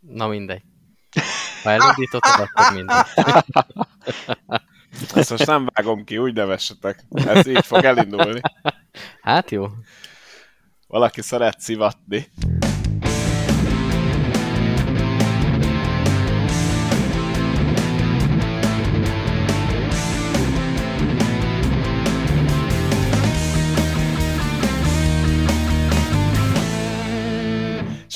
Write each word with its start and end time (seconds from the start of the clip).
Na 0.00 0.26
mindegy. 0.26 0.62
Ha 1.62 1.70
elindítottad, 1.70 2.40
akkor 2.40 2.74
mindegy. 2.74 3.04
Ezt 5.14 5.30
most 5.30 5.46
nem 5.46 5.68
vágom 5.74 6.04
ki, 6.04 6.18
úgy 6.18 6.34
nevessetek. 6.34 7.04
Ez 7.10 7.46
így 7.46 7.66
fog 7.66 7.84
elindulni. 7.84 8.40
Hát 9.20 9.50
jó. 9.50 9.66
Valaki 10.86 11.22
szeret 11.22 11.60
szivatni. 11.60 12.28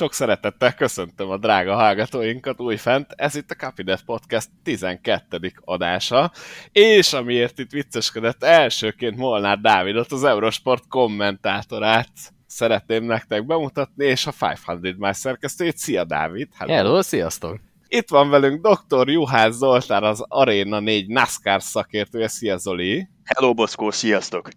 Sok 0.03 0.13
szeretettel 0.13 0.75
köszöntöm 0.75 1.31
a 1.31 1.37
drága 1.37 1.75
hallgatóinkat 1.75 2.61
újfent. 2.61 3.13
Ez 3.17 3.35
itt 3.35 3.51
a 3.51 3.55
Capinet 3.55 4.05
Podcast 4.05 4.49
12. 4.63 5.53
adása, 5.65 6.33
és 6.73 7.13
amiért 7.13 7.59
itt 7.59 7.71
vicceskedett 7.71 8.43
elsőként 8.43 9.17
Molnár 9.17 9.61
Dávidot, 9.61 10.13
az 10.13 10.25
Eurosport 10.25 10.89
kommentátorát 10.89 12.09
szeretném 12.47 13.05
nektek 13.05 13.47
bemutatni, 13.47 14.05
és 14.05 14.27
a 14.27 14.33
500 14.67 14.97
Miles 14.97 15.17
szerkesztőjét. 15.17 15.77
Szia 15.77 16.05
Dávid! 16.05 16.49
Hello, 16.55 16.73
Hello 16.75 17.03
sziasztok! 17.03 17.61
Itt 17.89 18.09
van 18.09 18.31
velünk 18.31 18.69
dr. 18.69 19.09
Juhász 19.09 19.55
Zoltán, 19.55 20.03
az 20.03 20.25
Arena 20.29 20.81
4 20.81 21.07
NASCAR 21.07 21.63
szakértője. 21.63 22.29
Szia 22.29 22.57
Zoli! 22.57 23.09
Hello 23.25 23.55
Boszkó, 23.55 23.91
sziasztok! 23.91 24.49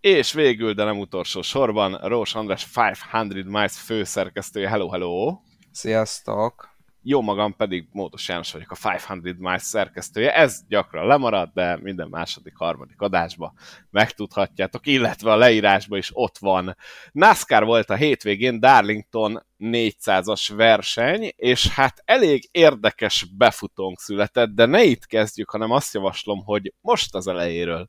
És 0.00 0.32
végül, 0.32 0.72
de 0.72 0.84
nem 0.84 0.98
utolsó 0.98 1.42
sorban, 1.42 1.98
Rós 2.02 2.34
András 2.34 2.66
500 2.76 3.44
Miles 3.44 3.80
főszerkesztője. 3.80 4.68
Hello, 4.68 4.88
hello! 4.88 5.38
Sziasztok! 5.70 6.76
Jó 7.02 7.20
magam 7.20 7.56
pedig 7.56 7.88
Módos 7.92 8.28
János 8.28 8.52
vagyok, 8.52 8.70
a 8.70 8.76
500 8.94 9.36
Miles 9.38 9.62
szerkesztője. 9.62 10.34
Ez 10.34 10.60
gyakran 10.68 11.06
lemarad, 11.06 11.50
de 11.54 11.78
minden 11.82 12.08
második, 12.08 12.56
harmadik 12.56 13.00
adásba 13.00 13.52
megtudhatjátok, 13.90 14.86
illetve 14.86 15.32
a 15.32 15.36
leírásban 15.36 15.98
is 15.98 16.10
ott 16.12 16.38
van. 16.38 16.76
NASCAR 17.12 17.64
volt 17.64 17.90
a 17.90 17.94
hétvégén, 17.94 18.60
Darlington 18.60 19.46
400-as 19.58 20.52
verseny, 20.56 21.32
és 21.36 21.68
hát 21.68 22.02
elég 22.04 22.48
érdekes 22.50 23.26
befutónk 23.36 24.00
született, 24.00 24.48
de 24.48 24.66
ne 24.66 24.82
itt 24.82 25.06
kezdjük, 25.06 25.50
hanem 25.50 25.70
azt 25.70 25.94
javaslom, 25.94 26.44
hogy 26.44 26.72
most 26.80 27.14
az 27.14 27.26
elejéről 27.26 27.88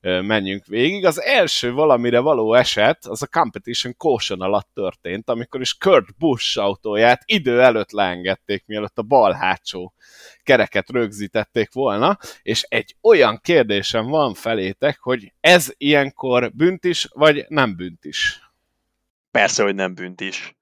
menjünk 0.00 0.66
végig. 0.66 1.04
Az 1.04 1.20
első 1.20 1.72
valamire 1.72 2.18
való 2.18 2.54
eset, 2.54 3.06
az 3.06 3.22
a 3.22 3.26
Competition 3.26 3.94
Caution 3.96 4.40
alatt 4.40 4.68
történt, 4.74 5.30
amikor 5.30 5.60
is 5.60 5.74
Kurt 5.74 6.16
Busch 6.18 6.58
autóját 6.58 7.22
idő 7.24 7.62
előtt 7.62 7.90
leengedték, 7.90 8.66
mielőtt 8.66 8.98
a 8.98 9.02
bal 9.02 9.32
hátsó 9.32 9.94
kereket 10.42 10.90
rögzítették 10.90 11.72
volna, 11.72 12.18
és 12.42 12.62
egy 12.62 12.96
olyan 13.02 13.40
kérdésem 13.42 14.06
van 14.06 14.34
felétek, 14.34 14.98
hogy 15.00 15.32
ez 15.40 15.68
ilyenkor 15.76 16.52
büntis, 16.54 17.08
vagy 17.12 17.44
nem 17.48 17.76
büntis? 17.76 18.50
Persze, 19.30 19.62
hogy 19.62 19.74
nem 19.74 19.94
büntis 19.94 20.57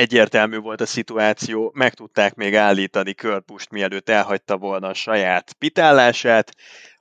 egyértelmű 0.00 0.58
volt 0.58 0.80
a 0.80 0.86
szituáció, 0.86 1.70
meg 1.74 1.94
tudták 1.94 2.34
még 2.34 2.56
állítani 2.56 3.14
Körpust, 3.14 3.70
mielőtt 3.70 4.08
elhagyta 4.08 4.56
volna 4.56 4.88
a 4.88 4.94
saját 4.94 5.52
pitállását, 5.52 6.54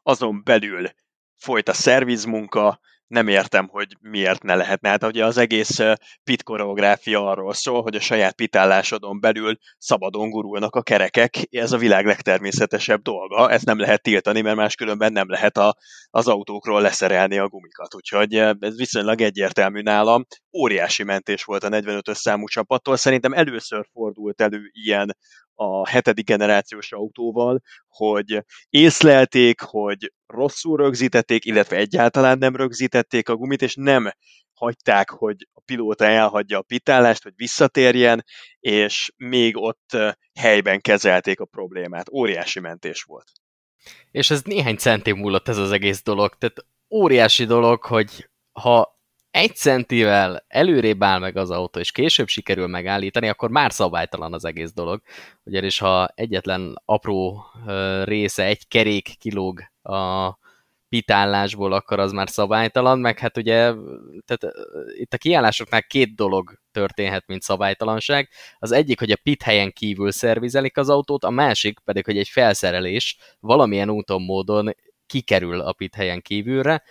azon 0.03 0.41
belül 0.43 0.89
folyt 1.37 1.69
a 1.69 1.73
szervizmunka, 1.73 2.79
nem 3.07 3.27
értem, 3.27 3.67
hogy 3.67 3.97
miért 4.01 4.43
ne 4.43 4.55
lehetne. 4.55 4.89
Hát 4.89 5.03
ugye 5.03 5.25
az 5.25 5.37
egész 5.37 5.79
pit 6.23 6.43
koreográfia 6.43 7.29
arról 7.29 7.53
szól, 7.53 7.81
hogy 7.81 7.95
a 7.95 7.99
saját 7.99 8.35
pitállásodon 8.35 9.19
belül 9.19 9.57
szabadon 9.77 10.29
gurulnak 10.29 10.75
a 10.75 10.81
kerekek, 10.81 11.35
ez 11.49 11.71
a 11.71 11.77
világ 11.77 12.05
legtermészetesebb 12.05 13.01
dolga, 13.01 13.51
ezt 13.51 13.65
nem 13.65 13.79
lehet 13.79 14.01
tiltani, 14.01 14.41
mert 14.41 14.55
máskülönben 14.55 15.11
nem 15.11 15.29
lehet 15.29 15.57
a, 15.57 15.75
az 16.09 16.27
autókról 16.27 16.81
leszerelni 16.81 17.37
a 17.37 17.47
gumikat, 17.47 17.95
úgyhogy 17.95 18.35
ez 18.35 18.77
viszonylag 18.77 19.21
egyértelmű 19.21 19.81
nálam. 19.81 20.25
Óriási 20.57 21.03
mentés 21.03 21.43
volt 21.43 21.63
a 21.63 21.69
45-ös 21.69 22.15
számú 22.15 22.47
csapattól, 22.47 22.97
szerintem 22.97 23.33
először 23.33 23.87
fordult 23.91 24.41
elő 24.41 24.69
ilyen 24.71 25.17
a 25.53 25.87
hetedik 25.87 26.25
generációs 26.25 26.91
autóval, 26.91 27.61
hogy 27.87 28.43
észlelték, 28.69 29.61
hogy 29.61 30.13
rosszul 30.27 30.77
rögzítették, 30.77 31.45
illetve 31.45 31.75
egyáltalán 31.75 32.37
nem 32.37 32.55
rögzítették 32.55 33.29
a 33.29 33.35
gumit, 33.35 33.61
és 33.61 33.75
nem 33.75 34.11
hagyták, 34.53 35.09
hogy 35.09 35.47
a 35.53 35.61
pilóta 35.65 36.05
elhagyja 36.05 36.57
a 36.57 36.61
pitállást, 36.61 37.23
hogy 37.23 37.33
visszatérjen, 37.35 38.23
és 38.59 39.11
még 39.17 39.57
ott 39.57 39.97
helyben 40.39 40.81
kezelték 40.81 41.39
a 41.39 41.45
problémát. 41.45 42.09
Óriási 42.09 42.59
mentés 42.59 43.03
volt. 43.03 43.31
És 44.11 44.29
ez 44.29 44.41
néhány 44.41 44.75
centim 44.75 45.17
múlott 45.17 45.47
ez 45.47 45.57
az 45.57 45.71
egész 45.71 46.03
dolog. 46.03 46.37
Tehát 46.37 46.65
óriási 46.89 47.45
dolog, 47.45 47.83
hogy 47.83 48.29
ha 48.51 48.98
egy 49.31 49.55
centivel 49.55 50.45
előrébb 50.47 51.03
áll 51.03 51.19
meg 51.19 51.37
az 51.37 51.51
autó, 51.51 51.79
és 51.79 51.91
később 51.91 52.27
sikerül 52.27 52.67
megállítani, 52.67 53.27
akkor 53.27 53.49
már 53.49 53.71
szabálytalan 53.71 54.33
az 54.33 54.45
egész 54.45 54.73
dolog. 54.73 55.01
Ugyanis 55.43 55.79
ha 55.79 56.07
egyetlen 56.15 56.81
apró 56.85 57.45
része, 58.03 58.43
egy 58.43 58.67
kerék 58.67 59.15
kilóg 59.19 59.61
a 59.81 60.37
pitállásból, 60.89 61.73
akkor 61.73 61.99
az 61.99 62.11
már 62.11 62.29
szabálytalan, 62.29 62.99
meg 62.99 63.19
hát 63.19 63.37
ugye 63.37 63.73
tehát, 64.25 64.55
itt 64.97 65.13
a 65.13 65.17
kiállásoknál 65.17 65.83
két 65.83 66.15
dolog 66.15 66.59
történhet, 66.71 67.27
mint 67.27 67.41
szabálytalanság. 67.41 68.29
Az 68.59 68.71
egyik, 68.71 68.99
hogy 68.99 69.11
a 69.11 69.19
pit 69.23 69.41
helyen 69.41 69.71
kívül 69.71 70.11
szervizelik 70.11 70.77
az 70.77 70.89
autót, 70.89 71.23
a 71.23 71.29
másik 71.29 71.79
pedig, 71.79 72.05
hogy 72.05 72.17
egy 72.17 72.27
felszerelés 72.27 73.17
valamilyen 73.39 73.89
úton, 73.89 74.21
módon 74.21 74.75
kikerül 75.05 75.59
a 75.59 75.73
pit 75.73 75.95
helyen 75.95 76.21
kívülre, 76.21 76.83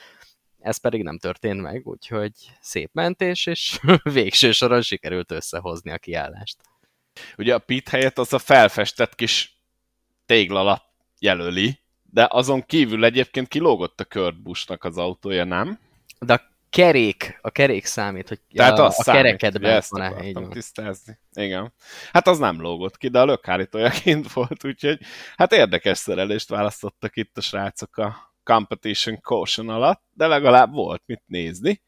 ez 0.60 0.76
pedig 0.76 1.02
nem 1.02 1.18
történt 1.18 1.60
meg, 1.60 1.86
úgyhogy 1.86 2.32
szép 2.60 2.90
mentés, 2.92 3.46
és 3.46 3.78
végső 4.02 4.52
soron 4.52 4.82
sikerült 4.82 5.30
összehozni 5.30 5.90
a 5.90 5.98
kiállást. 5.98 6.56
Ugye 7.36 7.54
a 7.54 7.58
pit 7.58 7.88
helyet 7.88 8.18
az 8.18 8.32
a 8.32 8.38
felfestett 8.38 9.14
kis 9.14 9.60
téglalap 10.26 10.82
jelöli, 11.18 11.78
de 12.02 12.26
azon 12.30 12.66
kívül 12.66 13.04
egyébként 13.04 13.48
kilógott 13.48 14.00
a 14.00 14.04
Kurt 14.04 14.84
az 14.84 14.98
autója, 14.98 15.44
nem? 15.44 15.78
De 16.18 16.32
a 16.32 16.40
kerék, 16.70 17.38
a 17.42 17.50
kerék 17.50 17.84
számít, 17.84 18.28
hogy 18.28 18.40
Tehát 18.54 18.78
a, 18.78 18.84
az 18.84 18.98
a 18.98 19.02
számít, 19.02 19.22
kerekedben 19.22 19.70
ezt 19.70 19.90
van-e. 19.90 20.24
Így 20.26 20.34
van. 20.34 20.50
tisztázni. 20.50 21.18
Igen. 21.32 21.72
Hát 22.12 22.26
az 22.26 22.38
nem 22.38 22.60
lógott 22.60 22.96
ki, 22.96 23.08
de 23.08 23.20
a 23.20 23.24
lökhárítója 23.24 23.90
kint 24.02 24.32
volt, 24.32 24.64
úgyhogy 24.64 25.00
hát 25.36 25.52
érdekes 25.52 25.98
szerelést 25.98 26.48
választottak 26.48 27.16
itt 27.16 27.36
a 27.36 27.40
srácok 27.40 27.96
a 27.96 28.27
Competition 28.52 29.20
Caution 29.20 29.68
alatt, 29.68 30.02
de 30.12 30.26
legalább 30.26 30.72
volt 30.72 31.02
mit 31.06 31.22
nézni. 31.26 31.82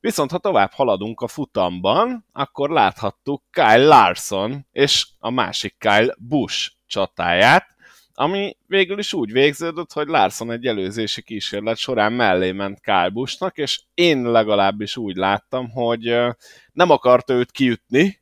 Viszont 0.00 0.30
ha 0.30 0.38
tovább 0.38 0.72
haladunk 0.72 1.20
a 1.20 1.28
futamban, 1.28 2.26
akkor 2.32 2.70
láthattuk 2.70 3.42
Kyle 3.50 3.86
Larson 3.86 4.66
és 4.72 5.08
a 5.18 5.30
másik 5.30 5.76
Kyle 5.78 6.14
Busch 6.18 6.72
csatáját, 6.86 7.66
ami 8.14 8.56
végül 8.66 8.98
is 8.98 9.12
úgy 9.12 9.32
végződött, 9.32 9.92
hogy 9.92 10.06
Larson 10.06 10.50
egy 10.50 10.66
előzési 10.66 11.22
kísérlet 11.22 11.76
során 11.76 12.12
mellé 12.12 12.52
ment 12.52 12.80
Kyle 12.80 13.08
Buschnak, 13.08 13.56
és 13.58 13.82
én 13.94 14.22
legalábbis 14.22 14.96
úgy 14.96 15.16
láttam, 15.16 15.70
hogy 15.70 16.02
nem 16.72 16.90
akart 16.90 17.30
őt 17.30 17.50
kiütni, 17.50 18.20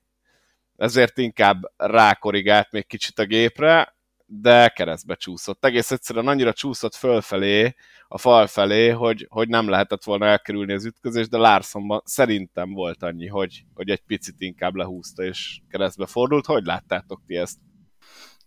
ezért 0.77 1.19
inkább 1.19 1.61
rákorigált 1.77 2.71
még 2.71 2.87
kicsit 2.87 3.19
a 3.19 3.25
gépre, 3.25 3.95
de 4.33 4.69
keresztbe 4.69 5.15
csúszott. 5.15 5.65
Egész 5.65 5.91
egyszerűen 5.91 6.27
annyira 6.27 6.53
csúszott 6.53 6.95
fölfelé, 6.95 7.75
a 8.09 8.19
fal 8.19 8.47
felé, 8.47 8.89
hogy, 8.89 9.27
hogy 9.31 9.49
nem 9.49 9.69
lehetett 9.69 10.05
volna 10.05 10.27
elkerülni 10.27 10.73
az 10.73 10.85
ütközést, 10.85 11.31
de 11.31 11.37
Larsonban 11.37 12.03
szerintem 12.05 12.73
volt 12.73 13.03
annyi, 13.03 13.27
hogy, 13.27 13.65
hogy 13.75 13.91
egy 13.91 14.03
picit 14.07 14.35
inkább 14.39 14.75
lehúzta 14.75 15.23
és 15.23 15.61
keresztbe 15.69 16.07
fordult. 16.07 16.47
Hogy 16.47 16.65
láttátok 16.65 17.23
ti 17.27 17.37
ezt? 17.37 17.59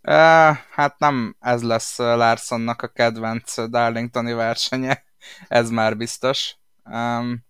Uh, 0.01 0.57
hát 0.71 0.99
nem 0.99 1.35
ez 1.39 1.63
lesz 1.63 1.97
Larsonnak 1.97 2.81
a 2.81 2.87
kedvenc 2.87 3.69
Darlingtoni 3.69 4.33
versenye, 4.33 5.03
ez 5.47 5.69
már 5.69 5.97
biztos. 5.97 6.55
Um, 6.83 7.45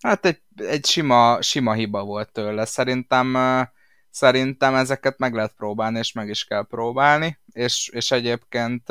hát 0.00 0.26
egy, 0.26 0.42
egy 0.56 0.86
sima, 0.86 1.42
sima 1.42 1.72
hiba 1.72 2.04
volt 2.04 2.32
tőle. 2.32 2.64
Szerintem 2.64 3.34
uh, 3.34 3.66
szerintem 4.16 4.74
ezeket 4.74 5.18
meg 5.18 5.34
lehet 5.34 5.52
próbálni, 5.56 5.98
és 5.98 6.12
meg 6.12 6.28
is 6.28 6.44
kell 6.44 6.66
próbálni, 6.66 7.38
és, 7.52 7.88
és 7.92 8.10
egyébként 8.10 8.84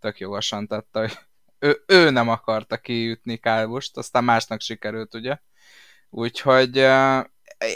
tök 0.00 0.18
jogosan 0.18 0.66
tette, 0.66 0.98
hogy 0.98 1.18
ő, 1.58 1.82
ő 1.86 2.10
nem 2.10 2.28
akarta 2.28 2.76
kiütni 2.76 3.36
Kálvust, 3.36 3.96
aztán 3.96 4.24
másnak 4.24 4.60
sikerült, 4.60 5.14
ugye? 5.14 5.38
Úgyhogy 6.10 6.76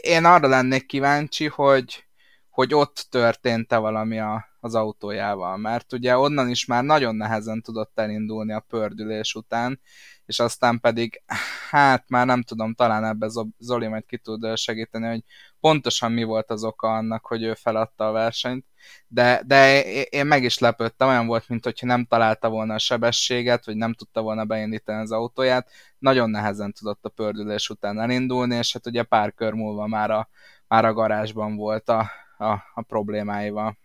én 0.01 0.25
arra 0.25 0.49
lennék 0.49 0.87
kíváncsi, 0.87 1.47
hogy, 1.47 2.07
hogy 2.51 2.75
ott 2.75 3.07
történt-e 3.11 3.77
valami 3.77 4.19
a, 4.21 4.48
az 4.61 4.75
autójával, 4.75 5.57
mert 5.57 5.93
ugye 5.93 6.19
onnan 6.19 6.49
is 6.49 6.65
már 6.65 6.85
nagyon 6.85 7.15
nehezen 7.17 7.63
tudott 7.63 7.99
elindulni 7.99 8.53
a 8.53 8.65
pördülés 8.69 9.35
után, 9.35 9.81
és 10.27 10.39
aztán 10.39 10.81
pedig, 10.81 11.23
hát 11.71 12.05
már 12.09 12.27
nem 12.27 12.43
tudom, 12.43 12.75
talán 12.75 13.05
ebbe 13.05 13.29
Zoli 13.59 13.87
majd 13.87 14.07
ki 14.07 14.19
tud 14.19 14.57
segíteni, 14.57 15.07
hogy 15.07 15.25
pontosan 15.61 16.13
mi 16.13 16.23
volt 16.23 16.51
az 16.51 16.65
oka 16.65 16.89
annak, 16.89 17.27
hogy 17.27 17.43
ő 17.43 17.55
feladta 17.55 18.09
a 18.09 18.13
versenyt, 18.13 18.65
de, 19.09 19.43
de 19.47 19.83
én 20.05 20.27
meg 20.27 20.43
is 20.43 20.59
lepődtem, 20.59 21.09
olyan 21.09 21.27
volt, 21.27 21.49
mint 21.49 21.65
hogyha 21.65 21.87
nem 21.87 22.05
találta 22.05 22.49
volna 22.49 22.75
a 22.75 22.79
sebességet, 22.79 23.67
vagy 23.67 23.77
nem 23.77 23.95
tudta 23.95 24.23
volna 24.23 24.45
beindítani 24.45 25.01
az 25.01 25.13
autóját, 25.13 25.71
nagyon 25.99 26.31
nehezen 26.31 26.73
tudott 26.73 27.05
a 27.05 27.09
pördülés 27.09 27.69
után 27.69 28.01
elindulni, 28.01 28.57
és 28.57 28.73
hát 28.73 28.87
ugye 28.87 29.03
pár 29.03 29.35
kör 29.35 29.53
múlva 29.53 29.87
már 29.87 30.11
a, 30.11 30.29
már 30.67 30.85
a 30.85 30.93
garázsban 30.93 31.57
volt 31.57 31.89
a, 31.89 32.11
a, 32.39 32.53
a 32.75 32.83
problémáival. 32.87 33.77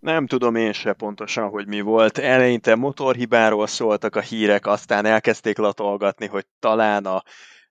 Nem 0.00 0.26
tudom 0.26 0.54
én 0.54 0.72
se 0.72 0.92
pontosan, 0.92 1.48
hogy 1.48 1.66
mi 1.66 1.80
volt. 1.80 2.18
Eleinte 2.18 2.74
motorhibáról 2.74 3.66
szóltak 3.66 4.16
a 4.16 4.20
hírek, 4.20 4.66
aztán 4.66 5.04
elkezdték 5.04 5.58
latolgatni, 5.58 6.26
hogy 6.26 6.46
talán 6.58 7.06
a 7.06 7.22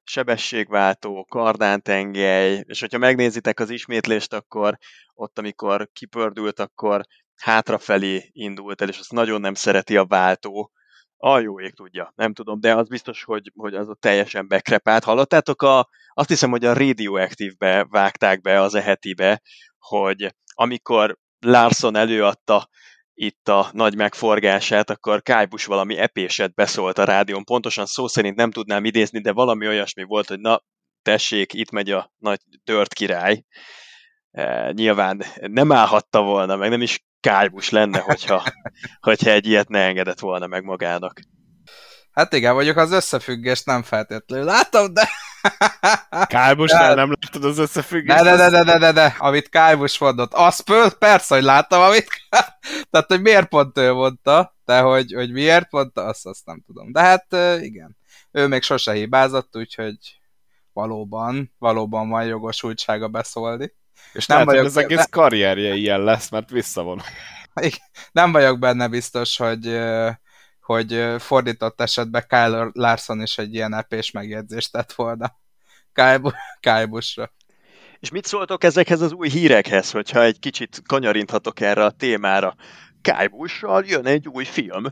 sebességváltó, 0.04 1.26
kardántengely, 1.30 2.64
és 2.68 2.80
hogyha 2.80 2.98
megnézitek 2.98 3.60
az 3.60 3.70
ismétlést, 3.70 4.34
akkor 4.34 4.78
ott, 5.14 5.40
amikor 5.40 5.90
kipördült, 5.94 6.60
akkor 6.60 7.02
hátrafelé 7.36 8.30
indult 8.32 8.82
el, 8.82 8.90
és 8.90 9.00
azt 9.00 9.12
nagyon 9.12 9.42
nem 9.42 9.54
szereti 9.54 9.98
a 9.98 10.06
váltó. 10.06 10.72
A 11.18 11.40
jó 11.40 11.60
ég 11.60 11.74
tudja, 11.74 12.14
nem 12.16 12.34
tudom, 12.34 12.60
de 12.60 12.76
az 12.76 12.88
biztos, 12.88 13.24
hogy, 13.24 13.52
hogy 13.56 13.76
az 13.76 13.90
a 13.90 13.98
teljesen 14.00 14.48
bekrepált. 14.48 15.04
Hallottátok, 15.04 15.62
a, 15.62 15.90
azt 16.14 16.30
hiszem, 16.30 16.50
hogy 16.50 16.66
a 16.66 16.74
Radioactive-be 16.74 17.86
vágták 17.90 18.42
be 18.42 18.62
az 18.62 18.76
ehetibe, 18.76 19.42
hogy 19.78 20.36
amikor 20.54 21.18
Larson 21.44 21.96
előadta 21.96 22.70
itt 23.14 23.48
a 23.48 23.70
nagy 23.72 23.96
megforgását, 23.96 24.90
akkor 24.90 25.22
Kájbus 25.22 25.66
valami 25.66 25.98
epéset 25.98 26.54
beszólt 26.54 26.98
a 26.98 27.04
rádión. 27.04 27.44
Pontosan 27.44 27.86
szó 27.86 28.08
szerint 28.08 28.36
nem 28.36 28.52
tudnám 28.52 28.86
idézni, 28.86 29.22
de 29.22 29.32
valami 29.32 29.68
olyasmi 29.68 30.04
volt, 30.04 30.28
hogy 30.28 30.40
na, 30.40 30.64
tessék, 31.02 31.54
itt 31.54 31.72
megy 31.72 31.92
a 31.92 32.12
nagy 32.18 32.40
tört 32.64 32.94
király. 32.94 33.44
E, 34.32 34.72
nyilván 34.72 35.24
nem 35.36 35.72
állhatta 35.72 36.22
volna, 36.22 36.56
meg 36.56 36.70
nem 36.70 36.82
is 36.82 37.06
Kájbus 37.20 37.70
lenne, 37.70 38.00
hogyha, 38.00 38.44
hogyha 39.08 39.30
egy 39.30 39.48
ilyet 39.48 39.70
ne 39.70 39.80
engedett 39.80 40.20
volna 40.20 40.48
meg 40.48 40.64
magának. 40.64 41.20
Hát 42.12 42.34
igen, 42.34 42.54
vagyok 42.54 42.78
az 42.78 42.92
összefüggést 42.92 43.66
nem 43.66 43.84
feltétlenül 43.84 44.46
látom, 44.46 44.94
de... 44.94 45.10
Kálbusnál 46.28 46.96
nem 46.96 47.14
láttad 47.22 47.44
az 47.44 47.58
összefüggést? 47.58 48.24
De, 48.24 48.36
de, 48.36 48.50
de, 48.50 48.64
de, 48.64 48.78
de, 48.78 48.92
de, 48.92 49.16
amit 49.18 49.50
Kálbus 49.50 49.98
mondott. 49.98 50.34
Az 50.34 50.64
persze, 51.00 51.36
hogy 51.36 51.44
láttam, 51.44 51.82
amit... 51.82 52.08
Tehát, 52.90 53.08
hogy 53.08 53.22
miért 53.22 53.48
pont 53.48 53.78
ő 53.78 53.94
mondta, 53.94 54.56
de 54.66 54.80
hogy, 54.80 55.14
hogy 55.14 55.32
miért 55.32 55.72
mondta, 55.72 56.04
azt, 56.04 56.26
azt 56.26 56.46
nem 56.46 56.64
tudom. 56.66 56.92
De 56.92 57.02
hát 57.02 57.26
igen, 57.62 57.98
ő 58.32 58.48
még 58.48 58.62
sose 58.62 58.94
hibázott, 58.94 59.58
úgyhogy 59.58 59.98
valóban, 60.74 61.54
valóban 61.58 62.10
van 62.10 62.26
jogosultsága 62.26 63.08
beszólni. 63.08 63.74
És 64.14 64.26
nem 64.26 64.38
lehet, 64.38 64.52
vagyok, 64.52 64.66
az 64.66 64.78
egész 64.78 65.08
karrierje 65.10 65.76
ilyen 65.76 66.04
lesz, 66.04 66.30
mert 66.30 66.50
visszavon. 66.50 67.02
Nem 68.12 68.32
vagyok 68.32 68.60
benne 68.60 68.88
biztos, 68.88 69.38
hogy 69.38 69.80
hogy 70.74 71.22
fordított 71.22 71.82
esetben 71.82 72.26
Kyle 72.28 72.70
Larson 72.72 73.22
is 73.22 73.38
egy 73.38 73.54
ilyen 73.54 73.74
epés 73.74 74.12
megjegyzést 74.12 74.72
tett 74.72 74.94
volna 74.94 75.38
Kyle 76.60 76.86
Busch-ra. 76.86 77.32
És 78.00 78.10
mit 78.12 78.26
szóltok 78.26 78.64
ezekhez 78.64 79.02
az 79.02 79.12
új 79.12 79.30
hírekhez, 79.30 79.92
hogyha 79.92 80.24
egy 80.24 80.40
kicsit 80.40 80.82
kanyarinthatok 80.86 81.60
erre 81.60 81.86
a 81.86 81.92
témára? 81.92 82.56
Kyle 83.02 83.28
Busch-ral 83.28 83.84
jön 83.86 84.06
egy 84.06 84.28
új 84.28 84.44
film, 84.44 84.84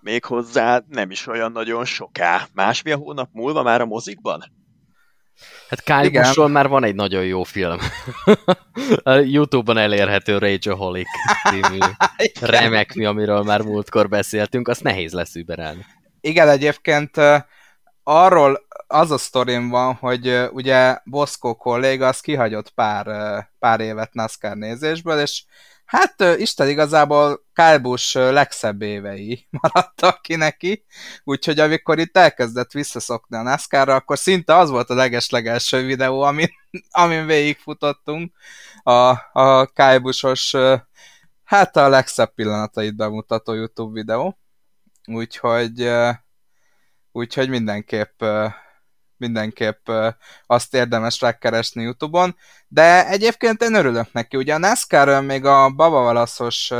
méghozzá 0.00 0.82
nem 0.88 1.10
is 1.10 1.26
olyan 1.26 1.52
nagyon 1.52 1.84
soká. 1.84 2.46
Másfél 2.52 2.96
hónap 2.96 3.28
múlva 3.32 3.62
már 3.62 3.80
a 3.80 3.86
mozikban? 3.86 4.42
Hát 5.68 5.82
Kyle 5.82 6.46
már 6.46 6.68
van 6.68 6.84
egy 6.84 6.94
nagyon 6.94 7.24
jó 7.24 7.42
film. 7.42 7.78
Youtube-on 9.34 9.78
elérhető 9.78 10.38
Rageaholic 10.38 11.08
című 11.48 11.78
remek 12.40 12.94
mi, 12.94 13.04
amiről 13.04 13.42
már 13.42 13.60
múltkor 13.60 14.08
beszéltünk, 14.08 14.68
azt 14.68 14.82
nehéz 14.82 15.12
lesz 15.12 15.34
überelni. 15.34 15.84
Igen, 16.20 16.48
egyébként 16.48 17.16
arról 18.02 18.66
az 18.86 19.10
a 19.10 19.18
sztorim 19.18 19.68
van, 19.68 19.94
hogy 19.94 20.48
ugye 20.50 20.98
Boszkó 21.04 21.54
kolléga 21.54 22.06
az 22.06 22.20
kihagyott 22.20 22.70
pár, 22.70 23.06
pár 23.58 23.80
évet 23.80 24.12
NASCAR 24.14 24.56
nézésből, 24.56 25.20
és 25.20 25.44
Hát 25.94 26.38
Isten 26.38 26.68
igazából 26.68 27.44
Kálbus 27.52 28.12
legszebb 28.14 28.82
évei 28.82 29.46
maradtak 29.60 30.22
ki 30.22 30.34
neki, 30.34 30.84
úgyhogy 31.24 31.58
amikor 31.60 31.98
itt 31.98 32.16
elkezdett 32.16 32.72
visszaszokni 32.72 33.36
a 33.36 33.42
nascar 33.42 33.88
akkor 33.88 34.18
szinte 34.18 34.56
az 34.56 34.70
volt 34.70 34.90
a 34.90 34.94
legeslegelső 34.94 35.84
videó, 35.86 36.20
amin, 36.20 36.48
amin 36.90 37.26
végigfutottunk, 37.26 38.34
a, 38.82 39.08
a 39.32 39.66
Kálbusos, 39.66 40.54
hát 41.44 41.76
a 41.76 41.88
legszebb 41.88 42.34
pillanatait 42.34 42.96
bemutató 42.96 43.52
YouTube 43.52 43.92
videó, 43.92 44.38
úgyhogy, 45.06 45.90
úgyhogy 47.12 47.48
mindenképp 47.48 48.22
mindenképp 49.16 49.88
azt 50.46 50.74
érdemes 50.74 51.20
rákeresni 51.20 51.82
Youtube-on, 51.82 52.36
de 52.68 53.08
egyébként 53.08 53.62
én 53.62 53.74
örülök 53.74 54.12
neki. 54.12 54.36
Ugye 54.36 54.54
a 54.54 54.58
NASCAR 54.58 55.22
még 55.22 55.44
a 55.44 55.70
Baba 55.70 56.00
Valaszos 56.00 56.72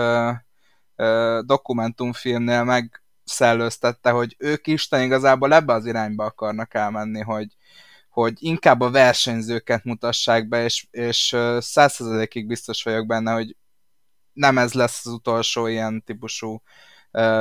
dokumentumfilmnél 1.41 2.65
megszellőztette, 2.65 4.11
hogy 4.11 4.37
ők 4.39 4.67
Isten 4.67 5.03
igazából 5.03 5.55
ebbe 5.55 5.73
az 5.73 5.87
irányba 5.87 6.25
akarnak 6.25 6.75
elmenni, 6.75 7.21
hogy, 7.21 7.47
hogy 8.09 8.33
inkább 8.39 8.81
a 8.81 8.91
versenyzőket 8.91 9.85
mutassák 9.85 10.49
be, 10.49 10.65
és, 10.65 10.87
és 10.91 11.37
százszerzelékig 11.59 12.47
biztos 12.47 12.83
vagyok 12.83 13.07
benne, 13.07 13.33
hogy 13.33 13.57
nem 14.33 14.59
ez 14.59 14.73
lesz 14.73 15.07
az 15.07 15.13
utolsó 15.13 15.67
ilyen 15.67 16.03
típusú 16.05 16.63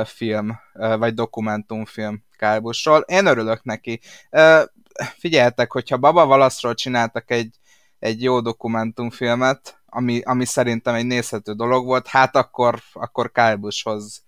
film, 0.04 0.60
vagy 0.72 1.14
dokumentumfilm 1.14 2.24
Kálbusról. 2.36 3.00
Én 3.00 3.26
örülök 3.26 3.62
neki. 3.62 4.00
Figyeltek, 5.18 5.72
hogyha 5.72 5.96
Baba 5.96 6.26
Valaszról 6.26 6.74
csináltak 6.74 7.30
egy, 7.30 7.56
egy 7.98 8.22
jó 8.22 8.40
dokumentumfilmet, 8.40 9.82
ami, 9.86 10.20
ami 10.24 10.44
szerintem 10.44 10.94
egy 10.94 11.06
nézhető 11.06 11.52
dolog 11.52 11.84
volt, 11.86 12.06
hát 12.06 12.36
akkor, 12.36 12.78
akkor 12.92 13.30
Kálbushoz 13.30 14.24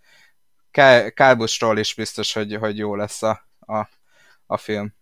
Kálbusról 1.15 1.79
is 1.79 1.95
biztos, 1.95 2.33
hogy, 2.33 2.55
hogy 2.55 2.79
jó 2.79 2.95
lesz 2.95 3.23
a, 3.23 3.49
a, 3.61 3.89
a 4.47 4.57
film. 4.57 4.95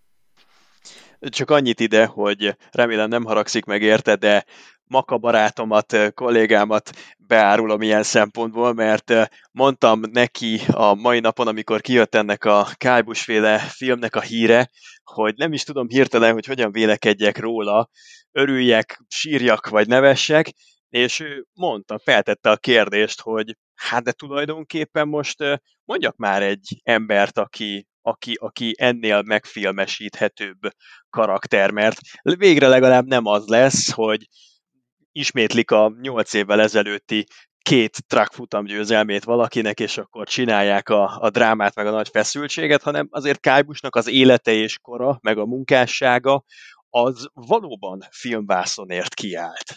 Csak 1.21 1.51
annyit 1.51 1.81
ide, 1.81 2.07
hogy 2.07 2.57
remélem 2.71 3.09
nem 3.09 3.25
haragszik 3.25 3.65
meg 3.65 3.83
érte, 3.83 4.17
de 4.17 4.45
Maka 4.87 5.19
barátomat, 5.19 5.97
kollégámat 6.15 6.91
beárulom 7.19 7.83
ilyen 7.83 8.03
szempontból, 8.03 8.73
mert 8.73 9.13
mondtam 9.53 10.01
neki 10.11 10.61
a 10.67 10.95
mai 10.95 11.21
napon, 11.21 11.47
amikor 11.47 11.81
kijött 11.81 12.15
ennek 12.15 12.45
a 12.45 12.69
Kájbusféle 12.75 13.59
filmnek 13.59 14.17
a 14.17 14.21
híre, 14.21 14.71
hogy 15.05 15.35
nem 15.37 15.53
is 15.53 15.63
tudom 15.63 15.89
hirtelen, 15.89 16.33
hogy 16.33 16.47
hogyan 16.47 16.73
vélekedjek 16.73 17.39
róla, 17.39 17.89
örüljek, 18.33 19.03
sírjak 19.09 19.69
vagy 19.69 19.87
nevessek, 19.87 20.53
és 20.89 21.21
ő 21.21 21.47
mondta, 21.53 21.99
feltette 22.05 22.51
a 22.51 22.57
kérdést, 22.57 23.21
hogy 23.21 23.57
hát 23.75 24.03
de 24.03 24.13
tulajdonképpen 24.13 25.09
most 25.09 25.61
mondjak 25.85 26.17
már 26.17 26.43
egy 26.43 26.81
embert, 26.83 27.39
aki, 27.39 27.87
aki, 28.03 28.35
aki 28.41 28.75
ennél 28.79 29.23
megfilmesíthetőbb 29.23 30.59
karakter, 31.11 31.71
mert 31.71 31.97
végre 32.23 32.69
legalább 32.69 33.07
nem 33.07 33.27
az 33.27 33.47
lesz, 33.47 33.93
hogy 33.93 34.29
ismétlik 35.15 35.71
a 35.71 35.93
nyolc 36.01 36.33
évvel 36.33 36.61
ezelőtti 36.61 37.27
két 37.63 38.07
track 38.07 38.33
futam 38.33 38.65
győzelmét 38.65 39.25
valakinek, 39.25 39.81
és 39.81 39.99
akkor 39.99 40.27
csinálják 40.29 40.89
a, 40.89 41.19
a 41.21 41.31
drámát, 41.31 41.75
meg 41.75 41.87
a 41.87 41.91
nagy 41.91 42.09
feszültséget, 42.09 42.83
hanem 42.83 43.09
azért 43.11 43.41
Kájbusnak 43.41 43.97
az 43.97 44.09
élete 44.09 44.53
és 44.53 44.79
kora, 44.79 45.19
meg 45.23 45.39
a 45.39 45.47
munkássága, 45.47 46.45
az 46.91 47.27
valóban 47.33 48.03
filmvászonért 48.11 49.15
kiállt 49.15 49.77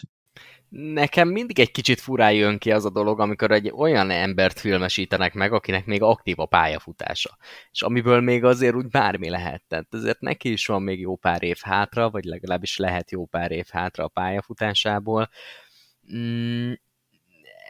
nekem 0.70 1.28
mindig 1.28 1.58
egy 1.58 1.70
kicsit 1.70 2.00
furán 2.00 2.32
jön 2.32 2.58
ki 2.58 2.72
az 2.72 2.84
a 2.84 2.90
dolog, 2.90 3.20
amikor 3.20 3.50
egy 3.50 3.72
olyan 3.76 4.10
embert 4.10 4.60
filmesítenek 4.60 5.34
meg, 5.34 5.52
akinek 5.52 5.86
még 5.86 6.02
aktív 6.02 6.38
a 6.38 6.46
pályafutása. 6.46 7.36
És 7.72 7.82
amiből 7.82 8.20
még 8.20 8.44
azért 8.44 8.74
úgy 8.74 8.88
bármi 8.88 9.28
lehet. 9.28 9.62
Tehát 9.68 9.86
ezért 9.90 10.20
neki 10.20 10.52
is 10.52 10.66
van 10.66 10.82
még 10.82 11.00
jó 11.00 11.16
pár 11.16 11.42
év 11.42 11.58
hátra, 11.62 12.10
vagy 12.10 12.24
legalábbis 12.24 12.76
lehet 12.76 13.10
jó 13.10 13.26
pár 13.26 13.50
év 13.50 13.66
hátra 13.70 14.04
a 14.04 14.08
pályafutásából. 14.08 15.30
Mm, 16.14 16.72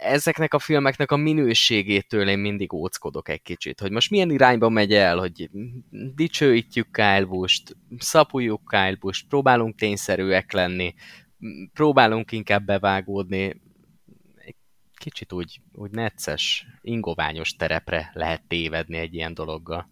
ezeknek 0.00 0.54
a 0.54 0.58
filmeknek 0.58 1.10
a 1.10 1.16
minőségétől 1.16 2.28
én 2.28 2.38
mindig 2.38 2.72
óckodok 2.72 3.28
egy 3.28 3.42
kicsit, 3.42 3.80
hogy 3.80 3.90
most 3.90 4.10
milyen 4.10 4.30
irányba 4.30 4.68
megy 4.68 4.92
el, 4.92 5.18
hogy 5.18 5.50
dicsőítjük 6.14 6.90
Kyle 6.92 7.24
Busch-t, 7.24 7.76
szapuljuk 7.98 8.62
Kyle 8.68 8.96
Busch-t, 9.00 9.28
próbálunk 9.28 9.76
tényszerűek 9.76 10.52
lenni, 10.52 10.94
próbálunk 11.72 12.32
inkább 12.32 12.64
bevágódni. 12.64 13.62
kicsit 14.94 15.32
úgy, 15.32 15.60
úgy 15.72 15.90
necces, 15.90 16.66
ingoványos 16.80 17.56
terepre 17.56 18.10
lehet 18.14 18.42
tévedni 18.48 18.96
egy 18.96 19.14
ilyen 19.14 19.34
dologgal. 19.34 19.88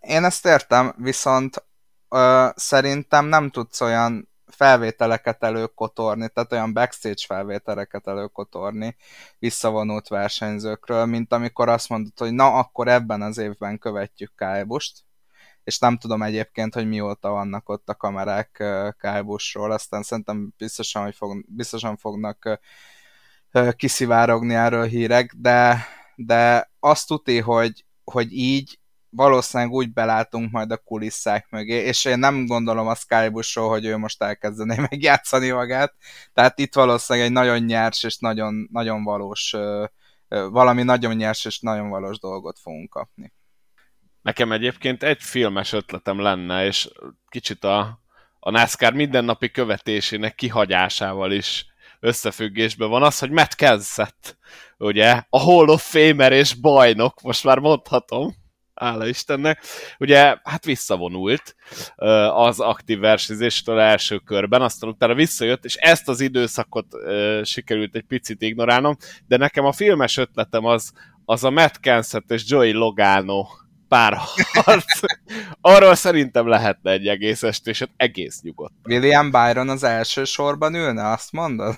Én 0.00 0.24
ezt 0.24 0.46
értem, 0.46 0.94
viszont 0.98 1.64
szerintem 2.54 3.26
nem 3.26 3.50
tudsz 3.50 3.80
olyan 3.80 4.28
felvételeket 4.46 5.42
előkotorni, 5.42 6.28
tehát 6.28 6.52
olyan 6.52 6.72
backstage 6.72 7.24
felvételeket 7.26 8.06
előkotorni 8.06 8.96
visszavonult 9.38 10.08
versenyzőkről, 10.08 11.06
mint 11.06 11.32
amikor 11.32 11.68
azt 11.68 11.88
mondod, 11.88 12.18
hogy 12.18 12.32
na, 12.32 12.52
akkor 12.54 12.88
ebben 12.88 13.22
az 13.22 13.38
évben 13.38 13.78
követjük 13.78 14.32
Kálbust, 14.34 15.05
és 15.66 15.78
nem 15.78 15.96
tudom 15.96 16.22
egyébként, 16.22 16.74
hogy 16.74 16.88
mióta 16.88 17.30
vannak 17.30 17.68
ott 17.68 17.88
a 17.88 17.94
kamerák 17.94 18.64
Kálbusról, 18.98 19.72
aztán 19.72 20.02
szerintem 20.02 20.54
biztosan, 20.56 21.02
hogy 21.02 21.14
fog, 21.14 21.44
biztosan 21.48 21.96
fognak 21.96 22.60
kiszivárogni 23.76 24.54
erről 24.54 24.84
hírek, 24.84 25.34
de, 25.36 25.86
de 26.14 26.70
azt 26.80 27.06
tuti, 27.06 27.38
hogy, 27.38 27.84
hogy 28.04 28.32
így 28.32 28.80
valószínűleg 29.10 29.72
úgy 29.72 29.92
belátunk 29.92 30.50
majd 30.50 30.70
a 30.70 30.76
kulisszák 30.76 31.46
mögé, 31.50 31.74
és 31.74 32.04
én 32.04 32.18
nem 32.18 32.46
gondolom 32.46 32.86
a 32.86 32.94
Skybusról, 32.94 33.68
hogy 33.68 33.84
ő 33.84 33.96
most 33.96 34.22
elkezdené 34.22 34.76
megjátszani 34.90 35.50
magát, 35.50 35.94
tehát 36.32 36.58
itt 36.58 36.74
valószínűleg 36.74 37.28
egy 37.28 37.34
nagyon 37.34 37.58
nyers 37.58 38.02
és 38.02 38.18
nagyon, 38.18 38.68
nagyon 38.72 39.04
valós, 39.04 39.54
valami 40.28 40.82
nagyon 40.82 41.14
nyers 41.14 41.44
és 41.44 41.60
nagyon 41.60 41.88
valós 41.88 42.18
dolgot 42.18 42.58
fogunk 42.58 42.90
kapni. 42.90 43.32
Nekem 44.26 44.52
egyébként 44.52 45.02
egy 45.02 45.22
filmes 45.22 45.72
ötletem 45.72 46.20
lenne, 46.20 46.64
és 46.64 46.88
kicsit 47.28 47.64
a, 47.64 48.00
a 48.40 48.50
NASCAR 48.50 48.92
mindennapi 48.92 49.50
követésének 49.50 50.34
kihagyásával 50.34 51.32
is 51.32 51.66
összefüggésben 52.00 52.88
van 52.88 53.02
az, 53.02 53.18
hogy 53.18 53.30
Matt 53.30 53.54
Kenseth, 53.54 54.34
ugye, 54.78 55.22
a 55.28 55.38
Hall 55.38 55.68
of 55.68 55.90
Famer 55.90 56.32
és 56.32 56.54
bajnok, 56.54 57.20
most 57.20 57.44
már 57.44 57.58
mondhatom, 57.58 58.34
hála 58.74 59.06
Istennek. 59.06 59.62
Ugye, 59.98 60.36
hát 60.42 60.64
visszavonult 60.64 61.56
az 62.30 62.60
aktív 62.60 62.98
versenyzéstől 62.98 63.78
első 63.78 64.18
körben, 64.18 64.62
aztán 64.62 64.90
utána 64.90 65.14
visszajött, 65.14 65.64
és 65.64 65.74
ezt 65.74 66.08
az 66.08 66.20
időszakot 66.20 66.86
sikerült 67.42 67.94
egy 67.94 68.06
picit 68.06 68.42
ignorálnom, 68.42 68.96
de 69.26 69.36
nekem 69.36 69.64
a 69.64 69.72
filmes 69.72 70.16
ötletem 70.16 70.64
az, 70.64 70.92
az 71.24 71.44
a 71.44 71.50
Matt 71.50 71.80
Kenseth 71.80 72.32
és 72.32 72.42
Joey 72.46 72.72
Logano 72.72 73.46
párharc. 73.88 75.00
Arról 75.60 75.94
szerintem 75.94 76.48
lehetne 76.48 76.90
egy 76.90 77.06
egész 77.06 77.42
estésed 77.42 77.88
egész 77.96 78.40
nyugodt. 78.42 78.74
William 78.84 79.30
Byron 79.30 79.68
az 79.68 79.82
első 79.82 80.24
sorban 80.24 80.74
ülne, 80.74 81.10
azt 81.10 81.32
mondod? 81.32 81.76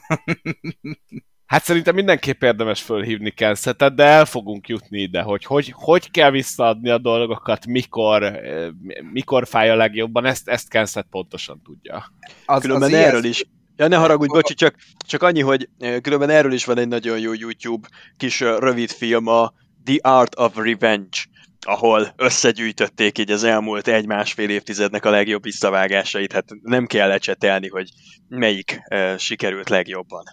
Hát 1.47 1.65
szerintem 1.65 1.95
mindenképp 1.95 2.43
érdemes 2.43 2.83
fölhívni 2.83 3.31
Kensetet, 3.31 3.95
de 3.95 4.05
el 4.05 4.25
fogunk 4.25 4.69
jutni 4.69 5.01
ide, 5.01 5.23
hogy, 5.23 5.45
hogy 5.45 5.73
hogy 5.77 6.11
kell 6.11 6.31
visszaadni 6.31 6.91
a 6.91 6.99
dolgokat, 6.99 7.67
mikor, 7.67 8.23
eh, 8.23 8.69
mikor 9.13 9.47
fáj 9.47 9.71
a 9.71 9.77
legjobban, 9.77 10.25
ezt, 10.25 10.49
ezt 10.49 10.69
Kenset 10.69 11.07
pontosan 11.11 11.63
tudja. 11.65 12.13
Az, 12.47 12.63
Különben 12.63 12.89
az 12.89 12.95
erről 12.95 13.25
is, 13.25 13.45
Ja, 13.77 13.89
ne 13.89 13.97
haragudj, 13.97 14.33
bocsi, 14.33 14.55
csak, 14.55 14.75
csak 15.07 15.23
annyi, 15.23 15.41
hogy 15.41 15.69
eh, 15.79 16.01
különben 16.01 16.31
erről 16.31 16.53
is 16.53 16.65
van 16.65 16.79
egy 16.79 16.89
nagyon 16.89 17.19
jó 17.19 17.33
YouTube 17.33 17.89
kis 18.17 18.41
eh, 18.41 18.59
rövid 18.59 18.91
film, 18.91 19.27
a 19.27 19.53
The 19.85 19.99
Art 20.01 20.39
of 20.39 20.57
Revenge, 20.57 21.19
ahol 21.61 22.13
összegyűjtötték 22.17 23.19
így 23.19 23.31
az 23.31 23.45
elmúlt 23.45 23.89
egy-másfél 23.89 24.51
évtizednek 24.51 25.05
a 25.05 25.11
legjobb 25.11 25.43
visszavágásait. 25.43 26.33
Hát 26.33 26.45
nem 26.63 26.87
kell 26.87 27.09
lecsetelni, 27.09 27.69
hogy 27.69 27.91
melyik 28.29 28.81
uh, 28.91 29.17
sikerült 29.17 29.69
legjobban. 29.69 30.25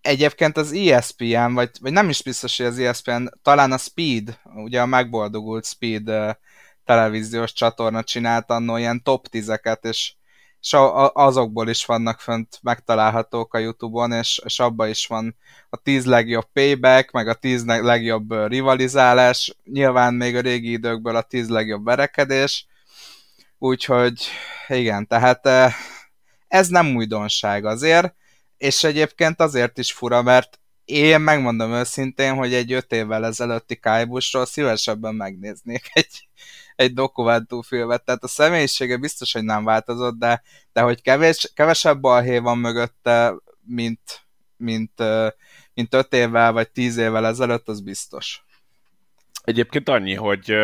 Egyébként 0.00 0.56
az 0.56 0.72
ESPN, 0.72 1.52
vagy, 1.52 1.70
vagy 1.80 1.92
nem 1.92 2.08
is 2.08 2.22
biztos, 2.22 2.56
hogy 2.56 2.66
az 2.66 2.78
ESPN, 2.78 3.26
talán 3.42 3.72
a 3.72 3.78
Speed, 3.78 4.38
ugye 4.54 4.80
a 4.80 4.86
megboldogult 4.86 5.66
Speed 5.66 6.10
televíziós 6.84 7.52
csatorna 7.52 8.02
csinált 8.02 8.50
annó 8.50 8.76
ilyen 8.76 9.02
top 9.02 9.26
tízeket, 9.26 9.84
és, 9.84 10.14
és 10.62 10.76
azokból 11.12 11.68
is 11.68 11.84
vannak 11.84 12.20
fönt 12.20 12.58
megtalálhatók 12.62 13.54
a 13.54 13.58
Youtube-on, 13.58 14.12
és, 14.12 14.40
és 14.44 14.58
abban 14.58 14.88
is 14.88 15.06
van 15.06 15.36
a 15.70 15.76
tíz 15.76 16.04
legjobb 16.06 16.46
payback, 16.52 17.10
meg 17.10 17.28
a 17.28 17.34
tíz 17.34 17.64
legjobb 17.64 18.46
rivalizálás, 18.46 19.56
nyilván 19.64 20.14
még 20.14 20.36
a 20.36 20.40
régi 20.40 20.70
időkből 20.72 21.16
a 21.16 21.22
tíz 21.22 21.48
legjobb 21.48 21.84
verekedés, 21.84 22.66
úgyhogy 23.58 24.22
igen, 24.68 25.06
tehát 25.06 25.48
ez 26.48 26.68
nem 26.68 26.96
újdonság 26.96 27.64
azért, 27.64 28.14
és 28.56 28.84
egyébként 28.84 29.40
azért 29.40 29.78
is 29.78 29.92
fura, 29.92 30.22
mert 30.22 30.60
én 30.84 31.20
megmondom 31.20 31.72
őszintén, 31.72 32.34
hogy 32.34 32.54
egy 32.54 32.72
öt 32.72 32.92
évvel 32.92 33.26
ezelőtti 33.26 33.76
Kájbusról 33.76 34.46
szívesebben 34.46 35.14
megnéznék 35.14 35.90
egy, 35.92 36.28
egy 36.76 36.94
dokumentumfilmet, 36.94 38.04
tehát 38.04 38.22
a 38.24 38.28
személyisége 38.28 38.96
biztos, 38.96 39.32
hogy 39.32 39.44
nem 39.44 39.64
változott, 39.64 40.18
de, 40.18 40.42
de 40.72 40.80
hogy 40.80 41.02
kevés, 41.02 41.52
kevesebb 41.54 42.00
balhé 42.00 42.38
van 42.38 42.58
mögötte, 42.58 43.34
mint, 43.66 44.20
mint, 44.56 45.02
mint 45.74 45.94
öt 45.94 46.12
évvel 46.12 46.52
vagy 46.52 46.70
tíz 46.70 46.96
évvel 46.96 47.26
ezelőtt, 47.26 47.68
az 47.68 47.80
biztos. 47.80 48.42
Egyébként 49.44 49.88
annyi, 49.88 50.14
hogy 50.14 50.54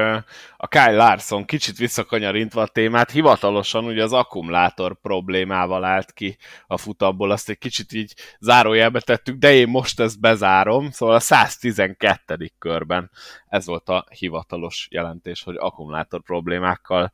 a 0.60 0.68
Kyle 0.68 0.92
Larson 0.92 1.44
kicsit 1.44 1.76
visszakanyarintva 1.76 2.62
a 2.62 2.66
témát, 2.66 3.10
hivatalosan 3.10 3.84
ugye 3.84 4.02
az 4.02 4.12
akkumulátor 4.12 5.00
problémával 5.00 5.84
állt 5.84 6.12
ki 6.12 6.36
a 6.66 6.76
futamból, 6.76 7.30
azt 7.30 7.48
egy 7.48 7.58
kicsit 7.58 7.92
így 7.92 8.14
zárójelbe 8.40 9.00
tettük, 9.00 9.36
de 9.36 9.54
én 9.54 9.68
most 9.68 10.00
ezt 10.00 10.20
bezárom, 10.20 10.90
szóval 10.90 11.14
a 11.14 11.20
112. 11.20 12.52
körben 12.58 13.10
ez 13.48 13.66
volt 13.66 13.88
a 13.88 14.06
hivatalos 14.18 14.88
jelentés, 14.90 15.42
hogy 15.42 15.56
akkumulátor 15.58 16.22
problémákkal 16.22 17.12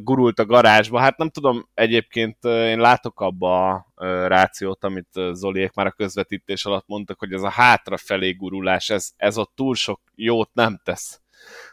gurult 0.00 0.38
a 0.38 0.46
garázsba. 0.46 0.98
Hát 0.98 1.16
nem 1.16 1.28
tudom, 1.28 1.68
egyébként 1.74 2.44
én 2.44 2.78
látok 2.78 3.20
abba 3.20 3.68
a 3.68 3.86
rációt, 4.26 4.84
amit 4.84 5.20
Zoliék 5.32 5.72
már 5.72 5.86
a 5.86 5.90
közvetítés 5.90 6.64
alatt 6.64 6.86
mondtak, 6.86 7.18
hogy 7.18 7.32
ez 7.32 7.42
a 7.42 7.50
hátrafelé 7.50 8.30
gurulás, 8.32 8.90
ez, 8.90 9.10
ez 9.16 9.38
ott 9.38 9.52
túl 9.54 9.74
sok 9.74 10.00
jót 10.14 10.50
nem 10.52 10.80
tesz 10.84 11.20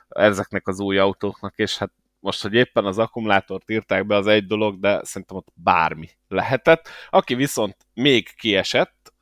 ezeknek 0.09 0.67
az 0.67 0.79
új 0.79 0.97
autóknak, 0.97 1.53
és 1.55 1.77
hát 1.77 1.91
most, 2.19 2.41
hogy 2.41 2.53
éppen 2.53 2.85
az 2.85 2.97
akkumulátort 2.97 3.69
írták 3.69 4.05
be, 4.05 4.15
az 4.15 4.27
egy 4.27 4.45
dolog, 4.45 4.79
de 4.79 4.99
szerintem 5.03 5.37
ott 5.37 5.47
bármi 5.53 6.09
lehetett. 6.27 6.89
Aki 7.09 7.35
viszont 7.35 7.75
még 7.93 8.35
kiesett, 8.35 9.13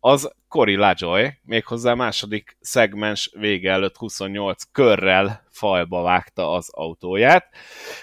az 0.00 0.32
Cory 0.48 0.74
LaJoy, 0.74 1.38
méghozzá 1.42 1.94
második 1.94 2.56
szegmens 2.60 3.30
vége 3.38 3.72
előtt 3.72 3.96
28 3.96 4.62
körrel 4.72 5.46
fajba 5.50 6.02
vágta 6.02 6.52
az 6.52 6.68
autóját, 6.72 7.46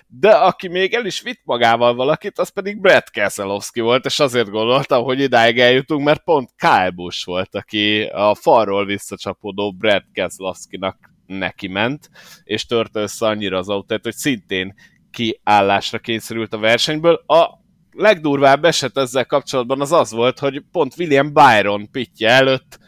de 0.07 0.31
aki 0.31 0.67
még 0.67 0.93
el 0.93 1.05
is 1.05 1.21
vitt 1.21 1.41
magával 1.43 1.95
valakit, 1.95 2.39
az 2.39 2.49
pedig 2.49 2.81
Brad 2.81 3.09
Keselowski 3.09 3.79
volt, 3.79 4.05
és 4.05 4.19
azért 4.19 4.49
gondoltam, 4.49 5.03
hogy 5.03 5.19
idáig 5.19 5.59
eljutunk, 5.59 6.03
mert 6.03 6.23
pont 6.23 6.49
Kyle 6.55 6.89
Busch 6.89 7.25
volt, 7.25 7.55
aki 7.55 8.03
a 8.03 8.35
falról 8.35 8.85
visszacsapódó 8.85 9.71
Brad 9.71 10.03
Keselowski-nak 10.13 11.15
neki 11.27 11.67
ment, 11.67 12.09
és 12.43 12.65
törte 12.65 12.99
össze 12.99 13.25
annyira 13.25 13.57
az 13.57 13.69
autót, 13.69 14.03
hogy 14.03 14.15
szintén 14.15 14.73
kiállásra 15.11 15.99
kényszerült 15.99 16.53
a 16.53 16.57
versenyből. 16.57 17.23
A 17.27 17.49
legdurvább 17.91 18.65
eset 18.65 18.97
ezzel 18.97 19.25
kapcsolatban 19.25 19.81
az 19.81 19.91
az 19.91 20.11
volt, 20.11 20.39
hogy 20.39 20.63
pont 20.71 20.93
William 20.97 21.33
Byron 21.33 21.91
pitje 21.91 22.29
előtt 22.29 22.79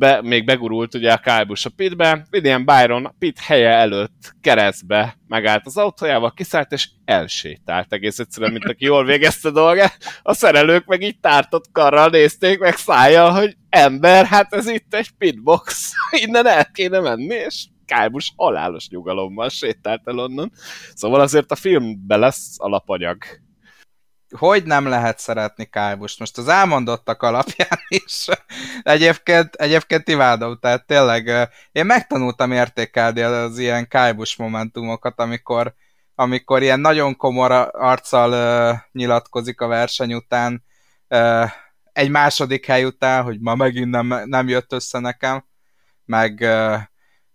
be, 0.00 0.22
még 0.22 0.44
begurult 0.44 0.94
ugye 0.94 1.12
a 1.12 1.18
Kálbus 1.18 1.64
a 1.64 1.70
pitbe, 1.76 2.26
William 2.32 2.64
Byron 2.64 3.04
a 3.04 3.14
pit 3.18 3.38
helye 3.38 3.68
előtt 3.68 4.34
keresztbe 4.40 5.16
megállt 5.26 5.66
az 5.66 5.76
autójával, 5.76 6.32
kiszállt 6.32 6.72
és 6.72 6.88
elsétált 7.04 7.92
egész 7.92 8.18
egyszerűen, 8.18 8.52
mint 8.52 8.64
aki 8.64 8.84
jól 8.84 9.04
végezte 9.04 9.48
a 9.48 9.52
dolga. 9.52 9.90
A 10.22 10.34
szerelők 10.34 10.84
meg 10.84 11.02
így 11.02 11.20
tártott 11.20 11.64
karral 11.72 12.08
nézték 12.08 12.58
meg 12.58 12.76
szájjal, 12.76 13.30
hogy 13.30 13.56
ember, 13.68 14.26
hát 14.26 14.54
ez 14.54 14.68
itt 14.68 14.94
egy 14.94 15.10
pitbox, 15.18 15.92
innen 16.26 16.46
el 16.46 16.70
kéne 16.72 17.00
menni, 17.00 17.34
és 17.34 17.64
Kálbus 17.90 18.32
halálos 18.36 18.88
nyugalommal 18.88 19.48
sétált 19.48 20.08
el 20.08 20.18
onnan. 20.18 20.52
Szóval 20.94 21.20
azért 21.20 21.50
a 21.50 21.54
filmben 21.54 22.18
lesz 22.18 22.54
alapanyag 22.56 23.16
hogy 24.38 24.64
nem 24.64 24.86
lehet 24.86 25.18
szeretni 25.18 25.64
Kálbust? 25.64 26.18
Most 26.18 26.38
az 26.38 26.48
elmondottak 26.48 27.22
alapján 27.22 27.78
is 28.04 28.26
egyébként, 28.82 29.54
egyébként 29.54 30.08
imádom, 30.08 30.58
tehát 30.58 30.86
tényleg 30.86 31.48
én 31.72 31.86
megtanultam 31.86 32.52
értékelni 32.52 33.20
az 33.20 33.58
ilyen 33.58 33.88
Kálbus 33.88 34.36
momentumokat, 34.36 35.20
amikor, 35.20 35.74
amikor 36.14 36.62
ilyen 36.62 36.80
nagyon 36.80 37.16
komor 37.16 37.52
arccal 37.72 38.84
nyilatkozik 38.92 39.60
a 39.60 39.66
verseny 39.66 40.14
után, 40.14 40.64
egy 41.92 42.10
második 42.10 42.66
hely 42.66 42.84
után, 42.84 43.22
hogy 43.22 43.40
ma 43.40 43.54
megint 43.54 43.90
nem, 43.90 44.22
nem 44.24 44.48
jött 44.48 44.72
össze 44.72 44.98
nekem, 44.98 45.44
meg 46.04 46.46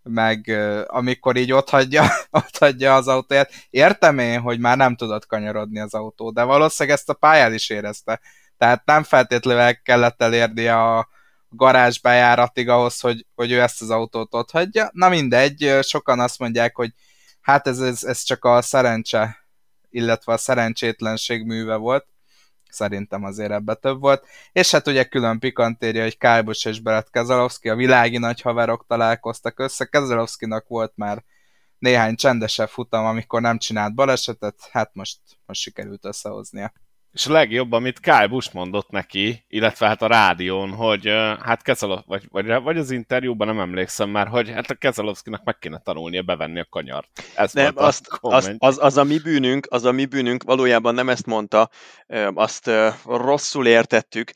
meg 0.10 0.50
amikor 0.86 1.36
így 1.36 1.52
ott 1.52 1.70
hagyja, 1.70 2.04
ott 2.32 2.58
hagyja 2.58 2.96
az 2.96 3.08
autóját. 3.08 3.52
Értem 3.70 4.20
én, 4.20 4.40
hogy 4.40 4.60
már 4.60 4.78
nem 4.78 4.96
tudott 4.96 5.26
kanyarodni 5.26 5.80
az 5.80 5.94
autó, 5.94 6.32
de 6.32 6.44
valószínűleg 6.44 6.98
ezt 6.98 7.10
a 7.10 7.14
pályán 7.14 7.54
is 7.54 7.70
érezte, 7.70 8.22
Tehát 8.58 8.86
nem 8.86 9.04
feltétlenül 9.04 9.82
kellett 9.84 10.22
elérni 10.22 10.68
a 10.68 11.08
garázs 11.50 12.00
bejáratig 12.00 12.70
ahhoz, 12.70 13.00
hogy, 13.00 13.26
hogy 13.36 13.52
ő 13.52 13.62
ezt 13.62 13.82
az 13.82 13.90
autót 13.90 14.34
ott 14.34 14.52
hagyja. 14.52 14.90
Na 14.94 15.10
mindegy, 15.10 15.80
sokan 15.82 16.20
azt 16.20 16.40
mondják, 16.40 16.76
hogy 16.76 16.92
hát 17.42 17.68
ez, 17.68 17.80
ez, 17.80 18.04
ez 18.04 18.24
csak 18.24 18.46
a 18.46 18.62
szerencse, 18.62 19.48
illetve 19.90 20.34
a 20.34 20.38
szerencsétlenség 20.38 21.46
műve 21.46 21.76
volt. 21.76 22.06
Szerintem 22.76 23.24
azért 23.24 23.52
ebbe 23.52 23.74
több 23.74 24.00
volt. 24.00 24.26
És 24.52 24.72
hát 24.72 24.88
ugye 24.88 25.04
külön 25.04 25.40
pikantéria, 25.40 26.04
hogy 26.04 26.18
Kálbus 26.18 26.66
és 26.66 26.80
Brett 26.80 27.10
Kezelowski, 27.10 27.70
a 27.70 27.76
világi 27.76 28.18
nagy 28.18 28.42
haverok 28.42 28.86
találkoztak 28.88 29.60
össze. 29.60 29.86
Kezelowskinak 29.86 30.68
volt 30.68 30.92
már 30.96 31.24
néhány 31.80 32.16
csendesebb 32.16 32.70
futam, 32.70 33.06
amikor 33.06 33.42
nem 33.42 33.58
csinált 33.58 33.96
balesetet, 33.96 34.70
hát 34.72 34.90
most, 34.94 35.20
most 35.46 35.62
sikerült 35.62 36.06
összehoznia. 36.06 36.74
És 37.16 37.26
a 37.26 37.32
legjobb, 37.32 37.72
amit 37.72 38.00
Kyle 38.00 38.28
Busch 38.28 38.54
mondott 38.54 38.90
neki, 38.90 39.46
illetve 39.48 39.88
hát 39.88 40.02
a 40.02 40.08
rádión, 40.08 40.72
hogy 40.72 41.08
hát 41.42 41.62
Kezelov, 41.62 42.02
vagy, 42.06 42.24
vagy, 42.30 42.46
vagy 42.46 42.78
az 42.78 42.92
interjúban 42.92 43.48
nem 43.48 43.60
emlékszem 43.60 44.10
már, 44.10 44.28
hogy 44.28 44.50
hát 44.50 44.70
a 44.70 44.76
Kezelovszkinak 44.76 45.44
meg 45.44 45.58
kéne 45.58 45.80
tanulnia 45.80 46.22
bevenni 46.22 46.60
a 46.60 46.68
kanyart. 46.70 47.08
Ez 47.36 47.54
nem, 47.54 47.64
volt 47.64 47.88
azt, 47.88 48.08
az, 48.58 48.78
az, 48.82 48.98
a 48.98 49.04
mi 49.04 49.20
bűnünk, 49.20 49.68
az 49.70 49.84
a 49.84 49.92
mi 49.92 50.06
bűnünk, 50.06 50.44
valójában 50.44 50.94
nem 50.94 51.10
ezt 51.10 51.26
mondta, 51.26 51.70
azt 52.34 52.72
rosszul 53.06 53.68
értettük. 53.68 54.32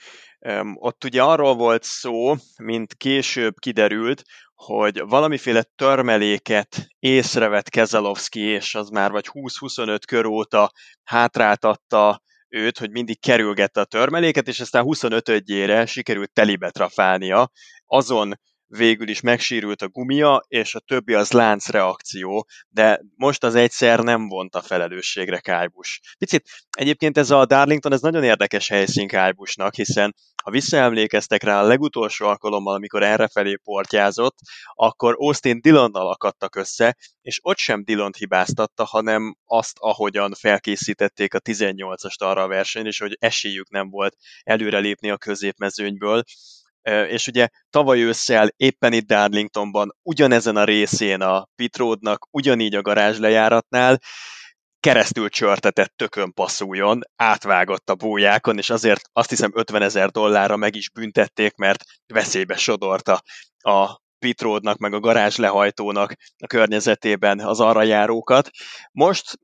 Ott 0.74 1.04
ugye 1.04 1.22
arról 1.22 1.56
volt 1.56 1.84
szó, 1.84 2.36
mint 2.58 2.94
később 2.94 3.54
kiderült, 3.60 4.24
hogy 4.54 5.02
valamiféle 5.08 5.64
törmeléket 5.76 6.88
észrevett 7.00 7.70
Kezelowski, 7.70 8.42
és 8.42 8.76
az 8.76 8.90
már 8.90 9.12
vagy 9.12 9.26
20-25 9.34 10.00
kör 10.08 10.26
óta 10.26 10.72
hátráltatta 11.04 12.22
őt, 12.50 12.78
hogy 12.78 12.92
mindig 12.92 13.20
kerülgette 13.20 13.82
a 13.82 13.86
törmeléket, 13.86 14.48
és 14.48 14.60
aztán 14.60 14.84
25-ére 14.88 15.88
sikerült 15.88 16.32
telibe 16.34 16.70
trafálnia. 16.70 17.52
Azon 17.86 18.40
végül 18.70 19.08
is 19.08 19.22
megsérült 19.22 19.82
a 19.82 19.90
gumia, 19.90 20.44
és 20.48 20.76
a 20.76 20.80
többi 20.80 21.14
az 21.14 21.32
láncreakció, 21.32 22.48
de 22.70 23.02
most 23.16 23.44
az 23.44 23.56
egyszer 23.56 24.00
nem 24.00 24.28
vonta 24.28 24.62
felelősségre 24.62 25.40
Kájbus. 25.40 26.00
Picit 26.18 26.50
egyébként 26.78 27.18
ez 27.18 27.32
a 27.32 27.46
Darlington, 27.46 27.94
ez 27.94 28.02
nagyon 28.02 28.24
érdekes 28.24 28.68
helyszín 28.68 29.08
Kájbusnak, 29.08 29.76
hiszen 29.76 30.16
ha 30.44 30.52
visszaemlékeztek 30.52 31.44
rá 31.44 31.62
a 31.62 31.68
legutolsó 31.68 32.26
alkalommal, 32.26 32.74
amikor 32.74 33.04
errefelé 33.04 33.56
portyázott, 33.56 34.36
akkor 34.74 35.16
Austin 35.18 35.62
Dillonnal 35.62 36.12
akadtak 36.12 36.56
össze, 36.56 36.96
és 37.22 37.40
ott 37.42 37.58
sem 37.58 37.84
Dillont 37.84 38.16
hibáztatta, 38.16 38.84
hanem 38.84 39.36
azt, 39.46 39.78
ahogyan 39.80 40.34
felkészítették 40.34 41.34
a 41.34 41.40
18-ast 41.40 42.18
arra 42.18 42.44
a 42.44 42.48
versenyre, 42.48 42.90
és 42.90 43.00
hogy 43.00 43.18
esélyük 43.20 43.70
nem 43.70 43.90
volt 43.90 44.16
előrelépni 44.44 45.10
a 45.10 45.18
középmezőnyből 45.18 46.24
és 46.88 47.28
ugye 47.28 47.48
tavaly 47.70 48.02
ősszel 48.02 48.50
éppen 48.56 48.94
itt 48.94 49.08
Darlingtonban, 49.08 49.96
ugyanezen 50.02 50.56
a 50.56 50.64
részén 50.64 51.22
a 51.22 51.48
Pitródnak, 51.56 52.28
ugyanígy 52.32 52.76
a 52.76 52.82
garázs 52.82 53.18
lejáratnál, 53.18 54.00
keresztül 54.80 55.30
csörtetett 55.30 55.94
tökön 55.96 56.34
passzuljon, 56.34 57.00
átvágott 57.16 57.90
a 57.90 57.96
bójákon, 57.96 58.58
és 58.58 58.70
azért 58.70 59.02
azt 59.14 59.30
hiszem 59.30 59.52
50 59.54 59.82
ezer 59.82 60.10
dollárra 60.10 60.56
meg 60.56 60.76
is 60.76 60.90
büntették, 60.90 61.56
mert 61.56 61.84
veszélybe 62.14 62.56
sodorta 62.56 63.22
a 63.58 64.00
Pitródnak, 64.20 64.78
meg 64.78 64.94
a 64.94 65.00
garázs 65.00 65.36
lehajtónak 65.36 66.14
a 66.38 66.48
környezetében 66.48 67.40
az 67.40 67.60
arra 67.60 67.84
járókat. 67.84 68.50
Most 68.92 69.40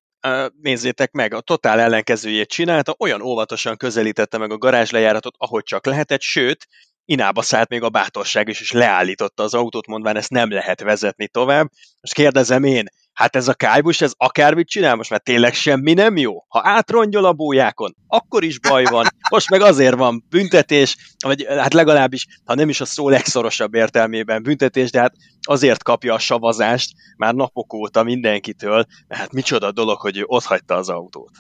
nézzétek 0.62 1.12
meg, 1.12 1.34
a 1.34 1.42
totál 1.42 1.80
ellenkezőjét 1.80 2.50
csinálta, 2.50 2.96
olyan 3.00 3.22
óvatosan 3.22 3.78
közelítette 3.78 4.38
meg 4.38 4.52
a 4.52 4.58
garázs 4.58 4.90
lejáratot, 4.90 5.36
ahogy 5.38 5.64
csak 5.64 5.86
lehetett, 5.86 6.22
sőt, 6.22 6.68
inába 7.06 7.42
szállt 7.42 7.70
még 7.70 7.84
a 7.84 7.90
bátorság 7.90 8.48
is, 8.48 8.62
és 8.62 8.72
leállította 8.72 9.44
az 9.44 9.54
autót, 9.54 9.88
mondván 9.88 10.16
ezt 10.16 10.30
nem 10.30 10.52
lehet 10.52 10.82
vezetni 10.82 11.28
tovább. 11.28 11.70
Most 12.02 12.14
kérdezem 12.14 12.64
én, 12.64 12.86
hát 13.14 13.36
ez 13.36 13.48
a 13.48 13.54
kájbus, 13.54 14.02
ez 14.02 14.14
akármit 14.18 14.68
csinál, 14.68 14.96
most 14.96 15.10
már 15.10 15.20
tényleg 15.20 15.54
semmi 15.54 15.94
nem 15.94 16.18
jó. 16.18 16.46
Ha 16.48 16.62
átrongyol 16.64 17.26
a 17.26 17.34
bójákon, 17.34 17.96
akkor 18.08 18.44
is 18.44 18.60
baj 18.60 18.84
van. 18.84 19.08
Most 19.30 19.50
meg 19.50 19.62
azért 19.62 19.96
van 19.96 20.26
büntetés, 20.30 20.98
vagy 21.26 21.46
hát 21.48 21.74
legalábbis, 21.74 22.26
ha 22.46 22.56
nem 22.56 22.70
is 22.70 22.82
a 22.82 22.86
szó 22.86 23.10
legszorosabb 23.10 23.74
értelmében 23.74 24.44
büntetés, 24.44 24.92
de 24.92 25.00
hát 25.00 25.14
azért 25.42 25.84
kapja 25.84 26.14
a 26.14 26.20
savazást 26.20 26.92
már 27.18 27.34
napok 27.34 27.74
óta 27.74 28.04
mindenkitől, 28.04 28.86
mert 29.08 29.22
hát 29.22 29.32
micsoda 29.32 29.72
dolog, 29.72 30.00
hogy 30.00 30.18
ő 30.18 30.24
ott 30.26 30.44
hagyta 30.44 30.76
az 30.76 30.90
autót. 30.90 31.32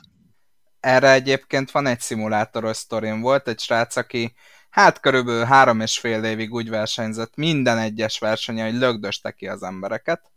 Erre 0.79 1.11
egyébként 1.11 1.71
van 1.71 1.85
egy 1.85 1.99
szimulátoros 1.99 2.77
sztorim. 2.77 3.21
Volt 3.21 3.47
egy 3.47 3.59
srác, 3.59 3.95
aki 3.95 4.33
hát 4.75 4.99
körülbelül 4.99 5.43
három 5.43 5.79
és 5.79 5.99
fél 5.99 6.23
évig 6.23 6.53
úgy 6.53 6.69
versenyzett 6.69 7.35
minden 7.35 7.77
egyes 7.77 8.19
versenye, 8.19 8.63
hogy 8.63 8.73
lögdöste 8.73 9.31
ki 9.31 9.47
az 9.47 9.63
embereket, 9.63 10.31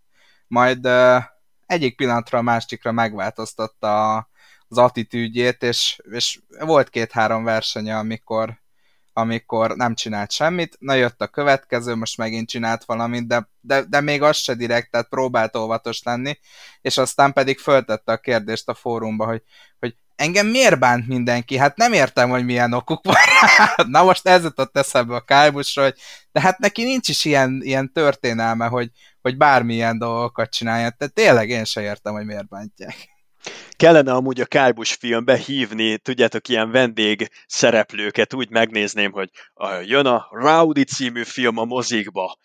majd 0.47 0.89
egyik 1.67 1.97
pillanatra 1.97 2.39
a 2.39 2.43
másikra 2.43 2.93
megváltoztatta 2.93 4.17
az 4.69 4.79
attitűdjét, 4.79 5.63
és, 5.63 6.01
és 6.11 6.41
volt 6.61 6.89
két-három 6.89 7.45
versenye, 7.45 7.97
amikor, 7.97 8.61
amikor 9.13 9.77
nem 9.77 9.95
csinált 9.95 10.31
semmit, 10.31 10.77
na 10.79 10.95
jött 10.95 11.21
a 11.21 11.27
következő, 11.27 11.95
most 11.95 12.17
megint 12.17 12.49
csinált 12.49 12.85
valamit, 12.85 13.27
de, 13.27 13.49
de, 13.61 13.83
de 13.83 14.01
még 14.01 14.23
az 14.23 14.37
se 14.37 14.55
direkt, 14.55 14.91
tehát 14.91 15.09
próbált 15.09 15.57
óvatos 15.57 16.03
lenni, 16.03 16.39
és 16.81 16.99
aztán 16.99 17.33
pedig 17.33 17.59
föltette 17.59 18.13
a 18.13 18.19
kérdést 18.19 18.69
a 18.69 18.75
fórumba, 18.75 19.27
hogy, 19.27 19.43
hogy 19.79 19.97
engem 20.19 20.47
miért 20.47 20.79
bánt 20.79 21.07
mindenki? 21.07 21.57
Hát 21.57 21.77
nem 21.77 21.93
értem, 21.93 22.31
hogy 22.31 22.45
milyen 22.45 22.73
okuk 22.73 23.05
van. 23.05 23.17
Na 23.91 24.03
most 24.03 24.27
ez 24.27 24.43
jutott 24.43 24.77
eszembe 24.77 25.15
a 25.15 25.21
Kálbusra, 25.21 25.83
hogy 25.83 25.95
de 26.33 26.41
hát 26.41 26.59
neki 26.59 26.85
nincs 26.85 27.09
is 27.09 27.25
ilyen, 27.25 27.61
ilyen 27.63 27.93
történelme, 27.93 28.67
hogy, 28.67 28.91
hogy 29.21 29.37
bármilyen 29.37 29.99
dolgokat 29.99 30.51
csinálja. 30.51 30.91
Tehát 30.91 31.15
tényleg 31.15 31.49
én 31.49 31.65
se 31.65 31.81
értem, 31.81 32.13
hogy 32.13 32.25
miért 32.25 32.49
bántják. 32.49 33.09
Kellene 33.71 34.13
amúgy 34.13 34.41
a 34.41 34.47
Kájbus 34.47 34.93
filmbe 34.93 35.37
hívni, 35.37 35.99
tudjátok, 35.99 36.49
ilyen 36.49 36.71
vendég 36.71 37.31
szereplőket, 37.47 38.35
úgy 38.35 38.51
megnézném, 38.51 39.13
hogy 39.13 39.31
jön 39.85 40.07
a 40.07 40.29
Rowdy 40.31 40.85
című 40.85 41.25
film 41.25 41.59
a 41.59 41.65
mozikba, 41.65 42.37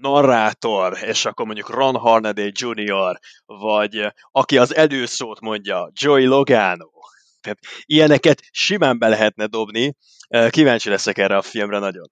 narrátor, 0.00 0.98
és 1.02 1.24
akkor 1.24 1.46
mondjuk 1.46 1.70
Ron 1.70 1.96
Harnaday 1.96 2.52
Jr., 2.54 3.18
vagy 3.46 4.12
aki 4.30 4.58
az 4.58 4.74
előszót 4.74 5.40
mondja, 5.40 5.90
Joey 5.94 6.24
Logano, 6.24 6.90
tehát 7.40 7.58
ilyeneket 7.84 8.42
simán 8.50 8.98
be 8.98 9.08
lehetne 9.08 9.46
dobni. 9.46 9.96
Kíváncsi 10.48 10.88
leszek 10.88 11.18
erre 11.18 11.36
a 11.36 11.42
filmre 11.42 11.78
nagyon. 11.78 12.10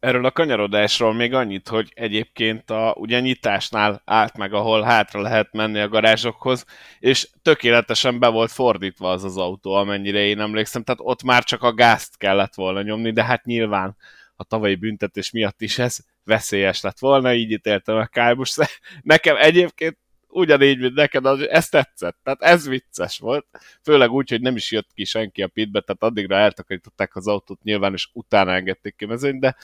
Erről 0.00 0.24
a 0.24 0.30
kanyarodásról 0.30 1.14
még 1.14 1.34
annyit, 1.34 1.68
hogy 1.68 1.92
egyébként 1.94 2.70
a 2.70 2.94
ugye 2.98 3.20
nyitásnál 3.20 4.02
állt 4.04 4.36
meg, 4.36 4.52
ahol 4.52 4.82
hátra 4.82 5.20
lehet 5.20 5.52
menni 5.52 5.80
a 5.80 5.88
garázsokhoz, 5.88 6.64
és 6.98 7.28
tökéletesen 7.42 8.18
be 8.18 8.28
volt 8.28 8.50
fordítva 8.50 9.10
az 9.10 9.24
az 9.24 9.36
autó, 9.36 9.72
amennyire 9.72 10.18
én 10.18 10.40
emlékszem, 10.40 10.82
tehát 10.82 11.00
ott 11.02 11.22
már 11.22 11.44
csak 11.44 11.62
a 11.62 11.74
gázt 11.74 12.16
kellett 12.16 12.54
volna 12.54 12.82
nyomni, 12.82 13.12
de 13.12 13.24
hát 13.24 13.44
nyilván 13.44 13.96
a 14.36 14.44
tavalyi 14.44 14.74
büntetés 14.74 15.30
miatt 15.30 15.60
is 15.60 15.78
ez 15.78 15.96
veszélyes 16.24 16.80
lett 16.80 16.98
volna, 16.98 17.34
így 17.34 17.50
ítéltem 17.50 17.96
a 17.96 18.06
Kálbus. 18.06 18.56
Nekem 19.02 19.36
egyébként 19.36 19.98
ugyanígy, 20.28 20.78
mint 20.78 20.94
neked, 20.94 21.24
az, 21.24 21.48
ez 21.48 21.68
tetszett. 21.68 22.18
Tehát 22.22 22.42
ez 22.42 22.68
vicces 22.68 23.18
volt. 23.18 23.46
Főleg 23.82 24.10
úgy, 24.10 24.30
hogy 24.30 24.40
nem 24.40 24.56
is 24.56 24.70
jött 24.70 24.92
ki 24.94 25.04
senki 25.04 25.42
a 25.42 25.48
pitbe, 25.48 25.80
tehát 25.80 26.02
addigra 26.02 26.36
eltakarították 26.36 27.16
az 27.16 27.26
autót 27.26 27.62
nyilván, 27.62 27.92
és 27.92 28.08
utána 28.12 28.52
engedték 28.52 28.96
ki 28.96 29.04
mezőny, 29.04 29.38
de, 29.38 29.56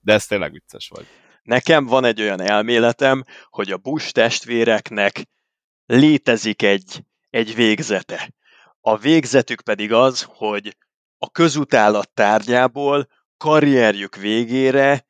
de 0.00 0.12
ez 0.12 0.26
tényleg 0.26 0.52
vicces 0.52 0.88
volt. 0.88 1.06
Nekem 1.42 1.86
van 1.86 2.04
egy 2.04 2.20
olyan 2.20 2.40
elméletem, 2.40 3.24
hogy 3.50 3.72
a 3.72 3.76
Bush 3.76 4.12
testvéreknek 4.12 5.22
létezik 5.86 6.62
egy, 6.62 7.04
egy 7.30 7.54
végzete. 7.54 8.34
A 8.80 8.96
végzetük 8.96 9.60
pedig 9.60 9.92
az, 9.92 10.26
hogy 10.28 10.76
a 11.18 11.30
közutálat 11.30 12.10
tárgyából 12.10 13.08
karrierjük 13.36 14.16
végére 14.16 15.06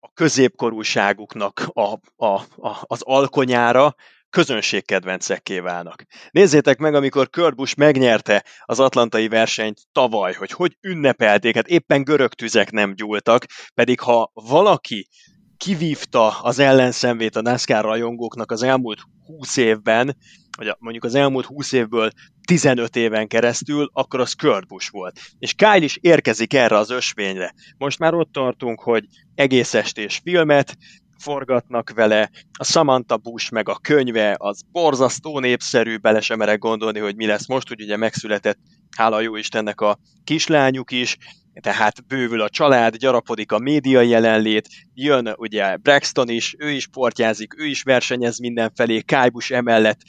a 0.00 0.12
középkorúságuknak 0.12 1.60
a, 1.72 1.98
a, 2.16 2.40
a, 2.56 2.76
az 2.80 3.02
alkonyára 3.02 3.94
közönségkedvencekké 4.30 5.58
válnak. 5.58 6.04
Nézzétek 6.30 6.78
meg, 6.78 6.94
amikor 6.94 7.30
Kurt 7.30 7.54
Busch 7.54 7.76
megnyerte 7.76 8.44
az 8.64 8.80
atlantai 8.80 9.28
versenyt 9.28 9.80
tavaly, 9.92 10.32
hogy 10.32 10.50
hogy 10.50 10.76
ünnepelték, 10.80 11.54
hát 11.54 11.68
éppen 11.68 12.04
görög 12.04 12.34
tüzek 12.34 12.70
nem 12.70 12.94
gyúltak, 12.94 13.46
pedig 13.74 14.00
ha 14.00 14.30
valaki 14.34 15.08
kivívta 15.56 16.40
az 16.40 16.58
ellenszenvét 16.58 17.36
a 17.36 17.40
NASCAR 17.40 17.84
rajongóknak 17.84 18.50
az 18.50 18.62
elmúlt 18.62 19.00
20 19.26 19.56
évben, 19.56 20.16
vagy 20.56 20.74
mondjuk 20.78 21.04
az 21.04 21.14
elmúlt 21.14 21.46
20 21.46 21.72
évből 21.72 22.10
15 22.46 22.96
éven 22.96 23.28
keresztül, 23.28 23.90
akkor 23.92 24.20
az 24.20 24.32
Kurt 24.32 24.66
Busch 24.66 24.92
volt. 24.92 25.20
És 25.38 25.54
Kyle 25.54 25.76
is 25.76 25.98
érkezik 26.00 26.54
erre 26.54 26.76
az 26.76 26.90
ösvényre. 26.90 27.54
Most 27.78 27.98
már 27.98 28.14
ott 28.14 28.32
tartunk, 28.32 28.80
hogy 28.80 29.04
egész 29.34 29.74
estés 29.74 30.20
filmet, 30.24 30.76
forgatnak 31.18 31.90
vele, 31.90 32.30
a 32.58 32.64
Samantha 32.64 33.16
Bush 33.16 33.52
meg 33.52 33.68
a 33.68 33.78
könyve 33.82 34.34
az 34.38 34.60
borzasztó 34.72 35.38
népszerű, 35.38 35.96
bele 35.96 36.20
sem 36.20 36.38
merek 36.38 36.58
gondolni, 36.58 36.98
hogy 36.98 37.16
mi 37.16 37.26
lesz 37.26 37.48
most, 37.48 37.68
hogy 37.68 37.82
ugye 37.82 37.96
megszületett 37.96 38.58
hála 38.96 39.20
jó 39.20 39.36
Istennek 39.36 39.80
a 39.80 39.98
kislányuk 40.24 40.90
is, 40.90 41.16
tehát 41.60 42.06
bővül 42.06 42.40
a 42.40 42.48
család, 42.48 42.96
gyarapodik 42.96 43.52
a 43.52 43.58
média 43.58 44.00
jelenlét, 44.00 44.68
jön 44.94 45.34
ugye 45.36 45.76
Braxton 45.76 46.28
is, 46.28 46.54
ő 46.58 46.70
is 46.70 46.86
portjázik, 46.86 47.60
ő 47.60 47.66
is 47.66 47.82
versenyez 47.82 48.38
mindenfelé, 48.38 49.00
Kájbus 49.00 49.50
emellett. 49.50 50.00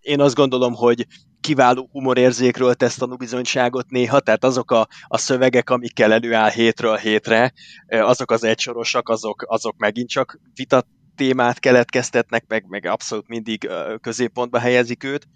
Én 0.00 0.20
azt 0.20 0.34
gondolom, 0.34 0.74
hogy 0.74 1.06
kiváló 1.40 1.88
humorérzékről 1.92 2.74
tesz 2.74 2.94
tanúbizonyságot 2.94 3.90
néha, 3.90 4.20
tehát 4.20 4.44
azok 4.44 4.70
a, 4.70 4.88
a 5.06 5.18
szövegek, 5.18 5.70
amikkel 5.70 6.12
előáll 6.12 6.50
hétről 6.50 6.96
hétre, 6.96 7.52
azok 7.88 8.30
az 8.30 8.44
egysorosak, 8.44 9.08
azok, 9.08 9.44
azok 9.46 9.76
megint 9.76 10.08
csak 10.08 10.38
vitat 10.54 10.86
témát 11.14 11.58
keletkeztetnek, 11.58 12.44
meg, 12.48 12.64
meg 12.68 12.86
abszolút 12.86 13.28
mindig 13.28 13.70
középpontba 14.00 14.58
helyezik 14.58 15.04
őt. 15.04 15.28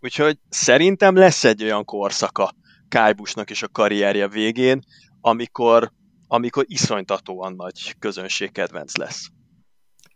Úgyhogy 0.00 0.38
szerintem 0.48 1.16
lesz 1.16 1.44
egy 1.44 1.62
olyan 1.62 1.84
korszaka 1.84 2.54
Kájbusnak 2.88 3.50
is 3.50 3.62
a 3.62 3.68
karrierje 3.68 4.28
végén, 4.28 4.82
amikor, 5.20 5.92
amikor 6.26 6.64
iszonytatóan 6.68 7.54
nagy 7.54 7.96
közönségkedvenc 7.98 8.96
lesz. 8.96 9.28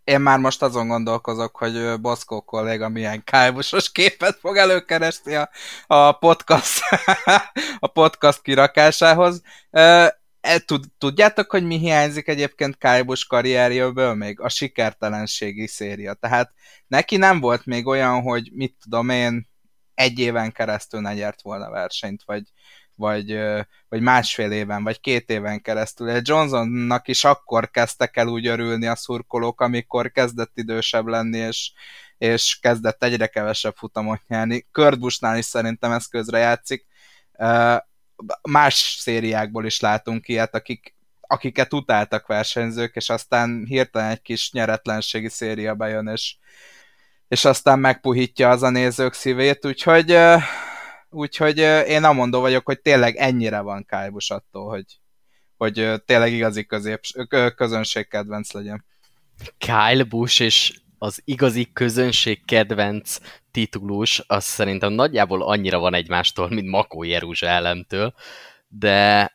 Én 0.09 0.21
már 0.21 0.39
most 0.39 0.63
azon 0.63 0.89
gondolkozok, 0.89 1.57
hogy 1.57 2.01
Boszkó 2.01 2.41
kolléga 2.41 2.89
milyen 2.89 3.25
kájbusos 3.25 3.93
képet 3.93 4.39
fog 4.39 4.57
előkeresni 4.57 5.35
a, 5.35 5.51
a 5.87 6.13
podcast 6.13 6.81
a 7.79 7.87
podcast 7.87 8.43
kirakásához. 8.43 9.43
E, 9.71 10.19
tud, 10.65 10.85
tudjátok, 10.99 11.51
hogy 11.51 11.67
mi 11.67 11.79
hiányzik 11.79 12.29
egyébként 12.29 12.79
Kájbus 12.79 13.27
karrierjéből 13.27 14.15
még? 14.15 14.41
A 14.41 14.49
sikertelenségi 14.49 15.67
széria. 15.67 16.15
Tehát 16.15 16.53
neki 16.87 17.17
nem 17.17 17.41
volt 17.41 17.67
még 17.67 17.87
olyan, 17.87 18.23
hogy 18.23 18.51
mit 18.55 18.77
tudom 18.83 19.09
én, 19.09 19.49
egy 19.95 20.19
éven 20.19 20.53
keresztül 20.53 21.01
ne 21.01 21.15
nyert 21.15 21.43
volna 21.43 21.71
versenyt, 21.71 22.23
vagy, 22.25 22.43
vagy, 22.99 23.39
vagy 23.89 24.01
másfél 24.01 24.51
éven, 24.51 24.83
vagy 24.83 25.01
két 25.01 25.31
éven 25.31 25.61
keresztül. 25.61 26.21
Johnsonnak 26.23 27.09
is 27.09 27.25
akkor 27.25 27.71
kezdtek 27.71 28.17
el 28.17 28.27
úgy 28.27 28.47
örülni 28.47 28.87
a 28.87 28.97
szurkolók, 28.97 29.61
amikor 29.61 30.13
kezdett 30.13 30.53
idősebb 30.55 31.07
lenni, 31.07 31.39
és, 31.39 31.73
és 32.19 32.59
kezdett 32.61 33.03
egyre 33.03 33.27
kevesebb 33.27 33.75
futamot 33.77 34.21
nyerni. 34.29 34.67
Kurt 34.73 34.99
Bushnál 34.99 35.39
is 35.39 35.45
szerintem 35.45 35.93
ez 35.93 36.07
közre 36.07 36.39
játszik. 36.39 36.87
Más 38.43 38.97
szériákból 38.99 39.67
is 39.67 39.81
látunk 39.81 40.29
ilyet, 40.29 40.55
akik, 40.55 40.95
akiket 41.21 41.73
utáltak 41.73 42.27
versenyzők, 42.27 42.97
és 42.97 43.11
aztán 43.11 43.65
hirtelen 43.67 44.11
egy 44.11 44.23
kis 44.23 44.53
nyeretlenségi 44.53 45.29
széria 45.29 45.75
bejön, 45.75 46.09
és, 46.09 46.37
és 47.29 47.45
aztán 47.45 47.79
megpuhítja 47.79 48.51
az 48.51 48.63
a 48.63 48.71
nézők 48.71 49.13
szívét, 49.13 49.67
úgyhogy 49.67 50.19
úgyhogy 51.11 51.59
én 51.89 52.05
amondó 52.05 52.41
vagyok, 52.41 52.67
hogy 52.67 52.81
tényleg 52.81 53.17
ennyire 53.17 53.61
van 53.61 53.85
Kájbus 53.85 54.31
attól, 54.31 54.69
hogy, 54.69 54.85
hogy 55.57 56.03
tényleg 56.05 56.33
igazi 56.33 56.67
közép, 56.67 57.01
közönség 57.57 58.09
kedvenc 58.09 58.53
legyen. 58.53 58.85
Kyle 59.59 60.05
Busch 60.05 60.41
és 60.41 60.81
az 60.99 61.21
igazi 61.25 61.73
közönség 61.73 62.45
kedvenc 62.45 63.19
titulus, 63.51 64.23
az 64.27 64.45
szerintem 64.45 64.93
nagyjából 64.93 65.43
annyira 65.43 65.79
van 65.79 65.95
egymástól, 65.95 66.49
mint 66.49 66.69
Makó 66.69 67.03
Jeruzsálemtől, 67.03 68.15
de 68.69 69.33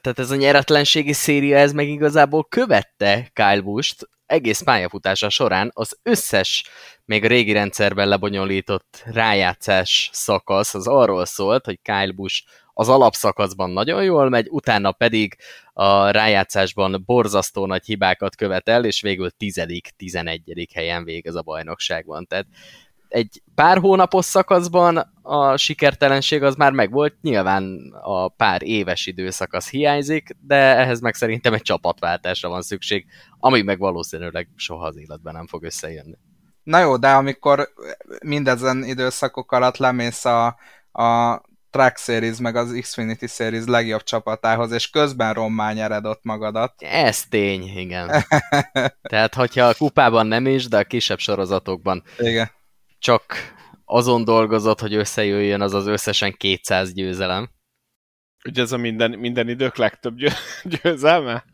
tehát 0.00 0.18
ez 0.18 0.30
a 0.30 0.36
nyeretlenségi 0.36 1.12
széria, 1.12 1.58
ez 1.58 1.72
meg 1.72 1.88
igazából 1.88 2.44
követte 2.44 3.30
Kyle 3.32 3.60
Busch-t 3.60 4.08
egész 4.30 4.62
pályafutása 4.62 5.28
során 5.28 5.70
az 5.74 5.98
összes 6.02 6.64
még 7.04 7.24
a 7.24 7.28
régi 7.28 7.52
rendszerben 7.52 8.08
lebonyolított 8.08 9.02
rájátszás 9.04 10.10
szakasz 10.12 10.74
az 10.74 10.86
arról 10.86 11.24
szólt, 11.24 11.64
hogy 11.64 11.78
Kyle 11.82 12.12
Busch 12.12 12.44
az 12.72 12.88
alapszakaszban 12.88 13.70
nagyon 13.70 14.04
jól 14.04 14.28
megy, 14.28 14.46
utána 14.50 14.92
pedig 14.92 15.36
a 15.72 16.10
rájátszásban 16.10 17.02
borzasztó 17.06 17.66
nagy 17.66 17.84
hibákat 17.84 18.36
követel, 18.36 18.84
és 18.84 19.00
végül 19.00 19.30
10.-11. 19.38 20.66
helyen 20.74 21.04
végez 21.04 21.34
a 21.34 21.42
bajnokságban. 21.42 22.26
Tehát 22.26 22.46
egy 23.10 23.42
pár 23.54 23.78
hónapos 23.78 24.24
szakaszban 24.24 25.12
a 25.22 25.56
sikertelenség 25.56 26.42
az 26.42 26.54
már 26.54 26.72
megvolt, 26.72 27.14
nyilván 27.22 27.92
a 28.02 28.28
pár 28.28 28.62
éves 28.62 29.06
időszak 29.06 29.52
az 29.52 29.68
hiányzik, 29.68 30.36
de 30.40 30.54
ehhez 30.54 31.00
meg 31.00 31.14
szerintem 31.14 31.54
egy 31.54 31.62
csapatváltásra 31.62 32.48
van 32.48 32.62
szükség, 32.62 33.06
ami 33.38 33.62
meg 33.62 33.78
valószínűleg 33.78 34.48
soha 34.56 34.86
az 34.86 34.96
életben 34.96 35.34
nem 35.34 35.46
fog 35.46 35.62
összejönni. 35.62 36.18
Na 36.62 36.78
jó, 36.78 36.96
de 36.96 37.08
amikor 37.08 37.68
mindezen 38.24 38.84
időszakok 38.84 39.52
alatt 39.52 39.76
lemész 39.76 40.24
a, 40.24 40.46
a 40.92 41.40
Track 41.70 41.98
Series 41.98 42.38
meg 42.38 42.56
az 42.56 42.78
Xfinity 42.80 43.26
Series 43.26 43.64
legjobb 43.66 44.02
csapatához, 44.02 44.72
és 44.72 44.90
közben 44.90 45.34
rommá 45.34 45.72
nyered 45.72 46.06
ott 46.06 46.20
magadat. 46.22 46.74
Ez 46.78 47.24
tény, 47.24 47.62
igen. 47.76 48.10
Tehát, 49.02 49.34
hogyha 49.34 49.64
a 49.64 49.74
kupában 49.74 50.26
nem 50.26 50.46
is, 50.46 50.68
de 50.68 50.78
a 50.78 50.84
kisebb 50.84 51.18
sorozatokban 51.18 52.02
igen. 52.18 52.50
Csak 53.00 53.54
azon 53.84 54.24
dolgozott, 54.24 54.80
hogy 54.80 54.94
összejöjjön 54.94 55.60
az 55.60 55.74
az 55.74 55.86
összesen 55.86 56.32
200 56.32 56.92
győzelem. 56.92 57.50
Ugye 58.48 58.62
ez 58.62 58.72
a 58.72 58.76
minden, 58.76 59.10
minden 59.10 59.48
idők 59.48 59.76
legtöbb 59.76 60.16
győ, 60.16 60.28
győzelme? 60.82 61.44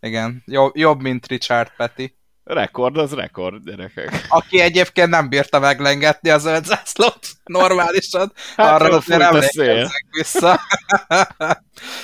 Igen, 0.00 0.42
jobb, 0.46 0.76
jobb, 0.76 1.00
mint 1.00 1.26
Richard 1.26 1.70
Petty. 1.76 2.18
Rekord 2.44 2.96
az 2.96 3.12
rekord, 3.12 3.64
gyerekek. 3.64 4.24
Aki 4.28 4.60
egyébként 4.60 5.08
nem 5.08 5.28
bírta 5.28 5.58
meglengetni 5.58 6.30
az 6.30 6.42
zöld 6.42 6.64
zászlót 6.64 7.26
normálisan, 7.44 8.32
hát 8.56 8.80
arra 8.80 8.96
azért 8.96 9.20
emlékezzek 9.20 10.06
vissza. 10.10 10.60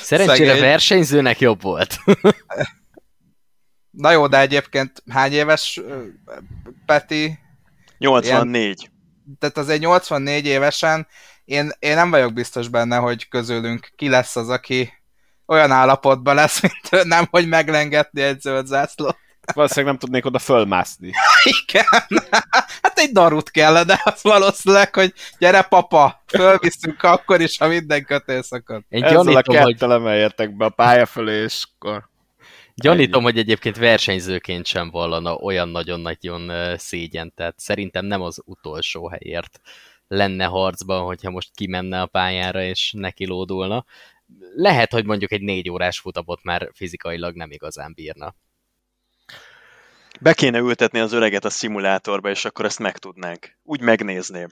Szerencsére 0.01 0.49
Szegény. 0.49 0.61
versenyzőnek 0.61 1.40
jobb 1.40 1.62
volt. 1.62 1.96
Na 3.90 4.11
jó, 4.11 4.27
de 4.27 4.40
egyébként 4.40 5.03
hány 5.11 5.33
éves 5.33 5.81
Peti? 6.87 7.38
84. 7.99 8.63
Ilyen, 8.63 9.39
tehát 9.39 9.59
azért 9.59 9.81
84 9.81 10.47
évesen 10.47 11.07
én, 11.47 11.73
én 11.79 11.95
nem 11.95 12.11
vagyok 12.11 12.33
biztos 12.33 12.69
benne, 12.69 12.97
hogy 12.97 13.29
közülünk 13.29 13.91
ki 13.97 14.09
lesz 14.09 14.37
az, 14.37 14.49
aki 14.49 14.93
olyan 15.47 15.71
állapotban 15.71 16.35
lesz, 16.35 16.61
mint 16.63 16.89
ő, 16.91 17.09
nem, 17.09 17.27
hogy 17.31 17.49
meglengetni 17.49 18.23
egy 18.23 18.41
zöld 18.41 18.67
zászlót. 18.67 19.17
Valószínűleg 19.55 19.91
nem 19.91 20.01
tudnék 20.01 20.27
oda 20.27 20.39
fölmászni. 20.39 21.11
Igen. 21.63 21.85
Hát 22.83 22.99
egy 22.99 23.13
darut 23.13 23.51
kell, 23.51 23.85
de 23.85 24.01
az 24.05 24.23
valószínűleg, 24.23 24.95
hogy 24.95 25.13
gyere 25.39 25.63
papa, 25.63 26.23
fölviszünk 26.27 27.03
akkor 27.03 27.41
is, 27.41 27.59
ha 27.59 27.67
minden 27.67 28.05
kötél 28.05 28.43
szakad. 28.43 28.83
Én 28.89 29.05
Ezzel 29.05 29.17
gyanítom, 29.23 29.57
a 29.57 29.65
kettelem 29.65 30.03
hogy... 30.03 30.13
értek 30.13 30.57
be 30.57 30.65
a 30.65 30.69
pálya 30.69 31.07
fölé, 31.07 31.43
és 31.43 31.65
akkor... 31.75 32.09
Gyanítom, 32.83 33.23
hogy 33.23 33.39
egyébként 33.39 33.77
versenyzőként 33.77 34.67
sem 34.67 34.91
vallana 34.91 35.35
olyan 35.35 35.69
nagyon-nagyon 35.69 36.77
szégyen, 36.79 37.33
tehát 37.35 37.59
szerintem 37.59 38.05
nem 38.05 38.23
az 38.23 38.43
utolsó 38.45 39.09
helyért 39.09 39.61
lenne 40.09 40.45
harcban, 40.45 41.05
hogyha 41.05 41.31
most 41.31 41.51
kimenne 41.55 42.01
a 42.01 42.07
pályára 42.07 42.62
és 42.62 42.93
neki 42.97 43.27
lódulna. 43.27 43.85
Lehet, 44.55 44.93
hogy 44.93 45.05
mondjuk 45.05 45.33
egy 45.33 45.41
négy 45.41 45.71
órás 45.71 45.99
futabot 45.99 46.43
már 46.43 46.71
fizikailag 46.73 47.37
nem 47.37 47.51
igazán 47.51 47.93
bírna. 47.95 48.35
Be 50.21 50.35
kéne 50.35 50.59
ültetni 50.59 50.99
az 50.99 51.12
öreget 51.12 51.45
a 51.45 51.51
szimulátorba, 51.51 52.31
és 52.31 52.45
akkor 52.45 52.65
ezt 52.65 52.79
megtudnánk. 52.79 53.57
Úgy 53.62 53.81
megnézném. 53.81 54.49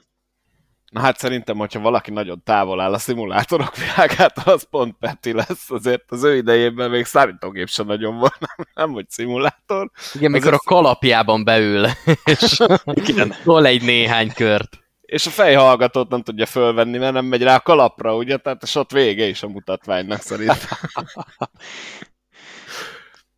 Na 0.91 1.01
hát 1.01 1.17
szerintem, 1.17 1.57
hogyha 1.57 1.79
valaki 1.79 2.11
nagyon 2.11 2.41
távol 2.43 2.81
áll 2.81 2.93
a 2.93 2.97
szimulátorok 2.97 3.75
világától, 3.85 4.53
az 4.53 4.67
pont 4.69 4.95
Peti 4.99 5.33
lesz. 5.33 5.71
Azért 5.71 6.11
az 6.11 6.23
ő 6.23 6.35
idejében 6.35 6.89
még 6.89 7.05
számítógép 7.05 7.69
sem 7.69 7.85
nagyon 7.85 8.17
van, 8.17 8.33
nem, 8.39 8.67
nem 8.73 8.91
hogy 8.91 9.09
szimulátor. 9.09 9.91
Igen, 10.13 10.31
mikor 10.31 10.53
a 10.53 10.57
kalapjában 10.57 11.43
beül, 11.43 11.87
és 12.25 12.63
Igen. 12.85 13.33
tol 13.43 13.65
egy 13.65 13.83
néhány 13.83 14.33
kört. 14.33 14.79
És 15.01 15.25
a 15.25 15.29
fejhallgatót 15.29 16.09
nem 16.09 16.21
tudja 16.21 16.45
fölvenni, 16.45 16.97
mert 16.97 17.13
nem 17.13 17.25
megy 17.25 17.43
rá 17.43 17.55
a 17.55 17.59
kalapra, 17.59 18.15
ugye? 18.15 18.37
Tehát 18.37 18.63
és 18.63 18.75
ott 18.75 18.91
vége 18.91 19.25
is 19.25 19.43
a 19.43 19.47
mutatványnak 19.47 20.21
szerintem. 20.21 20.77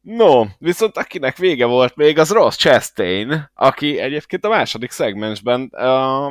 No, 0.07 0.45
viszont 0.57 0.97
akinek 0.97 1.37
vége 1.37 1.65
volt 1.65 1.95
még, 1.95 2.19
az 2.19 2.31
Ross 2.31 2.55
Chastain, 2.55 3.49
aki 3.53 3.99
egyébként 3.99 4.45
a 4.45 4.49
második 4.49 4.91
szegmensben 4.91 5.71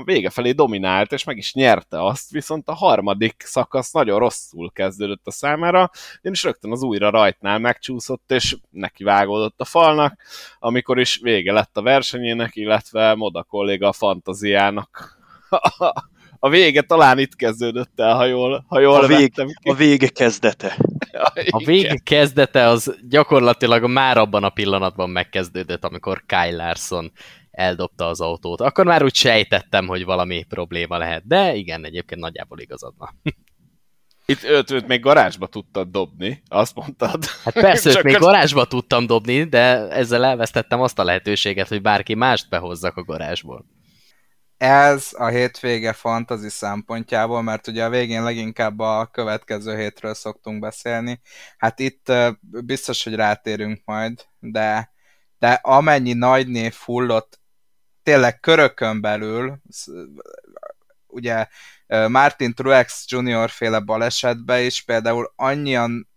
vége 0.04 0.30
felé 0.30 0.52
dominált, 0.52 1.12
és 1.12 1.24
meg 1.24 1.36
is 1.36 1.54
nyerte 1.54 2.04
azt, 2.04 2.30
viszont 2.30 2.68
a 2.68 2.74
harmadik 2.74 3.42
szakasz 3.46 3.92
nagyon 3.92 4.18
rosszul 4.18 4.72
kezdődött 4.72 5.26
a 5.26 5.30
számára, 5.30 5.90
is 6.22 6.42
rögtön 6.42 6.72
az 6.72 6.82
újra 6.82 7.10
rajtnál 7.10 7.58
megcsúszott, 7.58 8.30
és 8.30 8.56
neki 8.70 9.04
vágódott 9.04 9.60
a 9.60 9.64
falnak, 9.64 10.20
amikor 10.58 10.98
is 10.98 11.18
vége 11.22 11.52
lett 11.52 11.76
a 11.76 11.82
versenyének, 11.82 12.56
illetve 12.56 13.14
Moda 13.14 13.42
kolléga 13.42 13.88
a 13.88 13.92
fantaziának 13.92 15.18
a 16.46 16.48
vége 16.48 16.82
talán 16.82 17.18
itt 17.18 17.34
kezdődött 17.36 18.00
el, 18.00 18.14
ha 18.14 18.24
jól, 18.24 18.64
ha 18.68 18.80
jól 18.80 19.04
a, 19.04 19.06
vég, 19.06 19.32
ki. 19.34 19.70
a 19.70 19.74
vége 19.74 20.08
kezdete. 20.08 20.76
A 21.50 21.64
vége 21.64 21.96
kezdete 22.04 22.66
az 22.66 22.98
gyakorlatilag 23.08 23.90
már 23.90 24.16
abban 24.16 24.44
a 24.44 24.48
pillanatban 24.50 25.10
megkezdődött, 25.10 25.84
amikor 25.84 26.22
Kyle 26.26 26.56
Larson 26.56 27.12
eldobta 27.50 28.06
az 28.06 28.20
autót. 28.20 28.60
Akkor 28.60 28.84
már 28.84 29.02
úgy 29.02 29.14
sejtettem, 29.14 29.86
hogy 29.86 30.04
valami 30.04 30.44
probléma 30.48 30.98
lehet, 30.98 31.26
de 31.26 31.54
igen, 31.54 31.84
egyébként 31.84 32.20
nagyjából 32.20 32.60
igazad 32.60 32.94
van. 32.98 33.20
Itt 34.26 34.42
őt, 34.42 34.70
őt 34.70 34.86
még 34.86 35.00
garázsba 35.00 35.46
tudtad 35.46 35.88
dobni, 35.88 36.42
azt 36.48 36.74
mondtad. 36.74 37.24
Hát 37.44 37.54
persze, 37.54 37.90
őt 37.90 38.02
még 38.02 38.14
az- 38.14 38.20
garázsba 38.20 38.64
tudtam 38.64 39.06
dobni, 39.06 39.44
de 39.44 39.88
ezzel 39.88 40.24
elvesztettem 40.24 40.80
azt 40.80 40.98
a 40.98 41.04
lehetőséget, 41.04 41.68
hogy 41.68 41.82
bárki 41.82 42.14
mást 42.14 42.48
behozzak 42.48 42.96
a 42.96 43.04
garázsból. 43.04 43.64
Ez 44.58 45.08
a 45.12 45.26
hétvége 45.26 45.92
fantazi 45.92 46.48
szempontjából, 46.48 47.42
mert 47.42 47.66
ugye 47.66 47.84
a 47.84 47.88
végén 47.88 48.22
leginkább 48.22 48.78
a 48.78 49.06
következő 49.12 49.76
hétről 49.76 50.14
szoktunk 50.14 50.60
beszélni. 50.60 51.20
Hát 51.56 51.78
itt 51.78 52.12
biztos, 52.40 53.04
hogy 53.04 53.14
rátérünk 53.14 53.80
majd, 53.84 54.26
de, 54.38 54.92
de 55.38 55.52
amennyi 55.62 56.12
nagy 56.12 56.48
név 56.48 56.74
hullott 56.74 57.40
tényleg 58.02 58.40
körökön 58.40 59.00
belül, 59.00 59.58
ugye 61.06 61.46
Martin 62.08 62.54
Truex 62.54 63.04
Jr. 63.08 63.50
féle 63.50 63.78
balesetbe 63.78 64.60
is 64.60 64.82
például 64.82 65.32
annyian 65.36 66.08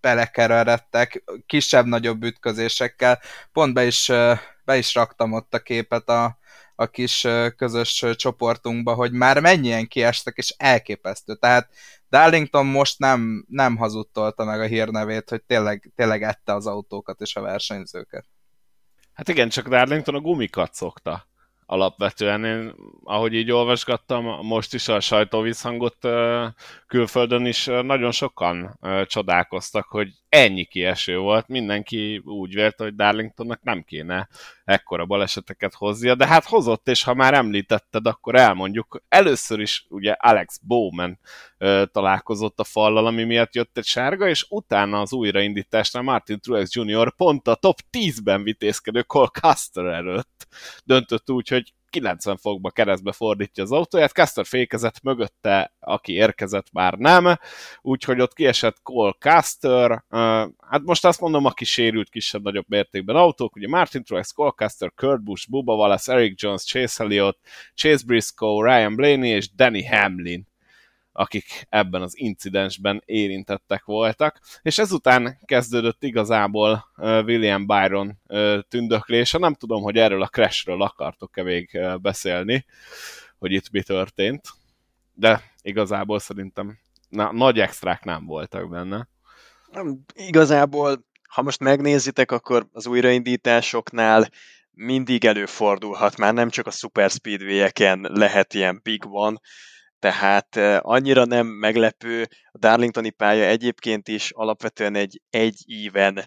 belekereredtek 0.00 1.24
kisebb-nagyobb 1.46 2.22
ütközésekkel. 2.22 3.20
Pont 3.52 3.74
be 3.74 3.84
is, 3.84 4.06
be 4.64 4.76
is 4.76 4.94
raktam 4.94 5.32
ott 5.32 5.54
a 5.54 5.58
képet 5.58 6.08
a, 6.08 6.38
a 6.76 6.86
kis 6.86 7.26
közös 7.56 8.04
csoportunkba, 8.16 8.94
hogy 8.94 9.12
már 9.12 9.40
mennyien 9.40 9.86
kiestek, 9.86 10.36
és 10.36 10.54
elképesztő. 10.56 11.34
Tehát 11.34 11.70
Darlington 12.10 12.66
most 12.66 12.98
nem, 12.98 13.44
nem 13.48 13.76
hazudtolta 13.76 14.44
meg 14.44 14.60
a 14.60 14.66
hírnevét, 14.66 15.28
hogy 15.28 15.42
tényleg, 15.42 15.92
tényleg 15.94 16.22
ette 16.22 16.54
az 16.54 16.66
autókat 16.66 17.20
és 17.20 17.36
a 17.36 17.40
versenyzőket. 17.40 18.26
Hát 19.12 19.28
igen, 19.28 19.48
csak 19.48 19.68
Darlington 19.68 20.14
a 20.14 20.20
gumikat 20.20 20.74
szokta. 20.74 21.26
Alapvetően 21.68 22.44
én, 22.44 22.74
ahogy 23.04 23.34
így 23.34 23.50
olvasgattam, 23.50 24.24
most 24.46 24.74
is 24.74 24.88
a 24.88 25.00
sajtóvízhangot 25.00 25.96
külföldön 26.86 27.46
is 27.46 27.64
nagyon 27.64 28.10
sokan 28.10 28.78
csodálkoztak, 29.06 29.86
hogy 29.86 30.08
ennyi 30.28 30.64
kieső 30.64 31.18
volt. 31.18 31.48
Mindenki 31.48 32.22
úgy 32.24 32.54
vélte, 32.54 32.84
hogy 32.84 32.94
Darlingtonnak 32.94 33.62
nem 33.62 33.82
kéne 33.82 34.28
ekkora 34.64 35.06
baleseteket 35.06 35.74
hoznia, 35.74 36.14
de 36.14 36.26
hát 36.26 36.44
hozott, 36.44 36.88
és 36.88 37.02
ha 37.02 37.14
már 37.14 37.34
említetted, 37.34 38.06
akkor 38.06 38.34
elmondjuk. 38.34 39.02
Először 39.08 39.60
is 39.60 39.86
ugye 39.88 40.12
Alex 40.12 40.58
Bowman 40.62 41.18
találkozott 41.92 42.60
a 42.60 42.64
fallal, 42.64 43.06
ami 43.06 43.24
miatt 43.24 43.54
jött 43.54 43.78
egy 43.78 43.84
sárga, 43.84 44.28
és 44.28 44.46
utána 44.48 45.00
az 45.00 45.12
újraindításnál 45.12 46.02
Martin 46.02 46.40
Truex 46.40 46.74
Jr. 46.74 47.14
pont 47.16 47.48
a 47.48 47.54
top 47.54 47.78
10-ben 47.92 48.42
vitézkedő 48.42 49.02
Cole 49.02 49.28
Custer 49.28 49.84
előtt 49.84 50.46
döntött 50.84 51.30
úgy, 51.30 51.48
hogy 51.48 51.55
90 51.90 52.36
fokba 52.36 52.70
keresztbe 52.70 53.12
fordítja 53.12 53.62
az 53.62 53.72
autóját, 53.72 54.12
Custer 54.12 54.46
fékezett 54.46 55.02
mögötte, 55.02 55.72
aki 55.80 56.12
érkezett 56.12 56.72
már 56.72 56.94
nem, 56.94 57.36
úgyhogy 57.82 58.20
ott 58.20 58.34
kiesett 58.34 58.82
Cole 58.82 59.16
Custer, 59.18 59.90
uh, 59.90 60.00
hát 60.68 60.82
most 60.82 61.04
azt 61.04 61.20
mondom, 61.20 61.44
aki 61.44 61.64
sérült 61.64 62.08
kisebb-nagyobb 62.08 62.68
mértékben 62.68 63.16
autók, 63.16 63.56
ugye 63.56 63.68
Martin 63.68 64.04
Truex, 64.04 64.32
Cole 64.32 64.54
Custer, 64.56 64.92
Kurt 64.94 65.22
Busch, 65.22 65.50
Bubba 65.50 65.74
Wallace, 65.74 66.12
Eric 66.12 66.42
Jones, 66.42 66.64
Chase 66.64 67.04
Elliott, 67.04 67.38
Chase 67.74 68.04
Briscoe, 68.06 68.64
Ryan 68.64 68.96
Blaney 68.96 69.28
és 69.28 69.54
Danny 69.54 69.88
Hamlin 69.88 70.46
akik 71.16 71.66
ebben 71.68 72.02
az 72.02 72.18
incidensben 72.18 73.02
érintettek 73.04 73.84
voltak, 73.84 74.40
és 74.62 74.78
ezután 74.78 75.38
kezdődött 75.44 76.02
igazából 76.02 76.84
William 76.96 77.66
Byron 77.66 78.18
tündöklése. 78.68 79.38
Nem 79.38 79.54
tudom, 79.54 79.82
hogy 79.82 79.96
erről 79.96 80.22
a 80.22 80.28
crashről 80.28 80.82
akartok-e 80.82 81.42
még 81.42 81.78
beszélni, 82.00 82.64
hogy 83.38 83.52
itt 83.52 83.70
mi 83.70 83.82
történt, 83.82 84.48
de 85.14 85.42
igazából 85.62 86.18
szerintem 86.18 86.78
na, 87.08 87.32
nagy 87.32 87.58
extrák 87.58 88.04
nem 88.04 88.26
voltak 88.26 88.70
benne. 88.70 89.08
Nem, 89.72 90.04
Igazából, 90.14 91.04
ha 91.28 91.42
most 91.42 91.60
megnézitek, 91.60 92.30
akkor 92.30 92.68
az 92.72 92.86
újraindításoknál 92.86 94.28
mindig 94.70 95.24
előfordulhat, 95.24 96.16
már 96.16 96.34
nem 96.34 96.48
csak 96.48 96.66
a 96.66 96.70
Super 96.70 97.10
Speedway-eken 97.10 98.08
lehet 98.10 98.54
ilyen 98.54 98.80
big 98.82 99.06
one, 99.06 99.40
tehát 99.98 100.56
eh, 100.56 100.78
annyira 100.82 101.24
nem 101.24 101.46
meglepő, 101.46 102.28
a 102.52 102.58
Darlingtoni 102.58 103.10
pálya 103.10 103.44
egyébként 103.44 104.08
is 104.08 104.30
alapvetően 104.30 104.94
egy 104.94 105.20
egy 105.30 105.62
íven 105.64 106.24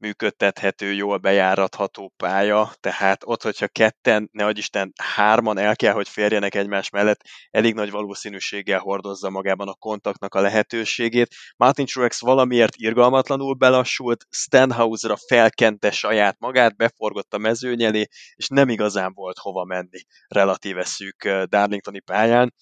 működtethető, 0.00 0.92
jól 0.92 1.18
bejáratható 1.18 2.12
pálya, 2.16 2.72
tehát 2.80 3.22
ott, 3.24 3.42
hogyha 3.42 3.68
ketten, 3.68 4.28
ne 4.32 4.50
Isten, 4.50 4.92
hárman 5.02 5.58
el 5.58 5.76
kell, 5.76 5.92
hogy 5.92 6.08
férjenek 6.08 6.54
egymás 6.54 6.90
mellett, 6.90 7.20
elég 7.50 7.74
nagy 7.74 7.90
valószínűséggel 7.90 8.78
hordozza 8.78 9.30
magában 9.30 9.68
a 9.68 9.74
kontaktnak 9.74 10.34
a 10.34 10.40
lehetőségét. 10.40 11.34
Martin 11.56 11.86
Truex 11.86 12.20
valamiért 12.20 12.76
irgalmatlanul 12.76 13.54
belassult, 13.54 14.24
Stenhouse-ra 14.30 15.16
felkente 15.26 15.90
saját 15.90 16.36
magát, 16.38 16.76
beforgott 16.76 17.34
a 17.34 17.38
mezőny 17.38 17.82
elé, 17.82 18.06
és 18.34 18.48
nem 18.48 18.68
igazán 18.68 19.12
volt 19.14 19.38
hova 19.38 19.64
menni 19.64 20.00
relatíve 20.28 20.84
szűk 20.84 21.28
Darlingtoni 21.48 22.00
pályán. 22.00 22.54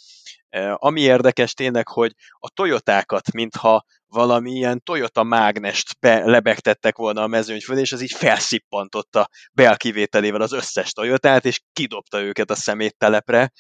Ami 0.75 1.01
érdekes 1.01 1.53
tényleg, 1.53 1.89
hogy 1.89 2.13
a 2.39 2.51
Toyotákat, 2.51 3.33
mintha 3.33 3.85
valami 4.07 4.51
ilyen 4.51 4.83
Toyota 4.83 5.23
mágnest 5.23 6.01
be, 6.01 6.25
lebegtettek 6.25 6.97
volna 6.97 7.23
a 7.23 7.27
mezőny 7.27 7.61
föl, 7.61 7.79
és 7.79 7.93
ez 7.93 8.01
így 8.01 8.13
felszippantotta 8.13 9.29
Bell 9.53 9.77
kivételével 9.77 10.41
az 10.41 10.53
összes 10.53 10.93
Toyotát, 10.93 11.45
és 11.45 11.61
kidobta 11.73 12.21
őket 12.21 12.51
a 12.51 12.55
szeméttelepre. 12.55 13.53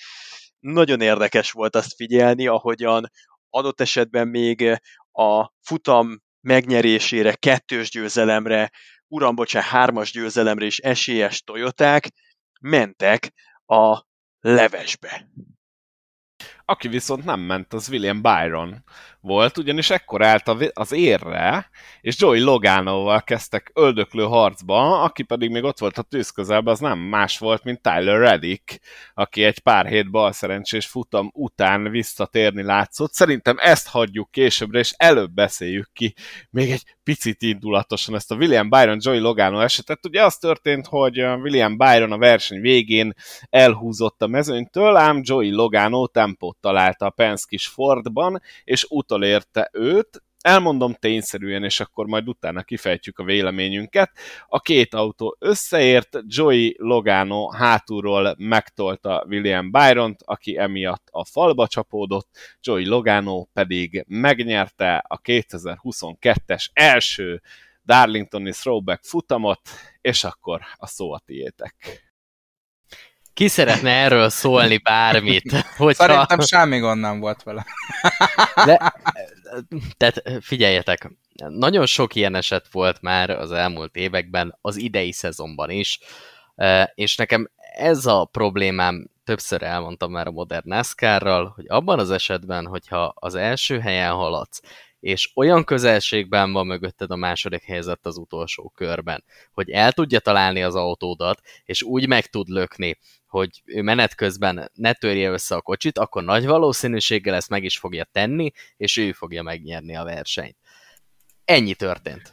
Nagyon 0.59 1.01
érdekes 1.01 1.51
volt 1.51 1.77
azt 1.77 1.95
figyelni, 1.95 2.47
ahogyan 2.47 3.11
adott 3.51 3.81
esetben 3.81 4.29
még 4.29 4.81
a 5.13 5.53
futam 5.61 6.21
megnyerésére, 6.41 7.35
kettős 7.35 7.91
győzelemre, 7.91 8.71
uram, 9.09 9.35
bocsán, 9.35 9.63
hármas 9.63 10.13
győzelemre 10.13 10.67
is 10.67 10.79
esélyes 10.79 11.43
Toyoták 11.43 12.09
mentek 12.61 13.33
a 13.67 14.03
levesbe. 14.41 15.29
Aki 16.71 16.89
viszont 16.89 17.25
nem 17.25 17.41
ment, 17.41 17.73
az 17.73 17.89
William 17.89 18.23
Byron 18.23 18.85
volt, 19.21 19.59
ugyanis 19.59 19.91
ekkor 19.91 20.25
állt 20.25 20.49
az 20.73 20.93
érre, 20.93 21.71
és 22.01 22.21
Joey 22.21 22.41
Loganoval 22.41 23.23
kezdtek 23.23 23.71
öldöklő 23.75 24.23
harcba, 24.23 25.03
aki 25.03 25.23
pedig 25.23 25.51
még 25.51 25.65
ott 25.65 25.79
volt 25.79 25.99
a 25.99 26.03
tűz 26.03 26.31
közelben, 26.31 26.73
az 26.73 26.81
nem 26.81 26.99
más 26.99 27.39
volt, 27.39 27.65
mint 27.65 27.83
Tyler 27.83 28.19
Reddick, 28.19 28.81
aki 29.15 29.45
egy 29.45 29.59
pár 29.59 29.87
hét 29.87 30.11
balszerencsés 30.11 30.87
futam 30.87 31.31
után 31.35 31.91
visszatérni 31.91 32.63
látszott. 32.63 33.13
Szerintem 33.13 33.57
ezt 33.61 33.89
hagyjuk 33.89 34.31
későbbre, 34.31 34.79
és 34.79 34.95
előbb 34.97 35.31
beszéljük 35.31 35.91
ki 35.93 36.15
még 36.51 36.71
egy 36.71 36.83
picit 37.05 37.43
indulatosan 37.43 38.15
ezt 38.15 38.31
a 38.31 38.35
William 38.35 38.69
Byron 38.69 38.99
Joey 39.01 39.19
Logano 39.19 39.61
esetet. 39.61 40.07
Ugye 40.07 40.25
az 40.25 40.37
történt, 40.37 40.87
hogy 40.87 41.21
William 41.21 41.77
Byron 41.77 42.13
a 42.13 42.19
verseny 42.19 42.61
végén 42.61 43.13
elhúzott 43.51 44.23
a 44.23 44.27
mezőnytől, 44.27 44.97
ám 44.97 45.21
Joey 45.23 45.51
Logano 45.51 46.07
tempót 46.07 46.57
találta 46.61 47.07
a 47.07 47.11
Penske-s 47.11 47.67
Fordban, 47.67 48.43
és 48.65 48.87
utolérte 49.09 49.71
őt, 49.73 50.23
elmondom 50.41 50.95
tényszerűen, 50.95 51.65
és 51.65 51.81
akkor 51.81 52.07
majd 52.07 52.29
utána 52.29 52.63
kifejtjük 52.63 53.19
a 53.19 53.25
véleményünket. 53.25 54.11
A 54.47 54.61
két 54.61 54.95
autó 54.95 55.37
összeért, 55.39 56.19
Joey 56.27 56.75
Logano 56.79 57.51
hátulról 57.51 58.35
megtolta 58.39 59.25
William 59.29 59.71
Byront, 59.71 60.21
aki 60.25 60.59
emiatt 60.59 61.09
a 61.11 61.25
falba 61.25 61.67
csapódott, 61.67 62.29
Joey 62.61 62.87
Logano 62.87 63.45
pedig 63.53 64.05
megnyerte 64.09 65.05
a 65.09 65.21
2022-es 65.21 66.67
első 66.73 67.43
Darlingtoni 67.85 68.51
Throwback 68.51 69.05
futamot, 69.05 69.61
és 70.01 70.25
akkor 70.25 70.61
a 70.77 70.87
szó 70.87 71.13
a 71.13 71.19
tiétek. 71.19 72.08
Ki 73.39 73.49
szeretne 73.49 73.91
erről 73.91 74.29
szólni 74.29 74.79
bármit? 74.79 75.53
Hogyha... 75.77 76.05
Szerintem 76.05 76.41
semmi 76.41 76.79
gond 76.79 77.01
nem 77.01 77.21
volt 77.21 77.43
vele. 77.43 77.67
De, 78.65 78.95
tehát 79.97 80.23
figyeljetek, 80.41 81.11
nagyon 81.49 81.87
sok 81.87 82.15
ilyen 82.15 82.35
eset 82.35 82.69
volt 82.73 83.01
már 83.01 83.31
az 83.31 83.53
elmúlt 83.53 83.97
években, 83.97 84.59
az 84.61 84.77
idei 84.77 85.13
szezonban 85.13 85.71
is, 85.71 85.99
és 86.95 87.17
nekem 87.17 87.51
ez 87.77 88.07
a 88.07 88.25
problémám, 88.25 89.11
többször 89.25 89.63
elmondtam 89.63 90.11
már 90.11 90.27
a 90.27 90.31
modern 90.31 90.69
NASCAR-ral, 90.69 91.53
hogy 91.55 91.65
abban 91.69 91.99
az 91.99 92.11
esetben, 92.11 92.67
hogyha 92.67 93.15
az 93.15 93.35
első 93.35 93.79
helyen 93.81 94.13
haladsz, 94.13 94.61
és 95.01 95.31
olyan 95.35 95.65
közelségben 95.65 96.53
van 96.53 96.67
mögötted 96.67 97.11
a 97.11 97.17
második 97.17 97.63
helyzet 97.63 98.07
az 98.07 98.17
utolsó 98.17 98.73
körben, 98.75 99.25
hogy 99.53 99.71
el 99.71 99.93
tudja 99.93 100.19
találni 100.19 100.63
az 100.63 100.75
autódat, 100.75 101.41
és 101.65 101.83
úgy 101.83 102.09
meg 102.09 102.27
tud 102.27 102.49
lökni, 102.49 102.99
hogy 103.29 103.63
ő 103.65 103.83
menet 103.83 104.15
közben 104.15 104.71
ne 104.75 104.93
törje 104.93 105.31
össze 105.31 105.55
a 105.55 105.61
kocsit, 105.61 105.99
akkor 105.99 106.25
nagy 106.25 106.47
valószínűséggel 106.47 107.35
ezt 107.35 107.49
meg 107.49 107.65
is 107.65 107.79
fogja 107.79 108.05
tenni, 108.13 108.53
és 108.77 108.97
ő 108.97 109.13
fogja 109.13 109.43
megnyerni 109.43 109.97
a 109.97 110.05
versenyt. 110.05 110.57
Ennyi 111.45 111.75
történt. 111.75 112.33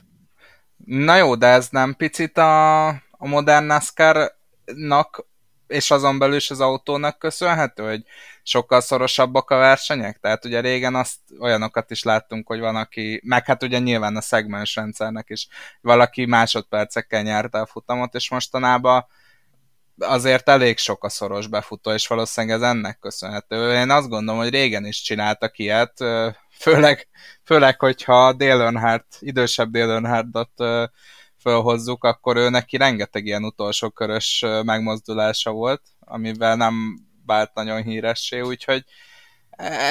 Na 0.86 1.16
jó, 1.16 1.36
de 1.36 1.48
ez 1.48 1.68
nem 1.70 1.94
picit 1.94 2.38
a, 2.38 2.88
a 3.12 3.28
modern 3.28 3.66
NASCAR-nak 3.66 5.26
és 5.68 5.92
azon 5.92 6.20
belül 6.20 6.36
is 6.36 6.52
az 6.52 6.60
autónak 6.60 7.20
köszönhető, 7.20 7.88
hogy 7.88 8.04
sokkal 8.44 8.82
szorosabbak 8.82 9.50
a 9.50 9.58
versenyek? 9.58 10.20
Tehát 10.20 10.46
ugye 10.46 10.60
régen 10.60 10.96
azt 10.96 11.20
olyanokat 11.40 11.92
is 11.92 12.04
láttunk, 12.04 12.48
hogy 12.48 12.60
van, 12.60 12.76
aki, 12.76 13.22
meg 13.24 13.46
hát 13.46 13.64
ugye 13.64 13.80
nyilván 13.80 14.16
a 14.16 14.22
szegmens 14.22 14.76
rendszernek 14.76 15.30
is 15.30 15.48
valaki 15.82 16.26
másodpercekkel 16.26 17.22
nyerte 17.22 17.60
a 17.60 17.66
futamot, 17.66 18.16
és 18.16 18.30
mostanában 18.30 19.06
azért 19.98 20.50
elég 20.50 20.78
sok 20.78 21.04
a 21.04 21.10
szoros 21.10 21.48
befutó, 21.48 21.92
és 21.92 22.08
valószínűleg 22.08 22.56
ez 22.56 22.70
ennek 22.70 23.00
köszönhető. 23.00 23.74
Én 23.74 23.90
azt 23.90 24.10
gondolom, 24.10 24.42
hogy 24.42 24.50
régen 24.50 24.86
is 24.86 25.02
csináltak 25.02 25.58
ilyet, 25.58 25.94
főleg, 26.52 27.08
főleg 27.44 27.80
hogyha 27.80 28.34
Dale 28.34 28.64
Earnhardt, 28.64 29.18
idősebb 29.20 29.72
Dale 29.72 29.94
Earnhardtot 29.94 30.52
fölhozzuk, 31.42 32.04
akkor 32.04 32.38
ő 32.38 32.50
neki 32.50 32.78
rengeteg 32.78 33.26
ilyen 33.26 33.44
utolsó 33.44 33.90
körös 33.90 34.46
megmozdulása 34.64 35.52
volt, 35.52 35.82
amivel 36.00 36.56
nem 36.56 37.00
vált 37.26 37.54
nagyon 37.54 37.84
híressé, 37.84 38.40
úgyhogy 38.40 38.84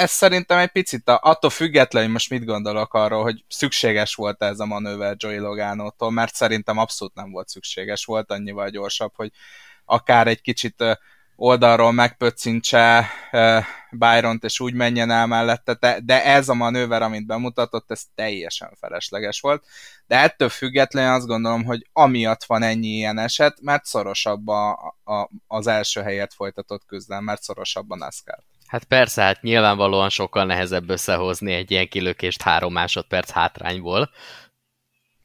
ez 0.01 0.11
szerintem 0.11 0.59
egy 0.59 0.71
picit, 0.71 1.03
attól 1.05 1.51
függetlenül, 1.51 2.11
most 2.11 2.31
mit 2.31 2.45
gondolok 2.45 2.95
arról, 2.95 3.23
hogy 3.23 3.45
szükséges 3.49 4.15
volt 4.15 4.43
ez 4.43 4.61
a 4.61 4.67
manőver 4.67 5.15
Joey 5.19 5.39
Logano-tól, 5.39 6.11
mert 6.11 6.35
szerintem 6.35 6.79
abszolút 6.79 7.15
nem 7.15 7.31
volt 7.31 7.49
szükséges, 7.49 8.05
volt 8.05 8.31
annyival 8.31 8.69
gyorsabb, 8.69 9.13
hogy 9.15 9.31
akár 9.85 10.27
egy 10.27 10.41
kicsit 10.41 10.85
oldalról 11.37 11.93
megpöccintse 11.93 13.11
Byron-t, 13.91 14.45
és 14.45 14.61
úgy 14.61 14.75
menjen 14.75 15.11
el 15.11 15.27
mellette, 15.27 16.01
de 16.05 16.25
ez 16.25 16.49
a 16.49 16.55
manőver, 16.55 17.03
amit 17.03 17.27
bemutatott, 17.27 17.91
ez 17.91 18.03
teljesen 18.15 18.77
felesleges 18.81 19.41
volt. 19.41 19.65
De 20.07 20.17
ettől 20.17 20.49
függetlenül 20.49 21.15
azt 21.15 21.27
gondolom, 21.27 21.65
hogy 21.65 21.87
amiatt 21.93 22.45
van 22.45 22.63
ennyi 22.63 22.89
ilyen 22.89 23.19
eset, 23.19 23.61
mert 23.61 23.85
szorosabb 23.85 24.49
a, 24.49 24.73
a, 25.05 25.31
az 25.47 25.67
első 25.67 26.03
helyet 26.03 26.35
folytatott 26.35 26.87
küzdelem, 26.87 27.25
mert 27.25 27.43
szorosabb 27.43 27.91
a 27.91 27.97
NASCAR. 27.97 28.39
Hát 28.67 28.85
persze, 28.85 29.23
hát 29.23 29.43
nyilvánvalóan 29.43 30.09
sokkal 30.09 30.45
nehezebb 30.45 30.89
összehozni 30.89 31.53
egy 31.53 31.71
ilyen 31.71 31.89
kilökést 31.89 32.43
három 32.43 32.73
másodperc 32.73 33.31
hátrányból, 33.31 34.11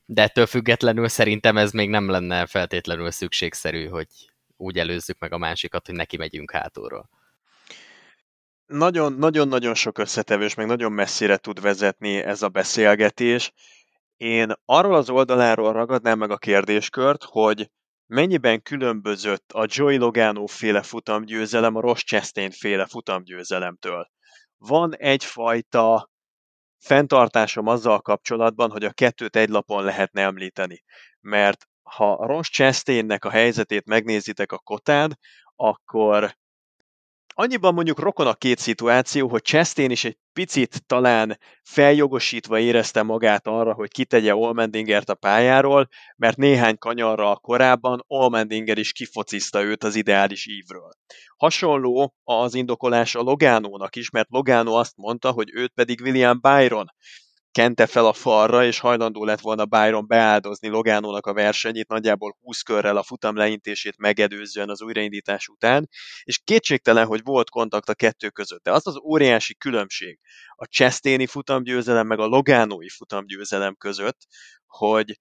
de 0.06 0.22
ettől 0.22 0.45
függetlenül 0.45 1.08
szerintem 1.08 1.58
ez 1.58 1.72
még 1.72 1.89
nem 1.89 2.10
lenne 2.10 2.45
feltétlenül 2.45 3.12
szükségszerű, 3.12 3.88
hogy 3.88 4.08
úgy 4.60 4.78
előzzük 4.78 5.19
meg 5.19 5.34
a 5.34 5.38
másikat, 5.38 5.86
hogy 5.86 5.95
neki 5.95 6.17
megyünk 6.17 6.52
hátulról. 6.52 7.10
Nagyon-nagyon 8.65 9.74
sok 9.74 9.98
összetevős, 9.98 10.54
meg 10.54 10.67
nagyon 10.67 10.91
messzire 10.91 11.38
tud 11.38 11.62
vezetni 11.62 12.17
ez 12.17 12.41
a 12.41 12.50
beszélgetés. 12.50 13.52
Én 14.17 14.54
arról 14.65 14.95
az 14.95 15.10
oldaláról 15.10 15.74
ragadnám 15.74 16.17
meg 16.17 16.32
a 16.32 16.38
kérdéskört, 16.38 17.24
hogy 17.24 17.69
mennyiben 18.06 18.62
különbözött 18.62 19.52
a 19.52 19.65
Joey 19.67 19.98
Logano 19.98 20.45
féle 20.45 20.82
futamgyőzelem 20.82 21.76
a 21.76 21.82
Ross 21.82 22.04
Chastain 22.04 22.52
féle 22.52 22.86
futamgyőzelemtől. 22.86 24.08
Van 24.58 24.95
egyfajta 24.95 26.10
fenntartásom 26.80 27.67
azzal 27.67 28.02
kapcsolatban, 28.02 28.72
hogy 28.72 28.84
a 28.84 28.93
kettőt 28.93 29.36
egy 29.36 29.50
lapon 29.50 29.84
lehetne 29.84 30.22
említeni. 30.22 30.84
Mert 31.19 31.69
ha 31.89 32.25
Ross 32.25 32.49
Chastainnek 32.49 33.25
a 33.25 33.30
helyzetét 33.30 33.86
megnézitek 33.86 34.52
a 34.52 34.58
kotán, 34.58 35.19
akkor 35.56 36.38
annyiban 37.39 37.73
mondjuk 37.73 37.99
rokon 37.99 38.28
a 38.28 38.34
két 38.34 38.58
szituáció, 38.58 39.28
hogy 39.28 39.41
Chastain 39.41 39.91
is 39.91 40.04
egy 40.04 40.17
picit 40.34 40.86
talán 40.86 41.39
feljogosítva 41.63 42.60
érezte 42.60 43.04
magát 43.04 43.47
arra, 43.47 43.73
hogy 43.73 43.89
kitegye 43.89 44.36
Olmendingert 44.36 45.10
a 45.10 45.15
pályáról, 45.15 45.88
mert 46.15 46.38
néhány 46.38 46.78
kanyarra 46.78 47.36
korábban 47.36 48.04
Olmendinger 48.08 48.78
is 48.78 48.91
kifociszta 48.91 49.63
őt 49.63 49.84
az 49.84 49.95
ideális 49.95 50.47
ívről. 50.47 50.91
Hasonló 51.38 52.13
az 52.23 52.54
indokolás 52.54 53.15
a 53.15 53.21
Logánónak 53.21 53.95
is, 53.95 54.10
mert 54.10 54.30
Logánó 54.30 54.75
azt 54.75 54.95
mondta, 54.95 55.32
hogy 55.32 55.49
őt 55.54 55.71
pedig 55.73 56.02
William 56.02 56.39
Byron 56.41 56.88
kente 57.52 57.86
fel 57.86 58.06
a 58.06 58.14
falra, 58.14 58.66
és 58.66 58.80
hajlandó 58.80 59.24
lett 59.24 59.40
volna 59.40 59.66
Byron 59.66 60.08
beáldozni 60.08 60.68
Logánónak 60.68 61.26
a 61.26 61.34
versenyét, 61.34 61.88
nagyjából 61.88 62.38
20 62.42 62.62
körrel 62.62 62.98
a 62.98 63.04
futam 63.04 63.36
leintését 63.36 63.98
megedőzően 63.98 64.70
az 64.70 64.82
újraindítás 64.82 65.48
után, 65.48 65.90
és 66.24 66.40
kétségtelen, 66.44 67.06
hogy 67.06 67.22
volt 67.24 67.50
kontakt 67.50 67.90
a 67.90 67.94
kettő 67.94 68.30
között. 68.30 68.64
De 68.64 68.72
az 68.72 68.88
az 68.88 69.00
óriási 69.00 69.56
különbség 69.56 70.20
a 70.56 70.66
Chastain 70.66 71.28
futamgyőzelem 71.28 72.08
meg 72.08 72.20
a 72.20 72.26
Logánói 72.26 72.90
futamgyőzelem 72.90 73.76
között, 73.76 74.20
hogy 74.66 75.20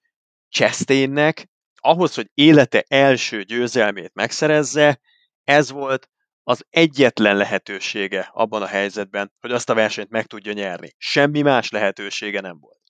Chastainnek 0.48 1.48
ahhoz, 1.74 2.14
hogy 2.14 2.30
élete 2.34 2.84
első 2.88 3.42
győzelmét 3.42 4.14
megszerezze, 4.14 5.00
ez 5.44 5.70
volt 5.70 6.08
az 6.48 6.64
egyetlen 6.70 7.36
lehetősége 7.36 8.30
abban 8.32 8.62
a 8.62 8.66
helyzetben, 8.66 9.32
hogy 9.40 9.52
azt 9.52 9.70
a 9.70 9.74
versenyt 9.74 10.10
meg 10.10 10.26
tudja 10.26 10.52
nyerni. 10.52 10.90
Semmi 10.98 11.42
más 11.42 11.70
lehetősége 11.70 12.40
nem 12.40 12.58
volt. 12.60 12.80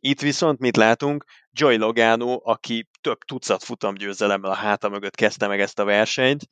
Itt 0.00 0.20
viszont 0.20 0.58
mit 0.58 0.76
látunk? 0.76 1.24
Joy 1.50 1.76
Logano, 1.76 2.40
aki 2.42 2.88
több 3.00 3.18
tucat 3.18 3.64
futamgyőzelemmel 3.64 4.50
a 4.50 4.54
háta 4.54 4.88
mögött 4.88 5.14
kezdte 5.14 5.46
meg 5.46 5.60
ezt 5.60 5.78
a 5.78 5.84
versenyt, 5.84 6.48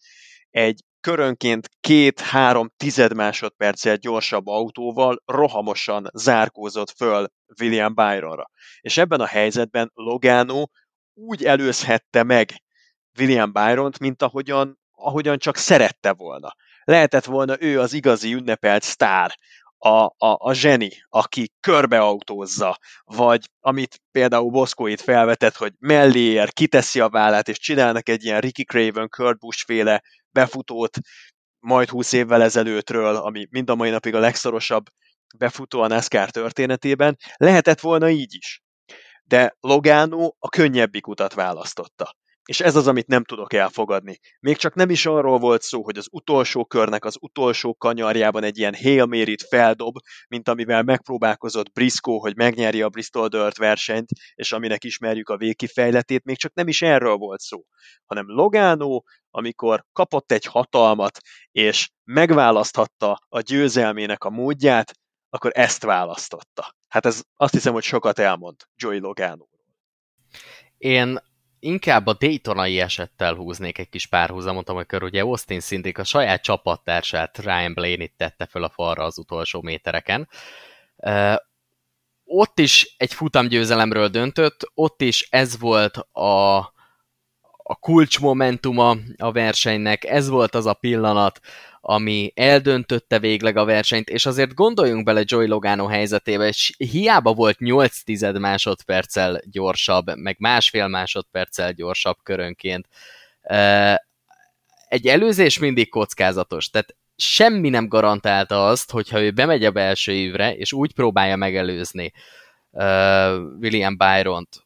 egy 0.51 0.85
körönként 1.01 1.69
két-három 1.81 2.71
tized 2.77 3.15
másodperccel 3.15 3.97
gyorsabb 3.97 4.47
autóval 4.47 5.23
rohamosan 5.25 6.11
zárkózott 6.13 6.91
föl 6.91 7.27
William 7.61 7.95
Byronra. 7.95 8.51
És 8.81 8.97
ebben 8.97 9.21
a 9.21 9.27
helyzetben 9.27 9.91
Logano 9.95 10.65
úgy 11.15 11.45
előzhette 11.45 12.23
meg 12.23 12.63
William 13.19 13.53
Byront, 13.53 13.99
mint 13.99 14.23
ahogyan 14.23 14.79
ahogyan 14.99 15.39
csak 15.39 15.57
szerette 15.57 16.13
volna. 16.13 16.55
Lehetett 16.85 17.25
volna 17.25 17.61
ő 17.61 17.81
az 17.81 17.93
igazi 17.93 18.35
ünnepelt 18.35 18.83
sztár, 18.83 19.39
a, 19.79 20.05
a, 20.05 20.15
a 20.19 20.53
zseni, 20.53 20.91
aki 21.09 21.53
körbeautózza, 21.61 22.79
vagy 23.05 23.51
amit 23.61 24.01
például 24.11 24.51
Boszkóit 24.51 25.01
felvetett, 25.01 25.57
hogy 25.57 25.73
mellé 25.79 26.21
ér, 26.21 26.53
kiteszi 26.53 27.01
a 27.01 27.09
vállát, 27.09 27.49
és 27.49 27.59
csinálnak 27.59 28.09
egy 28.09 28.25
ilyen 28.25 28.41
Ricky 28.41 28.65
Craven, 28.65 29.09
Kurt 29.09 29.39
Busch 29.39 29.65
féle 29.65 30.03
befutót 30.31 30.99
majd 31.59 31.89
20 31.89 32.13
évvel 32.13 32.43
ezelőttről, 32.43 33.17
ami 33.17 33.47
mind 33.51 33.71
a 33.71 33.75
mai 33.75 33.91
napig 33.91 34.15
a 34.15 34.19
legszorosabb 34.19 34.85
befutó 35.37 35.81
a 35.81 35.87
NASCAR 35.87 36.31
történetében, 36.31 37.17
lehetett 37.37 37.81
volna 37.81 38.09
így 38.09 38.35
is. 38.35 38.63
De 39.25 39.57
Logano 39.61 40.33
a 40.39 40.49
könnyebbik 40.49 41.07
utat 41.07 41.35
választotta. 41.35 42.15
És 42.49 42.61
ez 42.61 42.77
az, 42.77 42.87
amit 42.87 43.07
nem 43.07 43.25
tudok 43.25 43.53
elfogadni. 43.53 44.19
Még 44.41 44.57
csak 44.57 44.75
nem 44.75 44.91
is 44.91 45.07
arról 45.07 45.39
volt 45.39 45.63
szó, 45.63 45.83
hogy 45.83 45.99
az 45.99 46.07
utolsó 46.11 46.65
körnek 46.65 47.05
az 47.05 47.17
utolsó 47.21 47.75
kanyarjában 47.75 48.45
egy 48.45 48.59
ilyen 48.59 49.09
mary 49.09 49.37
feldob, 49.49 49.97
mint 50.29 50.49
amivel 50.49 50.83
megpróbálkozott 50.83 51.73
Briscoe, 51.73 52.19
hogy 52.19 52.37
megnyerje 52.37 52.85
a 52.85 52.89
Bristol 52.89 53.29
Dirt 53.29 53.57
versenyt, 53.57 54.09
és 54.35 54.53
aminek 54.53 54.85
ismerjük 54.85 55.29
a 55.29 55.37
végkifejletét, 55.37 56.25
még 56.25 56.37
csak 56.37 56.55
nem 56.55 56.69
is 56.69 56.83
erről 56.83 57.17
volt 57.17 57.41
szó, 57.41 57.65
hanem 58.07 58.25
Logano, 58.29 59.03
amikor 59.31 59.85
kapott 59.93 60.33
egy 60.33 60.45
hatalmat, 60.45 61.19
és 61.51 61.91
megválaszthatta 62.05 63.19
a 63.29 63.41
győzelmének 63.41 64.25
a 64.25 64.31
módját, 64.31 64.93
akkor 65.29 65.51
ezt 65.55 65.85
választotta. 65.85 66.75
Hát 66.89 67.07
ez 67.07 67.23
azt 67.37 67.53
hiszem, 67.53 67.73
hogy 67.73 67.83
sokat 67.83 68.19
elmond 68.19 68.57
Joey 68.77 68.99
Logano. 68.99 69.47
Én 70.79 71.19
inkább 71.61 72.07
a 72.07 72.13
Daytonai 72.13 72.81
esettel 72.81 73.35
húznék 73.35 73.79
egy 73.79 73.89
kis 73.89 74.07
párhuzamot, 74.07 74.69
amikor 74.69 75.03
ugye 75.03 75.21
Austin 75.21 75.61
Szindik 75.61 75.99
a 75.99 76.05
saját 76.05 76.43
csapattársát 76.43 77.39
Ryan 77.39 77.75
Blaney 77.75 78.13
tette 78.17 78.47
fel 78.47 78.63
a 78.63 78.69
falra 78.69 79.05
az 79.05 79.19
utolsó 79.19 79.63
métereken. 79.63 80.29
Ott 82.25 82.59
is 82.59 82.95
egy 82.97 83.15
futamgyőzelemről 83.15 84.09
döntött, 84.09 84.71
ott 84.75 85.01
is 85.01 85.29
ez 85.31 85.59
volt 85.59 85.97
a, 85.97 86.59
a 87.71 87.75
kulcsmomentuma 87.75 88.97
a 89.17 89.33
versenynek, 89.33 90.05
ez 90.05 90.29
volt 90.29 90.55
az 90.55 90.67
a 90.67 90.75
pillanat, 90.75 91.41
ami 91.81 92.33
eldöntötte 92.35 93.19
végleg 93.19 93.57
a 93.57 93.65
versenyt, 93.65 94.09
és 94.09 94.27
azért 94.27 94.55
gondoljunk 94.55 95.05
bele 95.05 95.23
Joy 95.25 95.47
Logano 95.47 95.87
helyzetébe, 95.87 96.47
és 96.47 96.75
hiába 96.77 97.33
volt 97.33 97.59
8 97.59 98.03
tized 98.03 98.39
másodperccel 98.39 99.41
gyorsabb, 99.51 100.17
meg 100.17 100.37
másfél 100.39 100.87
másodperccel 100.87 101.73
gyorsabb 101.73 102.17
körönként. 102.23 102.89
Egy 104.89 105.07
előzés 105.07 105.59
mindig 105.59 105.89
kockázatos, 105.89 106.71
tehát 106.71 106.97
semmi 107.17 107.69
nem 107.69 107.89
garantálta 107.89 108.67
azt, 108.67 108.91
hogyha 108.91 109.23
ő 109.23 109.31
bemegy 109.31 109.65
a 109.65 109.71
belső 109.71 110.13
évre, 110.13 110.55
és 110.55 110.73
úgy 110.73 110.95
próbálja 110.95 111.37
megelőzni 111.37 112.13
William 113.61 113.97
Byron-t, 113.97 114.65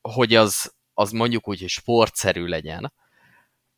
hogy 0.00 0.34
az, 0.34 0.76
az 0.98 1.10
mondjuk 1.10 1.48
úgy, 1.48 1.60
hogy 1.60 1.68
sportszerű 1.68 2.44
legyen, 2.44 2.92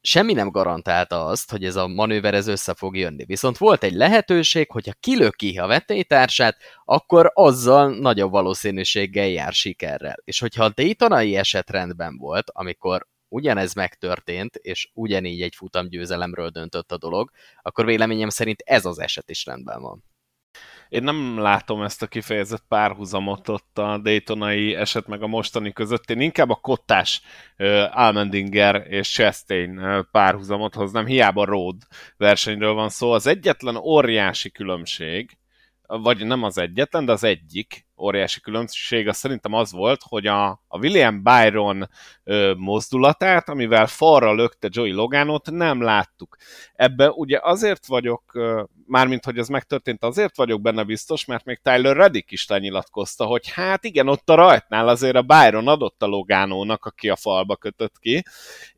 semmi 0.00 0.32
nem 0.32 0.48
garantálta 0.48 1.26
azt, 1.26 1.50
hogy 1.50 1.64
ez 1.64 1.76
a 1.76 1.86
manőver 1.86 2.34
ez 2.34 2.46
össze 2.46 2.74
fog 2.74 2.96
jönni. 2.96 3.24
Viszont 3.24 3.58
volt 3.58 3.82
egy 3.82 3.92
lehetőség, 3.92 4.70
hogyha 4.70 4.92
kilöki 5.00 5.58
a 5.58 5.66
vetélytársát, 5.66 6.56
akkor 6.84 7.30
azzal 7.34 7.98
nagyobb 7.98 8.30
valószínűséggel 8.30 9.28
jár 9.28 9.52
sikerrel. 9.52 10.16
És 10.24 10.38
hogyha 10.38 10.64
a 10.64 10.72
Daytonai 10.74 11.36
eset 11.36 11.70
rendben 11.70 12.16
volt, 12.16 12.50
amikor 12.52 13.06
ugyanez 13.28 13.74
megtörtént, 13.74 14.54
és 14.54 14.90
ugyanígy 14.94 15.42
egy 15.42 15.54
futamgyőzelemről 15.54 16.48
döntött 16.48 16.92
a 16.92 16.98
dolog, 16.98 17.30
akkor 17.62 17.84
véleményem 17.84 18.28
szerint 18.28 18.60
ez 18.64 18.84
az 18.84 18.98
eset 18.98 19.30
is 19.30 19.44
rendben 19.44 19.80
van. 19.80 20.09
Én 20.90 21.02
nem 21.02 21.38
látom 21.38 21.82
ezt 21.82 22.02
a 22.02 22.06
kifejezett 22.06 22.64
párhuzamot 22.68 23.48
ott 23.48 23.78
a 23.78 23.98
Daytonai 23.98 24.74
eset 24.74 25.06
meg 25.06 25.22
a 25.22 25.26
mostani 25.26 25.72
között. 25.72 26.10
Én 26.10 26.20
inkább 26.20 26.50
a 26.50 26.54
kottás 26.54 27.22
uh, 27.58 27.98
Almendinger 27.98 28.86
és 28.88 29.10
Chastain 29.10 29.78
uh, 29.78 30.04
párhuzamot 30.10 30.74
hoznám. 30.74 31.06
Hiába 31.06 31.44
road 31.44 31.76
versenyről 32.16 32.72
van 32.72 32.88
szó. 32.88 33.10
Az 33.12 33.26
egyetlen 33.26 33.76
óriási 33.76 34.50
különbség, 34.50 35.38
vagy 35.98 36.26
nem 36.26 36.42
az 36.42 36.58
egyetlen, 36.58 37.04
de 37.04 37.12
az 37.12 37.24
egyik 37.24 37.86
óriási 37.96 38.40
különbség, 38.40 39.08
az 39.08 39.16
szerintem 39.16 39.52
az 39.52 39.72
volt, 39.72 40.00
hogy 40.02 40.26
a, 40.26 40.48
a 40.48 40.78
William 40.78 41.22
Byron 41.22 41.88
ö, 42.24 42.54
mozdulatát, 42.56 43.48
amivel 43.48 43.86
falra 43.86 44.32
lökte 44.32 44.68
Joey 44.70 44.92
Loganot, 44.92 45.50
nem 45.50 45.82
láttuk. 45.82 46.36
Ebbe 46.74 47.10
ugye 47.10 47.38
azért 47.42 47.86
vagyok, 47.86 48.22
ö, 48.34 48.62
mármint 48.86 49.24
hogy 49.24 49.38
ez 49.38 49.48
megtörtént, 49.48 50.04
azért 50.04 50.36
vagyok 50.36 50.60
benne 50.60 50.82
biztos, 50.82 51.24
mert 51.24 51.44
még 51.44 51.60
Tyler 51.62 51.96
Reddick 51.96 52.30
is 52.30 52.48
lenyilatkozta, 52.48 53.24
hogy 53.24 53.50
hát 53.50 53.84
igen, 53.84 54.08
ott 54.08 54.30
a 54.30 54.34
rajtnál 54.34 54.88
azért 54.88 55.16
a 55.16 55.22
Byron 55.22 55.68
adott 55.68 56.02
a 56.02 56.06
Logánónak, 56.06 56.84
aki 56.84 57.08
a 57.08 57.16
falba 57.16 57.56
kötött 57.56 57.98
ki, 57.98 58.22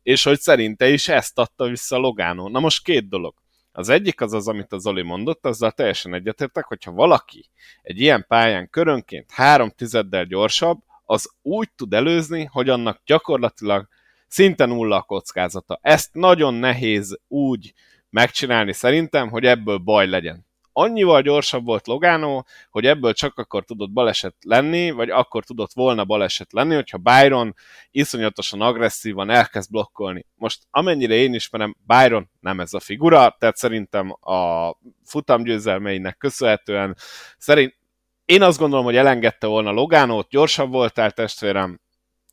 és 0.03 0.23
hogy 0.23 0.39
szerinte 0.39 0.89
is 0.89 1.07
ezt 1.07 1.39
adta 1.39 1.67
vissza 1.67 1.97
Logánó. 1.97 2.49
Na 2.49 2.59
most 2.59 2.83
két 2.83 3.09
dolog. 3.09 3.42
Az 3.75 3.89
egyik 3.89 4.21
az 4.21 4.33
az, 4.33 4.47
amit 4.47 4.71
az 4.71 4.81
Zoli 4.81 5.01
mondott, 5.01 5.45
azzal 5.45 5.71
teljesen 5.71 6.13
egyetértek, 6.13 6.65
hogyha 6.65 6.91
valaki 6.91 7.49
egy 7.81 7.99
ilyen 7.99 8.25
pályán 8.27 8.69
körönként 8.69 9.31
három 9.31 9.69
tizeddel 9.69 10.25
gyorsabb, 10.25 10.79
az 11.05 11.33
úgy 11.41 11.69
tud 11.75 11.93
előzni, 11.93 12.43
hogy 12.43 12.69
annak 12.69 13.01
gyakorlatilag 13.05 13.87
szinte 14.27 14.65
nulla 14.65 14.95
a 14.95 15.01
kockázata. 15.01 15.79
Ezt 15.81 16.13
nagyon 16.13 16.53
nehéz 16.53 17.19
úgy 17.27 17.73
megcsinálni 18.09 18.73
szerintem, 18.73 19.29
hogy 19.29 19.45
ebből 19.45 19.77
baj 19.77 20.07
legyen 20.07 20.45
annyival 20.73 21.21
gyorsabb 21.21 21.65
volt 21.65 21.87
Logano, 21.87 22.41
hogy 22.69 22.85
ebből 22.85 23.13
csak 23.13 23.37
akkor 23.37 23.63
tudott 23.63 23.91
baleset 23.91 24.35
lenni, 24.45 24.91
vagy 24.91 25.09
akkor 25.09 25.43
tudott 25.43 25.73
volna 25.73 26.05
baleset 26.05 26.53
lenni, 26.53 26.75
hogyha 26.75 26.97
Byron 26.97 27.55
iszonyatosan 27.91 28.61
agresszívan 28.61 29.29
elkezd 29.29 29.71
blokkolni. 29.71 30.25
Most 30.35 30.61
amennyire 30.69 31.13
én 31.13 31.33
ismerem, 31.33 31.75
Byron 31.87 32.29
nem 32.39 32.59
ez 32.59 32.73
a 32.73 32.79
figura, 32.79 33.35
tehát 33.39 33.55
szerintem 33.55 34.11
a 34.21 34.71
futamgyőzelmeinek 35.05 36.17
köszönhetően 36.17 36.95
szerint 37.37 37.81
én 38.25 38.41
azt 38.41 38.57
gondolom, 38.57 38.85
hogy 38.85 38.95
elengedte 38.95 39.47
volna 39.47 39.71
Logánót, 39.71 40.29
gyorsabb 40.29 40.71
voltál 40.71 41.11
testvérem, 41.11 41.79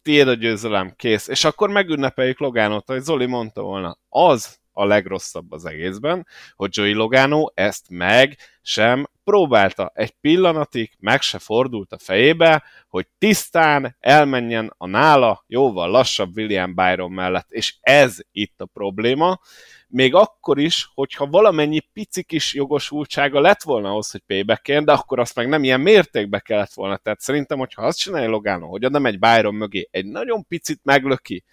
tiéd 0.02 0.28
a 0.28 0.34
győzelem, 0.34 0.92
kész. 0.96 1.28
És 1.28 1.44
akkor 1.44 1.70
megünnepeljük 1.70 2.38
Logánót, 2.38 2.86
hogy 2.86 3.00
Zoli 3.00 3.26
mondta 3.26 3.62
volna. 3.62 3.98
Az 4.08 4.59
a 4.80 4.84
legrosszabb 4.84 5.52
az 5.52 5.64
egészben, 5.64 6.26
hogy 6.54 6.76
Joey 6.76 6.92
Logano 6.92 7.46
ezt 7.54 7.86
meg 7.88 8.36
sem 8.62 9.08
próbálta. 9.24 9.92
Egy 9.94 10.10
pillanatig 10.20 10.92
meg 10.98 11.20
se 11.20 11.38
fordult 11.38 11.92
a 11.92 11.98
fejébe, 11.98 12.62
hogy 12.88 13.06
tisztán 13.18 13.96
elmenjen 14.00 14.74
a 14.76 14.86
nála 14.86 15.44
jóval 15.46 15.90
lassabb 15.90 16.36
William 16.36 16.74
Byron 16.74 17.12
mellett, 17.12 17.50
és 17.50 17.74
ez 17.80 18.18
itt 18.32 18.60
a 18.60 18.66
probléma, 18.66 19.40
még 19.88 20.14
akkor 20.14 20.58
is, 20.58 20.90
hogyha 20.94 21.26
valamennyi 21.26 21.80
pici 21.92 22.22
kis 22.22 22.54
jogosultsága 22.54 23.40
lett 23.40 23.62
volna 23.62 23.88
ahhoz, 23.88 24.10
hogy 24.10 24.22
payback 24.26 24.80
de 24.80 24.92
akkor 24.92 25.18
azt 25.18 25.34
meg 25.34 25.48
nem 25.48 25.64
ilyen 25.64 25.80
mértékbe 25.80 26.38
kellett 26.38 26.72
volna. 26.72 26.96
Tehát 26.96 27.20
szerintem, 27.20 27.58
hogyha 27.58 27.82
azt 27.82 27.98
csinálja 27.98 28.28
Logano, 28.28 28.66
hogy 28.66 28.84
oda 28.84 28.98
megy 28.98 29.18
Byron 29.18 29.54
mögé, 29.54 29.88
egy 29.90 30.06
nagyon 30.06 30.46
picit 30.46 30.80
meglöki, 30.82 31.44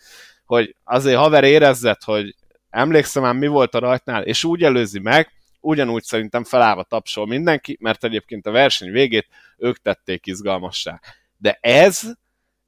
hogy 0.45 0.75
azért 0.83 1.17
haver 1.17 1.43
érezzed, 1.43 2.03
hogy 2.03 2.35
emlékszem 2.77 3.23
már 3.23 3.33
mi 3.33 3.47
volt 3.47 3.75
a 3.75 3.79
rajtnál, 3.79 4.23
és 4.23 4.43
úgy 4.43 4.63
előzi 4.63 4.99
meg, 4.99 5.31
ugyanúgy 5.59 6.03
szerintem 6.03 6.43
felállva 6.43 6.83
tapsol 6.83 7.27
mindenki, 7.27 7.77
mert 7.79 8.03
egyébként 8.03 8.45
a 8.45 8.51
verseny 8.51 8.91
végét 8.91 9.27
ők 9.57 9.77
tették 9.77 10.25
izgalmassá. 10.25 10.99
De 11.37 11.57
ez, 11.61 12.01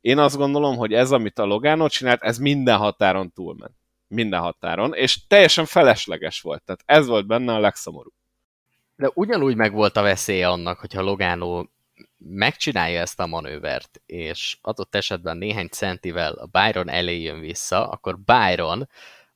én 0.02 0.18
azt 0.18 0.38
gondolom, 0.38 0.76
hogy 0.78 0.94
ez, 0.94 1.12
amit 1.12 1.40
a 1.40 1.46
Logano 1.46 1.88
csinált, 1.88 2.22
ez 2.22 2.38
minden 2.38 2.78
határon 2.78 3.32
túlment. 3.34 3.74
Minden 4.08 4.40
határon, 4.40 4.94
és 4.94 5.28
teljesen 5.28 5.66
felesleges 5.66 6.42
volt. 6.42 6.64
Tehát 6.64 6.84
ez 6.86 7.08
volt 7.08 7.28
benne 7.28 7.54
a 7.54 7.60
legszomorúbb. 7.60 8.14
De 8.96 9.10
ugyanúgy 9.14 9.56
meg 9.56 9.74
volt 9.74 9.98
a 9.98 10.02
veszélye 10.02 10.50
annak, 10.50 10.80
hogyha 10.80 11.02
Logano 11.02 11.66
megcsinálja 12.18 13.02
ezt 13.02 13.20
a 13.20 13.28
manővert, 13.28 14.02
és 14.06 14.58
adott 14.62 14.96
esetben 14.96 15.38
néhány 15.38 15.68
centivel 15.68 16.34
a 16.34 16.46
Byron 16.46 16.90
elé 16.90 17.22
jön 17.22 17.40
vissza, 17.40 17.90
akkor 17.90 18.20
Byron 18.20 18.90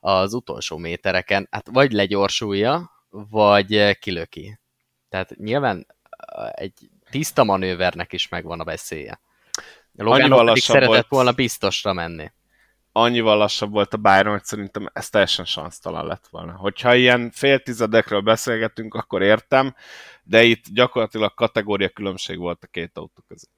az 0.06 0.34
utolsó 0.34 0.78
métereken, 0.78 1.48
hát 1.52 1.68
vagy 1.72 1.92
legyorsulja, 1.92 2.92
vagy 3.10 3.76
eh, 3.76 3.94
kilöki. 3.94 4.60
Tehát 5.10 5.36
nyilván 5.38 5.88
eh, 6.18 6.50
egy 6.54 6.74
tiszta 7.10 7.44
manővernek 7.44 8.14
is 8.14 8.28
megvan 8.28 8.60
a 8.60 8.64
veszélye. 8.64 9.20
Logan 9.92 10.46
pedig 10.46 10.64
szeretett 10.64 10.88
volt, 10.88 11.08
volna 11.08 11.32
biztosra 11.32 11.94
menni. 11.94 12.32
Annyival 12.92 13.38
lassabb 13.38 13.72
volt 13.72 13.94
a 13.94 13.98
Byron, 13.98 14.32
hogy 14.32 14.44
szerintem 14.44 14.90
ez 14.94 15.10
teljesen 15.10 15.46
sansztalan 15.46 16.06
lett 16.06 16.28
volna. 16.28 16.54
Hogyha 16.54 16.96
ilyen 16.96 17.32
féltizedekről 17.32 18.22
beszélgetünk, 18.22 18.94
akkor 18.94 19.22
értem, 19.22 19.76
de 20.24 20.44
itt 20.44 20.64
gyakorlatilag 20.74 21.34
kategória 21.34 21.90
különbség 21.90 22.38
volt 22.38 22.64
a 22.64 22.68
két 22.68 22.98
autó 22.98 23.24
között. 23.28 23.53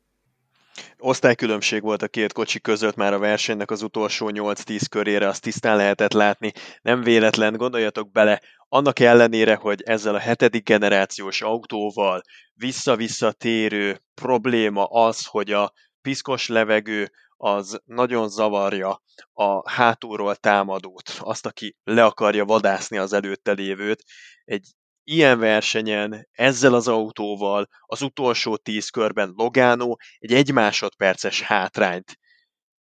Osztálykülönbség 0.97 1.81
volt 1.81 2.01
a 2.01 2.07
két 2.07 2.33
kocsi 2.33 2.59
között 2.59 2.95
már 2.95 3.13
a 3.13 3.19
versenynek 3.19 3.71
az 3.71 3.81
utolsó 3.81 4.29
8-10 4.33 4.81
körére, 4.89 5.27
azt 5.27 5.41
tisztán 5.41 5.77
lehetett 5.77 6.13
látni. 6.13 6.51
Nem 6.81 7.01
véletlen, 7.01 7.53
gondoljatok 7.53 8.11
bele, 8.11 8.41
annak 8.67 8.99
ellenére, 8.99 9.55
hogy 9.55 9.81
ezzel 9.81 10.15
a 10.15 10.19
hetedik 10.19 10.63
generációs 10.63 11.41
autóval 11.41 12.21
vissza-visszatérő 12.53 14.01
probléma 14.13 14.85
az, 14.85 15.25
hogy 15.25 15.51
a 15.51 15.73
piszkos 16.01 16.47
levegő 16.47 17.11
az 17.37 17.81
nagyon 17.85 18.29
zavarja 18.29 19.01
a 19.33 19.69
hátulról 19.69 20.35
támadót, 20.35 21.09
azt, 21.19 21.45
aki 21.45 21.75
le 21.83 22.03
akarja 22.03 22.45
vadászni 22.45 22.97
az 22.97 23.13
előtte 23.13 23.51
lévőt. 23.51 24.03
Egy 24.43 24.67
ilyen 25.07 25.39
versenyen, 25.39 26.27
ezzel 26.31 26.73
az 26.73 26.87
autóval 26.87 27.67
az 27.81 28.01
utolsó 28.01 28.55
tíz 28.57 28.89
körben 28.89 29.33
Logano 29.35 29.95
egy 30.17 30.33
egy 30.33 30.51
másodperces 30.51 31.41
hátrányt 31.41 32.17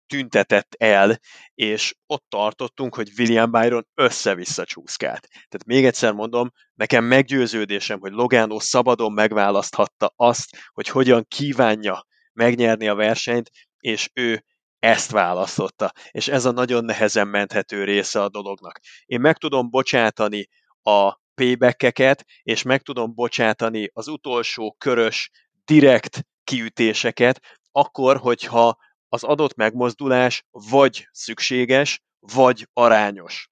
tüntetett 0.06 0.74
el, 0.78 1.18
és 1.54 1.94
ott 2.06 2.24
tartottunk, 2.28 2.94
hogy 2.94 3.10
William 3.18 3.50
Byron 3.50 3.86
össze-vissza 3.94 4.64
csúszkált. 4.64 5.28
Tehát 5.30 5.66
még 5.66 5.84
egyszer 5.84 6.12
mondom, 6.12 6.50
nekem 6.74 7.04
meggyőződésem, 7.04 8.00
hogy 8.00 8.12
Logano 8.12 8.60
szabadon 8.60 9.12
megválaszthatta 9.12 10.12
azt, 10.16 10.56
hogy 10.72 10.88
hogyan 10.88 11.24
kívánja 11.28 12.06
megnyerni 12.32 12.88
a 12.88 12.94
versenyt, 12.94 13.50
és 13.78 14.10
ő 14.12 14.44
ezt 14.78 15.10
választotta. 15.10 15.92
És 16.10 16.28
ez 16.28 16.44
a 16.44 16.52
nagyon 16.52 16.84
nehezen 16.84 17.28
menthető 17.28 17.84
része 17.84 18.22
a 18.22 18.28
dolognak. 18.28 18.80
Én 19.04 19.20
meg 19.20 19.36
tudom 19.36 19.70
bocsátani 19.70 20.48
a 20.82 21.20
paybackeket, 21.42 22.24
és 22.42 22.62
meg 22.62 22.82
tudom 22.82 23.14
bocsátani 23.14 23.90
az 23.92 24.08
utolsó 24.08 24.74
körös 24.78 25.30
direkt 25.64 26.26
kiütéseket, 26.44 27.40
akkor, 27.72 28.16
hogyha 28.16 28.76
az 29.08 29.24
adott 29.24 29.54
megmozdulás 29.54 30.44
vagy 30.50 31.08
szükséges, 31.12 32.02
vagy 32.20 32.68
arányos. 32.72 33.50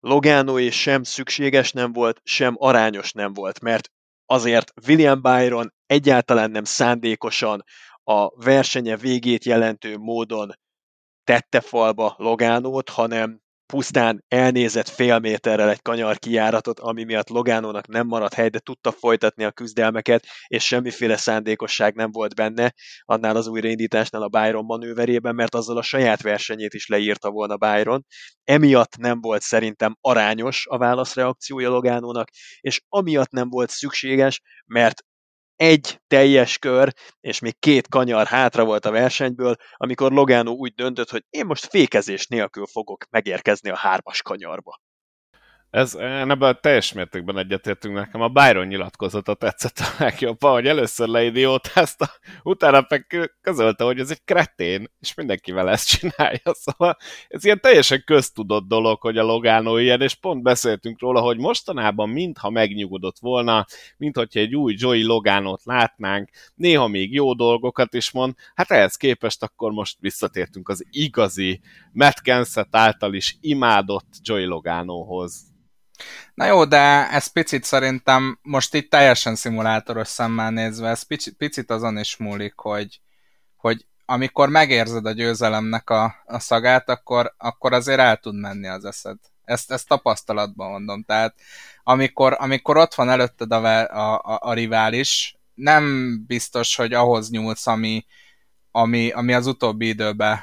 Logano 0.00 0.58
és 0.58 0.80
sem 0.80 1.02
szükséges 1.02 1.72
nem 1.72 1.92
volt, 1.92 2.20
sem 2.24 2.54
arányos 2.58 3.12
nem 3.12 3.32
volt, 3.32 3.60
mert 3.60 3.90
azért 4.26 4.72
William 4.86 5.22
Byron 5.22 5.74
egyáltalán 5.86 6.50
nem 6.50 6.64
szándékosan 6.64 7.64
a 8.04 8.44
versenye 8.44 8.96
végét 8.96 9.44
jelentő 9.44 9.96
módon 9.96 10.52
tette 11.24 11.60
falba 11.60 12.14
Logánót, 12.18 12.88
hanem 12.88 13.40
pusztán 13.72 14.24
elnézett 14.28 14.88
fél 14.88 15.18
méterrel 15.18 15.70
egy 15.70 15.82
kanyar 15.82 16.18
kijáratot, 16.18 16.80
ami 16.80 17.04
miatt 17.04 17.28
Logánónak 17.28 17.86
nem 17.86 18.06
maradt 18.06 18.34
hely, 18.34 18.48
de 18.48 18.58
tudta 18.58 18.92
folytatni 18.92 19.44
a 19.44 19.50
küzdelmeket, 19.50 20.26
és 20.46 20.66
semmiféle 20.66 21.16
szándékosság 21.16 21.94
nem 21.94 22.10
volt 22.10 22.34
benne 22.34 22.72
annál 23.04 23.36
az 23.36 23.46
újraindításnál 23.46 24.22
a 24.22 24.28
Byron 24.28 24.64
manőverében, 24.64 25.34
mert 25.34 25.54
azzal 25.54 25.76
a 25.76 25.82
saját 25.82 26.22
versenyét 26.22 26.74
is 26.74 26.86
leírta 26.86 27.30
volna 27.30 27.56
Byron. 27.56 28.04
Emiatt 28.44 28.96
nem 28.96 29.20
volt 29.20 29.42
szerintem 29.42 29.96
arányos 30.00 30.66
a 30.68 30.78
válaszreakciója 30.78 31.68
Logánónak, 31.68 32.28
és 32.60 32.80
amiatt 32.88 33.30
nem 33.30 33.48
volt 33.48 33.70
szükséges, 33.70 34.42
mert 34.66 35.02
egy 35.58 36.00
teljes 36.06 36.58
kör, 36.58 36.92
és 37.20 37.38
még 37.38 37.58
két 37.58 37.88
kanyar 37.88 38.26
hátra 38.26 38.64
volt 38.64 38.84
a 38.84 38.90
versenyből, 38.90 39.56
amikor 39.76 40.12
Logano 40.12 40.50
úgy 40.50 40.74
döntött, 40.74 41.10
hogy 41.10 41.24
én 41.30 41.46
most 41.46 41.66
fékezés 41.66 42.26
nélkül 42.26 42.66
fogok 42.66 43.04
megérkezni 43.10 43.70
a 43.70 43.76
hármas 43.76 44.22
kanyarba. 44.22 44.80
Ez, 45.70 45.94
ebben 45.94 46.58
teljes 46.60 46.92
mértékben 46.92 47.38
egyetértünk 47.38 47.94
nekem. 47.94 48.20
A 48.20 48.28
Byron 48.28 48.66
nyilatkozata 48.66 49.34
tetszett 49.34 49.78
a 49.78 49.94
legjobban, 49.98 50.52
hogy 50.52 50.66
először 50.66 51.08
leidiótázta, 51.08 52.10
utána 52.42 52.86
meg 52.88 53.30
közölte, 53.40 53.84
hogy 53.84 54.00
ez 54.00 54.10
egy 54.10 54.24
kretén, 54.24 54.90
és 55.00 55.14
mindenkivel 55.14 55.70
ezt 55.70 55.88
csinálja. 55.88 56.54
Szóval 56.54 56.96
ez 57.28 57.44
ilyen 57.44 57.60
teljesen 57.60 58.02
köztudott 58.04 58.68
dolog, 58.68 59.00
hogy 59.00 59.18
a 59.18 59.22
Logano 59.22 59.78
ilyen, 59.78 60.00
és 60.00 60.14
pont 60.14 60.42
beszéltünk 60.42 61.00
róla, 61.00 61.20
hogy 61.20 61.38
mostanában 61.38 62.08
mintha 62.08 62.50
megnyugodott 62.50 63.18
volna, 63.18 63.66
mint 63.96 64.16
egy 64.32 64.56
új 64.56 64.74
Joey 64.78 65.02
Logánot 65.02 65.64
látnánk, 65.64 66.30
néha 66.54 66.88
még 66.88 67.12
jó 67.12 67.34
dolgokat 67.34 67.94
is 67.94 68.10
mond, 68.10 68.34
hát 68.54 68.70
ehhez 68.70 68.96
képest 68.96 69.42
akkor 69.42 69.72
most 69.72 69.96
visszatértünk 70.00 70.68
az 70.68 70.86
igazi 70.90 71.60
Matt 71.92 72.20
Kenseth 72.20 72.68
által 72.70 73.14
is 73.14 73.36
imádott 73.40 74.06
Joey 74.22 74.44
Loganohoz 74.44 75.48
Na 76.34 76.46
jó, 76.46 76.64
de 76.64 77.10
ez 77.10 77.26
picit 77.26 77.64
szerintem 77.64 78.38
most 78.42 78.74
itt 78.74 78.90
teljesen 78.90 79.34
szimulátoros 79.34 80.08
szemmel 80.08 80.50
nézve, 80.50 80.88
ez 80.88 81.02
picit, 81.02 81.36
picit 81.36 81.70
azon 81.70 81.98
is 81.98 82.16
múlik, 82.16 82.54
hogy, 82.56 83.00
hogy 83.56 83.86
amikor 84.04 84.48
megérzed 84.48 85.06
a 85.06 85.12
győzelemnek 85.12 85.90
a, 85.90 86.14
a 86.26 86.38
szagát, 86.38 86.88
akkor, 86.88 87.34
akkor 87.38 87.72
azért 87.72 87.98
el 87.98 88.16
tud 88.16 88.34
menni 88.34 88.66
az 88.66 88.84
eszed. 88.84 89.16
Ezt, 89.44 89.70
ezt 89.70 89.88
tapasztalatban 89.88 90.70
mondom. 90.70 91.02
Tehát 91.02 91.34
amikor, 91.82 92.36
amikor 92.38 92.76
ott 92.76 92.94
van 92.94 93.10
előtted 93.10 93.52
a, 93.52 93.86
a, 93.86 94.14
a, 94.14 94.38
a 94.40 94.52
rivális, 94.52 95.38
nem 95.54 96.14
biztos, 96.26 96.76
hogy 96.76 96.92
ahhoz 96.92 97.30
nyúlsz, 97.30 97.66
ami, 97.66 98.06
ami, 98.70 99.10
ami 99.10 99.32
az 99.32 99.46
utóbbi 99.46 99.88
időben 99.88 100.40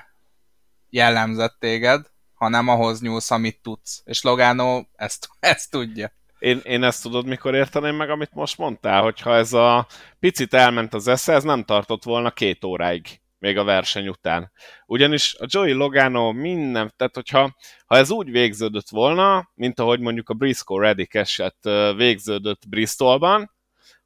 jellemzett 0.90 1.56
téged, 1.60 2.06
hanem 2.36 2.68
ahhoz 2.68 3.02
nyúlsz, 3.02 3.32
amit 3.32 3.62
tudsz. 3.62 4.02
És 4.06 4.22
Logano 4.22 4.84
ezt, 4.96 5.30
ezt 5.40 5.72
tudja. 5.72 6.12
Én, 6.40 6.60
én 6.64 6.84
ezt 6.84 7.02
tudod, 7.02 7.26
mikor 7.26 7.56
érteném 7.56 7.96
meg, 7.96 8.10
amit 8.10 8.34
most 8.34 8.58
mondtál, 8.58 9.02
hogyha 9.02 9.36
ez 9.36 9.54
a 9.54 9.88
picit 10.20 10.54
elment 10.54 10.94
az 10.94 11.08
esze, 11.08 11.34
ez 11.34 11.44
nem 11.44 11.64
tartott 11.64 12.04
volna 12.04 12.32
két 12.32 12.64
óráig 12.64 13.20
még 13.40 13.58
a 13.58 13.64
verseny 13.64 14.08
után. 14.08 14.52
Ugyanis 14.86 15.36
a 15.40 15.46
Joey 15.48 15.72
Logano 15.72 16.32
minden, 16.32 16.94
tehát 16.98 17.16
hogyha 17.16 17.56
ha 17.86 17.96
ez 17.98 18.12
úgy 18.12 18.32
végződött 18.32 18.90
volna, 18.90 19.50
mint 19.54 19.80
ahogy 19.80 20.00
mondjuk 20.00 20.30
a 20.30 20.34
Briscoe 20.34 20.86
Reddick 20.86 21.14
eset 21.14 21.58
végződött 21.96 22.68
Bristolban, 22.68 23.52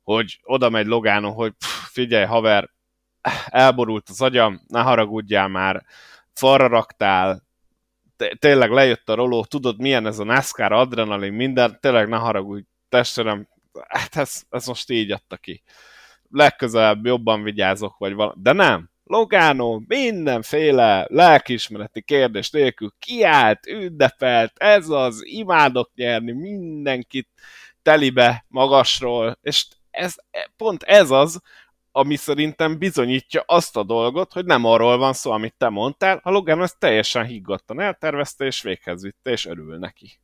hogy 0.04 0.40
oda 0.44 0.70
megy 0.70 0.86
Logano, 0.86 1.32
hogy 1.32 1.52
pff, 1.52 1.92
figyelj 1.92 2.26
haver, 2.26 2.70
elborult 3.46 4.10
az 4.10 4.22
agyam, 4.22 4.62
ne 4.68 4.82
haragudjál 4.82 5.48
már, 5.48 5.86
falra 6.34 6.68
raktál, 6.68 7.48
tényleg 8.40 8.72
lejött 8.72 9.10
a 9.10 9.16
roló, 9.16 9.46
tudod 9.46 9.80
milyen 9.80 10.06
ez 10.06 10.20
a 10.20 10.24
NASCAR, 10.24 10.72
adrenalin, 10.72 11.34
minden, 11.34 11.78
tényleg 11.82 12.08
ne 12.08 12.18
haragudj, 12.18 12.66
testvérem, 12.90 13.48
hát 13.88 14.16
ez, 14.16 14.44
ez 14.50 14.68
most 14.68 14.90
így 14.90 15.12
adta 15.12 15.38
ki. 15.38 15.64
Legközelebb 16.30 17.06
jobban 17.06 17.44
vigyázok, 17.44 17.98
vagy 17.98 18.14
valami. 18.14 18.42
De 18.42 18.52
nem, 18.52 18.90
Logano 19.04 19.82
mindenféle 19.88 21.06
lelkismereti 21.10 22.02
kérdés 22.02 22.50
nélkül 22.50 22.94
kiállt, 23.00 23.68
ünnepelt, 23.68 24.54
ez 24.56 24.90
az, 24.90 25.22
imádok 25.26 25.92
nyerni, 25.96 26.32
mindenkit 26.32 27.28
telibe 27.82 28.46
magasról, 28.48 29.38
és 29.42 29.66
ez, 29.92 30.16
pont 30.58 30.84
ez 30.84 31.12
az, 31.12 31.42
ami 31.92 32.16
szerintem 32.16 32.78
bizonyítja 32.78 33.44
azt 33.46 33.78
a 33.78 33.84
dolgot, 33.84 34.34
hogy 34.34 34.46
nem 34.46 34.66
arról 34.66 34.98
van 34.98 35.14
szó, 35.14 35.32
amit 35.32 35.56
te 35.58 35.70
mondtál, 35.70 36.20
a 36.24 36.32
Logan 36.32 36.62
ezt 36.62 36.80
teljesen 36.80 37.26
higgadtan 37.26 37.80
eltervezte, 37.80 38.46
és 38.46 38.62
véghez 38.62 39.02
vitte, 39.02 39.32
és 39.32 39.46
örül 39.46 39.78
neki. 39.78 40.20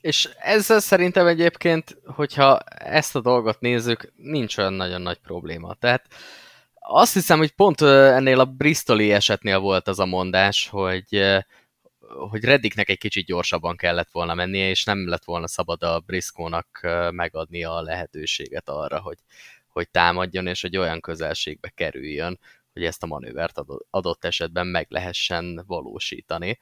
És 0.00 0.28
ezzel 0.38 0.80
szerintem 0.80 1.26
egyébként, 1.26 1.98
hogyha 2.04 2.58
ezt 2.78 3.16
a 3.16 3.20
dolgot 3.20 3.60
nézzük, 3.60 4.12
nincs 4.16 4.58
olyan 4.58 4.72
nagyon 4.72 5.02
nagy 5.02 5.18
probléma. 5.18 5.74
Tehát 5.74 6.06
azt 6.74 7.12
hiszem, 7.12 7.38
hogy 7.38 7.50
pont 7.50 7.80
ennél 7.80 8.40
a 8.40 8.44
Bristoli 8.44 9.12
esetnél 9.12 9.58
volt 9.58 9.88
az 9.88 9.98
a 9.98 10.06
mondás, 10.06 10.68
hogy 10.68 11.22
hogy 12.30 12.44
Reddiknek 12.44 12.88
egy 12.88 12.98
kicsit 12.98 13.26
gyorsabban 13.26 13.76
kellett 13.76 14.10
volna 14.10 14.34
mennie, 14.34 14.68
és 14.68 14.84
nem 14.84 15.08
lett 15.08 15.24
volna 15.24 15.48
szabad 15.48 15.82
a 15.82 16.00
Briscoe-nak 16.00 16.80
megadni 17.10 17.64
a 17.64 17.80
lehetőséget 17.80 18.68
arra, 18.68 19.00
hogy, 19.00 19.18
hogy 19.76 19.90
támadjon, 19.90 20.46
és 20.46 20.60
hogy 20.60 20.76
olyan 20.76 21.00
közelségbe 21.00 21.68
kerüljön, 21.68 22.38
hogy 22.72 22.84
ezt 22.84 23.02
a 23.02 23.06
manővert 23.06 23.60
adott 23.90 24.24
esetben 24.24 24.66
meg 24.66 24.86
lehessen 24.88 25.64
valósítani. 25.66 26.58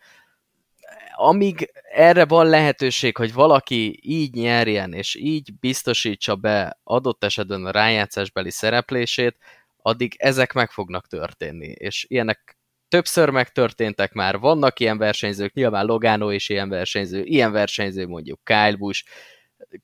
Amíg 1.14 1.70
erre 1.92 2.24
van 2.24 2.46
lehetőség, 2.46 3.16
hogy 3.16 3.32
valaki 3.32 3.98
így 4.02 4.34
nyerjen, 4.34 4.92
és 4.92 5.14
így 5.14 5.54
biztosítsa 5.60 6.36
be 6.36 6.78
adott 6.84 7.24
esetben 7.24 7.66
a 7.66 7.70
rájátszásbeli 7.70 8.50
szereplését, 8.50 9.36
addig 9.82 10.14
ezek 10.18 10.52
meg 10.52 10.70
fognak 10.70 11.06
történni. 11.06 11.68
És 11.68 12.06
ilyenek 12.08 12.56
többször 12.88 13.30
megtörténtek 13.30 14.12
már, 14.12 14.38
vannak 14.38 14.80
ilyen 14.80 14.98
versenyzők, 14.98 15.52
nyilván 15.52 15.86
Logano 15.86 16.30
is 16.30 16.48
ilyen 16.48 16.68
versenyző, 16.68 17.22
ilyen 17.22 17.52
versenyző 17.52 18.06
mondjuk 18.06 18.40
Kyle 18.44 18.76
Busch, 18.76 19.04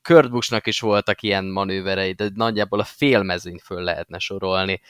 Kurt 0.01 0.29
Busch-nak 0.29 0.67
is 0.67 0.79
voltak 0.79 1.21
ilyen 1.21 1.45
manőverei, 1.45 2.11
de 2.11 2.29
nagyjából 2.33 2.79
a 2.79 2.83
félmezőnyt 2.83 3.61
föl 3.61 3.81
lehetne 3.81 4.19
sorolni. 4.19 4.81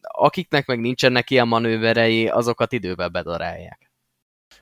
Akiknek 0.00 0.66
meg 0.66 0.80
nincsenek 0.80 1.30
ilyen 1.30 1.48
manőverei, 1.48 2.28
azokat 2.28 2.72
idővel 2.72 3.08
bedarálják. 3.08 3.90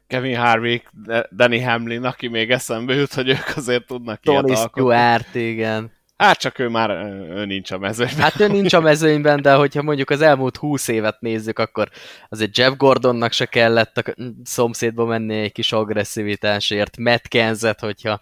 Kevin 0.06 0.36
Harvick, 0.36 0.90
Danny 1.30 1.64
Hamlin, 1.64 2.04
aki 2.04 2.28
még 2.28 2.50
eszembe 2.50 2.94
jut, 2.94 3.14
hogy 3.14 3.28
ők 3.28 3.56
azért 3.56 3.86
tudnak 3.86 4.20
Tony 4.20 4.46
ilyet 4.46 4.68
Stewart, 4.68 5.34
igen. 5.34 5.92
Hát 6.16 6.38
csak 6.38 6.58
ő 6.58 6.68
már 6.68 6.90
ő 7.30 7.44
nincs 7.44 7.70
a 7.70 7.78
mezőnyben. 7.78 8.18
Hát 8.18 8.40
ő 8.40 8.48
nincs 8.48 8.72
a 8.72 8.80
mezőnyben, 8.80 9.42
de 9.42 9.54
hogyha 9.54 9.82
mondjuk 9.82 10.10
az 10.10 10.20
elmúlt 10.20 10.56
húsz 10.56 10.88
évet 10.88 11.20
nézzük, 11.20 11.58
akkor 11.58 11.88
azért 12.28 12.58
Jeff 12.58 12.76
Gordonnak 12.76 13.32
se 13.32 13.46
kellett 13.46 13.98
a 13.98 14.14
szomszédba 14.44 15.04
menni 15.04 15.40
egy 15.40 15.52
kis 15.52 15.72
agresszivitásért, 15.72 16.96
Matt 16.96 17.28
Kenzet, 17.28 17.80
hogyha 17.80 18.20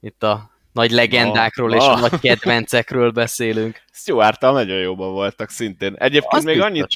itt 0.00 0.22
a 0.22 0.50
nagy 0.72 0.90
legendákról 0.90 1.68
no, 1.68 1.76
és 1.76 1.84
no. 1.84 1.98
nagy 1.98 2.20
kedvencekről 2.20 3.10
beszélünk. 3.10 3.82
stuart 3.92 4.40
nagyon 4.40 4.78
jóban 4.78 5.12
voltak 5.12 5.50
szintén. 5.50 5.94
Egyébként 5.94 6.32
az 6.32 6.44
még 6.44 6.60
annyit, 6.60 6.86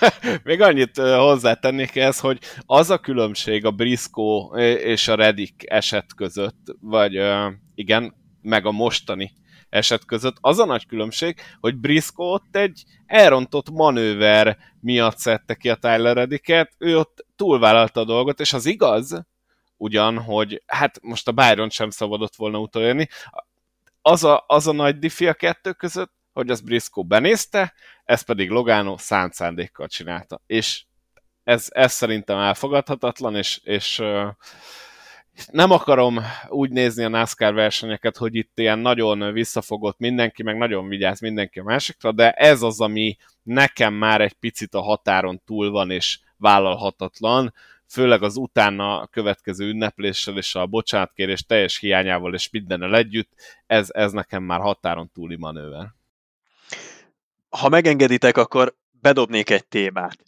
még 0.44 0.60
annyit 0.60 0.98
hozzátennék 0.98 1.96
ez, 1.96 2.18
hogy 2.18 2.38
az 2.66 2.90
a 2.90 2.98
különbség 2.98 3.64
a 3.64 3.70
Briscoe 3.70 4.58
és 4.76 5.08
a 5.08 5.14
Reddick 5.14 5.70
eset 5.70 6.14
között, 6.16 6.76
vagy 6.80 7.20
igen, 7.74 8.14
meg 8.42 8.66
a 8.66 8.72
mostani 8.72 9.32
eset 9.68 10.04
között, 10.04 10.36
az 10.40 10.58
a 10.58 10.64
nagy 10.64 10.86
különbség, 10.86 11.36
hogy 11.60 11.76
Briscoe 11.76 12.32
ott 12.32 12.56
egy 12.56 12.84
elrontott 13.06 13.70
manőver 13.70 14.56
miatt 14.80 15.18
szedte 15.18 15.54
ki 15.54 15.68
a 15.68 15.74
Tyler 15.74 16.16
Reddicket, 16.16 16.72
ő 16.78 16.98
ott 16.98 17.26
túlvállalta 17.36 18.00
a 18.00 18.04
dolgot, 18.04 18.40
és 18.40 18.52
az 18.52 18.66
igaz, 18.66 19.22
ugyan, 19.78 20.18
hogy 20.18 20.62
hát 20.66 21.02
most 21.02 21.28
a 21.28 21.32
Byron 21.32 21.70
sem 21.70 21.90
szabadott 21.90 22.36
volna 22.36 22.58
utolérni. 22.58 23.08
Az 24.02 24.24
a, 24.24 24.44
az 24.46 24.66
a 24.66 24.72
nagy 24.72 24.98
diffi 24.98 25.26
a 25.26 25.34
kettő 25.34 25.72
között, 25.72 26.12
hogy 26.32 26.50
az 26.50 26.60
Briscoe 26.60 27.04
benézte, 27.04 27.74
ez 28.04 28.22
pedig 28.22 28.50
Logano 28.50 28.98
szánt 28.98 29.32
szándékkal 29.32 29.88
csinálta. 29.88 30.40
És 30.46 30.84
ez, 31.44 31.66
ez 31.68 31.92
szerintem 31.92 32.38
elfogadhatatlan, 32.38 33.36
és, 33.36 33.60
és 33.62 34.02
nem 35.50 35.70
akarom 35.70 36.20
úgy 36.48 36.70
nézni 36.70 37.04
a 37.04 37.08
NASCAR 37.08 37.54
versenyeket, 37.54 38.16
hogy 38.16 38.34
itt 38.34 38.58
ilyen 38.58 38.78
nagyon 38.78 39.32
visszafogott 39.32 39.98
mindenki, 39.98 40.42
meg 40.42 40.56
nagyon 40.56 40.88
vigyáz 40.88 41.20
mindenki 41.20 41.58
a 41.58 41.62
másikra, 41.62 42.12
de 42.12 42.32
ez 42.32 42.62
az, 42.62 42.80
ami 42.80 43.16
nekem 43.42 43.94
már 43.94 44.20
egy 44.20 44.32
picit 44.32 44.74
a 44.74 44.80
határon 44.80 45.42
túl 45.44 45.70
van, 45.70 45.90
és 45.90 46.18
vállalhatatlan, 46.36 47.54
főleg 47.88 48.22
az 48.22 48.36
utána 48.36 49.06
következő 49.06 49.68
ünnepléssel 49.68 50.36
és 50.36 50.54
a 50.54 50.66
bocsánatkérés 50.66 51.42
teljes 51.42 51.78
hiányával 51.78 52.34
és 52.34 52.50
mindennel 52.50 52.96
együtt, 52.96 53.30
ez, 53.66 53.88
ez 53.92 54.12
nekem 54.12 54.42
már 54.42 54.60
határon 54.60 55.10
túli 55.14 55.36
manőver. 55.36 55.86
Ha 57.48 57.68
megengeditek, 57.68 58.36
akkor 58.36 58.74
bedobnék 59.00 59.50
egy 59.50 59.66
témát. 59.66 60.18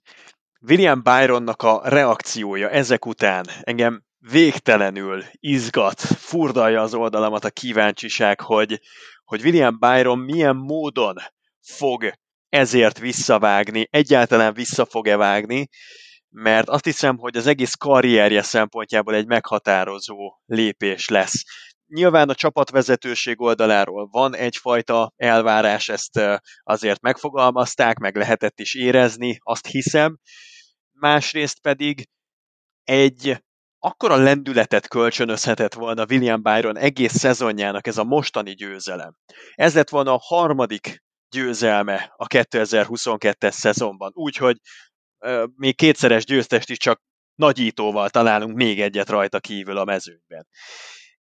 William 0.60 1.02
Byronnak 1.02 1.62
a 1.62 1.80
reakciója 1.84 2.70
ezek 2.70 3.06
után 3.06 3.46
engem 3.60 4.02
végtelenül 4.18 5.24
izgat, 5.32 6.00
furdalja 6.00 6.80
az 6.80 6.94
oldalamat 6.94 7.44
a 7.44 7.50
kíváncsiság, 7.50 8.40
hogy, 8.40 8.80
hogy 9.24 9.42
William 9.42 9.78
Byron 9.78 10.18
milyen 10.18 10.56
módon 10.56 11.16
fog 11.60 12.12
ezért 12.48 12.98
visszavágni, 12.98 13.88
egyáltalán 13.90 14.54
vissza 14.54 14.84
fog-e 14.84 15.16
vágni, 15.16 15.68
mert 16.30 16.68
azt 16.68 16.84
hiszem, 16.84 17.18
hogy 17.18 17.36
az 17.36 17.46
egész 17.46 17.74
karrierje 17.74 18.42
szempontjából 18.42 19.14
egy 19.14 19.26
meghatározó 19.26 20.40
lépés 20.46 21.08
lesz. 21.08 21.42
Nyilván 21.86 22.28
a 22.28 22.34
csapatvezetőség 22.34 23.40
oldaláról 23.40 24.08
van 24.10 24.36
egyfajta 24.36 25.12
elvárás, 25.16 25.88
ezt 25.88 26.20
azért 26.62 27.00
megfogalmazták, 27.00 27.98
meg 27.98 28.16
lehetett 28.16 28.60
is 28.60 28.74
érezni, 28.74 29.38
azt 29.42 29.66
hiszem. 29.66 30.18
Másrészt 30.92 31.60
pedig 31.60 32.08
egy 32.84 33.42
akkora 33.78 34.16
lendületet 34.16 34.88
kölcsönözhetett 34.88 35.74
volna 35.74 36.04
William 36.10 36.42
Byron 36.42 36.76
egész 36.76 37.16
szezonjának 37.16 37.86
ez 37.86 37.98
a 37.98 38.04
mostani 38.04 38.54
győzelem. 38.54 39.16
Ez 39.54 39.74
lett 39.74 39.88
volna 39.88 40.14
a 40.14 40.20
harmadik 40.22 41.02
győzelme 41.30 42.12
a 42.16 42.26
2022-es 42.26 43.50
szezonban. 43.50 44.10
Úgyhogy 44.14 44.56
még 45.56 45.76
kétszeres 45.76 46.24
győztest 46.24 46.70
is 46.70 46.78
csak 46.78 47.02
nagyítóval 47.34 48.10
találunk 48.10 48.56
még 48.56 48.80
egyet 48.80 49.08
rajta 49.08 49.40
kívül 49.40 49.76
a 49.76 49.84
mezőnyben. 49.84 50.46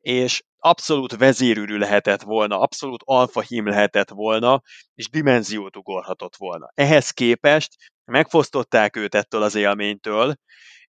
És 0.00 0.42
abszolút 0.58 1.16
vezérűrű 1.16 1.76
lehetett 1.76 2.22
volna, 2.22 2.60
abszolút 2.60 3.02
alfahím 3.04 3.68
lehetett 3.68 4.10
volna, 4.10 4.62
és 4.94 5.08
dimenziót 5.08 5.76
ugorhatott 5.76 6.36
volna. 6.36 6.70
Ehhez 6.74 7.10
képest 7.10 7.74
megfosztották 8.04 8.96
őt 8.96 9.14
ettől 9.14 9.42
az 9.42 9.54
élménytől, 9.54 10.34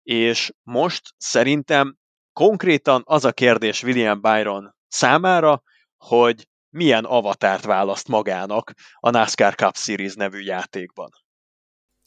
és 0.03 0.53
most 0.63 1.03
szerintem 1.17 1.97
konkrétan 2.33 3.03
az 3.05 3.25
a 3.25 3.33
kérdés 3.33 3.83
William 3.83 4.21
Byron 4.21 4.75
számára, 4.89 5.63
hogy 5.97 6.49
milyen 6.71 7.05
avatárt 7.05 7.65
választ 7.65 8.09
magának 8.09 8.73
a 8.95 9.11
NASCAR 9.11 9.55
Cup 9.55 9.77
Series 9.77 10.15
nevű 10.15 10.41
játékban. 10.41 11.11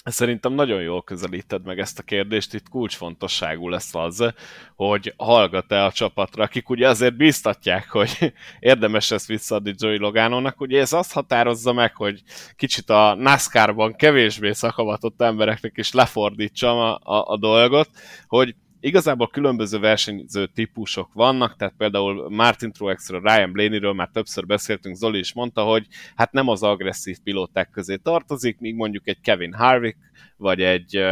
Szerintem 0.06 0.54
nagyon 0.54 0.82
jól 0.82 1.04
közelíted 1.04 1.66
meg 1.66 1.80
ezt 1.80 2.00
a 2.00 2.04
kérdést, 2.04 2.54
itt 2.54 2.70
kulcsfontosságú 2.70 3.70
lesz 3.70 3.96
az, 3.96 4.34
hogy 4.76 5.14
hallgat-e 5.18 5.84
a 5.84 5.92
csapatra, 5.92 6.44
akik 6.44 6.70
ugye 6.70 6.88
azért 6.88 7.18
bíztatják, 7.18 7.90
hogy 7.90 8.34
érdemes 8.60 9.12
ezt 9.12 9.28
visszaadni 9.28 9.74
Joey 9.78 9.98
Logánónak, 9.98 10.62
ugye 10.62 10.80
ez 10.80 10.94
azt 10.94 11.14
határozza 11.14 11.74
meg, 11.74 11.96
hogy 11.96 12.24
kicsit 12.56 12.90
a 12.90 13.16
NASCAR-ban 13.16 13.96
kevésbé 13.96 14.52
szakavatott 14.52 15.22
embereknek 15.22 15.78
is 15.78 15.92
lefordítsam 15.92 16.78
a, 16.78 17.00
a, 17.04 17.26
a 17.28 17.38
dolgot, 17.38 17.90
hogy 18.28 18.56
igazából 18.80 19.28
különböző 19.28 19.80
versenyző 19.80 20.46
típusok 20.46 21.14
vannak, 21.14 21.56
tehát 21.56 21.74
például 21.78 22.30
Martin 22.30 22.72
Truexről, 22.72 23.22
Ryan 23.22 23.52
Blaney-ről 23.52 23.94
már 23.94 24.10
többször 24.14 24.46
beszéltünk, 24.46 24.96
Zoli 24.96 25.20
is 25.20 25.34
mondta, 25.34 25.64
hogy 25.64 25.88
hát 26.16 26.32
nem 26.32 26.48
az 26.48 26.64
agresszív 26.64 27.18
pilóták 27.24 27.70
közé 27.70 27.96
tartozik, 27.96 28.60
míg 28.60 28.76
mondjuk 28.76 29.08
egy 29.08 29.20
Kevin 29.22 29.54
Harvick, 29.54 29.98
vagy 30.38 30.62
egy 30.62 31.04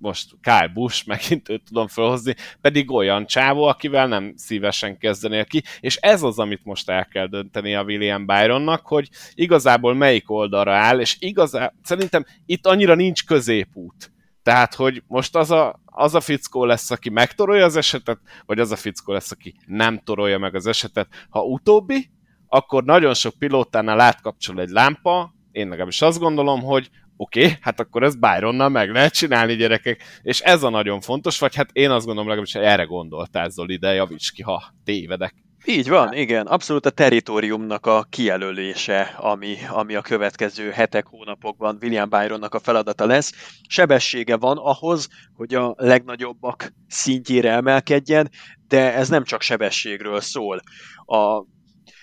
most 0.00 0.30
Kyle 0.40 0.70
Busch, 0.74 1.06
megint 1.08 1.48
őt 1.48 1.62
tudom 1.64 1.86
felhozni, 1.86 2.34
pedig 2.60 2.90
olyan 2.90 3.26
csávó, 3.26 3.62
akivel 3.62 4.06
nem 4.06 4.32
szívesen 4.36 4.98
kezdenél 4.98 5.44
ki, 5.44 5.62
és 5.80 5.96
ez 5.96 6.22
az, 6.22 6.38
amit 6.38 6.64
most 6.64 6.90
el 6.90 7.06
kell 7.06 7.26
dönteni 7.26 7.74
a 7.74 7.82
William 7.82 8.26
Byronnak, 8.26 8.86
hogy 8.86 9.08
igazából 9.34 9.94
melyik 9.94 10.30
oldalra 10.30 10.74
áll, 10.74 11.00
és 11.00 11.16
igazából 11.18 11.74
szerintem 11.82 12.24
itt 12.46 12.66
annyira 12.66 12.94
nincs 12.94 13.24
középút. 13.24 14.10
Tehát, 14.46 14.74
hogy 14.74 15.02
most 15.06 15.36
az 15.36 15.50
a, 15.50 15.80
az 15.84 16.14
a 16.14 16.20
fickó 16.20 16.64
lesz, 16.64 16.90
aki 16.90 17.10
megtorolja 17.10 17.64
az 17.64 17.76
esetet, 17.76 18.18
vagy 18.44 18.58
az 18.58 18.70
a 18.70 18.76
fickó 18.76 19.12
lesz, 19.12 19.30
aki 19.30 19.54
nem 19.66 20.00
torolja 20.04 20.38
meg 20.38 20.54
az 20.54 20.66
esetet. 20.66 21.08
Ha 21.28 21.42
utóbbi, 21.42 22.10
akkor 22.48 22.84
nagyon 22.84 23.14
sok 23.14 23.34
pilótánál 23.38 24.00
átkapcsol 24.00 24.60
egy 24.60 24.68
lámpa, 24.68 25.34
én 25.52 25.68
legalábbis 25.68 26.02
azt 26.02 26.18
gondolom, 26.18 26.62
hogy 26.62 26.90
oké, 27.16 27.44
okay, 27.44 27.56
hát 27.60 27.80
akkor 27.80 28.02
ez 28.02 28.16
Byronnal 28.16 28.68
meg 28.68 28.90
lehet 28.90 29.14
csinálni, 29.14 29.54
gyerekek, 29.54 30.02
és 30.22 30.40
ez 30.40 30.62
a 30.62 30.68
nagyon 30.68 31.00
fontos, 31.00 31.38
vagy 31.38 31.54
hát 31.54 31.70
én 31.72 31.90
azt 31.90 32.06
gondolom 32.06 32.28
legalábbis, 32.28 32.54
hogy 32.54 32.64
erre 32.64 32.84
gondoltál, 32.84 33.48
Zoli, 33.48 33.76
de 33.76 33.94
javíts 33.94 34.32
ki, 34.32 34.42
ha 34.42 34.74
tévedek. 34.84 35.34
Így 35.68 35.88
van, 35.88 36.12
igen. 36.12 36.46
Abszolút 36.46 36.86
a 36.86 36.90
teritoriumnak 36.90 37.86
a 37.86 38.06
kijelölése, 38.10 39.00
ami, 39.18 39.56
ami 39.68 39.94
a 39.94 40.00
következő 40.00 40.70
hetek, 40.70 41.06
hónapokban 41.06 41.78
William 41.82 42.08
Byronnak 42.08 42.54
a 42.54 42.58
feladata 42.58 43.06
lesz. 43.06 43.32
Sebessége 43.68 44.36
van 44.36 44.56
ahhoz, 44.56 45.08
hogy 45.34 45.54
a 45.54 45.74
legnagyobbak 45.76 46.72
szintjére 46.88 47.50
emelkedjen, 47.50 48.30
de 48.68 48.94
ez 48.94 49.08
nem 49.08 49.24
csak 49.24 49.42
sebességről 49.42 50.20
szól. 50.20 50.60
A 51.06 51.44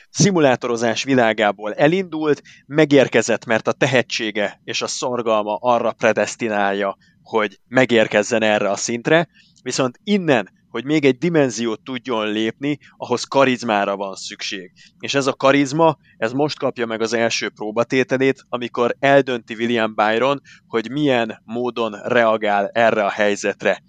szimulátorozás 0.09 1.03
világából 1.03 1.74
elindult, 1.74 2.41
megérkezett, 2.66 3.45
mert 3.45 3.68
a 3.68 3.72
tehetsége 3.72 4.61
és 4.64 4.82
a 4.82 4.88
szorgalma 4.88 5.57
arra 5.61 5.91
predestinálja, 5.91 6.97
hogy 7.22 7.59
megérkezzen 7.68 8.41
erre 8.41 8.70
a 8.70 8.76
szintre, 8.76 9.28
viszont 9.61 9.99
innen 10.03 10.49
hogy 10.74 10.86
még 10.86 11.06
egy 11.06 11.18
dimenziót 11.18 11.84
tudjon 11.84 12.32
lépni, 12.32 12.78
ahhoz 12.98 13.24
karizmára 13.24 13.96
van 13.96 14.16
szükség. 14.16 14.72
És 15.00 15.14
ez 15.14 15.28
a 15.28 15.34
karizma, 15.34 15.98
ez 16.18 16.32
most 16.32 16.60
kapja 16.60 16.86
meg 16.86 17.02
az 17.02 17.14
első 17.14 17.50
próbatételét, 17.50 18.46
amikor 18.50 18.96
eldönti 19.00 19.54
William 19.54 19.96
Byron, 19.96 20.42
hogy 20.68 20.92
milyen 20.92 21.42
módon 21.46 21.92
reagál 22.04 22.68
erre 22.68 23.04
a 23.06 23.10
helyzetre. 23.10 23.84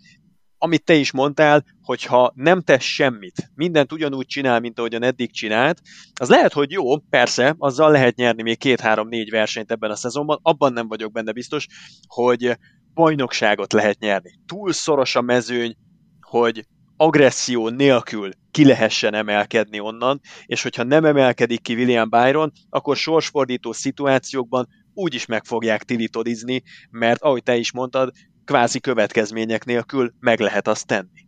Amit 0.58 0.84
te 0.84 0.94
is 0.94 1.12
mondtál, 1.12 1.64
hogyha 1.82 2.32
nem 2.34 2.60
tesz 2.60 2.82
semmit, 2.82 3.50
mindent 3.54 3.92
ugyanúgy 3.92 4.26
csinál, 4.26 4.60
mint 4.60 4.78
ahogyan 4.78 5.02
eddig 5.02 5.32
csinált, 5.32 5.80
az 6.20 6.28
lehet, 6.28 6.52
hogy 6.52 6.70
jó, 6.70 6.98
persze, 6.98 7.54
azzal 7.58 7.90
lehet 7.90 8.16
nyerni 8.16 8.42
még 8.42 8.58
két-három-négy 8.58 9.30
versenyt 9.30 9.70
ebben 9.70 9.90
a 9.90 9.96
szezonban, 9.96 10.38
abban 10.42 10.72
nem 10.72 10.88
vagyok 10.88 11.12
benne 11.12 11.32
biztos, 11.32 11.66
hogy 12.06 12.58
bajnokságot 12.94 13.72
lehet 13.72 13.98
nyerni. 13.98 14.30
Túl 14.46 14.72
szoros 14.72 15.16
a 15.16 15.20
mezőny, 15.20 15.76
hogy 16.20 16.66
agresszió 16.96 17.68
nélkül 17.68 18.30
ki 18.50 18.64
lehessen 18.64 19.14
emelkedni 19.14 19.80
onnan, 19.80 20.20
és 20.46 20.62
hogyha 20.62 20.82
nem 20.82 21.04
emelkedik 21.04 21.62
ki 21.62 21.74
William 21.74 22.08
Byron, 22.08 22.52
akkor 22.68 22.96
sorsfordító 22.96 23.72
szituációkban 23.72 24.68
úgy 24.94 25.14
is 25.14 25.26
meg 25.26 25.44
fogják 25.44 25.82
tilitodizni, 25.82 26.62
mert 26.90 27.22
ahogy 27.22 27.42
te 27.42 27.56
is 27.56 27.72
mondtad, 27.72 28.10
kvázi 28.44 28.80
következmények 28.80 29.64
nélkül 29.64 30.14
meg 30.20 30.40
lehet 30.40 30.68
azt 30.68 30.86
tenni. 30.86 31.26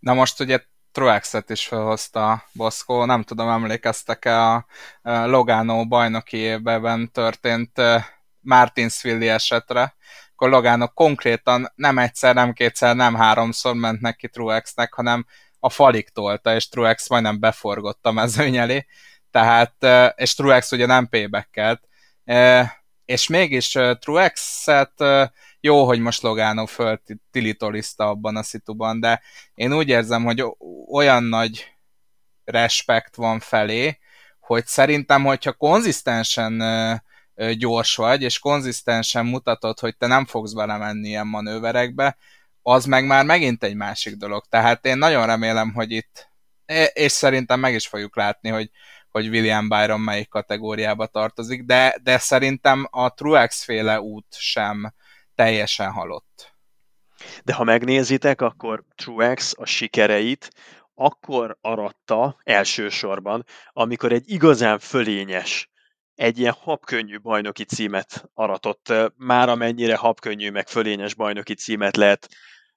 Na 0.00 0.14
most 0.14 0.40
ugye 0.40 0.60
Truexet 0.92 1.50
is 1.50 1.66
felhozta 1.66 2.44
Boszkó, 2.52 3.04
nem 3.04 3.22
tudom, 3.22 3.48
emlékeztek-e 3.48 4.40
a 4.40 4.66
Logano 5.02 5.86
bajnoki 5.86 6.36
évben 6.36 7.10
történt 7.12 7.72
Martinsville 8.40 9.32
esetre, 9.32 9.94
akkor 10.42 10.54
Logánok 10.54 10.94
konkrétan 10.94 11.72
nem 11.74 11.98
egyszer, 11.98 12.34
nem 12.34 12.52
kétszer, 12.52 12.96
nem 12.96 13.14
háromszor 13.14 13.74
ment 13.74 14.00
neki 14.00 14.28
Truexnek, 14.28 14.92
hanem 14.92 15.26
a 15.60 15.70
falig 15.70 16.08
tolta, 16.08 16.54
és 16.54 16.68
Truex 16.68 17.08
majdnem 17.08 17.40
beforgott 17.40 18.06
a 18.06 18.12
mezőny 18.12 18.56
elé, 18.56 18.86
tehát, 19.30 19.86
és 20.16 20.34
Truex 20.34 20.72
ugye 20.72 20.86
nem 20.86 21.08
payback 21.08 21.78
és 23.04 23.26
mégis 23.26 23.78
Truexet 23.98 24.92
jó, 25.60 25.84
hogy 25.84 26.00
most 26.00 26.22
Logano 26.22 26.66
föltilitolizta 26.66 28.08
abban 28.08 28.36
a 28.36 28.42
szituban, 28.42 29.00
de 29.00 29.22
én 29.54 29.72
úgy 29.72 29.88
érzem, 29.88 30.24
hogy 30.24 30.44
olyan 30.92 31.22
nagy 31.22 31.74
respekt 32.44 33.16
van 33.16 33.40
felé, 33.40 33.98
hogy 34.40 34.66
szerintem, 34.66 35.24
hogyha 35.24 35.52
konzisztensen 35.52 36.62
gyors 37.56 37.96
vagy, 37.96 38.22
és 38.22 38.38
konzisztensen 38.38 39.26
mutatod, 39.26 39.78
hogy 39.78 39.96
te 39.96 40.06
nem 40.06 40.26
fogsz 40.26 40.52
belemenni 40.52 41.08
ilyen 41.08 41.26
manőverekbe, 41.26 42.16
az 42.62 42.84
meg 42.84 43.06
már 43.06 43.24
megint 43.24 43.64
egy 43.64 43.74
másik 43.74 44.16
dolog. 44.16 44.44
Tehát 44.48 44.86
én 44.86 44.98
nagyon 44.98 45.26
remélem, 45.26 45.72
hogy 45.72 45.90
itt, 45.90 46.30
és 46.92 47.12
szerintem 47.12 47.60
meg 47.60 47.74
is 47.74 47.86
fogjuk 47.86 48.16
látni, 48.16 48.48
hogy, 48.48 48.70
hogy 49.10 49.28
William 49.28 49.68
Byron 49.68 50.00
melyik 50.00 50.28
kategóriába 50.28 51.06
tartozik, 51.06 51.64
de, 51.64 51.98
de 52.02 52.18
szerintem 52.18 52.88
a 52.90 53.14
Truex 53.14 53.64
féle 53.64 54.00
út 54.00 54.26
sem 54.30 54.94
teljesen 55.34 55.90
halott. 55.90 56.54
De 57.44 57.54
ha 57.54 57.64
megnézitek, 57.64 58.40
akkor 58.40 58.84
Truex 58.94 59.54
a 59.56 59.64
sikereit 59.64 60.50
akkor 60.94 61.58
aratta 61.60 62.36
elsősorban, 62.42 63.44
amikor 63.72 64.12
egy 64.12 64.30
igazán 64.30 64.78
fölényes 64.78 65.70
egy 66.14 66.38
ilyen 66.38 66.54
habkönnyű 66.60 67.18
bajnoki 67.18 67.64
címet 67.64 68.24
aratott, 68.34 68.92
már 69.16 69.48
amennyire 69.48 69.96
habkönnyű, 69.96 70.50
meg 70.50 70.68
fölényes 70.68 71.14
bajnoki 71.14 71.54
címet 71.54 71.96
lehet 71.96 72.28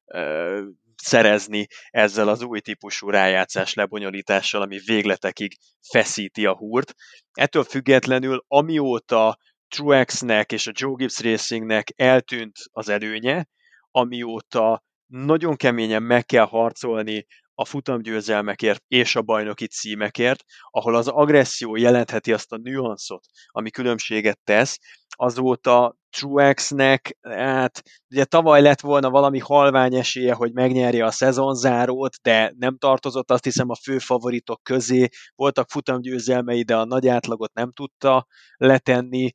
ö, 0.06 0.64
szerezni 0.96 1.68
ezzel 1.90 2.28
az 2.28 2.42
új 2.42 2.60
típusú 2.60 3.10
rájátszás 3.10 3.74
lebonyolítással, 3.74 4.62
ami 4.62 4.80
végletekig 4.86 5.58
feszíti 5.90 6.46
a 6.46 6.56
húrt. 6.56 6.94
Ettől 7.32 7.64
függetlenül, 7.64 8.44
amióta 8.48 9.38
Truexnek 9.68 10.52
és 10.52 10.68
a 10.68 10.72
Joe 10.74 10.94
Gibbs 10.96 11.22
Racingnek 11.22 11.88
eltűnt 11.96 12.56
az 12.72 12.90
előnye, 12.90 13.48
amióta 13.92 14.84
nagyon 15.06 15.56
keményen 15.56 16.04
meg 16.04 16.26
kell 16.26 16.46
harcolni 16.46 17.26
a 17.56 17.66
futamgyőzelmekért 17.66 18.84
és 18.88 19.16
a 19.16 19.22
bajnoki 19.22 19.68
címekért, 19.68 20.44
ahol 20.70 20.96
az 20.96 21.08
agresszió 21.08 21.76
jelentheti 21.76 22.34
azt 22.34 22.52
a 22.52 22.58
nüanszot, 22.58 23.26
ami 23.48 23.70
különbséget 23.70 24.40
tesz, 24.44 24.80
azóta 25.18 25.96
Truexnek, 26.10 27.18
hát 27.22 27.82
ugye 28.10 28.26
tavaly 28.26 28.62
lett 28.62 28.80
volna 28.80 29.10
valami 29.10 29.40
halvány 29.40 29.96
esélye, 29.96 30.34
hogy 30.34 30.54
megnyerje 30.54 31.06
a 31.06 31.12
szezonzárót, 31.12 32.16
de 32.22 32.54
nem 32.58 32.78
tartozott 32.78 33.32
azt 33.32 33.44
hiszem 33.44 33.70
a 33.70 33.76
fő 33.76 33.98
favoritok 33.98 34.64
közé, 34.64 35.08
voltak 35.36 35.70
futamgyőzelmei, 35.70 36.64
de 36.64 36.76
a 36.76 36.86
nagy 36.86 37.08
átlagot 37.08 37.54
nem 37.54 37.72
tudta 37.72 38.28
letenni. 38.58 39.32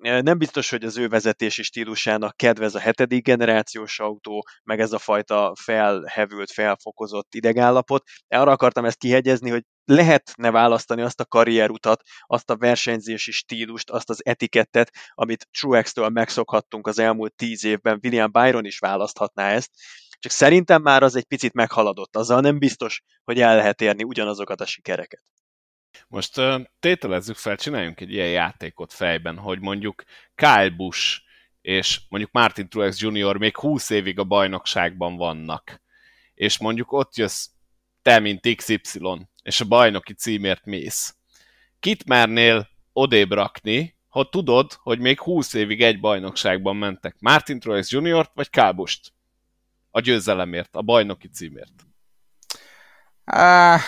Nem 0.00 0.38
biztos, 0.38 0.70
hogy 0.70 0.84
az 0.84 0.96
ő 0.96 1.08
vezetési 1.08 1.62
stílusának 1.62 2.36
kedvez 2.36 2.74
a 2.74 2.78
hetedik 2.78 3.24
generációs 3.24 4.00
autó, 4.00 4.46
meg 4.64 4.80
ez 4.80 4.92
a 4.92 4.98
fajta 4.98 5.52
felhevült, 5.60 6.52
felfokozott 6.52 7.34
idegállapot. 7.34 8.02
Arra 8.28 8.50
akartam 8.50 8.84
ezt 8.84 8.98
kihegyezni, 8.98 9.50
hogy 9.50 9.64
lehetne 9.84 10.50
választani 10.50 11.02
azt 11.02 11.20
a 11.20 11.24
karrierutat, 11.24 12.02
azt 12.26 12.50
a 12.50 12.56
versenyzési 12.56 13.30
stílust, 13.30 13.90
azt 13.90 14.10
az 14.10 14.24
etikettet, 14.24 14.90
amit 15.14 15.48
Truex-től 15.58 16.08
megszokhattunk 16.08 16.86
az 16.86 16.98
elmúlt 16.98 17.34
tíz 17.34 17.64
évben, 17.64 17.98
William 18.02 18.30
Byron 18.30 18.64
is 18.64 18.78
választhatná 18.78 19.50
ezt, 19.50 19.70
csak 20.18 20.32
szerintem 20.32 20.82
már 20.82 21.02
az 21.02 21.16
egy 21.16 21.24
picit 21.24 21.52
meghaladott, 21.52 22.16
azzal 22.16 22.40
nem 22.40 22.58
biztos, 22.58 23.02
hogy 23.24 23.40
el 23.40 23.56
lehet 23.56 23.80
érni 23.80 24.04
ugyanazokat 24.04 24.60
a 24.60 24.66
sikereket. 24.66 25.22
Most 26.08 26.40
tételezzük 26.80 27.36
fel, 27.36 27.56
csináljunk 27.56 28.00
egy 28.00 28.12
ilyen 28.12 28.28
játékot 28.28 28.92
fejben, 28.92 29.38
hogy 29.38 29.60
mondjuk 29.60 30.02
Kyle 30.34 30.70
Busch 30.70 31.20
és 31.60 32.00
mondjuk 32.08 32.32
Martin 32.32 32.68
Truex 32.68 33.00
Jr. 33.00 33.36
még 33.36 33.56
20 33.56 33.90
évig 33.90 34.18
a 34.18 34.24
bajnokságban 34.24 35.16
vannak, 35.16 35.82
és 36.34 36.58
mondjuk 36.58 36.92
ott 36.92 37.16
jössz 37.16 37.48
te, 38.02 38.18
mint 38.18 38.54
XY, 38.56 39.28
és 39.42 39.60
a 39.60 39.64
bajnoki 39.64 40.14
címért 40.14 40.64
mész. 40.64 41.16
Kit 41.80 42.04
mernél 42.06 42.68
odébb 42.92 43.32
rakni, 43.32 43.96
ha 44.08 44.28
tudod, 44.28 44.72
hogy 44.72 44.98
még 44.98 45.20
20 45.20 45.54
évig 45.54 45.82
egy 45.82 46.00
bajnokságban 46.00 46.76
mentek? 46.76 47.16
Martin 47.18 47.60
Truex 47.60 47.90
Jr. 47.90 48.30
vagy 48.34 48.50
Kyle 48.50 48.72
Busch-t? 48.72 49.12
A 49.90 50.00
győzelemért, 50.00 50.76
a 50.76 50.82
bajnoki 50.82 51.28
címért. 51.28 51.72
Uh, 53.26 53.80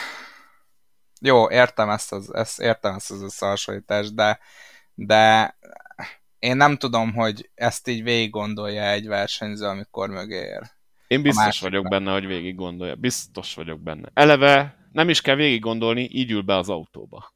jó, 1.22 1.50
értem 1.50 1.88
ezt 1.88 2.12
az, 2.12 2.34
ezt, 2.34 2.60
értem 2.60 2.94
ezt 2.94 3.10
az 3.10 3.22
összehasonlítást, 3.22 4.14
de, 4.14 4.38
de 4.94 5.56
én 6.38 6.56
nem 6.56 6.76
tudom, 6.76 7.12
hogy 7.12 7.50
ezt 7.54 7.88
így 7.88 8.02
végig 8.02 8.30
gondolja 8.30 8.82
egy 8.82 9.06
versenyző, 9.06 9.66
amikor 9.66 10.08
mögé 10.08 10.36
ér. 10.36 10.62
Én 11.06 11.22
biztos 11.22 11.60
vagyok 11.60 11.88
benne, 11.88 12.12
hogy 12.12 12.26
végig 12.26 12.54
gondolja. 12.54 12.94
Biztos 12.94 13.54
vagyok 13.54 13.80
benne. 13.80 14.08
Eleve 14.14 14.76
nem 14.92 15.08
is 15.08 15.20
kell 15.20 15.34
végig 15.34 15.60
gondolni, 15.60 16.08
így 16.10 16.30
ül 16.30 16.42
be 16.42 16.56
az 16.56 16.68
autóba. 16.68 17.34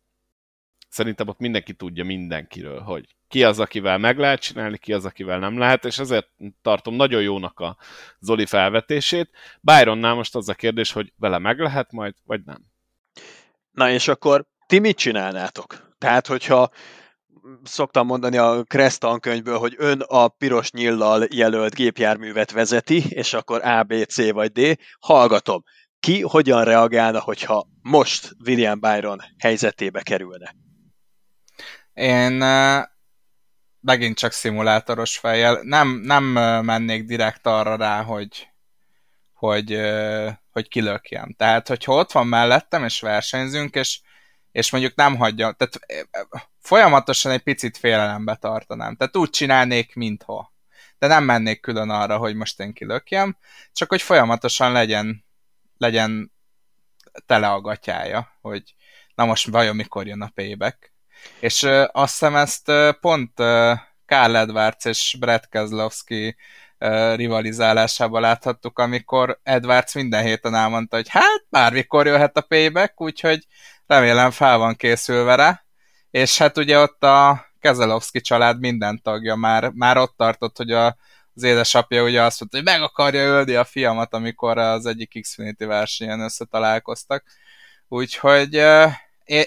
Szerintem 0.89 1.28
ott 1.28 1.39
mindenki 1.39 1.74
tudja 1.74 2.05
mindenkiről, 2.05 2.80
hogy 2.80 3.16
ki 3.28 3.45
az, 3.45 3.61
akivel 3.61 3.99
meg 3.99 4.18
lehet 4.18 4.41
csinálni, 4.41 4.78
ki 4.78 4.93
az, 4.93 5.05
akivel 5.05 5.39
nem 5.39 5.59
lehet, 5.59 5.84
és 5.84 5.99
ezért 5.99 6.28
tartom 6.62 6.95
nagyon 6.95 7.22
jónak 7.22 7.61
a 7.61 7.76
Zoli 8.18 8.47
felvetését. 8.47 9.30
Byronnál 9.61 10.14
most 10.14 10.34
az 10.34 10.49
a 10.49 10.55
kérdés, 10.55 10.93
hogy 10.93 11.12
vele 11.16 11.39
meg 11.39 11.59
lehet 11.59 11.93
majd, 11.93 12.14
vagy 12.24 12.41
nem. 12.45 12.64
Na 13.77 13.91
és 13.91 14.09
akkor 14.09 14.45
ti 14.66 14.79
mit 14.79 14.97
csinálnátok? 14.97 15.95
Tehát, 15.99 16.27
hogyha 16.27 16.70
szoktam 17.62 18.07
mondani 18.07 18.37
a 18.37 18.62
Kressz 18.62 18.99
tankönyvből, 18.99 19.59
hogy 19.59 19.74
ön 19.79 20.01
a 20.01 20.29
piros 20.29 20.70
nyillal 20.70 21.27
jelölt 21.31 21.74
gépjárművet 21.74 22.51
vezeti, 22.51 23.05
és 23.09 23.33
akkor 23.33 23.64
A, 23.64 23.83
B, 23.83 23.93
C 24.05 24.31
vagy 24.31 24.53
D, 24.53 24.79
hallgatom. 25.01 25.62
Ki 26.01 26.22
hogyan 26.22 26.64
reagálna, 26.64 27.20
hogyha 27.20 27.66
most 27.83 28.37
William 28.47 28.81
Byron 28.81 29.20
helyzetébe 29.39 30.03
kerülne? 30.03 30.55
Én 31.93 32.33
megint 33.81 34.18
csak 34.18 34.33
szimulátoros 34.33 35.18
fejjel. 35.18 35.61
Nem, 35.62 35.89
nem 35.89 36.24
mennék 36.64 37.05
direkt 37.05 37.47
arra 37.47 37.77
rá, 37.77 38.03
hogy, 38.03 38.49
hogy, 39.33 39.72
hogy 40.57 40.68
kilökjem. 40.68 41.34
Tehát, 41.38 41.68
hogyha 41.68 41.92
ott 41.92 42.12
van 42.12 42.26
mellettem, 42.26 42.84
és 42.84 43.00
versenyzünk, 43.00 43.74
és, 43.74 44.00
és 44.52 44.70
mondjuk 44.70 44.94
nem 44.94 45.16
hagyja, 45.16 45.52
tehát 45.52 45.80
folyamatosan 46.61 47.32
egy 47.32 47.42
picit 47.42 47.76
félelembe 47.76 48.34
tartanám. 48.34 48.96
Tehát 48.96 49.16
úgy 49.16 49.30
csinálnék, 49.30 49.94
mintha. 49.94 50.54
De 50.98 51.07
nem 51.07 51.24
mennék 51.24 51.61
külön 51.61 51.90
arra, 51.90 52.16
hogy 52.16 52.34
most 52.34 52.61
én 52.61 52.72
kilökjem, 52.72 53.36
csak 53.72 53.88
hogy 53.88 54.02
folyamatosan 54.02 54.72
legyen, 54.72 55.24
legyen 55.78 56.32
tele 57.26 57.48
a 57.48 57.61
gatyája, 57.61 58.38
hogy 58.40 58.74
na 59.14 59.24
most 59.24 59.46
vajon 59.46 59.76
mikor 59.76 60.07
jön 60.07 60.22
a 60.22 60.30
payback. 60.34 60.92
És 61.40 61.62
uh, 61.62 61.84
azt 61.92 62.12
hiszem 62.12 62.36
ezt 62.36 62.68
uh, 62.68 62.92
pont 63.00 63.40
uh, 63.40 63.78
Karl 64.07 64.36
Edwards 64.36 64.84
és 64.84 65.16
Brett 65.18 65.48
Kezlowski 65.48 66.26
uh, 66.28 66.34
rivalizálásában 67.14 68.20
láthattuk, 68.20 68.79
amikor 68.79 69.41
Edwards 69.43 69.95
minden 69.95 70.22
héten 70.22 70.55
elmondta, 70.55 70.97
hogy 70.97 71.09
hát 71.09 71.45
bármikor 71.49 72.07
jöhet 72.07 72.37
a 72.37 72.41
payback, 72.41 73.01
úgyhogy 73.01 73.47
remélem 73.87 74.31
fel 74.31 74.59
van 74.59 74.77
készülve 74.77 75.35
rá. 75.35 75.64
És 76.11 76.39
hát 76.39 76.59
ugye 76.59 76.79
ott 76.79 77.05
a 77.05 77.47
Kezelowski 77.61 78.20
család 78.20 78.61
minden 78.61 79.03
tagja 79.03 79.35
már, 79.35 79.70
már 79.70 79.97
ott 79.97 80.16
tartott, 80.16 80.57
hogy 80.57 80.72
a, 80.72 80.87
az 81.35 81.43
édesapja 81.43 82.05
ugye 82.05 82.22
azt 82.22 82.41
mondta, 82.41 82.57
hogy 82.57 82.66
meg 82.66 82.83
akarja 82.83 83.22
ölni 83.22 83.55
a 83.55 83.64
fiamat, 83.64 84.14
amikor 84.14 84.59
az 84.59 84.87
egyik 84.87 85.20
Xfinity 85.20 85.64
versenyen 85.64 86.20
összetalálkoztak. 86.20 87.24
Úgyhogy 87.89 88.62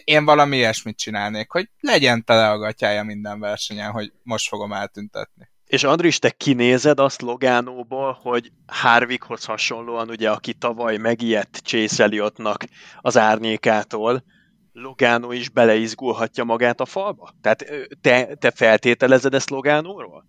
én 0.04 0.26
valami 0.26 0.58
ilyesmit 0.58 0.98
csinálnék, 0.98 1.52
hogy 1.52 1.70
legyen 1.80 2.24
tele 2.24 2.50
a 2.50 2.58
gatyája 2.58 3.04
minden 3.04 3.40
versenyen, 3.40 3.92
hogy 3.92 4.14
most 4.24 4.48
fogom 4.48 4.74
eltüntetni. 4.74 5.49
És 5.70 5.84
Andris, 5.84 6.20
te 6.20 6.30
kinézed 6.30 7.00
azt 7.00 7.22
Logánóból, 7.22 8.20
hogy 8.22 8.52
Harvickhoz 8.68 9.46
hasonlóan, 9.46 10.10
ugye, 10.10 10.32
aki 10.32 10.54
tavaly 10.54 10.98
megijedt 10.98 11.62
Chase 11.64 12.04
Elliottnak 12.04 12.64
az 13.02 13.18
árnyékától, 13.18 14.24
Logano 14.72 15.32
is 15.32 15.50
beleizgulhatja 15.50 16.44
magát 16.44 16.80
a 16.80 16.86
falba? 16.86 17.32
Tehát 17.42 17.66
te, 18.02 18.36
te 18.36 18.52
feltételezed 18.52 19.34
ezt 19.34 19.50
Logánóról? 19.50 20.26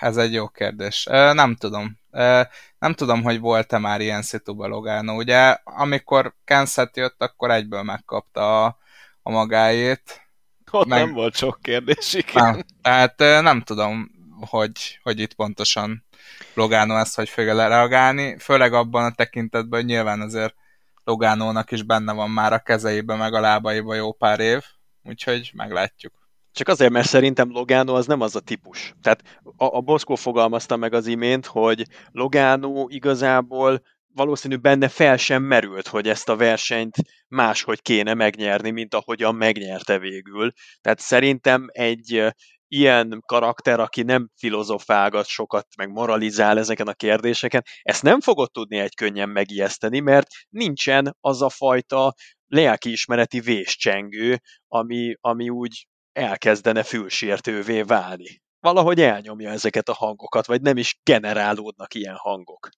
Ez 0.00 0.16
egy 0.16 0.32
jó 0.32 0.48
kérdés. 0.48 1.04
Nem 1.10 1.56
tudom. 1.56 1.98
Nem 2.78 2.94
tudom, 2.94 3.22
hogy 3.22 3.40
volt-e 3.40 3.78
már 3.78 4.00
ilyen 4.00 4.22
szituba 4.22 4.66
Logano. 4.66 5.16
Ugye, 5.16 5.56
amikor 5.64 6.34
Kansas 6.44 6.88
jött, 6.94 7.22
akkor 7.22 7.50
egyből 7.50 7.82
megkapta 7.82 8.64
a, 8.64 8.78
a 9.22 9.30
magáét. 9.30 10.22
Ott 10.74 10.86
meg... 10.86 11.04
nem 11.04 11.12
volt 11.12 11.36
sok 11.36 11.58
kérdés, 11.62 12.14
igen. 12.14 12.44
Nem. 12.44 12.62
Tehát 12.82 13.42
nem 13.42 13.60
tudom, 13.60 14.10
hogy, 14.40 14.98
hogy 15.02 15.20
itt 15.20 15.34
pontosan 15.34 16.04
Logano 16.54 16.96
ezt 16.96 17.16
hogy 17.16 17.28
fogja 17.28 17.68
reagálni, 17.68 18.38
főleg 18.38 18.72
abban 18.72 19.04
a 19.04 19.14
tekintetben, 19.14 19.80
hogy 19.80 19.88
nyilván 19.88 20.20
azért 20.20 20.54
Logánónak 21.04 21.70
is 21.70 21.82
benne 21.82 22.12
van 22.12 22.30
már 22.30 22.52
a 22.52 22.58
kezeibe, 22.58 23.14
meg 23.14 23.34
a 23.34 23.40
lábaiba 23.40 23.94
jó 23.94 24.12
pár 24.12 24.40
év, 24.40 24.62
úgyhogy 25.02 25.50
meglátjuk. 25.54 26.12
Csak 26.52 26.68
azért, 26.68 26.92
mert 26.92 27.08
szerintem 27.08 27.50
Logano 27.50 27.94
az 27.94 28.06
nem 28.06 28.20
az 28.20 28.36
a 28.36 28.40
típus. 28.40 28.94
Tehát 29.02 29.22
a, 29.56 29.64
a 29.64 29.80
Boszkó 29.80 30.14
fogalmazta 30.14 30.76
meg 30.76 30.92
az 30.92 31.06
imént, 31.06 31.46
hogy 31.46 31.86
Logano 32.12 32.86
igazából 32.88 33.82
valószínű 34.14 34.56
benne 34.56 34.88
fel 34.88 35.16
sem 35.16 35.42
merült, 35.42 35.88
hogy 35.88 36.08
ezt 36.08 36.28
a 36.28 36.36
versenyt 36.36 36.96
máshogy 37.28 37.82
kéne 37.82 38.14
megnyerni, 38.14 38.70
mint 38.70 38.94
ahogyan 38.94 39.34
megnyerte 39.34 39.98
végül. 39.98 40.52
Tehát 40.80 41.00
szerintem 41.00 41.66
egy 41.72 42.34
ilyen 42.68 43.22
karakter, 43.26 43.80
aki 43.80 44.02
nem 44.02 44.30
filozofálgat 44.36 45.26
sokat, 45.26 45.66
meg 45.76 45.90
moralizál 45.90 46.58
ezeken 46.58 46.86
a 46.86 46.92
kérdéseken, 46.92 47.62
ezt 47.82 48.02
nem 48.02 48.20
fogod 48.20 48.50
tudni 48.50 48.78
egy 48.78 48.94
könnyen 48.94 49.28
megijeszteni, 49.28 50.00
mert 50.00 50.26
nincsen 50.48 51.16
az 51.20 51.42
a 51.42 51.48
fajta 51.48 52.14
lelkiismereti 52.46 53.40
véscsengő, 53.40 54.40
ami, 54.68 55.14
ami 55.20 55.48
úgy 55.48 55.86
elkezdene 56.12 56.82
fülsértővé 56.82 57.82
válni. 57.82 58.42
Valahogy 58.60 59.00
elnyomja 59.00 59.50
ezeket 59.50 59.88
a 59.88 59.94
hangokat, 59.94 60.46
vagy 60.46 60.60
nem 60.60 60.76
is 60.76 60.98
generálódnak 61.02 61.94
ilyen 61.94 62.16
hangok. 62.16 62.68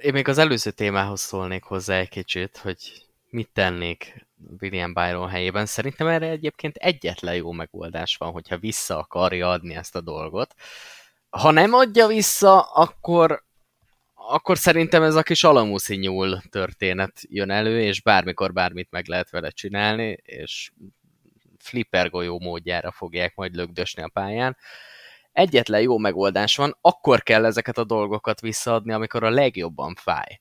Én 0.00 0.12
még 0.12 0.28
az 0.28 0.38
előző 0.38 0.70
témához 0.70 1.20
szólnék 1.20 1.62
hozzá 1.62 1.98
egy 1.98 2.08
kicsit, 2.08 2.56
hogy 2.56 3.06
mit 3.30 3.48
tennék 3.52 4.26
William 4.60 4.92
Byron 4.92 5.28
helyében. 5.28 5.66
Szerintem 5.66 6.06
erre 6.06 6.26
egyébként 6.28 6.76
egyetlen 6.76 7.34
jó 7.34 7.52
megoldás 7.52 8.16
van, 8.16 8.32
hogyha 8.32 8.58
vissza 8.58 8.98
akarja 8.98 9.50
adni 9.50 9.74
ezt 9.74 9.96
a 9.96 10.00
dolgot. 10.00 10.54
Ha 11.30 11.50
nem 11.50 11.72
adja 11.72 12.06
vissza, 12.06 12.60
akkor, 12.60 13.44
akkor 14.14 14.58
szerintem 14.58 15.02
ez 15.02 15.14
a 15.14 15.22
kis 15.22 15.44
alamuszi 15.44 15.96
nyúl 15.96 16.40
történet 16.50 17.20
jön 17.28 17.50
elő, 17.50 17.82
és 17.82 18.02
bármikor 18.02 18.52
bármit 18.52 18.90
meg 18.90 19.06
lehet 19.06 19.30
vele 19.30 19.50
csinálni, 19.50 20.18
és 20.22 20.70
flipper 21.58 22.10
golyó 22.10 22.40
módjára 22.40 22.90
fogják 22.90 23.34
majd 23.34 23.54
lögdösni 23.54 24.02
a 24.02 24.10
pályán. 24.12 24.56
Egyetlen 25.32 25.80
jó 25.80 25.98
megoldás 25.98 26.56
van, 26.56 26.76
akkor 26.80 27.22
kell 27.22 27.44
ezeket 27.44 27.78
a 27.78 27.84
dolgokat 27.84 28.40
visszaadni, 28.40 28.92
amikor 28.92 29.24
a 29.24 29.30
legjobban 29.30 29.94
fáj. 29.94 30.40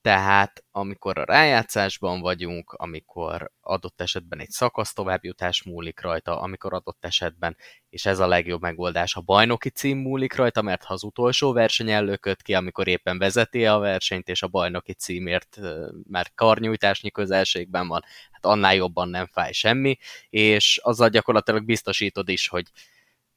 tehát 0.00 0.64
amikor 0.70 1.18
a 1.18 1.24
rájátszásban 1.24 2.20
vagyunk, 2.20 2.72
amikor 2.72 3.52
adott 3.60 4.00
esetben 4.00 4.40
egy 4.40 4.50
szakasz 4.50 4.92
továbbjutás 4.92 5.62
múlik 5.62 6.00
rajta, 6.00 6.40
amikor 6.40 6.74
adott 6.74 7.04
esetben, 7.04 7.56
és 7.90 8.06
ez 8.06 8.18
a 8.18 8.26
legjobb 8.26 8.60
megoldás, 8.60 9.14
a 9.16 9.20
bajnoki 9.20 9.68
cím 9.70 9.98
múlik 9.98 10.34
rajta, 10.34 10.62
mert 10.62 10.84
ha 10.84 10.94
az 10.94 11.02
utolsó 11.04 11.52
verseny 11.52 11.90
előköt 11.90 12.42
ki, 12.42 12.54
amikor 12.54 12.88
éppen 12.88 13.18
vezeti 13.18 13.66
a 13.66 13.78
versenyt, 13.78 14.28
és 14.28 14.42
a 14.42 14.48
bajnoki 14.48 14.92
címért 14.92 15.58
már 16.08 16.32
karnyújtásnyi 16.34 17.10
közelségben 17.10 17.88
van, 17.88 18.02
hát 18.30 18.44
annál 18.44 18.74
jobban 18.74 19.08
nem 19.08 19.26
fáj 19.26 19.52
semmi, 19.52 19.96
és 20.30 20.80
azzal 20.82 21.08
gyakorlatilag 21.08 21.64
biztosítod 21.64 22.28
is, 22.28 22.48
hogy 22.48 22.66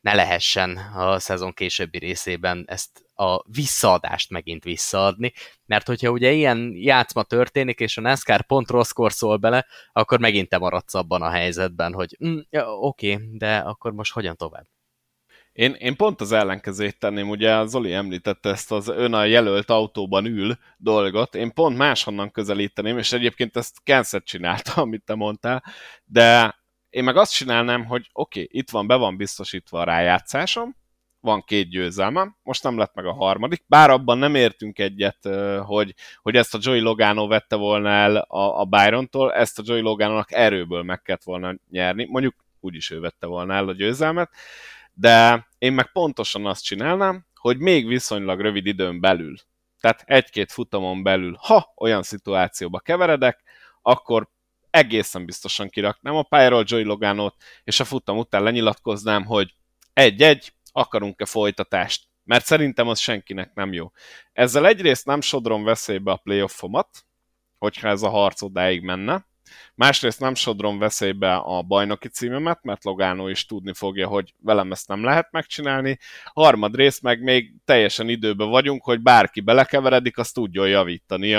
ne 0.02 0.14
lehessen 0.14 0.78
a 0.96 1.20
szezon 1.20 1.54
későbbi 1.54 1.98
részében 1.98 2.64
ezt 2.68 3.06
a 3.14 3.44
visszaadást 3.52 4.30
megint 4.30 4.64
visszaadni, 4.64 5.34
mert 5.66 5.88
hogyha 5.88 6.10
ugye 6.10 6.32
ilyen 6.32 6.72
játszma 6.76 7.24
történik, 7.24 7.80
és 7.80 7.98
a 7.98 8.02
NASCAR 8.02 8.46
pont 8.46 8.70
rosszkor 8.70 9.12
szól 9.12 9.38
bele, 9.38 9.66
akkor 9.94 10.20
megint 10.20 10.50
te 10.50 10.58
maradsz 10.58 10.94
abban 10.94 11.22
a 11.22 11.30
helyzetben, 11.30 11.94
hogy 11.94 12.18
mm, 12.26 12.38
ja, 12.50 12.78
oké, 12.78 13.20
de 13.32 13.58
akkor 13.58 13.92
most 13.94 14.14
hogyan 14.14 14.36
tovább? 14.36 14.66
Én, 15.52 15.74
én 15.74 15.96
pont 15.96 16.22
az 16.22 16.32
ellenkezőt 16.32 17.00
tenném, 17.00 17.30
ugye 17.30 17.66
Zoli 17.66 17.94
említette 17.94 18.50
ezt 18.50 18.72
az 18.72 18.88
ön 18.88 19.14
a 19.14 19.26
jelölt 19.26 19.70
autóban 19.70 20.26
ül 20.26 20.58
dolgot, 20.78 21.36
én 21.36 21.54
pont 21.54 21.78
máshonnan 21.78 22.32
közelíteném, 22.32 22.98
és 22.98 23.12
egyébként 23.12 23.58
ezt 23.58 23.84
Kenset 23.84 24.26
csinálta, 24.26 24.74
amit 24.82 25.04
te 25.04 25.16
mondtál, 25.16 25.64
de 26.04 26.60
én 26.92 27.04
meg 27.04 27.18
azt 27.18 27.34
csinálnám, 27.34 27.86
hogy 27.86 28.10
oké, 28.14 28.42
okay, 28.42 28.60
itt 28.60 28.70
van, 28.70 28.88
be 28.88 28.96
van 28.96 29.18
biztosítva 29.18 29.80
a 29.80 29.84
rájátszásom, 29.84 30.76
van 31.20 31.44
két 31.44 31.70
győzelmem, 31.70 32.36
most 32.44 32.64
nem 32.64 32.78
lett 32.78 32.94
meg 32.94 33.06
a 33.06 33.14
harmadik, 33.14 33.64
bár 33.68 33.90
abban 33.90 34.18
nem 34.18 34.36
értünk 34.36 34.80
egyet, 34.80 35.30
hogy, 35.66 35.94
hogy 36.22 36.36
ezt 36.36 36.54
a 36.54 36.60
Joey 36.62 36.80
Logano 36.80 37.28
vette 37.28 37.56
volna 37.56 37.90
el 37.90 38.16
a, 38.16 38.60
a 38.60 38.66
Byron-tól, 38.66 39.34
ezt 39.34 39.60
a 39.60 39.64
Joey 39.66 39.82
Logano-nak 39.82 40.32
erőből 40.32 40.84
meg 40.84 41.02
kellett 41.02 41.24
volna 41.24 41.56
nyerni, 41.70 42.06
mondjuk 42.10 42.36
úgyis 42.60 42.90
ő 42.90 43.00
vette 43.00 43.28
volna 43.28 43.54
el 43.54 43.68
a 43.68 43.74
győzelmet, 43.74 44.32
de 44.94 45.48
én 45.58 45.74
meg 45.74 45.92
pontosan 45.92 46.46
azt 46.46 46.64
csinálnám, 46.64 47.26
hogy 47.36 47.58
még 47.58 47.88
viszonylag 47.88 48.40
rövid 48.40 48.66
időn 48.66 49.00
belül, 49.00 49.36
tehát 49.80 50.04
egy-két 50.06 50.52
futamon 50.52 51.04
belül, 51.04 51.38
ha 51.40 51.74
olyan 51.76 52.04
szituációba 52.04 52.80
keveredek, 52.80 53.44
akkor 53.82 54.30
egészen 54.72 55.26
biztosan 55.26 55.70
kiraknám 55.70 56.16
a 56.16 56.24
pályáról 56.24 56.64
Joey 56.68 56.84
Loganot, 56.84 57.36
és 57.64 57.80
a 57.80 57.86
futam 57.86 58.18
után 58.18 58.44
lenyilatkoznám, 58.44 59.26
hogy 59.26 59.56
egy-egy, 59.94 60.54
akarunk-e 60.72 61.26
folytatást, 61.26 62.08
mert 62.24 62.46
szerintem 62.46 62.88
az 62.88 63.00
senkinek 63.00 63.54
nem 63.54 63.74
jó. 63.74 63.92
Ezzel 64.34 64.68
egyrészt 64.68 65.06
nem 65.06 65.22
sodrom 65.22 65.64
veszélybe 65.64 66.12
a 66.12 66.18
playoffomat, 66.18 67.06
hogyha 67.58 67.88
ez 67.88 68.02
a 68.02 68.10
harc 68.10 68.42
odáig 68.42 68.82
menne, 68.82 69.26
másrészt 69.76 70.20
nem 70.20 70.36
sodrom 70.36 70.80
veszélybe 70.80 71.36
a 71.36 71.62
bajnoki 71.62 72.08
címemet, 72.08 72.64
mert 72.64 72.84
Logano 72.84 73.28
is 73.28 73.46
tudni 73.46 73.74
fogja, 73.74 74.08
hogy 74.08 74.34
velem 74.38 74.72
ezt 74.72 74.88
nem 74.88 75.04
lehet 75.04 75.32
megcsinálni, 75.32 76.00
harmadrészt 76.24 77.02
meg 77.02 77.22
még 77.22 77.54
teljesen 77.66 78.10
időben 78.10 78.50
vagyunk, 78.50 78.84
hogy 78.84 79.02
bárki 79.02 79.42
belekeveredik, 79.42 80.18
azt 80.18 80.34
tudjon 80.34 80.68
javítani 80.68 81.34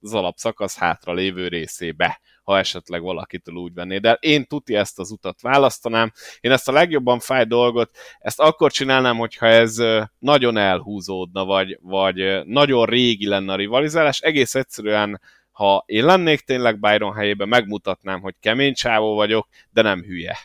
az 0.00 0.14
alapszakasz 0.14 0.76
hátra 0.76 1.12
lévő 1.12 1.48
részébe 1.48 2.20
ha 2.46 2.58
esetleg 2.58 3.02
valakitől 3.02 3.54
úgy 3.54 3.74
venné. 3.74 3.98
De 3.98 4.18
én 4.20 4.46
tuti 4.46 4.74
ezt 4.74 4.98
az 4.98 5.10
utat 5.10 5.40
választanám. 5.40 6.12
Én 6.40 6.50
ezt 6.50 6.68
a 6.68 6.72
legjobban 6.72 7.18
fáj 7.18 7.44
dolgot, 7.44 7.90
ezt 8.18 8.40
akkor 8.40 8.72
csinálnám, 8.72 9.16
hogyha 9.16 9.46
ez 9.46 9.76
nagyon 10.18 10.56
elhúzódna, 10.56 11.44
vagy, 11.44 11.78
vagy 11.80 12.44
nagyon 12.44 12.86
régi 12.86 13.26
lenne 13.26 13.52
a 13.52 13.56
rivalizálás. 13.56 14.20
Egész 14.20 14.54
egyszerűen 14.54 15.20
ha 15.50 15.82
én 15.86 16.04
lennék 16.04 16.40
tényleg 16.40 16.80
Byron 16.80 17.14
helyében, 17.14 17.48
megmutatnám, 17.48 18.20
hogy 18.20 18.34
kemény 18.40 18.74
csávó 18.74 19.14
vagyok, 19.14 19.48
de 19.70 19.82
nem 19.82 20.02
hülye. 20.02 20.38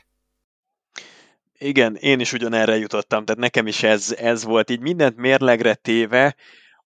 Igen, 1.57 1.95
én 1.95 2.19
is 2.19 2.33
ugyanerre 2.33 2.77
jutottam, 2.77 3.25
tehát 3.25 3.41
nekem 3.41 3.67
is 3.67 3.83
ez, 3.83 4.15
ez 4.19 4.43
volt 4.43 4.69
így 4.69 4.79
mindent 4.79 5.17
mérlegre 5.17 5.73
téve, 5.73 6.35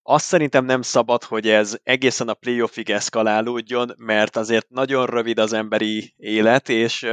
azt 0.08 0.26
szerintem 0.26 0.66
nem 0.66 0.82
szabad, 0.82 1.24
hogy 1.24 1.50
ez 1.50 1.78
egészen 1.84 2.28
a 2.28 2.34
playoffig 2.34 2.90
eszkalálódjon, 2.90 3.94
mert 3.98 4.36
azért 4.36 4.70
nagyon 4.70 5.06
rövid 5.06 5.40
az 5.40 5.54
emberi 5.54 6.14
élet, 6.18 6.70
és, 6.70 7.08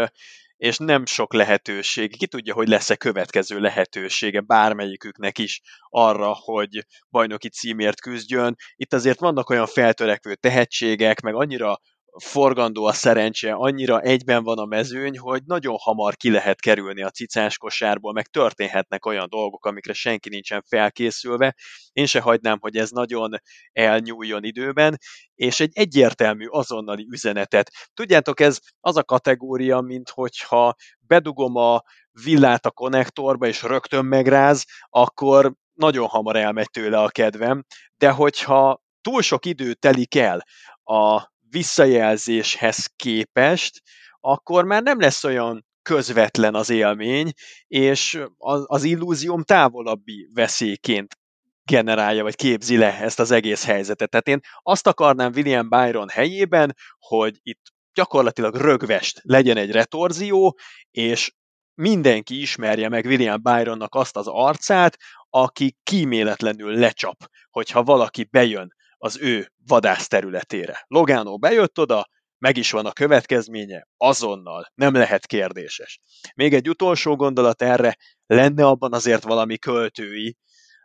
és 0.57 0.77
nem 0.77 1.07
sok 1.07 1.35
lehetőség. 1.35 2.17
Ki 2.17 2.27
tudja, 2.27 2.55
hogy 2.55 2.69
lesz-e 2.69 2.97
következő 2.97 3.59
lehetősége 3.59 4.41
bármelyiküknek 4.41 5.39
is 5.39 5.61
arra, 5.89 6.35
hogy 6.35 6.87
bajnoki 7.11 7.49
címért 7.49 8.01
küzdjön. 8.01 8.57
Itt 8.77 8.93
azért 8.93 9.21
vannak 9.21 9.51
olyan 9.51 9.67
feltörekvő 9.67 10.35
tehetségek, 10.35 11.21
meg 11.21 11.35
annyira 11.35 11.81
forgandó 12.19 12.85
a 12.85 12.93
szerencse, 12.93 13.53
annyira 13.53 14.01
egyben 14.01 14.43
van 14.43 14.59
a 14.59 14.65
mezőny, 14.65 15.19
hogy 15.19 15.43
nagyon 15.45 15.77
hamar 15.79 16.17
ki 16.17 16.31
lehet 16.31 16.61
kerülni 16.61 17.03
a 17.03 17.11
cicás 17.11 17.59
kosárból, 17.59 18.13
meg 18.13 18.27
történhetnek 18.27 19.07
olyan 19.07 19.29
dolgok, 19.29 19.67
amikre 19.67 19.93
senki 19.93 20.29
nincsen 20.29 20.63
felkészülve. 20.69 21.55
Én 21.93 22.07
se 22.07 22.21
hagynám, 22.21 22.59
hogy 22.61 22.77
ez 22.77 22.91
nagyon 22.91 23.35
elnyúljon 23.73 24.45
időben, 24.45 24.99
és 25.35 25.61
egy 25.61 25.71
egyértelmű 25.73 26.47
azonnali 26.47 27.07
üzenetet. 27.11 27.71
Tudjátok, 27.95 28.41
ez 28.41 28.59
az 28.81 28.97
a 28.97 29.05
kategória, 29.05 29.81
mint 29.81 30.09
hogyha 30.11 30.75
bedugom 31.01 31.57
a 31.57 31.83
villát 32.25 32.67
a 32.67 32.71
konnektorba, 32.71 33.47
és 33.47 33.63
rögtön 33.63 34.05
megráz, 34.05 34.65
akkor 34.89 35.55
nagyon 35.73 36.07
hamar 36.07 36.37
elmegy 36.37 36.71
tőle 36.71 36.99
a 36.99 37.09
kedvem, 37.09 37.65
de 37.97 38.11
hogyha 38.11 38.83
túl 39.01 39.23
sok 39.23 39.47
idő 39.47 39.75
telik 39.75 40.15
el 40.15 40.45
a 40.83 41.31
visszajelzéshez 41.53 42.87
képest, 42.97 43.83
akkor 44.21 44.65
már 44.65 44.83
nem 44.83 45.01
lesz 45.01 45.25
olyan 45.25 45.67
közvetlen 45.83 46.55
az 46.55 46.71
élmény, 46.71 47.33
és 47.67 48.23
az, 48.39 48.65
az 48.67 48.85
illúzióm 48.85 49.43
távolabbi 49.43 50.29
veszélyként 50.35 51.17
generálja, 51.65 52.23
vagy 52.23 52.35
képzi 52.35 52.77
le 52.77 53.01
ezt 53.01 53.21
az 53.21 53.31
egész 53.31 53.65
helyzetet. 53.65 54.11
Tehát 54.11 54.29
én 54.29 54.41
azt 54.63 54.87
akarnám 54.87 55.33
William 55.35 55.69
Byron 55.69 56.09
helyében, 56.09 56.75
hogy 56.99 57.39
itt 57.43 57.61
gyakorlatilag 57.95 58.55
rögvest 58.55 59.21
legyen 59.23 59.57
egy 59.57 59.71
retorzió, 59.71 60.59
és 60.91 61.33
mindenki 61.75 62.41
ismerje 62.41 62.89
meg 62.89 63.05
William 63.05 63.43
Byronnak 63.43 63.95
azt 63.95 64.17
az 64.17 64.27
arcát, 64.27 64.97
aki 65.31 65.77
kíméletlenül 65.83 66.75
lecsap, 66.75 67.17
hogyha 67.51 67.83
valaki 67.83 68.25
bejön 68.31 68.75
az 69.03 69.19
ő 69.21 69.53
vadász 69.67 70.07
területére. 70.07 70.85
Logano 70.87 71.39
bejött 71.39 71.79
oda, 71.79 72.09
meg 72.39 72.57
is 72.57 72.71
van 72.71 72.87
a 72.87 72.93
következménye, 72.93 73.89
azonnal, 73.97 74.73
nem 74.75 74.95
lehet 74.95 75.27
kérdéses. 75.27 76.01
Még 76.35 76.55
egy 76.55 76.69
utolsó 76.69 77.17
gondolat 77.17 77.63
erre, 77.63 77.97
lenne 78.27 78.67
abban 78.67 78.93
azért 78.93 79.23
valami 79.23 79.59
költői, 79.59 80.37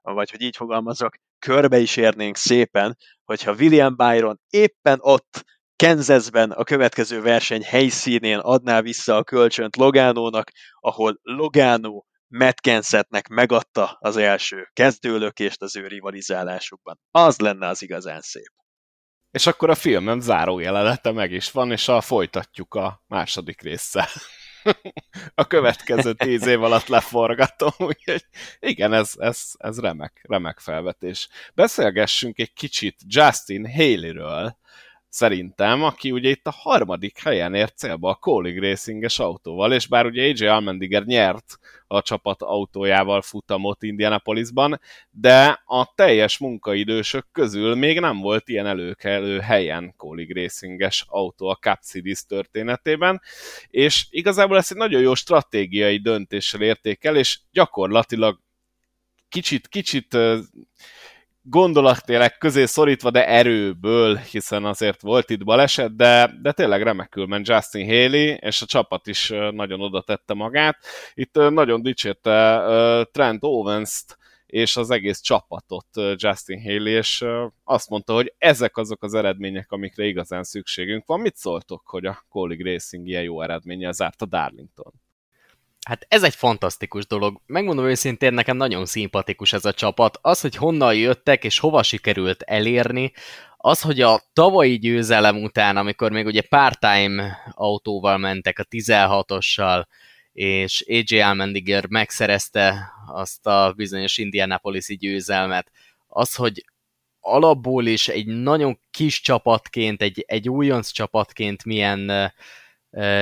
vagy 0.02 0.32
hogy 0.32 0.42
így 0.42 0.56
fogalmazok, 0.56 1.16
körbe 1.40 1.78
is 1.78 1.98
érnénk 1.98 2.36
szépen, 2.36 2.98
hogyha 3.24 3.54
William 3.54 3.96
Byron 3.96 4.40
éppen 4.50 4.98
ott 5.02 5.44
Kansasben 5.76 6.52
a 6.52 6.64
következő 6.64 7.22
verseny 7.22 7.64
helyszínén 7.64 8.38
adná 8.38 8.82
vissza 8.82 9.16
a 9.16 9.24
kölcsönt 9.24 9.76
Logánónak, 9.76 10.52
ahol 10.80 11.20
Logano 11.22 12.04
Matt 12.28 13.28
megadta 13.30 13.98
az 14.00 14.18
első 14.18 14.70
kezdőlökést 14.74 15.62
az 15.62 15.76
ő 15.76 15.88
rivalizálásukban. 15.88 17.00
Az 17.12 17.40
lenne 17.40 17.68
az 17.68 17.82
igazán 17.82 18.22
szép. 18.22 18.52
És 19.32 19.48
akkor 19.48 19.70
a 19.70 19.76
filmem 19.76 20.20
záró 20.20 20.60
jelenete 20.60 21.12
meg 21.12 21.32
is 21.32 21.52
van, 21.52 21.72
és 21.72 21.88
a 21.88 22.02
folytatjuk 22.02 22.74
a 22.74 23.04
második 23.08 23.62
résszel. 23.62 24.08
a 25.36 25.48
következő 25.48 26.14
tíz 26.14 26.46
év 26.46 26.64
alatt 26.64 26.88
leforgatom, 26.88 27.72
úgyhogy 27.88 28.26
igen, 28.60 28.94
ez, 28.94 29.12
ez, 29.18 29.52
ez 29.58 29.80
remek, 29.80 30.26
remek 30.28 30.60
felvetés. 30.60 31.28
Beszélgessünk 31.54 32.40
egy 32.40 32.54
kicsit 32.54 32.96
Justin 33.08 33.72
Haley-ről, 33.72 34.58
szerintem, 35.10 35.84
aki 35.84 36.12
ugye 36.12 36.30
itt 36.30 36.48
a 36.48 36.52
harmadik 36.52 37.20
helyen 37.20 37.54
ért 37.54 37.78
célba 37.78 38.10
a 38.10 38.16
Colleague 38.16 38.70
Racinges 38.70 39.20
autóval, 39.20 39.74
és 39.74 39.88
bár 39.88 40.06
ugye 40.06 40.24
AJ 40.24 40.48
Almendiger 40.48 41.04
nyert 41.04 41.60
a 41.88 42.02
csapat 42.02 42.42
autójával 42.42 43.22
futamot 43.22 43.84
Indianapolisban, 43.84 44.80
de 45.10 45.62
a 45.66 45.94
teljes 45.96 46.38
munkaidősök 46.38 47.26
közül 47.32 47.76
még 47.76 48.00
nem 48.00 48.20
volt 48.20 48.50
ilyen 48.50 48.66
előkelő 48.66 49.40
helyen 49.40 49.94
Colleague 49.98 50.42
Racinges 50.42 51.06
autó 51.08 51.48
a 51.48 51.56
Cup 51.56 51.80
Series 51.82 52.26
történetében, 52.26 53.22
és 53.70 54.08
igazából 54.10 54.58
ezt 54.58 54.72
egy 54.72 54.78
nagyon 54.78 55.02
jó 55.02 55.16
stratégiai 55.16 55.98
döntéssel 55.98 56.62
érték 56.62 57.04
és 57.04 57.40
gyakorlatilag 57.52 58.40
kicsit, 59.30 59.68
kicsit 59.68 60.18
gondolattélek 61.50 62.38
közé 62.38 62.66
szorítva, 62.66 63.12
de 63.12 63.28
erőből, 63.28 64.16
hiszen 64.16 64.66
azért 64.66 65.02
volt 65.02 65.30
itt 65.30 65.44
baleset, 65.44 65.96
de, 65.96 66.34
de 66.42 66.52
tényleg 66.52 66.82
remekül 66.82 67.26
ment 67.26 67.48
Justin 67.48 67.86
Haley, 67.86 68.36
és 68.40 68.62
a 68.62 68.66
csapat 68.66 69.08
is 69.08 69.30
nagyon 69.52 69.82
oda 69.82 70.02
tette 70.02 70.34
magát. 70.34 70.78
Itt 71.14 71.34
nagyon 71.34 71.82
dicsérte 71.82 72.62
Trent 73.12 73.44
Owens-t, 73.44 74.18
és 74.46 74.78
az 74.78 74.90
egész 74.90 75.22
csapatot 75.22 75.88
Justin 76.16 76.62
Haley, 76.62 76.98
és 76.98 77.26
azt 77.64 77.90
mondta, 77.90 78.14
hogy 78.14 78.34
ezek 78.38 78.78
azok 78.78 79.04
az 79.04 79.14
eredmények, 79.14 79.72
amikre 79.72 80.06
igazán 80.06 80.44
szükségünk 80.44 81.06
van. 81.06 81.20
Mit 81.20 81.36
szóltok, 81.36 81.88
hogy 81.88 82.06
a 82.06 82.26
Colleague 82.30 82.72
Racing 82.72 83.08
ilyen 83.08 83.24
jó 83.24 83.42
eredménye 83.42 83.92
zárt 83.92 84.22
a 84.22 84.26
Darlington? 84.26 84.94
Hát 85.88 86.06
ez 86.08 86.24
egy 86.24 86.36
fantasztikus 86.36 87.08
dolog. 87.08 87.42
Megmondom 87.46 87.86
őszintén, 87.86 88.34
nekem 88.34 88.58
nagyon 88.58 88.86
szimpatikus 88.86 89.54
ez 89.54 89.66
a 89.66 89.74
csapat. 89.74 90.20
Az, 90.22 90.42
hogy 90.42 90.56
honnan 90.56 90.96
jöttek 90.96 91.44
és 91.44 91.60
hova 91.60 91.84
sikerült 91.84 92.42
elérni, 92.42 93.12
az, 93.58 93.82
hogy 93.82 94.02
a 94.02 94.22
tavalyi 94.34 94.78
győzelem 94.78 95.44
után, 95.44 95.78
amikor 95.78 96.12
még 96.12 96.26
ugye 96.26 96.42
part-time 96.42 97.38
autóval 97.52 98.18
mentek, 98.18 98.60
a 98.60 98.64
16-ossal, 98.64 99.86
és 100.34 100.86
AJ 100.88 101.22
Almendiger 101.22 101.86
megszerezte 101.88 102.92
azt 103.08 103.48
a 103.48 103.74
bizonyos 103.76 104.18
Indianapolis-i 104.18 104.96
győzelmet, 104.96 105.72
az, 106.08 106.36
hogy 106.36 106.66
alapból 107.20 107.86
is 107.86 108.08
egy 108.08 108.26
nagyon 108.26 108.80
kis 108.92 109.22
csapatként, 109.22 110.02
egy, 110.02 110.24
egy 110.28 110.50
újonc 110.50 110.90
csapatként 110.90 111.66
milyen 111.66 112.34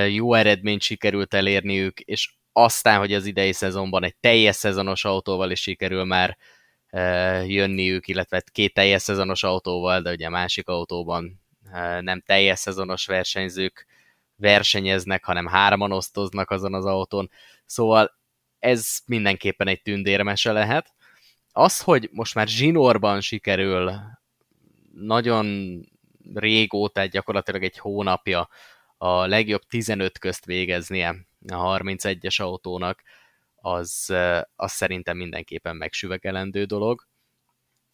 jó 0.09 0.33
eredményt 0.33 0.81
sikerült 0.81 1.33
elérniük, 1.33 1.99
és 1.99 2.29
aztán, 2.57 2.99
hogy 2.99 3.13
az 3.13 3.25
idei 3.25 3.51
szezonban 3.51 4.03
egy 4.03 4.15
teljes 4.15 4.55
szezonos 4.55 5.05
autóval 5.05 5.51
is 5.51 5.61
sikerül 5.61 6.03
már 6.03 6.37
jönniük, 7.47 8.07
illetve 8.07 8.43
két 8.51 8.73
teljes 8.73 9.01
szezonos 9.01 9.43
autóval, 9.43 10.01
de 10.01 10.11
ugye 10.11 10.25
a 10.25 10.29
másik 10.29 10.67
autóban 10.67 11.41
nem 11.99 12.21
teljes 12.21 12.59
szezonos 12.59 13.05
versenyzők 13.05 13.85
versenyeznek, 14.35 15.23
hanem 15.23 15.47
hárman 15.47 15.91
osztoznak 15.91 16.49
azon 16.51 16.73
az 16.73 16.85
autón. 16.85 17.29
Szóval 17.65 18.17
ez 18.59 18.99
mindenképpen 19.05 19.67
egy 19.67 19.81
tündérmese 19.81 20.51
lehet. 20.51 20.93
Az, 21.51 21.81
hogy 21.81 22.09
most 22.11 22.35
már 22.35 22.47
zsinórban 22.47 23.21
sikerül 23.21 23.91
nagyon 24.93 25.79
régóta, 26.33 27.05
gyakorlatilag 27.05 27.63
egy 27.63 27.77
hónapja 27.77 28.49
a 28.97 29.25
legjobb 29.25 29.61
15 29.61 30.19
közt 30.19 30.45
végeznie 30.45 31.15
a 31.47 31.77
31-es 31.77 32.41
autónak, 32.41 33.01
az, 33.55 34.13
az 34.55 34.71
szerintem 34.71 35.17
mindenképpen 35.17 35.75
megsüvegelendő 35.75 36.63
dolog. 36.63 37.07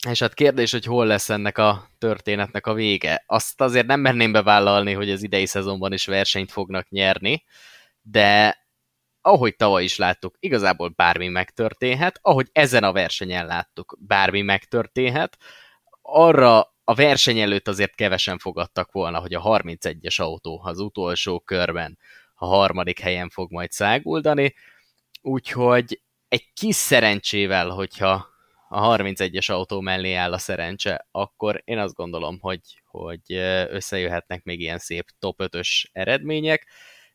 És 0.09 0.19
hát 0.19 0.33
kérdés, 0.33 0.71
hogy 0.71 0.85
hol 0.85 1.05
lesz 1.05 1.29
ennek 1.29 1.57
a 1.57 1.87
történetnek 1.97 2.65
a 2.65 2.73
vége. 2.73 3.23
Azt 3.25 3.61
azért 3.61 3.85
nem 3.85 3.99
merném 3.99 4.31
bevállalni, 4.31 4.93
hogy 4.93 5.11
az 5.11 5.23
idei 5.23 5.45
szezonban 5.45 5.93
is 5.93 6.05
versenyt 6.05 6.51
fognak 6.51 6.89
nyerni, 6.89 7.43
de 8.01 8.59
ahogy 9.21 9.55
tavaly 9.55 9.83
is 9.83 9.97
láttuk, 9.97 10.35
igazából 10.39 10.89
bármi 10.89 11.27
megtörténhet, 11.27 12.19
ahogy 12.21 12.49
ezen 12.51 12.83
a 12.83 12.91
versenyen 12.91 13.45
láttuk, 13.45 13.97
bármi 13.99 14.41
megtörténhet. 14.41 15.37
Arra 16.01 16.59
a 16.83 16.95
verseny 16.95 17.39
előtt 17.39 17.67
azért 17.67 17.95
kevesen 17.95 18.37
fogadtak 18.37 18.91
volna, 18.91 19.19
hogy 19.19 19.33
a 19.33 19.41
31-es 19.41 20.21
autó 20.21 20.61
az 20.63 20.79
utolsó 20.79 21.39
körben 21.39 21.97
a 22.41 22.45
harmadik 22.45 22.99
helyen 22.99 23.29
fog 23.29 23.51
majd 23.51 23.71
száguldani, 23.71 24.53
úgyhogy 25.21 26.01
egy 26.27 26.53
kis 26.53 26.75
szerencsével, 26.75 27.69
hogyha 27.69 28.27
a 28.69 28.97
31-es 28.97 29.51
autó 29.51 29.81
mellé 29.81 30.13
áll 30.13 30.33
a 30.33 30.37
szerencse, 30.37 31.07
akkor 31.11 31.61
én 31.65 31.77
azt 31.77 31.93
gondolom, 31.93 32.39
hogy, 32.39 32.61
hogy 32.85 33.33
összejöhetnek 33.69 34.43
még 34.43 34.59
ilyen 34.59 34.77
szép 34.77 35.05
top 35.19 35.39
5-ös 35.43 35.83
eredmények, 35.91 36.67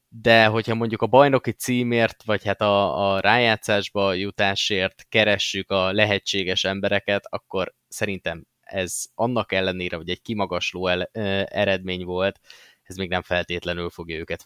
de 0.09 0.47
hogyha 0.47 0.75
mondjuk 0.75 1.03
a 1.03 1.07
bajnoki 1.07 1.53
címért, 1.53 2.23
vagy 2.25 2.45
hát 2.45 2.61
a, 2.61 3.13
a 3.13 3.21
rájátszásba 3.21 4.13
jutásért 4.13 5.07
keressük 5.09 5.71
a 5.71 5.93
lehetséges 5.93 6.65
embereket, 6.65 7.27
akkor 7.29 7.75
szerintem 7.89 8.47
ez 8.61 9.05
annak 9.15 9.53
ellenére, 9.53 9.97
hogy 9.97 10.11
egy 10.11 10.23
kimagasló 10.23 10.87
el, 10.87 11.03
eredmény 11.45 12.05
volt, 12.05 12.41
ez 12.87 12.97
még 12.97 13.09
nem 13.09 13.23
feltétlenül 13.23 13.91
fogja 13.91 14.19
őket 14.19 14.43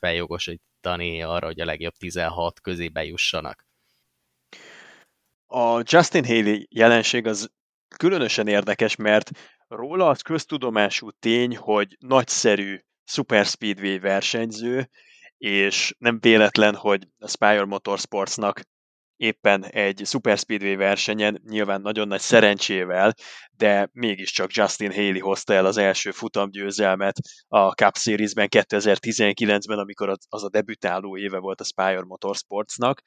feljogosítani 0.80 1.22
arra, 1.22 1.46
hogy 1.46 1.60
a 1.60 1.64
legjobb 1.64 1.94
16 1.94 2.60
közé 2.60 2.88
bejussanak. 2.88 3.66
A 5.46 5.82
Justin 5.84 6.24
Haley 6.24 6.64
jelenség 6.68 7.26
az 7.26 7.50
különösen 7.96 8.46
érdekes, 8.46 8.96
mert 8.96 9.30
róla 9.68 10.08
az 10.08 10.20
köztudomású 10.20 11.10
tény, 11.10 11.56
hogy 11.56 11.96
nagyszerű 11.98 12.80
Super 13.04 13.44
Speedway 13.44 13.98
versenyző, 13.98 14.90
és 15.38 15.94
nem 15.98 16.18
véletlen, 16.20 16.74
hogy 16.74 17.08
a 17.18 17.28
Spire 17.28 17.64
Motorsportsnak 17.64 18.60
éppen 19.20 19.64
egy 19.64 20.02
Super 20.04 20.38
Speedway 20.38 20.76
versenyen, 20.76 21.42
nyilván 21.44 21.80
nagyon 21.80 22.08
nagy 22.08 22.20
szerencsével, 22.20 23.14
de 23.50 23.88
mégiscsak 23.92 24.52
Justin 24.52 24.92
Haley 24.92 25.20
hozta 25.20 25.52
el 25.52 25.66
az 25.66 25.76
első 25.76 26.10
futamgyőzelmet 26.10 27.16
a 27.48 27.70
Cup 27.70 27.96
Series-ben 27.96 28.48
2019-ben, 28.50 29.78
amikor 29.78 30.16
az 30.28 30.44
a 30.44 30.48
debütáló 30.48 31.16
éve 31.16 31.38
volt 31.38 31.60
a 31.60 31.64
Spire 31.64 32.04
Motorsportsnak, 32.04 33.02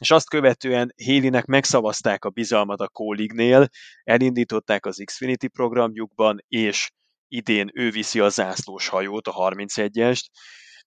és 0.00 0.10
azt 0.10 0.28
követően 0.28 0.94
Haley-nek 1.04 1.44
megszavazták 1.44 2.24
a 2.24 2.30
bizalmat 2.30 2.80
a 2.80 2.88
Colleague-nél, 2.88 3.68
elindították 4.04 4.86
az 4.86 5.02
Xfinity 5.04 5.46
programjukban, 5.46 6.44
és 6.48 6.90
idén 7.28 7.70
ő 7.74 7.90
viszi 7.90 8.20
a 8.20 8.28
zászlós 8.28 8.88
hajót, 8.88 9.26
a 9.26 9.32
31-est. 9.32 10.24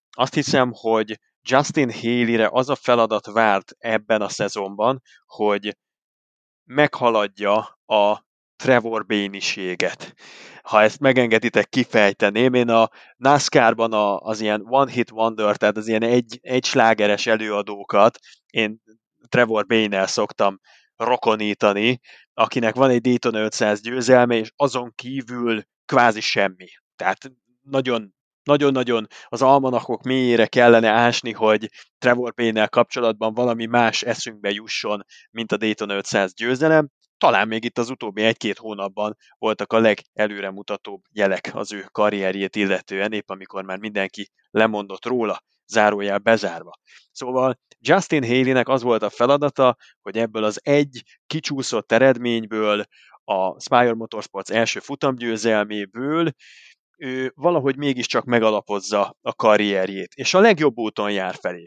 Azt 0.10 0.34
hiszem, 0.34 0.72
hogy 0.74 1.20
Justin 1.50 1.92
Haley-re 1.92 2.50
az 2.52 2.70
a 2.70 2.76
feladat 2.76 3.26
várt 3.26 3.72
ebben 3.78 4.22
a 4.22 4.30
szezonban, 4.30 5.02
hogy 5.26 5.78
meghaladja 6.64 7.80
a 7.86 8.26
Trevor 8.56 9.06
Béniséget. 9.06 10.14
Ha 10.62 10.82
ezt 10.82 11.00
megengeditek, 11.00 11.70
kifejteném. 11.70 12.54
Én 12.54 12.70
a 12.70 12.90
NASCAR-ban 13.18 13.94
a, 13.94 14.20
az 14.20 14.42
ilyen 14.42 14.62
one 14.66 14.92
hit 14.92 15.12
wonder, 15.12 15.58
tehát 15.58 15.78
az 15.78 15.88
ilyen 15.88 16.04
egy, 16.04 16.40
egy 16.42 16.66
slágeres 16.66 17.26
előadókat 17.26 18.20
én 18.46 18.82
Trevor 19.28 19.66
Bane-el 19.66 20.08
szoktam 20.08 20.60
rokonítani, 20.96 22.00
akinek 22.34 22.76
van 22.76 22.90
egy 22.90 23.02
Daytona 23.02 23.40
500 23.40 23.82
győzelme, 23.82 24.36
és 24.36 24.52
azon 24.56 24.94
kívül 24.96 25.64
kvázi 25.86 26.22
semmi. 26.22 26.68
Tehát 26.96 27.32
nagyon 27.62 28.15
nagyon-nagyon 28.46 29.08
az 29.28 29.42
almanakok 29.42 30.04
mélyére 30.04 30.48
kellene 30.48 30.90
ásni, 30.90 31.32
hogy 31.32 31.70
Trevor 31.98 32.34
Payne-nel 32.34 32.70
kapcsolatban 32.70 33.34
valami 33.34 33.66
más 33.66 34.02
eszünkbe 34.02 34.50
jusson, 34.50 35.06
mint 35.32 35.52
a 35.52 35.58
Dayton 35.58 35.90
500 35.90 36.34
győzelem. 36.34 36.90
Talán 37.18 37.48
még 37.48 37.64
itt 37.64 37.78
az 37.78 37.90
utóbbi 37.90 38.22
egy-két 38.22 38.58
hónapban 38.58 39.18
voltak 39.38 39.74
a 39.74 39.80
legelőremutatóbb 39.80 41.02
jelek 41.12 41.50
az 41.54 41.74
ő 41.74 41.86
karrierjét 41.92 42.56
illetően, 42.56 43.12
épp 43.12 43.30
amikor 43.30 43.64
már 43.64 43.78
mindenki 43.78 44.30
lemondott 44.52 45.06
róla, 45.06 45.44
zárójel 45.66 46.18
bezárva. 46.18 46.72
Szóval 47.12 47.60
Justin 47.80 48.24
Haley-nek 48.24 48.68
az 48.68 48.82
volt 48.82 49.04
a 49.04 49.10
feladata, 49.10 49.76
hogy 50.02 50.18
ebből 50.18 50.44
az 50.44 50.60
egy 50.64 51.04
kicsúszott 51.28 51.92
eredményből, 51.92 52.86
a 53.26 53.60
Spire 53.60 53.94
Motorsports 53.94 54.52
első 54.52 54.80
futamgyőzelméből 54.80 56.32
ő 56.98 57.32
valahogy 57.36 57.78
mégiscsak 57.78 58.26
megalapozza 58.26 59.16
a 59.22 59.34
karrierjét, 59.34 60.14
és 60.14 60.34
a 60.34 60.40
legjobb 60.40 60.78
úton 60.78 61.12
jár 61.12 61.36
felé. 61.36 61.64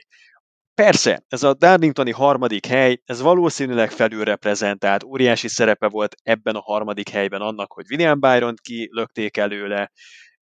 Persze, 0.75 1.23
ez 1.29 1.43
a 1.43 1.55
Darlingtoni 1.55 2.13
harmadik 2.13 2.67
hely, 2.67 3.01
ez 3.05 3.21
valószínűleg 3.21 3.91
felülreprezentált, 3.91 5.05
óriási 5.05 5.49
szerepe 5.49 5.89
volt 5.89 6.15
ebben 6.23 6.55
a 6.55 6.61
harmadik 6.61 7.09
helyben 7.09 7.41
annak, 7.41 7.73
hogy 7.73 7.85
William 7.91 8.21
Byron 8.21 8.55
kilökték 8.63 9.37
előle, 9.37 9.91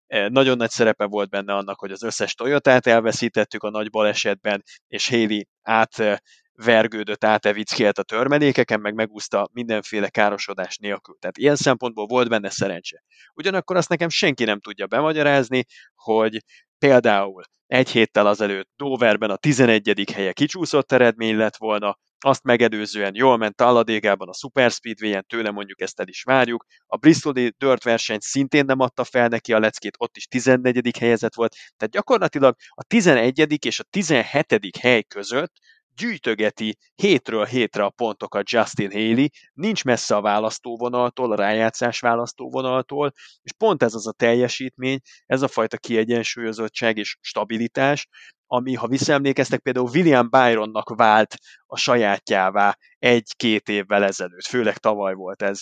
e, 0.07 0.27
nagyon 0.29 0.57
nagy 0.57 0.69
szerepe 0.69 1.05
volt 1.05 1.29
benne 1.29 1.53
annak, 1.53 1.79
hogy 1.79 1.91
az 1.91 2.03
összes 2.03 2.33
Toyotát 2.33 2.87
elveszítettük 2.87 3.63
a 3.63 3.69
nagy 3.69 3.89
balesetben, 3.89 4.63
és 4.87 5.09
Haley 5.09 5.41
át 5.61 6.21
vergődött, 6.63 7.23
átevickélt 7.23 7.97
a 7.97 8.03
törmelékeken, 8.03 8.79
meg 8.79 8.93
megúszta 8.93 9.49
mindenféle 9.51 10.09
károsodás 10.09 10.77
nélkül. 10.77 11.15
Tehát 11.19 11.37
ilyen 11.37 11.55
szempontból 11.55 12.05
volt 12.05 12.29
benne 12.29 12.49
szerencse. 12.49 13.03
Ugyanakkor 13.33 13.75
azt 13.75 13.89
nekem 13.89 14.09
senki 14.09 14.43
nem 14.43 14.59
tudja 14.59 14.87
bemagyarázni, 14.87 15.65
hogy 15.95 16.43
például 16.77 17.43
egy 17.67 17.89
héttel 17.89 18.27
azelőtt 18.27 18.69
Doverben 18.75 19.29
a 19.29 19.35
11. 19.35 20.11
helye 20.13 20.33
kicsúszott 20.33 20.91
eredmény 20.91 21.35
lett 21.35 21.57
volna, 21.57 21.97
azt 22.19 22.43
megelőzően 22.43 23.15
jól 23.15 23.37
ment 23.37 23.55
Talladégában 23.55 24.29
a 24.29 24.33
Super 24.33 24.71
Speedway-en, 24.71 25.25
tőle 25.27 25.51
mondjuk 25.51 25.81
ezt 25.81 25.99
el 25.99 26.07
is 26.07 26.23
várjuk. 26.23 26.65
A 26.85 26.97
Bristoli 26.97 27.53
Dirt 27.57 27.83
versenyt 27.83 28.21
szintén 28.21 28.65
nem 28.65 28.79
adta 28.79 29.03
fel 29.03 29.27
neki 29.27 29.53
a 29.53 29.59
leckét, 29.59 29.95
ott 29.97 30.17
is 30.17 30.25
14. 30.25 30.97
helyezett 30.97 31.35
volt, 31.35 31.55
tehát 31.77 31.93
gyakorlatilag 31.93 32.55
a 32.69 32.83
11. 32.83 33.65
és 33.65 33.79
a 33.79 33.83
17. 33.83 34.77
hely 34.77 35.03
között 35.03 35.53
gyűjtögeti 35.97 36.77
hétről 36.95 37.45
hétre 37.45 37.83
a 37.83 37.89
pontokat 37.89 38.49
Justin 38.49 38.91
Haley, 38.91 39.27
nincs 39.53 39.83
messze 39.83 40.15
a 40.15 40.21
választóvonaltól, 40.21 41.31
a 41.31 41.35
rájátszás 41.35 41.99
választóvonaltól, 41.99 43.11
és 43.41 43.51
pont 43.57 43.83
ez 43.83 43.93
az 43.93 44.07
a 44.07 44.11
teljesítmény, 44.11 44.99
ez 45.25 45.41
a 45.41 45.47
fajta 45.47 45.77
kiegyensúlyozottság 45.77 46.97
és 46.97 47.17
stabilitás, 47.21 48.07
ami, 48.45 48.73
ha 48.73 48.87
visszaemlékeztek, 48.87 49.59
például 49.59 49.89
William 49.93 50.29
Byronnak 50.29 50.95
vált 50.95 51.35
a 51.65 51.77
sajátjává 51.77 52.77
egy-két 52.99 53.69
évvel 53.69 54.03
ezelőtt, 54.03 54.45
főleg 54.45 54.77
tavaly 54.77 55.13
volt 55.13 55.41
ez 55.41 55.61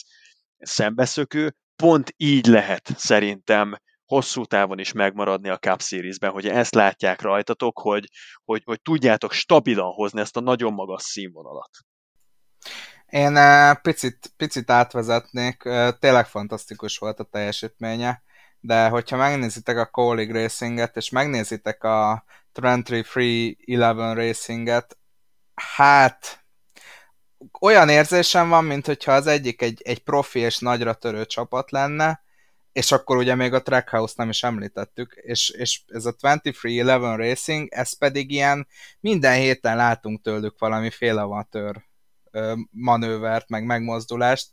szembeszökő, 0.57 1.55
pont 1.75 2.13
így 2.17 2.45
lehet 2.45 2.89
szerintem 2.97 3.75
hosszú 4.05 4.45
távon 4.45 4.79
is 4.79 4.91
megmaradni 4.91 5.49
a 5.49 5.57
Cup 5.57 5.81
Series-ben, 5.81 6.31
hogy 6.31 6.47
ezt 6.47 6.73
látják 6.73 7.21
rajtatok, 7.21 7.79
hogy, 7.79 8.09
hogy, 8.43 8.61
hogy 8.65 8.81
tudjátok 8.81 9.31
stabilan 9.31 9.91
hozni 9.91 10.19
ezt 10.19 10.37
a 10.37 10.41
nagyon 10.41 10.73
magas 10.73 11.03
színvonalat. 11.03 11.69
Én 13.05 13.35
uh, 13.35 13.81
picit, 13.81 14.33
picit 14.37 14.71
átvezetnék, 14.71 15.65
uh, 15.65 15.89
tényleg 15.99 16.27
fantasztikus 16.27 16.97
volt 16.97 17.19
a 17.19 17.23
teljesítménye, 17.23 18.23
de 18.59 18.87
hogyha 18.87 19.17
megnézitek 19.17 19.77
a 19.77 19.85
Colleague 19.85 20.41
Racinget, 20.41 20.95
és 20.95 21.09
megnézitek 21.09 21.83
a 21.83 22.23
Trentry 22.51 23.03
Free 23.03 23.55
11 23.65 24.15
Racinget, 24.15 24.97
hát 25.75 26.45
olyan 27.59 27.89
érzésem 27.89 28.49
van, 28.49 28.63
mint 28.63 28.85
hogyha 28.85 29.11
az 29.11 29.27
egyik 29.27 29.61
egy, 29.61 29.81
egy 29.83 30.03
profi 30.03 30.39
és 30.39 30.59
nagyra 30.59 30.93
törő 30.93 31.25
csapat 31.25 31.71
lenne, 31.71 32.23
és 32.75 32.91
akkor 32.91 33.17
ugye 33.17 33.35
még 33.35 33.53
a 33.53 33.61
Trackhouse 33.61 34.13
nem 34.17 34.29
is 34.29 34.43
említettük, 34.43 35.13
és, 35.21 35.49
és 35.49 35.81
ez 35.87 36.05
a 36.05 36.13
23-11 36.13 37.13
Racing, 37.17 37.67
ez 37.71 37.97
pedig 37.97 38.31
ilyen 38.31 38.67
minden 38.99 39.35
héten 39.35 39.75
látunk 39.75 40.21
tőlük 40.21 40.59
valami 40.59 40.89
félavatőr 40.89 41.85
manővert, 42.69 43.49
meg 43.49 43.65
megmozdulást, 43.65 44.49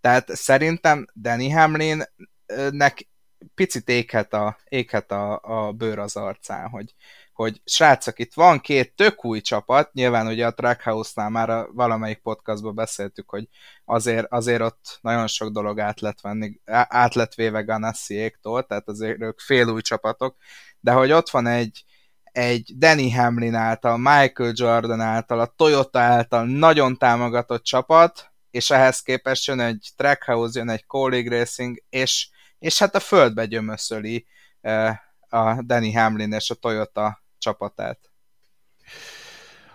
tehát 0.00 0.36
szerintem 0.36 1.06
Danny 1.14 1.52
Hamlinnek 1.52 3.08
picit 3.54 3.88
éghet 3.88 4.34
a, 4.34 4.58
éghet 4.64 5.10
a, 5.10 5.40
a 5.42 5.72
bőr 5.72 5.98
az 5.98 6.16
arcán, 6.16 6.68
hogy, 6.68 6.94
hogy 7.34 7.60
srácok, 7.64 8.18
itt 8.18 8.34
van 8.34 8.60
két 8.60 8.94
tök 8.94 9.24
új 9.24 9.40
csapat, 9.40 9.92
nyilván 9.92 10.26
ugye 10.26 10.46
a 10.46 10.54
Trackhouse-nál 10.54 11.30
már 11.30 11.50
a 11.50 11.68
valamelyik 11.72 12.18
podcastban 12.18 12.74
beszéltük, 12.74 13.30
hogy 13.30 13.48
azért, 13.84 14.26
azért 14.28 14.62
ott 14.62 14.98
nagyon 15.00 15.26
sok 15.26 15.52
dolog 15.52 15.80
át 15.80 16.00
lett, 16.00 16.20
venni, 16.20 16.60
át 16.88 17.14
lett 17.14 17.34
véve 17.34 17.60
Ganassi-éktól, 17.60 18.66
tehát 18.66 18.88
azért 18.88 19.20
ők 19.20 19.40
fél 19.40 19.68
új 19.68 19.80
csapatok, 19.80 20.36
de 20.80 20.92
hogy 20.92 21.12
ott 21.12 21.30
van 21.30 21.46
egy, 21.46 21.84
egy 22.22 22.72
Danny 22.76 23.14
Hamlin 23.14 23.54
által, 23.54 23.96
Michael 23.96 24.52
Jordan 24.54 25.00
által, 25.00 25.40
a 25.40 25.54
Toyota 25.56 25.98
által 25.98 26.44
nagyon 26.44 26.96
támogatott 26.98 27.62
csapat, 27.62 28.32
és 28.50 28.70
ehhez 28.70 29.00
képest 29.00 29.46
jön 29.46 29.60
egy 29.60 29.88
Trackhouse, 29.96 30.58
jön 30.58 30.68
egy 30.68 30.86
Colleague 30.86 31.38
Racing, 31.38 31.82
és, 31.88 32.28
és 32.58 32.78
hát 32.78 32.94
a 32.94 33.00
földbe 33.00 33.46
gyömöszöli 33.46 34.26
eh, 34.60 34.98
a 35.28 35.62
Danny 35.62 35.96
Hamlin 35.96 36.32
és 36.32 36.50
a 36.50 36.54
Toyota 36.54 37.23
csapatát. 37.44 37.98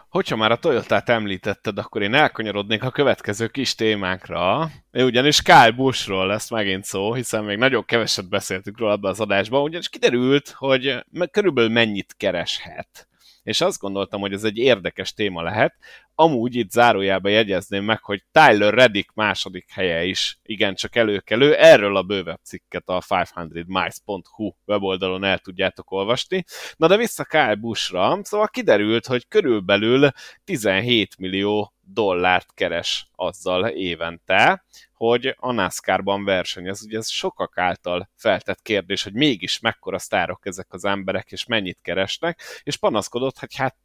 Hogyha 0.10 0.36
már 0.36 0.52
a 0.52 0.58
Toyotát 0.58 1.10
említetted, 1.10 1.78
akkor 1.78 2.02
én 2.02 2.14
elkanyarodnék 2.14 2.84
a 2.84 2.92
következő 2.92 3.48
kis 3.48 3.76
témánkra. 3.76 4.70
Ugyanis 4.92 5.42
Kyle 5.42 5.72
Buschról 5.72 6.28
lesz 6.28 6.50
megint 6.50 6.84
szó, 6.84 7.14
hiszen 7.14 7.44
még 7.44 7.58
nagyon 7.58 7.86
keveset 7.86 8.30
beszéltük 8.30 8.78
róla 8.78 8.94
ebbe 8.94 9.10
az 9.10 9.20
adásban, 9.20 9.62
ugyanis 9.62 9.90
kiderült, 9.90 10.50
hogy 10.50 11.06
körülbelül 11.32 11.70
mennyit 11.70 12.14
kereshet 12.18 13.09
és 13.50 13.62
azt 13.62 13.80
gondoltam, 13.80 14.20
hogy 14.22 14.34
ez 14.34 14.44
egy 14.44 14.58
érdekes 14.58 15.14
téma 15.14 15.42
lehet. 15.42 15.76
Amúgy 16.16 16.56
itt 16.56 16.72
zárójába 16.72 17.30
jegyezném 17.30 17.84
meg, 17.84 18.04
hogy 18.04 18.24
Tyler 18.32 18.74
Reddick 18.74 19.14
második 19.14 19.72
helye 19.72 20.06
is 20.06 20.40
igencsak 20.44 20.96
előkelő. 20.96 21.56
Erről 21.56 21.96
a 21.96 22.04
bővebb 22.04 22.40
cikket 22.44 22.84
a 22.86 23.02
500miles.hu 23.02 24.52
weboldalon 24.66 25.24
el 25.24 25.38
tudjátok 25.38 25.92
olvasni. 25.92 26.44
Na 26.76 26.88
de 26.88 26.98
vissza 26.98 27.24
Kyle 27.24 27.56
Buschra, 27.56 28.20
szóval 28.24 28.48
kiderült, 28.48 29.06
hogy 29.06 29.28
körülbelül 29.28 30.10
17 30.44 31.18
millió 31.18 31.74
dollárt 31.94 32.54
keres 32.54 33.10
azzal 33.16 33.68
évente, 33.68 34.66
hogy 34.94 35.36
a 35.38 35.52
NASCAR-ban 35.52 36.24
versenyez. 36.24 36.84
Ugye 36.84 36.98
ez 36.98 37.10
sokak 37.10 37.58
által 37.58 38.10
feltett 38.16 38.62
kérdés, 38.62 39.04
hogy 39.04 39.14
mégis 39.14 39.60
mekkora 39.60 40.00
sztárok 40.00 40.46
ezek 40.46 40.74
az 40.74 40.86
emberek, 40.86 41.32
és 41.32 41.46
mennyit 41.46 41.80
keresnek, 41.82 42.42
és 42.64 42.78
panaszkodott, 42.78 43.40
hogy 43.40 43.56
hát 43.56 43.76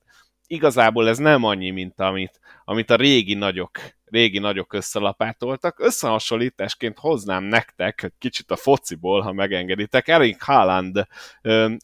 igazából 0.46 1.08
ez 1.08 1.18
nem 1.18 1.44
annyi, 1.44 1.70
mint 1.70 2.00
amit, 2.00 2.40
amit 2.64 2.90
a 2.90 2.96
régi 2.96 3.34
nagyok 3.34 3.78
régi 4.14 4.38
nagyok 4.38 4.72
összelapátoltak. 4.72 5.80
Összehasonlításként 5.80 6.98
hoznám 6.98 7.44
nektek 7.44 8.12
kicsit 8.18 8.50
a 8.50 8.56
fociból, 8.56 9.20
ha 9.20 9.32
megengeditek, 9.32 10.08
Erik 10.08 10.42
Haaland 10.42 11.06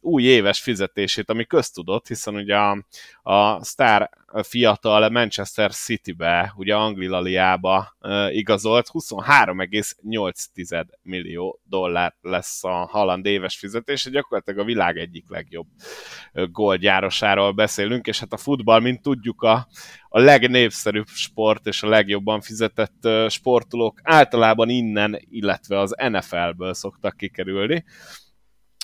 új 0.01 0.22
éves 0.22 0.61
fizetését, 0.61 1.31
ami 1.31 1.45
köztudott, 1.45 2.07
hiszen 2.07 2.35
ugye 2.35 2.57
a, 2.57 2.85
a 3.22 3.64
sztár 3.64 4.11
fiatal 4.43 5.09
Manchester 5.09 5.72
City-be, 5.72 6.53
ugye 6.57 6.74
Anglia-liába 6.74 7.97
igazolt, 8.28 8.89
23,8 8.93 10.87
millió 11.03 11.61
dollár 11.64 12.14
lesz 12.20 12.64
a 12.64 12.89
Haaland 12.91 13.26
éves 13.26 13.59
fizetés, 13.59 14.11
gyakorlatilag 14.11 14.61
a 14.61 14.64
világ 14.64 14.97
egyik 14.97 15.28
legjobb 15.28 15.66
gólgyárosáról 16.33 17.53
beszélünk, 17.53 18.07
és 18.07 18.20
hát 18.20 18.33
a 18.33 18.37
futball, 18.37 18.81
mint 18.81 19.03
tudjuk, 19.03 19.43
a, 19.43 19.66
a 20.13 20.21
legnépszerűbb 20.21 21.07
sport 21.07 21.67
és 21.67 21.83
a 21.83 21.89
legjobban 21.89 22.41
fizetett 22.41 23.09
sportolók 23.29 24.01
általában 24.03 24.69
innen, 24.69 25.21
illetve 25.31 25.79
az 25.79 25.95
NFL-ből 26.11 26.75
szoktak 26.75 27.17
kikerülni. 27.17 27.85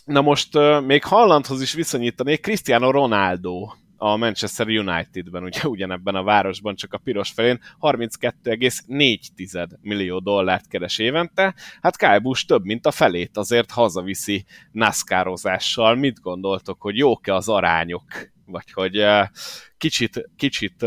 Na 0.04 0.20
most 0.20 0.58
még 0.86 1.04
Hallandhoz 1.04 1.62
is 1.62 1.72
viszonyítanék 1.72 2.40
Cristiano 2.40 2.90
Ronaldo 2.90 3.68
a 3.96 4.16
Manchester 4.16 4.66
Unitedben, 4.66 5.42
ugye 5.42 5.60
ugyanebben 5.68 6.14
a 6.14 6.22
városban, 6.22 6.74
csak 6.74 6.92
a 6.92 6.98
piros 6.98 7.30
felén 7.30 7.60
32,4 7.80 9.68
millió 9.80 10.18
dollárt 10.18 10.68
keres 10.68 10.98
évente. 10.98 11.54
Hát 11.80 11.96
Kyle 11.96 12.18
Busch 12.18 12.46
több, 12.46 12.64
mint 12.64 12.86
a 12.86 12.90
felét 12.90 13.36
azért 13.36 13.70
hazaviszi 13.70 14.44
NASCAR-ozással. 14.72 15.94
Mit 15.94 16.20
gondoltok, 16.20 16.82
hogy 16.82 16.96
jók-e 16.96 17.34
az 17.34 17.48
arányok? 17.48 18.04
Vagy 18.46 18.72
hogy 18.72 19.04
kicsit, 19.78 20.30
kicsit 20.36 20.84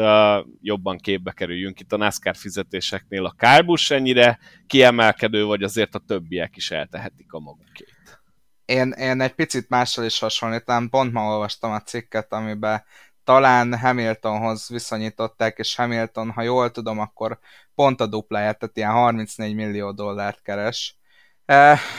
jobban 0.61 0.97
képbe 0.97 1.31
kerüljünk 1.31 1.79
itt 1.79 1.93
a 1.93 1.97
NASCAR 1.97 2.35
fizetéseknél. 2.35 3.25
A 3.25 3.35
Kyle 3.37 3.61
Busch 3.61 3.91
ennyire 3.91 4.39
kiemelkedő, 4.67 5.43
vagy 5.43 5.63
azért 5.63 5.95
a 5.95 6.03
többiek 6.07 6.55
is 6.55 6.71
eltehetik 6.71 7.33
a 7.33 7.39
magukét? 7.39 8.21
Én, 8.65 8.91
én 8.91 9.21
egy 9.21 9.33
picit 9.33 9.69
mással 9.69 10.05
is 10.05 10.19
hasonlítom, 10.19 10.89
pont 10.89 11.13
ma 11.13 11.21
olvastam 11.21 11.71
a 11.71 11.81
cikket, 11.81 12.33
amiben 12.33 12.83
talán 13.23 13.77
Hamiltonhoz 13.77 14.69
viszonyították, 14.69 15.57
és 15.57 15.75
Hamilton, 15.75 16.31
ha 16.31 16.41
jól 16.41 16.71
tudom, 16.71 16.99
akkor 16.99 17.39
pont 17.75 18.01
a 18.01 18.07
dupláját, 18.07 18.59
tehát 18.59 18.77
ilyen 18.77 18.91
34 18.91 19.55
millió 19.55 19.91
dollárt 19.91 20.41
keres. 20.41 20.97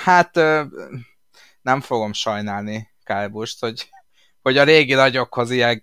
Hát 0.05 0.35
nem 1.63 1.81
fogom 1.81 2.13
sajnálni 2.13 2.89
Kálbust, 3.03 3.61
hogy, 3.61 3.89
hogy 4.43 4.59
a 4.59 4.65
régi 4.65 4.95
nagyokhoz 4.95 5.51
ilyen 5.51 5.83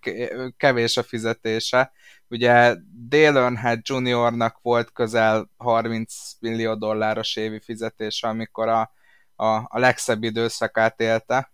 kevés 0.57 0.97
a 0.97 1.03
fizetése. 1.03 1.91
Ugye 2.29 2.75
Dale 3.07 3.39
Earnhardt 3.39 3.87
Juniornak 3.87 4.59
volt 4.61 4.91
közel 4.91 5.49
30 5.57 6.13
millió 6.39 6.75
dolláros 6.75 7.35
évi 7.35 7.59
fizetése, 7.59 8.27
amikor 8.27 8.67
a, 8.67 8.91
a, 9.35 9.45
a 9.47 9.79
legszebb 9.79 10.23
időszakát 10.23 10.99
élte, 10.99 11.51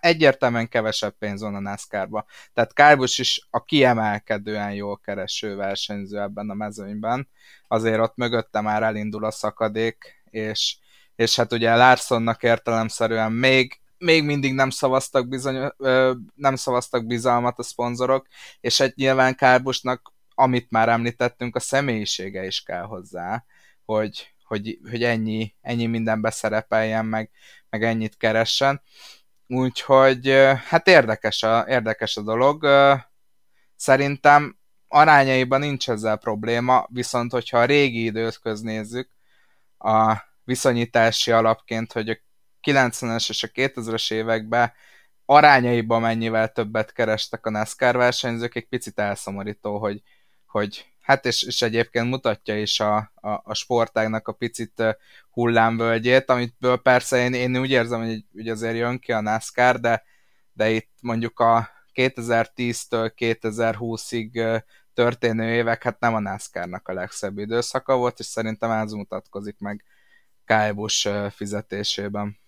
egyértelműen 0.00 0.68
kevesebb 0.68 1.14
pénz 1.18 1.40
van 1.40 1.54
a 1.54 1.60
NASCAR-ba. 1.60 2.24
Tehát 2.52 2.72
Kálbus 2.72 3.18
is 3.18 3.46
a 3.50 3.64
kiemelkedően 3.64 4.72
jól 4.72 4.98
kereső 4.98 5.56
versenyző 5.56 6.20
ebben 6.20 6.50
a 6.50 6.54
mezőnyben. 6.54 7.28
Azért 7.68 7.98
ott 8.00 8.16
mögötte 8.16 8.60
már 8.60 8.82
elindul 8.82 9.24
a 9.24 9.30
szakadék, 9.30 10.22
és, 10.30 10.76
és 11.16 11.36
hát 11.36 11.52
ugye 11.52 11.76
Larsonnak 11.76 12.42
értelemszerűen 12.42 13.32
még 13.32 13.80
még 13.98 14.24
mindig 14.24 14.54
nem 14.54 14.70
szavaztak, 14.70 15.28
bizony, 15.28 15.72
nem 16.34 16.56
szavaztak 16.56 17.06
bizalmat 17.06 17.58
a 17.58 17.62
szponzorok, 17.62 18.26
és 18.60 18.80
egy 18.80 18.92
nyilván 18.96 19.34
Kárbusnak, 19.34 20.12
amit 20.34 20.70
már 20.70 20.88
említettünk, 20.88 21.56
a 21.56 21.60
személyisége 21.60 22.46
is 22.46 22.62
kell 22.62 22.82
hozzá, 22.82 23.44
hogy, 23.84 24.34
hogy, 24.44 24.78
hogy 24.90 25.02
ennyi, 25.02 25.54
ennyi 25.60 25.86
mindenbe 25.86 26.30
szerepeljen, 26.30 27.06
meg, 27.06 27.30
meg 27.70 27.82
ennyit 27.82 28.16
keressen. 28.16 28.82
Úgyhogy 29.46 30.28
hát 30.68 30.88
érdekes 30.88 31.42
a, 31.42 31.64
érdekes 31.68 32.16
a 32.16 32.22
dolog. 32.22 32.66
Szerintem 33.76 34.58
arányaiban 34.88 35.60
nincs 35.60 35.90
ezzel 35.90 36.16
probléma, 36.16 36.86
viszont 36.88 37.32
hogyha 37.32 37.58
a 37.58 37.64
régi 37.64 38.04
időt 38.04 38.38
köznézzük, 38.38 39.10
a 39.78 40.16
viszonyítási 40.44 41.30
alapként, 41.30 41.92
hogy 41.92 42.08
a 42.08 42.16
90-es 42.64 43.28
és 43.28 43.42
a 43.42 43.48
2000-es 43.48 44.12
években 44.12 44.72
arányaiban 45.24 46.00
mennyivel 46.00 46.52
többet 46.52 46.92
kerestek 46.92 47.46
a 47.46 47.50
NASCAR 47.50 47.96
versenyzők, 47.96 48.54
egy 48.54 48.68
picit 48.68 48.98
elszomorító, 48.98 49.78
hogy, 49.78 50.02
hogy 50.46 50.86
hát 51.00 51.26
és, 51.26 51.42
és 51.42 51.62
egyébként 51.62 52.08
mutatja 52.08 52.58
is 52.60 52.80
a, 52.80 52.96
a, 53.14 53.30
a 53.44 53.54
sportágnak 53.54 54.28
a 54.28 54.32
picit 54.32 54.82
hullámvölgyét, 55.30 56.30
amitből 56.30 56.76
persze 56.76 57.16
én, 57.16 57.34
én 57.34 57.56
úgy 57.56 57.70
érzem, 57.70 58.04
hogy, 58.04 58.24
hogy 58.32 58.48
azért 58.48 58.76
jön 58.76 58.98
ki 58.98 59.12
a 59.12 59.20
NASCAR, 59.20 59.80
de, 59.80 60.02
de 60.52 60.70
itt 60.70 60.90
mondjuk 61.00 61.40
a 61.40 61.70
2010-től 61.94 63.12
2020-ig 63.16 64.62
történő 64.94 65.54
évek, 65.54 65.82
hát 65.82 66.00
nem 66.00 66.14
a 66.14 66.20
NASCAR-nak 66.20 66.88
a 66.88 66.92
legszebb 66.92 67.38
időszaka 67.38 67.96
volt, 67.96 68.18
és 68.18 68.26
szerintem 68.26 68.70
ez 68.70 68.92
mutatkozik 68.92 69.58
meg 69.58 69.84
Kálbus 70.44 71.08
fizetésében. 71.30 72.38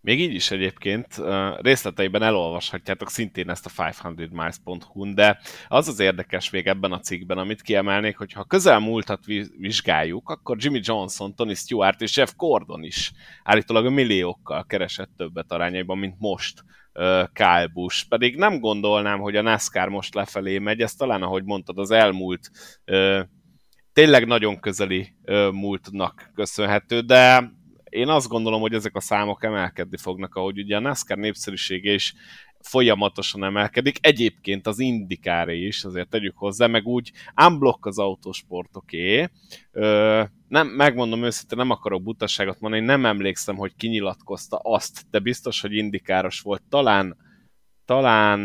Még 0.00 0.20
így 0.20 0.34
is 0.34 0.50
egyébként 0.50 1.20
részleteiben 1.60 2.22
elolvashatjátok 2.22 3.10
szintén 3.10 3.50
ezt 3.50 3.66
a 3.66 3.70
500miles.hu-n, 3.82 5.14
de 5.14 5.40
az 5.68 5.88
az 5.88 6.00
érdekes 6.00 6.50
még 6.50 6.66
ebben 6.66 6.92
a 6.92 7.00
cikkben, 7.00 7.38
amit 7.38 7.62
kiemelnék, 7.62 8.16
hogy 8.16 8.32
ha 8.32 8.44
közelmúltat 8.44 9.24
vizsgáljuk, 9.58 10.28
akkor 10.28 10.56
Jimmy 10.60 10.80
Johnson, 10.82 11.34
Tony 11.34 11.54
Stewart 11.54 12.00
és 12.00 12.16
Jeff 12.16 12.32
Gordon 12.36 12.82
is 12.82 13.12
állítólag 13.42 13.86
a 13.86 13.90
milliókkal 13.90 14.64
keresett 14.64 15.10
többet 15.16 15.52
arányaiban, 15.52 15.98
mint 15.98 16.14
most 16.18 16.64
Kyle 17.32 17.70
Busch. 17.72 18.08
Pedig 18.08 18.36
nem 18.36 18.60
gondolnám, 18.60 19.18
hogy 19.18 19.36
a 19.36 19.42
NASCAR 19.42 19.88
most 19.88 20.14
lefelé 20.14 20.58
megy, 20.58 20.80
ez 20.80 20.94
talán, 20.94 21.22
ahogy 21.22 21.44
mondtad, 21.44 21.78
az 21.78 21.90
elmúlt 21.90 22.50
tényleg 23.92 24.26
nagyon 24.26 24.60
közeli 24.60 25.14
múltnak 25.52 26.30
köszönhető, 26.34 27.00
de 27.00 27.52
én 27.88 28.08
azt 28.08 28.28
gondolom, 28.28 28.60
hogy 28.60 28.74
ezek 28.74 28.96
a 28.96 29.00
számok 29.00 29.44
emelkedni 29.44 29.96
fognak, 29.96 30.34
ahogy 30.34 30.58
ugye 30.58 30.76
a 30.76 30.80
NASCAR 30.80 31.16
népszerűsége 31.16 31.92
is 31.92 32.14
folyamatosan 32.60 33.44
emelkedik. 33.44 33.98
Egyébként 34.00 34.66
az 34.66 34.78
indikáré 34.78 35.66
is, 35.66 35.84
azért 35.84 36.08
tegyük 36.08 36.36
hozzá, 36.36 36.66
meg 36.66 36.86
úgy 36.86 37.12
unblock 37.46 37.86
az 37.86 37.98
autósportoké. 37.98 39.28
Nem, 40.48 40.66
megmondom 40.66 41.24
őszintén, 41.24 41.58
nem 41.58 41.70
akarok 41.70 42.02
butaságot 42.02 42.60
mondani, 42.60 42.84
nem 42.84 43.06
emlékszem, 43.06 43.56
hogy 43.56 43.74
kinyilatkozta 43.76 44.56
azt, 44.56 45.04
de 45.10 45.18
biztos, 45.18 45.60
hogy 45.60 45.72
indikáros 45.72 46.40
volt. 46.40 46.62
Talán, 46.68 47.16
talán 47.84 48.44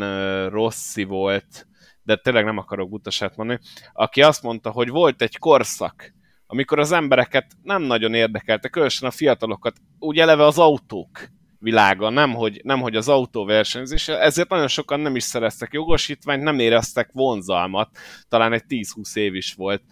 Rossi 0.50 1.04
volt, 1.04 1.68
de 2.04 2.16
tényleg 2.16 2.46
nem 2.46 2.58
akarok 2.58 2.90
butaságot 2.90 3.38
mondani, 3.38 3.60
aki 3.94 4.22
azt 4.22 4.44
mondta, 4.44 4.72
hogy 4.72 4.90
volt 4.90 5.22
egy 5.22 5.38
korszak, 5.38 6.14
amikor 6.54 6.80
az 6.80 6.92
embereket 6.92 7.52
nem 7.64 7.82
nagyon 7.82 8.14
érdekelte, 8.14 8.70
különösen 8.70 9.10
a 9.10 9.12
fiatalokat, 9.12 9.78
úgy 10.00 10.20
eleve 10.20 10.46
az 10.46 10.58
autók 10.58 11.30
világa, 11.60 12.10
nem 12.10 12.34
hogy, 12.34 12.62
nem 12.64 12.82
hogy 12.82 12.96
az 12.96 13.08
autóversenyzés, 13.08 14.08
ezért 14.08 14.50
nagyon 14.50 14.68
sokan 14.68 15.00
nem 15.00 15.16
is 15.16 15.24
szereztek 15.24 15.74
jogosítványt, 15.74 16.44
nem 16.44 16.60
éreztek 16.60 17.10
vonzalmat, 17.12 17.98
talán 18.28 18.54
egy 18.54 18.64
10-20 18.68 19.16
év 19.16 19.36
is 19.36 19.54
volt, 19.54 19.84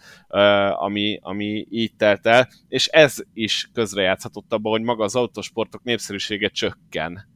ami, 0.70 1.18
ami 1.22 1.66
így 1.70 1.96
telt 1.96 2.26
el, 2.26 2.48
és 2.68 2.86
ez 2.86 3.16
is 3.32 3.70
közrejátszhatott 3.72 4.52
abban, 4.52 4.72
hogy 4.72 4.82
maga 4.82 5.04
az 5.04 5.16
autósportok 5.16 5.82
népszerűsége 5.82 6.48
csökken. 6.48 7.28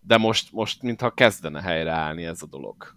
De 0.00 0.16
most, 0.16 0.52
most 0.52 0.82
mintha 0.82 1.10
kezdene 1.10 1.60
helyreállni 1.60 2.24
ez 2.24 2.42
a 2.42 2.46
dolog. 2.46 2.96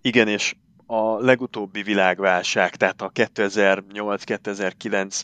Igen, 0.00 0.28
és 0.28 0.54
a 0.86 1.18
legutóbbi 1.18 1.82
világválság, 1.82 2.76
tehát 2.76 3.02
a 3.02 3.10
2008-2009 3.10 5.22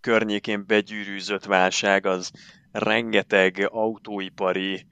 környékén 0.00 0.66
begyűrűzött 0.66 1.44
válság 1.44 2.06
az 2.06 2.30
rengeteg 2.72 3.68
autóipari 3.70 4.86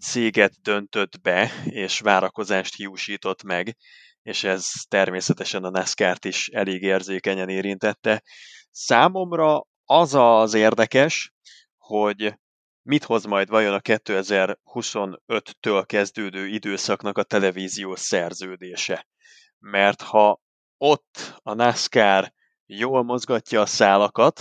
céget 0.00 0.52
döntött 0.62 1.20
be, 1.20 1.50
és 1.64 2.00
várakozást 2.00 2.76
hiúsított 2.76 3.42
meg, 3.42 3.76
és 4.22 4.44
ez 4.44 4.70
természetesen 4.88 5.64
a 5.64 5.70
NASCAR-t 5.70 6.24
is 6.24 6.48
elég 6.48 6.82
érzékenyen 6.82 7.48
érintette. 7.48 8.22
Számomra 8.70 9.66
az 9.84 10.14
az 10.14 10.54
érdekes, 10.54 11.32
hogy 11.76 12.34
mit 12.88 13.04
hoz 13.04 13.24
majd 13.24 13.48
vajon 13.48 13.74
a 13.74 13.80
2025-től 13.80 15.84
kezdődő 15.86 16.46
időszaknak 16.46 17.18
a 17.18 17.22
televíziós 17.22 18.00
szerződése. 18.00 19.06
Mert 19.58 20.02
ha 20.02 20.40
ott 20.76 21.40
a 21.42 21.54
NASCAR 21.54 22.32
jól 22.66 23.02
mozgatja 23.02 23.60
a 23.60 23.66
szálakat, 23.66 24.40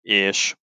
és 0.00 0.54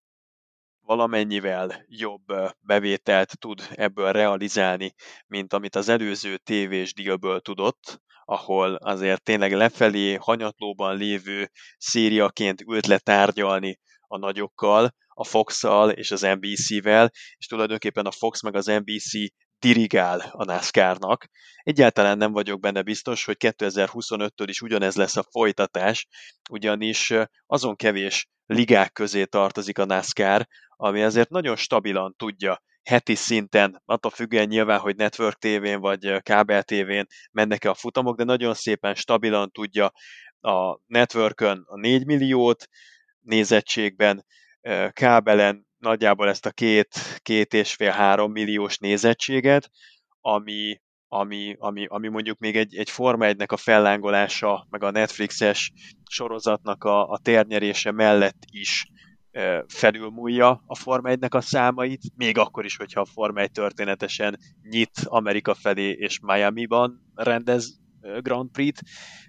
valamennyivel 0.80 1.84
jobb 1.86 2.24
bevételt 2.60 3.38
tud 3.38 3.68
ebből 3.70 4.12
realizálni, 4.12 4.94
mint 5.26 5.52
amit 5.52 5.76
az 5.76 5.88
előző 5.88 6.36
tévés 6.36 6.94
dílből 6.94 7.40
tudott, 7.40 8.00
ahol 8.24 8.74
azért 8.74 9.22
tényleg 9.22 9.52
lefelé 9.52 10.14
hanyatlóban 10.14 10.96
lévő 10.96 11.50
szériaként 11.78 12.60
ült 12.60 12.86
le 12.86 12.98
tárgyalni 12.98 13.78
a 14.08 14.18
nagyokkal, 14.18 14.94
a 15.08 15.24
Fox-szal 15.24 15.90
és 15.90 16.10
az 16.10 16.20
NBC-vel, 16.20 17.10
és 17.36 17.46
tulajdonképpen 17.46 18.06
a 18.06 18.10
Fox 18.10 18.42
meg 18.42 18.54
az 18.54 18.66
NBC 18.66 19.10
dirigál 19.58 20.20
a 20.32 20.44
NASCAR-nak. 20.44 21.28
Egyáltalán 21.62 22.18
nem 22.18 22.32
vagyok 22.32 22.60
benne 22.60 22.82
biztos, 22.82 23.24
hogy 23.24 23.36
2025-től 23.38 24.46
is 24.46 24.60
ugyanez 24.60 24.96
lesz 24.96 25.16
a 25.16 25.26
folytatás, 25.30 26.06
ugyanis 26.50 27.12
azon 27.46 27.76
kevés 27.76 28.28
ligák 28.46 28.92
közé 28.92 29.24
tartozik 29.24 29.78
a 29.78 29.84
NASCAR, 29.84 30.46
ami 30.76 31.02
azért 31.02 31.28
nagyon 31.28 31.56
stabilan 31.56 32.14
tudja 32.16 32.62
heti 32.82 33.14
szinten, 33.14 33.82
attól 33.84 34.10
függően 34.10 34.46
nyilván, 34.46 34.78
hogy 34.78 34.96
Network 34.96 35.38
TV-n 35.38 35.80
vagy 35.80 36.22
kábel 36.22 36.62
TV-n 36.62 37.06
mennek-e 37.32 37.70
a 37.70 37.74
futamok, 37.74 38.16
de 38.16 38.24
nagyon 38.24 38.54
szépen 38.54 38.94
stabilan 38.94 39.50
tudja 39.50 39.92
a 40.40 40.78
networkön 40.86 41.62
a 41.66 41.78
4 41.78 42.06
milliót 42.06 42.68
nézettségben, 43.26 44.24
kábelen 44.90 45.66
nagyjából 45.78 46.28
ezt 46.28 46.46
a 46.46 46.50
két, 46.50 46.88
két 47.22 47.54
és 47.54 47.74
fél 47.74 47.90
három 47.90 48.32
milliós 48.32 48.78
nézettséget, 48.78 49.70
ami, 50.20 50.80
ami, 51.08 51.54
ami, 51.58 51.86
ami 51.86 52.08
mondjuk 52.08 52.38
még 52.38 52.56
egy, 52.56 52.76
egy 52.76 52.90
Forma 52.90 53.24
1 53.24 53.42
a 53.46 53.56
fellángolása, 53.56 54.66
meg 54.70 54.82
a 54.82 54.90
Netflixes 54.90 55.72
sorozatnak 56.10 56.84
a, 56.84 57.08
a 57.08 57.18
térnyerése 57.18 57.90
mellett 57.90 58.42
is 58.50 58.86
e, 59.30 59.64
felülmúlja 59.68 60.62
a 60.66 60.76
Forma 60.76 61.08
1 61.08 61.18
a 61.28 61.40
számait, 61.40 62.02
még 62.16 62.38
akkor 62.38 62.64
is, 62.64 62.76
hogyha 62.76 63.00
a 63.00 63.06
Forma 63.12 63.40
1 63.40 63.50
történetesen 63.50 64.38
nyit 64.62 65.00
Amerika 65.04 65.54
felé 65.54 65.90
és 65.90 66.18
Miami-ban 66.20 67.12
rendez 67.14 67.84
Grand 68.20 68.50
Prix-t, 68.50 68.82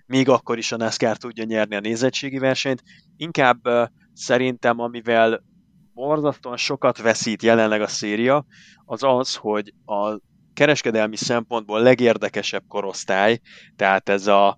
még 0.06 0.30
akkor 0.30 0.58
is 0.58 0.72
a 0.72 0.78
NASCAR 0.78 1.18
tudja 1.18 1.44
nyerni 1.44 1.76
a 1.76 1.80
nézettségi 1.80 2.38
versenyt. 2.38 2.84
Inkább 3.18 3.62
szerintem, 4.14 4.80
amivel 4.80 5.44
borzasztóan 5.94 6.58
sokat 6.58 6.98
veszít 6.98 7.44
jelenleg 7.44 7.82
a 7.82 7.88
széria, 7.88 8.46
az 8.86 9.04
az, 9.04 9.36
hogy 9.36 9.74
a 9.86 10.20
kereskedelmi 10.54 11.16
szempontból 11.16 11.82
legérdekesebb 11.82 12.64
korosztály, 12.68 13.40
tehát 13.76 14.10
ez 14.10 14.28
a 14.28 14.58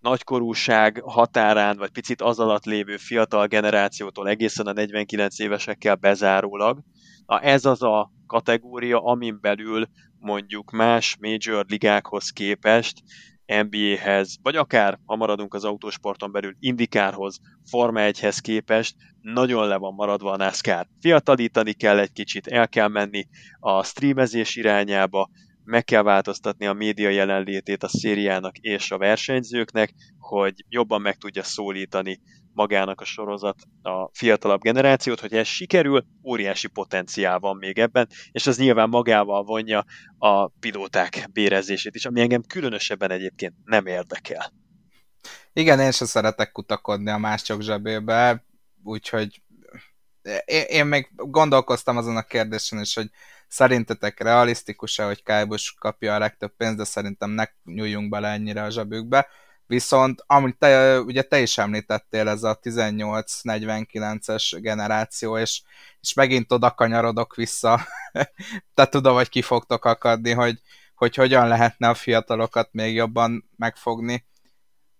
nagykorúság 0.00 1.00
határán, 1.04 1.76
vagy 1.76 1.90
picit 1.90 2.22
az 2.22 2.38
alatt 2.38 2.64
lévő 2.64 2.96
fiatal 2.96 3.46
generációtól 3.46 4.28
egészen 4.28 4.66
a 4.66 4.72
49 4.72 5.38
évesekkel 5.38 5.94
bezárólag, 5.94 6.78
na 7.26 7.40
ez 7.40 7.64
az 7.64 7.82
a 7.82 8.10
kategória, 8.26 9.02
amin 9.04 9.38
belül 9.40 9.86
mondjuk 10.18 10.70
más 10.70 11.16
major 11.20 11.64
ligákhoz 11.68 12.30
képest 12.30 13.02
NBA-hez, 13.50 14.36
vagy 14.42 14.56
akár, 14.56 14.98
ha 15.06 15.16
maradunk 15.16 15.54
az 15.54 15.64
autósporton 15.64 16.32
belül, 16.32 16.56
Indikárhoz, 16.60 17.40
Forma 17.64 18.00
1-hez 18.02 18.38
képest 18.42 18.96
nagyon 19.20 19.68
le 19.68 19.76
van 19.76 19.94
maradva 19.94 20.32
a 20.32 20.36
NASCAR. 20.36 20.86
Fiatalítani 21.00 21.72
kell 21.72 21.98
egy 21.98 22.12
kicsit, 22.12 22.46
el 22.46 22.68
kell 22.68 22.88
menni 22.88 23.26
a 23.60 23.84
streamezés 23.84 24.56
irányába, 24.56 25.30
meg 25.64 25.84
kell 25.84 26.02
változtatni 26.02 26.66
a 26.66 26.72
média 26.72 27.08
jelenlétét 27.08 27.82
a 27.82 27.88
szériának 27.88 28.58
és 28.58 28.90
a 28.90 28.98
versenyzőknek, 28.98 29.94
hogy 30.18 30.64
jobban 30.68 31.00
meg 31.00 31.16
tudja 31.16 31.42
szólítani 31.42 32.20
magának 32.52 33.00
a 33.00 33.04
sorozat 33.04 33.56
a 33.82 34.08
fiatalabb 34.12 34.60
generációt, 34.60 35.20
hogy 35.20 35.32
ez 35.32 35.46
sikerül, 35.46 36.04
óriási 36.24 36.68
potenciál 36.68 37.38
van 37.38 37.56
még 37.56 37.78
ebben, 37.78 38.08
és 38.32 38.46
az 38.46 38.58
nyilván 38.58 38.88
magával 38.88 39.42
vonja 39.42 39.84
a 40.18 40.48
pilóták 40.48 41.28
bérezését 41.32 41.94
is, 41.94 42.06
ami 42.06 42.20
engem 42.20 42.42
különösebben 42.42 43.10
egyébként 43.10 43.54
nem 43.64 43.86
érdekel. 43.86 44.52
Igen, 45.52 45.80
én 45.80 45.90
sem 45.90 46.06
szeretek 46.06 46.52
kutakodni 46.52 47.10
a 47.10 47.18
mások 47.18 47.62
zsebébe, 47.62 48.44
úgyhogy 48.82 49.42
én, 50.44 50.62
én 50.68 50.86
még 50.86 51.10
gondolkoztam 51.14 51.96
azon 51.96 52.16
a 52.16 52.22
kérdésen 52.22 52.80
is, 52.80 52.94
hogy 52.94 53.10
szerintetek 53.48 54.20
realisztikus-e, 54.20 55.04
hogy 55.04 55.22
Kájbus 55.22 55.74
kapja 55.78 56.14
a 56.14 56.18
legtöbb 56.18 56.56
pénzt, 56.56 56.76
de 56.76 56.84
szerintem 56.84 57.30
ne 57.30 57.44
nyúljunk 57.64 58.10
bele 58.10 58.28
ennyire 58.28 58.62
a 58.62 58.70
zsebükbe. 58.70 59.28
Viszont, 59.70 60.22
amit 60.26 60.58
te, 60.58 61.00
ugye 61.00 61.22
te 61.22 61.40
is 61.40 61.58
említettél, 61.58 62.28
ez 62.28 62.42
a 62.42 62.58
18-49-es 62.58 64.58
generáció, 64.60 65.38
és, 65.38 65.62
és 66.00 66.12
megint 66.12 66.52
oda 66.52 66.74
kanyarodok 66.74 67.34
vissza, 67.34 67.86
te 68.74 68.86
tudom, 68.86 69.14
hogy 69.14 69.28
ki 69.28 69.42
fogtok 69.42 69.84
akadni, 69.84 70.32
hogy, 70.32 70.60
hogy 70.94 71.14
hogyan 71.14 71.48
lehetne 71.48 71.88
a 71.88 71.94
fiatalokat 71.94 72.68
még 72.72 72.94
jobban 72.94 73.50
megfogni. 73.56 74.26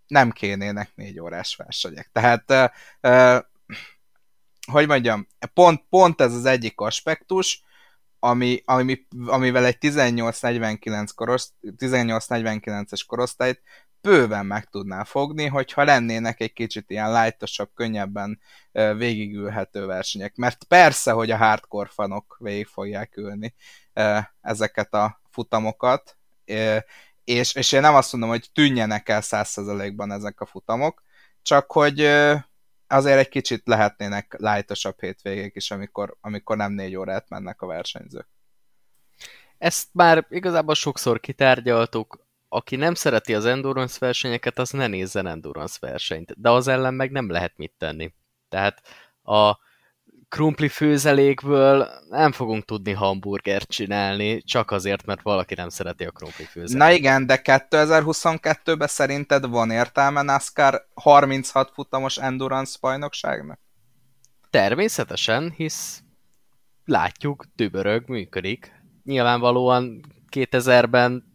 Nem 0.06 0.30
kénének 0.30 0.90
négy 0.94 1.20
órás 1.20 1.56
versenyek. 1.56 2.10
Tehát, 2.12 2.50
uh, 2.50 2.68
uh, 3.12 3.38
hogy 4.72 4.86
mondjam, 4.86 5.26
pont, 5.54 5.84
pont 5.88 6.20
ez 6.20 6.34
az 6.34 6.44
egyik 6.44 6.80
aspektus, 6.80 7.62
ami, 8.18 8.62
ami, 8.64 9.06
amivel 9.26 9.64
egy 9.64 9.76
18-49 9.80 11.08
korosz, 11.14 11.52
18-49-es 11.62 13.00
korosztályt 13.06 13.62
bőven 14.00 14.46
meg 14.46 14.64
tudná 14.64 15.04
fogni, 15.04 15.46
hogyha 15.46 15.84
lennének 15.84 16.40
egy 16.40 16.52
kicsit 16.52 16.90
ilyen 16.90 17.12
lightosabb, 17.12 17.70
könnyebben 17.74 18.40
végigülhető 18.72 19.86
versenyek. 19.86 20.36
Mert 20.36 20.64
persze, 20.64 21.12
hogy 21.12 21.30
a 21.30 21.36
hardcore 21.36 21.90
fanok 21.92 22.36
végig 22.40 22.66
fogják 22.66 23.16
ülni 23.16 23.54
ezeket 24.40 24.94
a 24.94 25.20
futamokat, 25.30 26.18
és, 27.24 27.54
és 27.54 27.72
én 27.72 27.80
nem 27.80 27.94
azt 27.94 28.12
mondom, 28.12 28.30
hogy 28.30 28.50
tűnjenek 28.52 29.08
el 29.08 29.20
100%-ban 29.22 30.12
ezek 30.12 30.40
a 30.40 30.46
futamok, 30.46 31.02
csak 31.42 31.72
hogy 31.72 32.00
azért 32.86 33.18
egy 33.18 33.28
kicsit 33.28 33.62
lehetnének 33.66 34.36
lightosabb 34.38 35.00
hétvégék 35.00 35.56
is, 35.56 35.70
amikor, 35.70 36.16
amikor 36.20 36.56
nem 36.56 36.72
négy 36.72 36.96
órát 36.96 37.28
mennek 37.28 37.62
a 37.62 37.66
versenyzők. 37.66 38.28
Ezt 39.58 39.88
már 39.92 40.26
igazából 40.28 40.74
sokszor 40.74 41.20
kitárgyaltuk, 41.20 42.28
aki 42.52 42.76
nem 42.76 42.94
szereti 42.94 43.34
az 43.34 43.44
endurance 43.44 43.96
versenyeket, 44.00 44.58
az 44.58 44.70
ne 44.70 44.86
nézzen 44.86 45.26
endurance 45.26 45.76
versenyt, 45.80 46.40
de 46.40 46.50
az 46.50 46.68
ellen 46.68 46.94
meg 46.94 47.10
nem 47.10 47.30
lehet 47.30 47.52
mit 47.56 47.72
tenni. 47.78 48.12
Tehát 48.48 48.82
a 49.22 49.58
krumpli 50.28 50.68
főzelékből 50.68 51.88
nem 52.08 52.32
fogunk 52.32 52.64
tudni 52.64 52.92
hamburgert 52.92 53.68
csinálni, 53.68 54.42
csak 54.42 54.70
azért, 54.70 55.06
mert 55.06 55.22
valaki 55.22 55.54
nem 55.54 55.68
szereti 55.68 56.04
a 56.04 56.10
krumpli 56.10 56.44
főzeléket. 56.44 56.88
Na 56.88 56.94
igen, 56.94 57.26
de 57.26 57.40
2022-ben 57.44 58.88
szerinted 58.88 59.46
van 59.46 59.70
értelme 59.70 60.22
NASCAR 60.22 60.86
36 60.94 61.70
futamos 61.74 62.18
endurance 62.18 62.78
bajnokságnak? 62.80 63.58
Természetesen, 64.50 65.50
hisz 65.50 66.02
látjuk, 66.84 67.44
dübörög, 67.56 68.08
működik. 68.08 68.72
Nyilvánvalóan 69.04 70.00
2000-ben, 70.30 71.29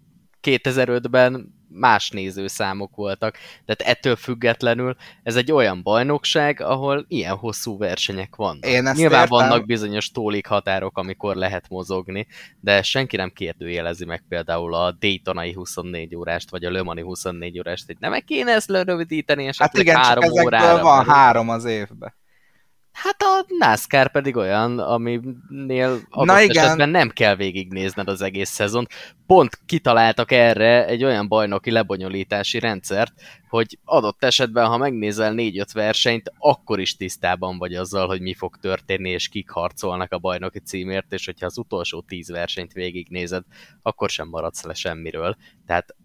2005-ben 0.45 1.53
más 1.75 2.09
nézőszámok 2.09 2.95
voltak. 2.95 3.37
Tehát 3.65 3.95
ettől 3.95 4.15
függetlenül 4.15 4.95
ez 5.23 5.35
egy 5.35 5.51
olyan 5.51 5.83
bajnokság, 5.83 6.61
ahol 6.61 7.05
ilyen 7.07 7.35
hosszú 7.35 7.77
versenyek 7.77 8.35
vannak. 8.35 8.65
Én 8.65 8.85
ezt 8.85 8.97
Nyilván 8.97 9.21
értem. 9.21 9.37
vannak 9.37 9.65
bizonyos 9.65 10.11
tólik 10.11 10.47
határok, 10.47 10.97
amikor 10.97 11.35
lehet 11.35 11.69
mozogni, 11.69 12.27
de 12.59 12.81
senki 12.81 13.15
nem 13.15 13.29
kérdőjelezi 13.29 14.05
meg 14.05 14.23
például 14.29 14.73
a 14.73 14.91
Daytonai 14.91 15.53
24 15.53 16.15
órást, 16.15 16.49
vagy 16.49 16.65
a 16.65 16.71
Le 16.71 16.83
Mani 16.83 17.01
24 17.01 17.59
órást, 17.59 17.85
hogy 17.85 17.97
nem 17.99 18.19
kéne 18.25 18.51
ezt 18.51 18.69
lerövidíteni, 18.69 19.43
és 19.43 19.57
hát 19.57 19.77
igen, 19.77 19.95
három 19.95 20.23
csak 20.23 20.43
órára. 20.43 20.81
van 20.81 21.05
három 21.05 21.49
az 21.49 21.65
évben. 21.65 22.13
Hát 22.95 23.21
a 23.21 23.45
NASCAR 23.47 24.11
pedig 24.11 24.35
olyan, 24.35 24.79
aminél 24.79 25.99
adott 26.09 26.39
igen. 26.39 26.63
esetben 26.63 26.89
nem 26.89 27.09
kell 27.09 27.35
végignézned 27.35 28.07
az 28.07 28.21
egész 28.21 28.49
szezon. 28.49 28.87
Pont 29.27 29.59
kitaláltak 29.65 30.31
erre 30.31 30.85
egy 30.85 31.03
olyan 31.03 31.27
bajnoki 31.27 31.71
lebonyolítási 31.71 32.59
rendszert, 32.59 33.13
hogy 33.49 33.79
adott 33.83 34.23
esetben, 34.23 34.65
ha 34.65 34.77
megnézel 34.77 35.33
4-5 35.35 35.65
versenyt, 35.73 36.31
akkor 36.37 36.79
is 36.79 36.95
tisztában 36.95 37.57
vagy 37.57 37.73
azzal, 37.73 38.07
hogy 38.07 38.21
mi 38.21 38.33
fog 38.33 38.57
történni, 38.57 39.09
és 39.09 39.27
kik 39.27 39.49
harcolnak 39.49 40.11
a 40.11 40.19
bajnoki 40.19 40.59
címért, 40.59 41.13
és 41.13 41.25
hogyha 41.25 41.45
az 41.45 41.57
utolsó 41.57 42.01
10 42.01 42.29
versenyt 42.29 42.73
végignézed, 42.73 43.43
akkor 43.81 44.09
sem 44.09 44.27
maradsz 44.27 44.63
le 44.63 44.73
semmiről. 44.73 45.35
Tehát 45.65 45.95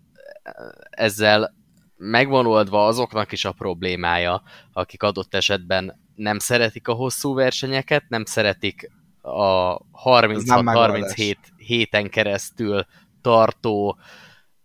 eh, 0.43 0.53
ezzel 0.91 1.55
megvan 1.97 2.47
oldva 2.47 2.87
azoknak 2.87 3.33
is 3.33 3.45
a 3.45 3.53
problémája, 3.53 4.43
akik 4.73 5.03
adott 5.03 5.35
esetben 5.35 6.09
nem 6.21 6.39
szeretik 6.39 6.89
a 6.89 6.93
hosszú 6.93 7.35
versenyeket, 7.35 8.05
nem 8.09 8.25
szeretik 8.25 8.91
a 9.23 9.79
36-37 9.79 11.35
héten 11.57 12.09
keresztül 12.09 12.87
tartó 13.21 13.99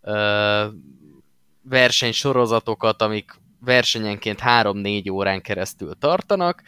ö, 0.01 0.65
versenysorozatokat, 1.61 3.01
amik 3.01 3.31
versenyenként 3.59 4.39
3-4 4.43 5.11
órán 5.11 5.41
keresztül 5.41 5.93
tartanak, 5.99 6.61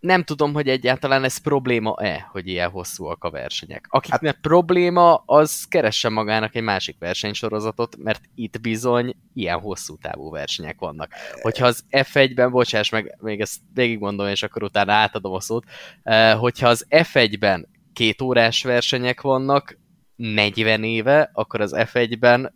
nem 0.00 0.22
tudom, 0.22 0.52
hogy 0.52 0.68
egyáltalán 0.68 1.24
ez 1.24 1.36
probléma-e, 1.36 2.28
hogy 2.30 2.46
ilyen 2.46 2.70
hosszúak 2.70 3.24
a 3.24 3.30
versenyek. 3.30 3.86
Akiknek 3.88 4.34
hát, 4.34 4.40
probléma, 4.40 5.22
az 5.26 5.64
keresse 5.68 6.08
magának 6.08 6.54
egy 6.54 6.62
másik 6.62 6.96
versenysorozatot, 6.98 7.96
mert 7.96 8.22
itt 8.34 8.60
bizony 8.60 9.16
ilyen 9.34 9.58
hosszú 9.60 9.96
távú 9.96 10.30
versenyek 10.30 10.78
vannak. 10.78 11.12
Hogyha 11.40 11.66
az 11.66 11.84
F1-ben, 11.90 12.50
bocsáss 12.50 12.90
meg, 12.90 13.16
még 13.20 13.40
ezt 13.40 13.60
végigmondom, 13.74 14.26
és 14.26 14.42
akkor 14.42 14.62
utána 14.62 14.92
átadom 14.92 15.32
a 15.32 15.40
szót, 15.40 15.64
eh, 16.02 16.38
hogyha 16.38 16.68
az 16.68 16.86
F1-ben 16.88 17.68
két 17.92 18.20
órás 18.20 18.62
versenyek 18.62 19.20
vannak, 19.20 19.78
40 20.16 20.84
éve, 20.84 21.30
akkor 21.32 21.60
az 21.60 21.74
F1-ben 21.76 22.54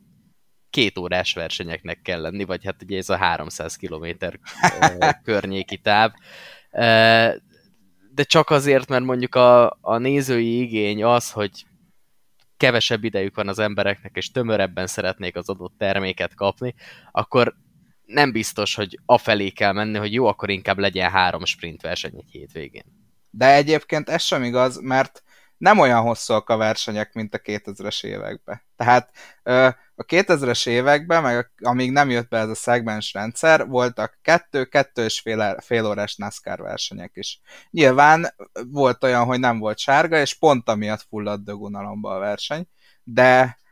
két 0.70 0.98
órás 0.98 1.34
versenyeknek 1.34 2.00
kell 2.02 2.20
lenni, 2.20 2.44
vagy 2.44 2.64
hát 2.64 2.82
ugye 2.82 2.96
ez 2.96 3.08
a 3.08 3.16
300 3.16 3.76
km 3.76 4.04
eh, 4.04 5.12
környéki 5.24 5.78
táv 5.78 6.12
de 8.14 8.22
csak 8.22 8.51
azért, 8.51 8.88
mert 8.88 9.05
mondjuk 9.05 9.34
a, 9.34 9.78
a 9.80 9.98
nézői 9.98 10.60
igény 10.60 11.05
az, 11.05 11.30
hogy 11.30 11.51
kevesebb 12.56 13.05
idejük 13.05 13.34
van 13.34 13.48
az 13.48 13.59
embereknek, 13.59 14.16
és 14.16 14.30
tömörebben 14.30 14.86
szeretnék 14.86 15.36
az 15.36 15.48
adott 15.48 15.74
terméket 15.78 16.34
kapni, 16.34 16.74
akkor 17.12 17.55
nem 18.05 18.32
biztos, 18.32 18.74
hogy 18.74 18.98
afelé 19.06 19.51
kell 19.51 19.72
menni, 19.72 19.98
hogy 19.98 20.12
jó, 20.12 20.26
akkor 20.26 20.51
inkább 20.51 20.78
legyen 20.78 21.10
három 21.10 21.44
sprint 21.44 21.82
verseny 21.82 22.16
egy 22.16 22.30
hétvégén. 22.30 22.84
De 23.30 23.55
egyébként 23.55 24.09
ez 24.09 24.22
sem 24.22 24.42
igaz, 24.42 24.80
mert 24.80 25.22
nem 25.56 25.78
olyan 25.78 26.02
hosszúak 26.02 26.48
a 26.48 26.56
versenyek, 26.56 27.12
mint 27.12 27.34
a 27.34 27.38
2000-es 27.38 28.05
években. 28.05 28.62
Tehát 28.76 29.10
a 29.96 30.04
2000-es 30.04 30.66
években, 30.66 31.22
meg 31.22 31.50
amíg 31.62 31.92
nem 31.92 32.10
jött 32.10 32.28
be 32.28 32.38
ez 32.38 32.48
a 32.48 32.54
szegmens 32.54 33.12
rendszer, 33.12 33.66
voltak 33.66 34.18
kettő, 34.22 34.64
kettő 34.64 35.04
és 35.04 35.20
fél, 35.20 35.60
fél 35.60 35.86
órás 35.86 36.16
NASCAR 36.16 36.60
versenyek 36.60 37.10
is. 37.14 37.40
Nyilván 37.70 38.34
volt 38.70 39.04
olyan, 39.04 39.24
hogy 39.24 39.40
nem 39.40 39.58
volt 39.58 39.78
sárga, 39.78 40.20
és 40.20 40.34
pont 40.34 40.68
amiatt 40.68 41.06
fulladt 41.08 41.44
dögunalomba 41.44 42.14
a 42.14 42.18
verseny, 42.18 42.66
de 43.02 43.62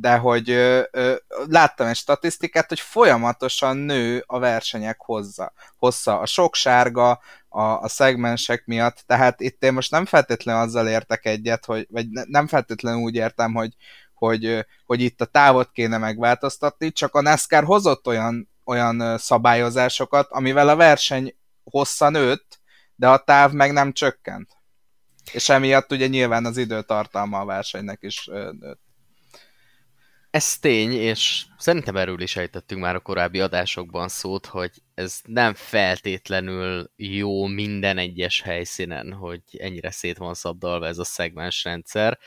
de 0.00 0.16
hogy 0.16 0.50
ö, 0.50 0.82
ö, 0.90 1.14
láttam 1.46 1.86
egy 1.86 1.96
statisztikát, 1.96 2.68
hogy 2.68 2.80
folyamatosan 2.80 3.76
nő 3.76 4.24
a 4.26 4.38
versenyek 4.38 5.00
hozza, 5.00 5.52
hossza. 5.76 6.18
A 6.18 6.26
sok 6.26 6.54
sárga, 6.54 7.20
a, 7.48 7.62
a 7.62 7.88
szegmensek 7.88 8.66
miatt, 8.66 9.02
tehát 9.06 9.40
itt 9.40 9.62
én 9.62 9.72
most 9.72 9.90
nem 9.90 10.04
feltétlenül 10.04 10.62
azzal 10.62 10.88
értek 10.88 11.24
egyet, 11.24 11.64
hogy, 11.64 11.86
vagy 11.90 12.08
nem 12.10 12.46
feltétlenül 12.46 13.00
úgy 13.00 13.14
értem, 13.14 13.54
hogy, 13.54 13.76
hogy, 14.16 14.66
hogy 14.86 15.00
itt 15.00 15.20
a 15.20 15.24
távot 15.24 15.70
kéne 15.72 15.98
megváltoztatni, 15.98 16.92
csak 16.92 17.14
a 17.14 17.20
NASCAR 17.20 17.64
hozott 17.64 18.06
olyan, 18.06 18.48
olyan 18.64 19.18
szabályozásokat, 19.18 20.30
amivel 20.30 20.68
a 20.68 20.76
verseny 20.76 21.36
hossza 21.64 22.08
nőtt, 22.08 22.60
de 22.94 23.08
a 23.08 23.18
táv 23.18 23.52
meg 23.52 23.72
nem 23.72 23.92
csökkent. 23.92 24.50
És 25.32 25.48
emiatt 25.48 25.92
ugye 25.92 26.06
nyilván 26.06 26.44
az 26.44 26.56
időtartalma 26.56 27.40
a 27.40 27.44
versenynek 27.44 27.98
is 28.02 28.26
nőtt. 28.60 28.84
Ez 30.30 30.58
tény, 30.58 30.92
és 30.92 31.44
szerintem 31.58 31.96
erről 31.96 32.20
is 32.20 32.36
ejtettünk 32.36 32.80
már 32.80 32.94
a 32.94 33.00
korábbi 33.00 33.40
adásokban 33.40 34.08
szót, 34.08 34.46
hogy 34.46 34.70
ez 34.94 35.20
nem 35.24 35.54
feltétlenül 35.54 36.90
jó 36.96 37.46
minden 37.46 37.98
egyes 37.98 38.40
helyszínen, 38.40 39.12
hogy 39.12 39.40
ennyire 39.58 39.90
szét 39.90 40.16
van 40.16 40.34
szabdalva 40.34 40.86
ez 40.86 40.98
a 40.98 41.04
szegmensrendszer, 41.04 42.18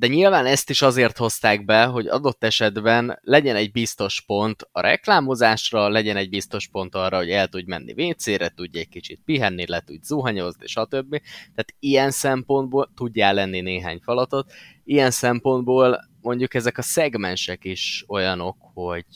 de 0.00 0.06
nyilván 0.06 0.46
ezt 0.46 0.70
is 0.70 0.82
azért 0.82 1.16
hozták 1.16 1.64
be, 1.64 1.84
hogy 1.84 2.06
adott 2.06 2.44
esetben 2.44 3.18
legyen 3.22 3.56
egy 3.56 3.72
biztos 3.72 4.20
pont 4.26 4.68
a 4.72 4.80
reklámozásra, 4.80 5.88
legyen 5.88 6.16
egy 6.16 6.28
biztos 6.28 6.68
pont 6.68 6.94
arra, 6.94 7.16
hogy 7.16 7.30
el 7.30 7.48
tudj 7.48 7.64
menni 7.66 8.08
WC-re, 8.08 8.48
tudj 8.48 8.78
egy 8.78 8.88
kicsit 8.88 9.20
pihenni, 9.24 9.66
le 9.66 9.80
tudj 9.80 10.04
zuhanyozni, 10.04 10.66
stb. 10.66 11.10
Tehát 11.54 11.74
ilyen 11.78 12.10
szempontból 12.10 12.92
tudjál 12.96 13.34
lenni 13.34 13.60
néhány 13.60 13.98
falatot, 14.02 14.52
ilyen 14.84 15.10
szempontból 15.10 16.00
mondjuk 16.20 16.54
ezek 16.54 16.78
a 16.78 16.82
szegmensek 16.82 17.64
is 17.64 18.04
olyanok, 18.08 18.56
hogy 18.74 19.06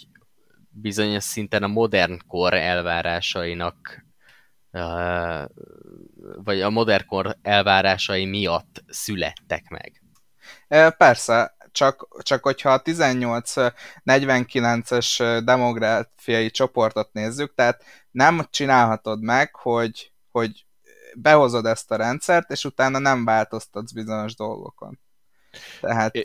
bizonyos 0.71 1.25
szinten 1.25 1.63
a 1.63 1.67
modern 1.67 2.19
kor 2.27 2.55
elvárásainak 2.55 4.05
vagy 6.45 6.61
a 6.61 6.71
modern 6.71 7.07
kor 7.07 7.37
elvárásai 7.43 8.25
miatt 8.25 8.85
születtek 8.87 9.69
meg. 9.69 10.04
Persze, 10.97 11.57
csak, 11.73 12.23
csak 12.23 12.43
hogyha 12.43 12.73
a 12.73 12.83
18-49-es 12.83 15.41
demográfiai 15.45 16.51
csoportot 16.51 17.13
nézzük, 17.13 17.55
tehát 17.55 17.85
nem 18.11 18.47
csinálhatod 18.51 19.23
meg, 19.23 19.55
hogy, 19.55 20.13
hogy 20.31 20.67
behozod 21.15 21.67
ezt 21.67 21.91
a 21.91 21.97
rendszert, 21.97 22.51
és 22.51 22.65
utána 22.65 22.99
nem 22.99 23.25
változtatsz 23.25 23.93
bizonyos 23.93 24.35
dolgokon. 24.35 25.01
Tehát... 25.81 26.17
É, 26.17 26.25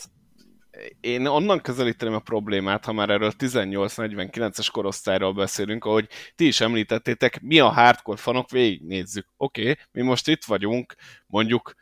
én 1.00 1.26
onnan 1.26 1.62
közelíteném 1.62 2.14
a 2.14 2.20
problémát, 2.20 2.86
ha 2.86 2.94
már 2.94 3.10
erről 3.10 3.32
18-49-es 3.38 4.68
korosztályról 4.72 5.34
beszélünk, 5.34 5.86
ahogy 5.86 6.08
ti 6.36 6.48
is 6.48 6.62
említettétek, 6.62 7.42
mi 7.42 7.60
a 7.60 7.70
hardcore 7.70 8.18
fanok, 8.18 8.50
végignézzük. 8.50 9.28
Oké, 9.38 9.62
okay, 9.62 9.76
mi 9.92 10.02
most 10.02 10.28
itt 10.28 10.46
vagyunk, 10.46 10.96
mondjuk 11.28 11.74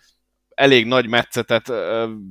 elég 0.58 0.86
nagy 0.86 1.08
metszetet 1.08 1.68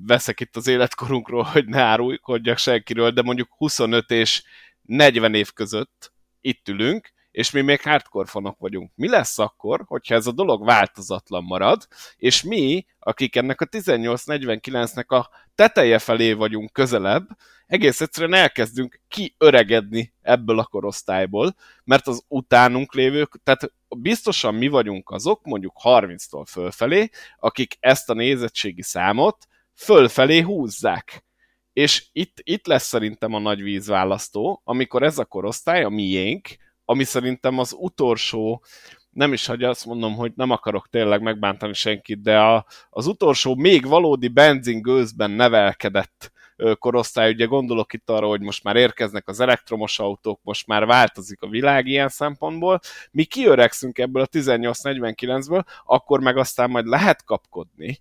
veszek 0.07 0.41
itt 0.41 0.57
az 0.57 0.67
életkorunkról, 0.67 1.43
hogy 1.43 1.67
ne 1.67 1.81
árulkodjak 1.81 2.59
senkiről, 2.59 3.11
de 3.11 3.23
mondjuk 3.23 3.49
25 3.57 4.11
és 4.11 4.43
40 4.83 5.35
év 5.35 5.53
között 5.53 6.13
itt 6.41 6.69
ülünk, 6.69 7.13
és 7.37 7.51
mi 7.51 7.61
még 7.61 7.83
hardcore 7.83 8.29
fanok 8.29 8.59
vagyunk. 8.59 8.91
Mi 8.95 9.09
lesz 9.09 9.39
akkor, 9.39 9.83
hogyha 9.87 10.15
ez 10.15 10.27
a 10.27 10.33
dolog 10.33 10.65
változatlan 10.65 11.45
marad, 11.45 11.87
és 12.17 12.43
mi, 12.43 12.87
akik 12.99 13.37
ennek 13.37 13.61
a 13.61 13.67
1849-nek 13.67 15.07
a 15.07 15.29
teteje 15.55 15.99
felé 15.99 16.33
vagyunk 16.33 16.73
közelebb, 16.73 17.29
egész 17.67 18.01
egyszerűen 18.01 18.35
elkezdünk 18.35 19.01
kiöregedni 19.09 20.13
ebből 20.23 20.59
a 20.59 20.65
korosztályból, 20.65 21.55
mert 21.85 22.07
az 22.07 22.25
utánunk 22.29 22.95
lévők, 22.95 23.41
tehát 23.43 23.73
biztosan 23.89 24.55
mi 24.55 24.69
vagyunk 24.69 25.11
azok, 25.11 25.45
mondjuk 25.45 25.81
30-tól 25.83 26.45
fölfelé, 26.49 27.09
akik 27.39 27.77
ezt 27.81 28.11
a 28.11 28.15
nézettségi 28.15 28.83
számot 28.83 29.47
fölfelé 29.75 30.41
húzzák. 30.41 31.25
És 31.73 32.07
itt, 32.13 32.37
itt 32.43 32.67
lesz 32.67 32.87
szerintem 32.87 33.35
a 33.35 33.39
nagy 33.39 33.63
vízválasztó, 33.63 34.61
amikor 34.65 35.03
ez 35.03 35.19
a 35.19 35.25
korosztály, 35.25 35.85
a 35.85 35.89
miénk, 35.89 36.65
ami 36.89 37.05
szerintem 37.05 37.59
az 37.59 37.77
utolsó, 37.79 38.63
nem 39.11 39.33
is 39.33 39.47
hagyja 39.47 39.69
azt 39.69 39.87
mondom, 39.87 40.15
hogy 40.15 40.33
nem 40.37 40.51
akarok 40.51 40.89
tényleg 40.89 41.23
megbántani 41.23 41.75
senkit, 41.75 42.23
de 42.23 42.39
a, 42.41 42.67
az 42.91 43.07
utolsó 43.07 43.55
még 43.55 43.87
valódi 43.87 44.29
benzingőzben 44.29 45.31
nevelkedett 45.31 46.33
korosztály, 46.79 47.31
ugye 47.31 47.45
gondolok 47.45 47.93
itt 47.93 48.11
arra, 48.11 48.27
hogy 48.27 48.41
most 48.41 48.65
már 48.65 48.77
érkeznek 48.77 49.29
az 49.29 49.41
elektromos 49.41 49.99
autók, 49.99 50.41
most 50.43 50.67
már 50.67 50.87
változik 50.87 51.43
a 51.43 51.49
világ 51.49 51.87
ilyen 51.87 52.09
szempontból, 52.09 52.81
mi 53.11 53.25
kiöregszünk 53.25 53.99
ebből 53.99 54.23
a 54.23 54.27
1849-ből, 54.27 55.65
akkor 55.85 56.21
meg 56.21 56.37
aztán 56.37 56.71
majd 56.71 56.87
lehet 56.87 57.25
kapkodni, 57.25 57.99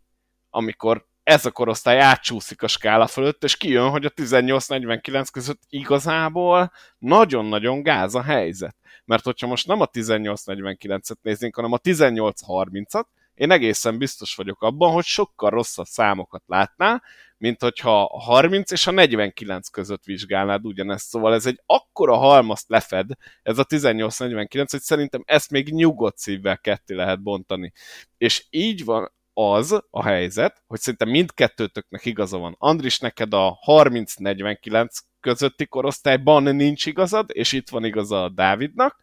amikor 0.49 1.05
ez 1.25 1.45
a 1.45 1.51
korosztály 1.51 1.99
átcsúszik 1.99 2.61
a 2.61 2.67
skála 2.67 3.07
fölött, 3.07 3.43
és 3.43 3.57
kijön, 3.57 3.89
hogy 3.89 4.05
a 4.05 4.09
18-49 4.09 5.27
között 5.31 5.61
igazából 5.69 6.71
nagyon-nagyon 6.97 7.83
gáz 7.83 8.15
a 8.15 8.21
helyzet. 8.21 8.75
Mert 9.05 9.23
hogyha 9.23 9.47
most 9.47 9.67
nem 9.67 9.81
a 9.81 9.87
18-49-et 9.87 11.21
néznénk, 11.21 11.55
hanem 11.55 11.71
a 11.71 11.77
18-30-at, 11.77 13.05
én 13.33 13.51
egészen 13.51 13.97
biztos 13.97 14.35
vagyok 14.35 14.61
abban, 14.61 14.91
hogy 14.91 15.03
sokkal 15.03 15.49
rosszabb 15.49 15.85
számokat 15.85 16.43
látná, 16.45 17.01
mint 17.37 17.61
hogyha 17.61 18.03
a 18.03 18.19
30 18.19 18.71
és 18.71 18.87
a 18.87 18.91
49 18.91 19.67
között 19.67 20.03
vizsgálnád 20.03 20.65
ugyanezt. 20.65 21.07
Szóval 21.07 21.33
ez 21.33 21.45
egy 21.45 21.61
akkora 21.65 22.15
halmazt 22.15 22.69
lefed, 22.69 23.09
ez 23.43 23.57
a 23.57 23.65
18-49, 23.65 24.65
hogy 24.69 24.81
szerintem 24.81 25.23
ezt 25.25 25.51
még 25.51 25.73
nyugodt 25.73 26.17
szívvel 26.17 26.57
ketté 26.57 26.93
lehet 26.93 27.21
bontani. 27.21 27.71
És 28.17 28.45
így 28.49 28.83
van 28.83 29.13
az 29.37 29.81
a 29.89 30.03
helyzet, 30.03 30.63
hogy 30.67 30.79
szerintem 30.79 31.09
mindkettőtöknek 31.09 32.05
igaza 32.05 32.37
van. 32.37 32.55
Andris, 32.59 32.99
neked 32.99 33.33
a 33.33 33.59
30-49 33.67 34.87
közötti 35.19 35.65
korosztályban 35.65 36.43
nincs 36.55 36.85
igazad, 36.85 37.29
és 37.33 37.51
itt 37.51 37.69
van 37.69 37.85
igaza 37.85 38.23
a 38.23 38.29
Dávidnak, 38.29 38.97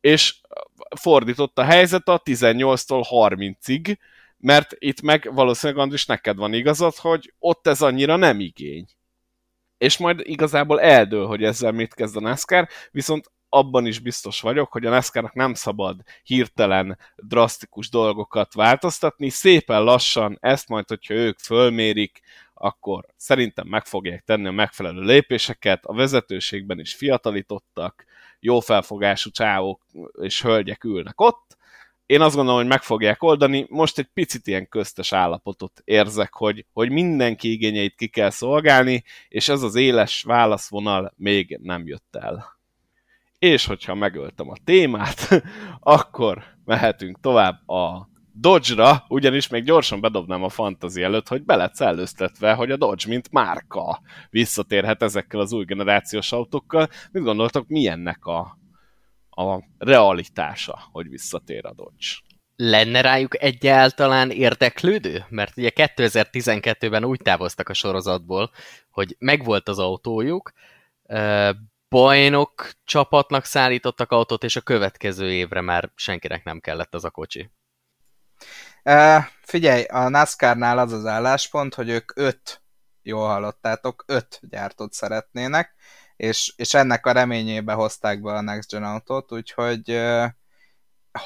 és 0.00 0.40
fordított 0.96 1.58
a 1.58 1.64
helyzet 1.64 2.08
a 2.08 2.22
18-tól 2.22 3.04
30-ig, 3.10 3.96
mert 4.36 4.74
itt 4.78 5.00
meg 5.00 5.34
valószínűleg 5.34 5.82
Andris 5.82 6.06
neked 6.06 6.36
van 6.36 6.52
igazad, 6.52 6.94
hogy 6.96 7.34
ott 7.38 7.66
ez 7.66 7.82
annyira 7.82 8.16
nem 8.16 8.40
igény. 8.40 8.86
És 9.78 9.98
majd 9.98 10.20
igazából 10.22 10.80
eldől, 10.80 11.26
hogy 11.26 11.44
ezzel 11.44 11.72
mit 11.72 11.94
kezd 11.94 12.16
a 12.16 12.20
NASCAR, 12.20 12.68
viszont 12.90 13.30
abban 13.48 13.86
is 13.86 13.98
biztos 13.98 14.40
vagyok, 14.40 14.72
hogy 14.72 14.86
a 14.86 14.90
NASCAR-nak 14.90 15.34
nem 15.34 15.54
szabad 15.54 16.00
hirtelen, 16.22 16.98
drasztikus 17.16 17.88
dolgokat 17.88 18.54
változtatni, 18.54 19.28
szépen 19.28 19.82
lassan 19.82 20.38
ezt 20.40 20.68
majd, 20.68 20.88
hogyha 20.88 21.14
ők 21.14 21.38
fölmérik, 21.38 22.20
akkor 22.54 23.06
szerintem 23.16 23.66
meg 23.66 23.84
fogják 23.84 24.22
tenni 24.24 24.46
a 24.46 24.52
megfelelő 24.52 25.00
lépéseket, 25.00 25.84
a 25.84 25.94
vezetőségben 25.94 26.80
is 26.80 26.94
fiatalítottak, 26.94 28.04
jó 28.40 28.60
felfogású 28.60 29.30
csávok 29.30 29.82
és 30.20 30.42
hölgyek 30.42 30.84
ülnek 30.84 31.20
ott, 31.20 31.56
én 32.06 32.20
azt 32.20 32.34
gondolom, 32.34 32.60
hogy 32.60 32.68
meg 32.68 32.82
fogják 32.82 33.22
oldani. 33.22 33.66
Most 33.68 33.98
egy 33.98 34.08
picit 34.14 34.46
ilyen 34.46 34.68
köztes 34.68 35.12
állapotot 35.12 35.82
érzek, 35.84 36.34
hogy, 36.34 36.66
hogy 36.72 36.90
mindenki 36.90 37.50
igényeit 37.50 37.94
ki 37.94 38.08
kell 38.08 38.30
szolgálni, 38.30 39.04
és 39.28 39.48
ez 39.48 39.62
az 39.62 39.74
éles 39.74 40.22
válaszvonal 40.22 41.12
még 41.16 41.58
nem 41.62 41.86
jött 41.86 42.16
el 42.16 42.55
és 43.46 43.66
hogyha 43.66 43.94
megöltem 43.94 44.50
a 44.50 44.56
témát, 44.64 45.44
akkor 45.80 46.44
mehetünk 46.64 47.20
tovább 47.20 47.68
a 47.68 48.08
Dodge-ra, 48.32 49.04
ugyanis 49.08 49.48
még 49.48 49.64
gyorsan 49.64 50.00
bedobnám 50.00 50.42
a 50.42 50.48
fantazi 50.48 51.02
előtt, 51.02 51.28
hogy 51.28 51.44
be 51.44 51.70
szellőztetve, 51.72 52.52
hogy 52.52 52.70
a 52.70 52.76
Dodge, 52.76 53.08
mint 53.08 53.32
márka 53.32 54.00
visszatérhet 54.30 55.02
ezekkel 55.02 55.40
az 55.40 55.52
új 55.52 55.64
generációs 55.64 56.32
autókkal. 56.32 56.88
Mit 57.10 57.22
gondoltok, 57.22 57.68
milyennek 57.68 58.24
a, 58.24 58.58
a 59.30 59.62
realitása, 59.78 60.78
hogy 60.92 61.08
visszatér 61.08 61.66
a 61.66 61.74
Dodge? 61.74 62.06
Lenne 62.56 63.00
rájuk 63.00 63.42
egyáltalán 63.42 64.30
érdeklődő? 64.30 65.24
Mert 65.28 65.56
ugye 65.56 65.70
2012-ben 65.74 67.04
úgy 67.04 67.20
távoztak 67.22 67.68
a 67.68 67.74
sorozatból, 67.74 68.50
hogy 68.90 69.16
megvolt 69.18 69.68
az 69.68 69.78
autójuk, 69.78 70.52
bajnok 71.88 72.70
csapatnak 72.84 73.44
szállítottak 73.44 74.10
autót, 74.10 74.44
és 74.44 74.56
a 74.56 74.60
következő 74.60 75.32
évre 75.32 75.60
már 75.60 75.90
senkinek 75.94 76.44
nem 76.44 76.60
kellett 76.60 76.94
az 76.94 77.04
a 77.04 77.10
kocsi. 77.10 77.50
Uh, 78.84 79.24
figyelj, 79.42 79.84
a 79.84 80.08
NASCAR-nál 80.08 80.78
az 80.78 80.92
az 80.92 81.06
álláspont, 81.06 81.74
hogy 81.74 81.88
ők 81.88 82.12
öt, 82.16 82.62
jól 83.02 83.26
hallottátok, 83.26 84.04
öt 84.06 84.40
gyártót 84.42 84.92
szeretnének, 84.92 85.74
és, 86.16 86.52
és 86.56 86.74
ennek 86.74 87.06
a 87.06 87.12
reményébe 87.12 87.72
hozták 87.72 88.22
be 88.22 88.32
a 88.32 88.40
Next 88.40 88.70
Gen 88.70 88.84
autót, 88.84 89.32
úgyhogy 89.32 89.90
uh, 89.90 90.26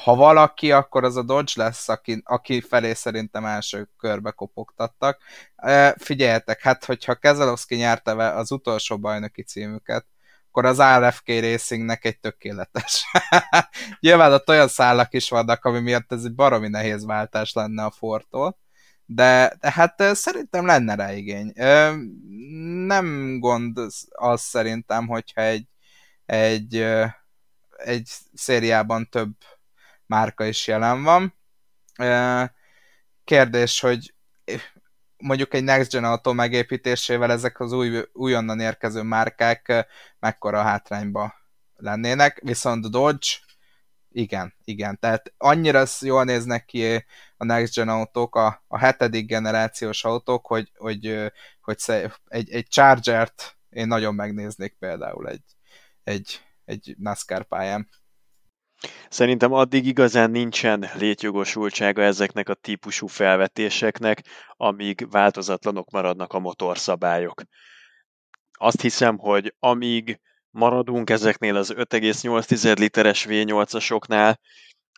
ha 0.03 0.15
valaki, 0.15 0.71
akkor 0.71 1.03
az 1.03 1.15
a 1.15 1.23
Dodge 1.23 1.51
lesz, 1.55 1.89
aki, 1.89 2.21
aki 2.25 2.61
felé 2.61 2.93
szerintem 2.93 3.45
első 3.45 3.89
körbe 3.97 4.31
kopogtattak. 4.31 5.21
Uh, 5.55 5.89
figyeljetek, 5.97 6.61
hát 6.61 6.85
hogyha 6.85 7.15
Kezelowski 7.15 7.75
nyerte 7.75 8.33
az 8.33 8.51
utolsó 8.51 8.99
bajnoki 8.99 9.43
címüket, 9.43 10.05
akkor 10.51 10.65
az 10.65 10.81
RFK 10.99 11.27
Racingnek 11.27 12.05
egy 12.05 12.19
tökéletes. 12.19 13.05
Nyilván 13.99 14.33
ott 14.33 14.49
olyan 14.49 14.67
szállak 14.67 15.13
is 15.13 15.29
vannak, 15.29 15.65
ami 15.65 15.79
miatt 15.79 16.11
ez 16.11 16.23
egy 16.23 16.33
baromi 16.33 16.67
nehéz 16.67 17.05
váltás 17.05 17.53
lenne 17.53 17.83
a 17.83 17.91
Fortól, 17.91 18.57
de, 19.05 19.53
de 19.59 19.71
hát 19.71 20.15
szerintem 20.15 20.65
lenne 20.65 20.95
rá 20.95 21.13
igény. 21.13 21.53
Nem 22.85 23.39
gond 23.39 23.77
az 24.09 24.41
szerintem, 24.41 25.07
hogyha 25.07 25.41
egy, 25.41 25.67
egy, 26.25 26.85
egy 27.77 28.09
szériában 28.33 29.09
több 29.09 29.33
márka 30.05 30.45
is 30.45 30.67
jelen 30.67 31.03
van. 31.03 31.35
Kérdés, 33.23 33.79
hogy 33.79 34.13
mondjuk 35.21 35.53
egy 35.53 35.63
Next 35.63 35.91
Gen 35.91 36.03
autó 36.03 36.31
megépítésével 36.31 37.31
ezek 37.31 37.59
az 37.59 37.71
új, 37.71 38.01
újonnan 38.13 38.59
érkező 38.59 39.01
márkák 39.01 39.87
mekkora 40.19 40.61
hátrányba 40.61 41.33
lennének, 41.75 42.39
viszont 42.43 42.89
Dodge 42.89 43.27
igen, 44.13 44.53
igen. 44.63 44.99
Tehát 44.99 45.33
annyira 45.37 45.83
jól 45.99 46.23
néznek 46.23 46.65
ki 46.65 47.05
a 47.37 47.45
Next 47.45 47.75
Gen 47.75 47.89
autók, 47.89 48.35
a, 48.35 48.63
a 48.67 48.77
hetedik 48.77 49.27
generációs 49.27 50.03
autók, 50.03 50.47
hogy, 50.47 50.71
hogy, 50.77 51.31
hogy 51.61 51.77
egy, 52.27 52.51
egy 52.51 52.67
Charger-t 52.67 53.57
én 53.69 53.87
nagyon 53.87 54.15
megnéznék 54.15 54.75
például 54.79 55.27
egy, 55.29 55.43
egy, 56.03 56.41
egy 56.65 56.95
NASCAR 56.97 57.43
pályán. 57.43 57.89
Szerintem 59.09 59.53
addig 59.53 59.85
igazán 59.85 60.31
nincsen 60.31 60.89
létjogosultsága 60.97 62.01
ezeknek 62.01 62.49
a 62.49 62.53
típusú 62.53 63.07
felvetéseknek, 63.07 64.23
amíg 64.47 65.09
változatlanok 65.09 65.89
maradnak 65.89 66.33
a 66.33 66.39
motorszabályok. 66.39 67.41
Azt 68.51 68.81
hiszem, 68.81 69.17
hogy 69.17 69.55
amíg 69.59 70.19
maradunk 70.49 71.09
ezeknél 71.09 71.55
az 71.55 71.73
5,8 71.75 72.77
literes 72.77 73.25
V8-asoknál, 73.29 74.35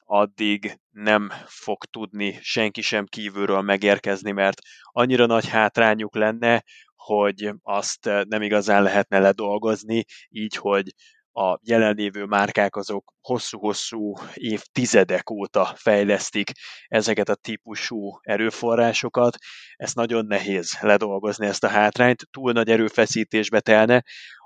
addig 0.05 0.80
nem 0.89 1.31
fog 1.45 1.85
tudni 1.85 2.39
senki 2.41 2.81
sem 2.81 3.05
kívülről 3.05 3.61
megérkezni, 3.61 4.31
mert 4.31 4.61
annyira 4.84 5.26
nagy 5.26 5.47
hátrányuk 5.47 6.15
lenne, 6.15 6.64
hogy 6.95 7.51
azt 7.61 8.10
nem 8.27 8.41
igazán 8.41 8.84
lehetne 8.84 9.19
ledolgozni, 9.19 10.05
így, 10.30 10.55
hogy 10.55 10.93
a 11.35 11.60
jelenlévő 11.61 12.26
márkák 12.26 12.76
azok 12.76 13.14
hosszú-hosszú 13.22 14.14
évtizedek 14.34 15.30
óta 15.30 15.73
fejlesztik 15.76 16.51
ezeket 16.88 17.30
a 17.30 17.35
típusú 17.35 18.18
erőforrásokat. 18.22 19.35
Ez 19.76 19.93
nagyon 19.93 20.26
nehéz 20.26 20.77
ledolgozni 20.81 21.45
ezt 21.45 21.64
a 21.64 21.68
hátrányt, 21.68 22.27
túl 22.31 22.51
nagy 22.51 22.69
erőfeszítésbe 22.69 23.60
telne, 23.60 24.03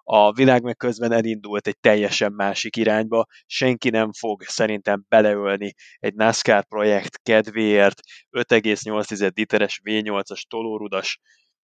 A 0.10 0.32
világ 0.34 0.64
meg 0.64 0.76
közben 0.76 1.12
elindult 1.12 1.68
egy 1.68 1.80
teljesen 1.80 2.34
másik 2.34 2.76
irányba, 2.76 3.26
senki 3.46 3.90
nem 3.90 4.12
fog 4.12 4.44
szerintem 4.44 5.06
beleölni 5.08 5.74
egy 5.98 6.14
NASCAR 6.14 6.66
projekt 6.66 7.20
kedvéért 7.24 8.00
5,8 8.32 9.36
literes 9.36 9.82
V8-as 9.84 10.42
tolórudas 10.48 11.20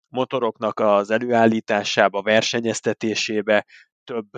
motoroknak 0.07 0.79
az 0.79 1.09
előállításába, 1.09 2.21
versenyeztetésébe 2.21 3.65
több 4.03 4.29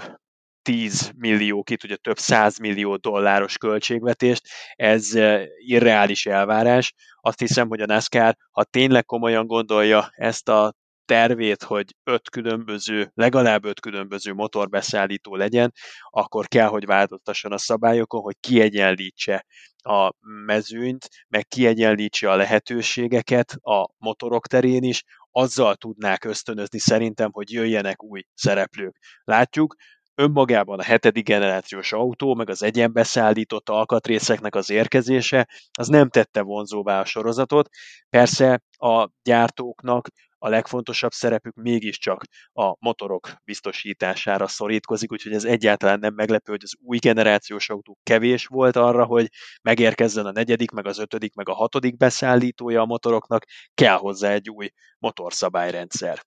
10 0.62 1.12
millió, 1.18 1.64
ki 1.64 1.78
tudja, 1.78 1.96
több 1.96 2.18
100 2.18 2.58
millió 2.58 2.96
dolláros 2.96 3.58
költségvetést, 3.58 4.48
ez 4.76 5.14
irreális 5.58 6.26
elvárás. 6.26 6.94
Azt 7.22 7.40
hiszem, 7.40 7.68
hogy 7.68 7.82
a 7.82 7.86
NASCAR, 7.86 8.36
ha 8.52 8.64
tényleg 8.64 9.06
komolyan 9.06 9.48
gondolja 9.48 10.10
ezt 10.16 10.50
a 10.50 10.74
tervét, 11.06 11.64
hogy 11.64 11.96
öt 12.04 12.30
különböző, 12.30 13.12
legalább 13.14 13.66
öt 13.66 13.80
különböző 13.80 14.34
motorbeszállító 14.34 15.36
legyen, 15.36 15.72
akkor 16.10 16.48
kell, 16.48 16.68
hogy 16.68 16.86
változtasson 16.86 17.52
a 17.52 17.58
szabályokon, 17.58 18.22
hogy 18.22 18.36
kiegyenlítse 18.40 19.46
a 19.84 20.14
mezőnyt, 20.46 21.10
meg 21.28 21.48
kiegyenlítse 21.48 22.32
a 22.32 22.36
lehetőségeket 22.36 23.52
a 23.62 23.90
motorok 23.98 24.48
terén 24.48 24.84
is, 24.84 25.04
azzal 25.32 25.76
tudnák 25.76 26.24
ösztönözni 26.24 26.80
szerintem, 26.80 27.32
hogy 27.32 27.52
jöjjenek 27.52 28.04
új 28.04 28.24
szereplők. 28.34 28.98
Látjuk, 29.24 29.76
önmagában 30.22 30.80
a 30.80 30.84
hetedik 30.84 31.26
generációs 31.26 31.94
autó, 31.94 32.36
meg 32.36 32.50
az 32.50 32.64
egyenbeszállított 32.64 33.70
alkatrészeknek 33.70 34.56
az 34.56 34.70
érkezése, 34.70 35.48
az 35.78 35.88
nem 35.88 36.10
tette 36.10 36.42
vonzóvá 36.42 37.00
a 37.00 37.06
sorozatot. 37.06 37.70
Persze 38.10 38.62
a 38.78 39.10
gyártóknak 39.24 40.08
a 40.44 40.50
legfontosabb 40.50 41.12
szerepük 41.12 41.56
mégiscsak 41.56 42.24
a 42.54 42.76
motorok 42.80 43.34
biztosítására 43.44 44.48
szorítkozik, 44.48 45.12
úgyhogy 45.12 45.34
ez 45.34 45.44
egyáltalán 45.44 46.00
nem 46.00 46.14
meglepő, 46.14 46.52
hogy 46.52 46.64
az 46.64 46.74
új 46.84 46.98
generációs 46.98 47.70
autó 47.70 47.98
kevés 48.04 48.46
volt 48.46 48.76
arra, 48.76 49.06
hogy 49.06 49.28
megérkezzen 49.62 50.26
a 50.26 50.32
negyedik, 50.32 50.72
meg 50.72 50.88
az 50.88 51.00
ötödik, 51.00 51.34
meg 51.34 51.50
a 51.50 51.54
hatodik 51.54 51.98
beszállítója 51.98 52.82
a 52.82 52.86
motoroknak, 52.86 53.44
kell 53.74 53.98
hozzá 53.98 54.32
egy 54.32 54.50
új 54.50 54.70
motorszabályrendszer 55.00 56.22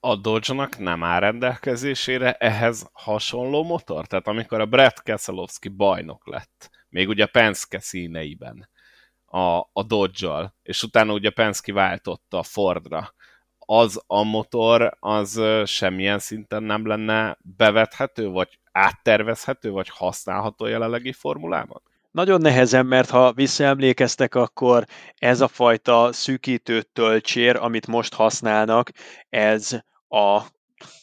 a 0.00 0.16
Dodge-nak 0.16 0.78
nem 0.78 1.02
áll 1.04 1.20
rendelkezésére 1.20 2.32
ehhez 2.32 2.88
hasonló 2.92 3.64
motor? 3.64 4.06
Tehát 4.06 4.26
amikor 4.26 4.60
a 4.60 4.66
Brett 4.66 5.02
Keselowski 5.02 5.68
bajnok 5.68 6.26
lett, 6.26 6.70
még 6.88 7.08
ugye 7.08 7.26
Penske 7.26 7.80
színeiben, 7.80 8.68
a, 9.24 9.58
a 9.72 9.82
Dodge-al, 9.86 10.54
és 10.62 10.82
utána 10.82 11.12
ugye 11.12 11.30
Penske 11.30 11.72
váltotta 11.72 12.38
a 12.38 12.42
Fordra, 12.42 13.14
az 13.58 14.02
a 14.06 14.22
motor, 14.22 14.96
az 15.00 15.40
semmilyen 15.64 16.18
szinten 16.18 16.62
nem 16.62 16.86
lenne 16.86 17.38
bevethető, 17.40 18.28
vagy 18.28 18.58
áttervezhető, 18.72 19.70
vagy 19.70 19.88
használható 19.88 20.66
jelenlegi 20.66 21.12
formulában? 21.12 21.82
Nagyon 22.10 22.40
nehezen, 22.40 22.86
mert 22.86 23.10
ha 23.10 23.32
visszaemlékeztek, 23.32 24.34
akkor 24.34 24.84
ez 25.14 25.40
a 25.40 25.48
fajta 25.48 26.12
szűkítő 26.12 26.82
töltsér, 26.82 27.56
amit 27.56 27.86
most 27.86 28.14
használnak, 28.14 28.90
ez 29.28 29.78
a, 30.08 30.42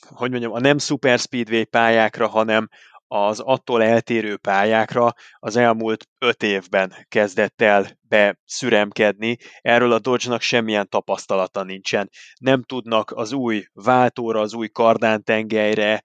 hogy 0.10 0.30
mondjam, 0.30 0.52
a 0.52 0.60
nem 0.60 0.78
super 0.78 1.20
speedway 1.20 1.64
pályákra, 1.64 2.28
hanem 2.28 2.70
az 3.08 3.40
attól 3.40 3.84
eltérő 3.84 4.38
pályákra 4.38 5.14
az 5.40 5.56
elmúlt 5.56 6.08
öt 6.20 6.44
évben 6.44 6.94
kezdett 7.10 7.62
el 7.62 8.00
beszüremkedni. 8.02 9.38
Erről 9.62 9.92
a 9.92 10.00
Dodge-nak 10.00 10.42
semmilyen 10.42 10.90
tapasztalata 10.90 11.64
nincsen. 11.64 12.10
Nem 12.40 12.64
tudnak 12.64 13.12
az 13.12 13.32
új 13.32 13.66
váltóra, 13.74 14.40
az 14.40 14.54
új 14.54 14.68
kardántengelyre, 14.68 16.04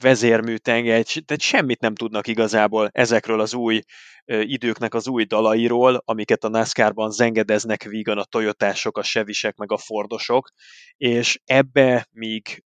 vezérműtengely, 0.00 1.02
tehát 1.02 1.40
semmit 1.40 1.80
nem 1.80 1.94
tudnak 1.94 2.26
igazából 2.26 2.88
ezekről 2.92 3.40
az 3.40 3.54
új 3.54 3.82
időknek 4.26 4.94
az 4.94 5.08
új 5.08 5.24
dalairól, 5.24 6.02
amiket 6.04 6.44
a 6.44 6.48
NASCAR-ban 6.48 7.10
zengedeznek 7.10 7.82
vígan 7.82 8.18
a 8.18 8.24
Toyotások, 8.24 8.98
a 8.98 9.02
Chevisek 9.02 9.56
meg 9.56 9.72
a 9.72 9.78
Fordosok, 9.78 10.48
és 10.96 11.40
ebbe 11.44 12.06
míg 12.10 12.64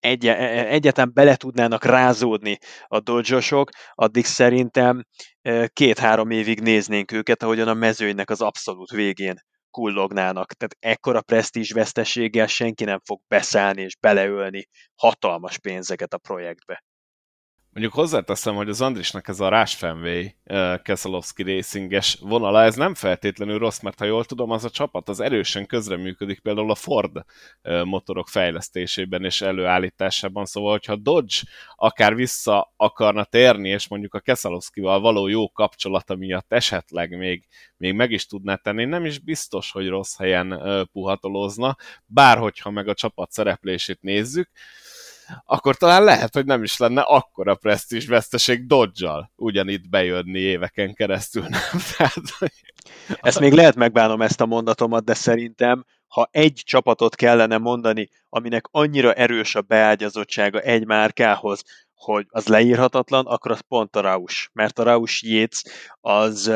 egy, 0.00 0.26
e, 0.26 0.32
e, 0.32 0.66
egyáltalán 0.66 1.10
bele 1.14 1.36
tudnának 1.36 1.84
rázódni 1.84 2.58
a 2.86 3.00
dodge 3.00 3.64
addig 3.94 4.24
szerintem 4.24 5.04
két-három 5.72 6.30
évig 6.30 6.60
néznénk 6.60 7.12
őket, 7.12 7.42
ahogyan 7.42 7.68
a 7.68 7.74
mezőnynek 7.74 8.30
az 8.30 8.40
abszolút 8.40 8.90
végén 8.90 9.40
kullognának. 9.76 10.52
Tehát 10.52 10.76
ekkora 10.94 11.22
presztízs 11.22 11.72
veszteséggel 11.72 12.46
senki 12.46 12.84
nem 12.84 13.00
fog 13.04 13.20
beszállni 13.28 13.82
és 13.82 13.96
beleölni 13.96 14.66
hatalmas 14.94 15.58
pénzeket 15.58 16.14
a 16.14 16.18
projektbe. 16.18 16.84
Mondjuk 17.76 17.96
hozzáteszem, 17.96 18.54
hogy 18.54 18.68
az 18.68 18.80
Andrisnak 18.80 19.28
ez 19.28 19.40
a 19.40 19.48
Rush 19.48 19.76
Fenway 19.76 20.26
uh, 20.44 20.82
Keselowski 20.82 21.42
racinges 21.42 22.18
vonala, 22.20 22.62
ez 22.62 22.74
nem 22.76 22.94
feltétlenül 22.94 23.58
rossz, 23.58 23.80
mert 23.80 23.98
ha 23.98 24.04
jól 24.04 24.24
tudom, 24.24 24.50
az 24.50 24.64
a 24.64 24.70
csapat 24.70 25.08
az 25.08 25.20
erősen 25.20 25.66
közreműködik 25.66 26.40
például 26.40 26.70
a 26.70 26.74
Ford 26.74 27.24
motorok 27.84 28.28
fejlesztésében 28.28 29.24
és 29.24 29.40
előállításában, 29.40 30.44
szóval 30.44 30.70
hogyha 30.70 30.96
Dodge 30.96 31.36
akár 31.76 32.14
vissza 32.14 32.72
akarna 32.76 33.24
térni, 33.24 33.68
és 33.68 33.88
mondjuk 33.88 34.14
a 34.14 34.20
Keselowskival 34.20 35.00
való 35.00 35.26
jó 35.26 35.50
kapcsolata 35.50 36.14
miatt 36.14 36.52
esetleg 36.52 37.16
még, 37.16 37.46
még 37.76 37.94
meg 37.94 38.10
is 38.10 38.26
tudná 38.26 38.54
tenni, 38.54 38.84
nem 38.84 39.04
is 39.04 39.18
biztos, 39.18 39.70
hogy 39.70 39.88
rossz 39.88 40.16
helyen 40.16 40.52
uh, 40.52 40.82
puhatolózna, 40.92 41.76
bár 42.06 42.38
hogyha 42.38 42.70
meg 42.70 42.88
a 42.88 42.94
csapat 42.94 43.30
szereplését 43.30 44.02
nézzük, 44.02 44.50
akkor 45.44 45.76
talán 45.76 46.04
lehet, 46.04 46.34
hogy 46.34 46.44
nem 46.44 46.62
is 46.62 46.76
lenne 46.76 47.00
akkora 47.00 47.54
presztízs 47.54 48.06
veszteség 48.06 48.66
Dodge-al 48.66 49.32
ugyanitt 49.36 49.88
bejönni 49.88 50.38
éveken 50.38 50.94
keresztül, 50.94 51.42
nem? 51.42 51.80
Tehát, 51.96 52.14
ezt 53.20 53.40
még 53.40 53.52
lehet 53.52 53.74
megbánom 53.74 54.22
ezt 54.22 54.40
a 54.40 54.46
mondatomat, 54.46 55.04
de 55.04 55.14
szerintem 55.14 55.84
ha 56.06 56.28
egy 56.30 56.62
csapatot 56.64 57.14
kellene 57.14 57.58
mondani, 57.58 58.08
aminek 58.28 58.64
annyira 58.70 59.12
erős 59.12 59.54
a 59.54 59.62
beágyazottsága 59.62 60.60
egy 60.60 60.86
márkához, 60.86 61.62
hogy 61.94 62.26
az 62.28 62.46
leírhatatlan, 62.46 63.26
akkor 63.26 63.50
az 63.50 63.60
pont 63.60 63.96
a 63.96 64.00
Raus. 64.00 64.50
Mert 64.52 64.78
a 64.78 64.82
Raus 64.82 65.22
Yates 65.22 65.62
az 66.00 66.52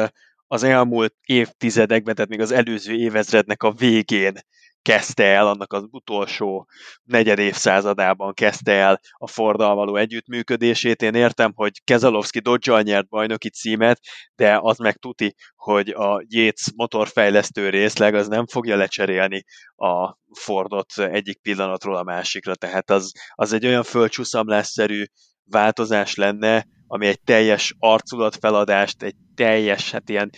az 0.53 0.63
elmúlt 0.63 1.15
évtizedekben, 1.25 2.15
tehát 2.15 2.31
még 2.31 2.41
az 2.41 2.51
előző 2.51 2.95
évezrednek 2.95 3.63
a 3.63 3.73
végén 3.73 4.35
kezdte 4.83 5.25
el, 5.25 5.47
annak 5.47 5.73
az 5.73 5.87
utolsó 5.91 6.67
negyed 7.03 7.39
évszázadában 7.39 8.35
kezdte 8.35 8.73
el 8.73 9.01
a 9.13 9.27
Forddal 9.27 9.75
való 9.75 9.97
együttműködését. 9.97 11.03
Én 11.03 11.15
értem, 11.15 11.53
hogy 11.55 11.85
Kezalovski 11.85 12.39
dodge 12.39 12.83
nyert 12.83 13.09
bajnoki 13.09 13.51
címet, 13.51 14.01
de 14.35 14.59
az 14.61 14.79
meg 14.79 14.97
tuti, 14.97 15.35
hogy 15.57 15.89
a 15.89 16.25
Yates 16.29 16.73
motorfejlesztő 16.77 17.69
részleg 17.69 18.15
az 18.15 18.29
nem 18.29 18.47
fogja 18.47 18.77
lecserélni 18.77 19.45
a 19.77 20.19
Fordot 20.39 20.99
egyik 20.99 21.41
pillanatról 21.43 21.97
a 21.97 22.03
másikra, 22.03 22.55
tehát 22.55 22.91
az, 22.91 23.13
az 23.35 23.53
egy 23.53 23.67
olyan 23.67 23.83
földcsúszamlásszerű 23.83 25.05
változás 25.45 26.15
lenne, 26.15 26.67
ami 26.87 27.07
egy 27.07 27.21
teljes 27.21 27.75
arculatfeladást, 27.79 29.03
egy 29.03 29.17
teljes, 29.35 29.91
hát 29.91 30.09
ilyen 30.09 30.31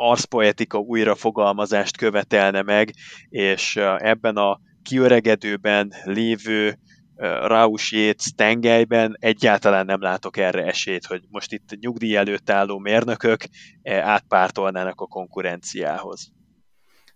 arszpoetika 0.00 0.78
újrafogalmazást 0.78 1.96
követelne 1.96 2.62
meg, 2.62 2.94
és 3.28 3.76
ebben 3.98 4.36
a 4.36 4.60
kiöregedőben 4.82 5.92
lévő 6.04 6.78
Raus 7.20 7.92
Yates 7.92 8.32
tengelyben 8.34 9.16
egyáltalán 9.18 9.86
nem 9.86 10.00
látok 10.00 10.36
erre 10.36 10.64
esélyt, 10.64 11.06
hogy 11.06 11.22
most 11.28 11.52
itt 11.52 11.78
nyugdíj 11.80 12.16
előtt 12.16 12.50
álló 12.50 12.78
mérnökök 12.78 13.44
e, 13.82 14.02
átpártolnának 14.02 15.00
a 15.00 15.06
konkurenciához. 15.06 16.32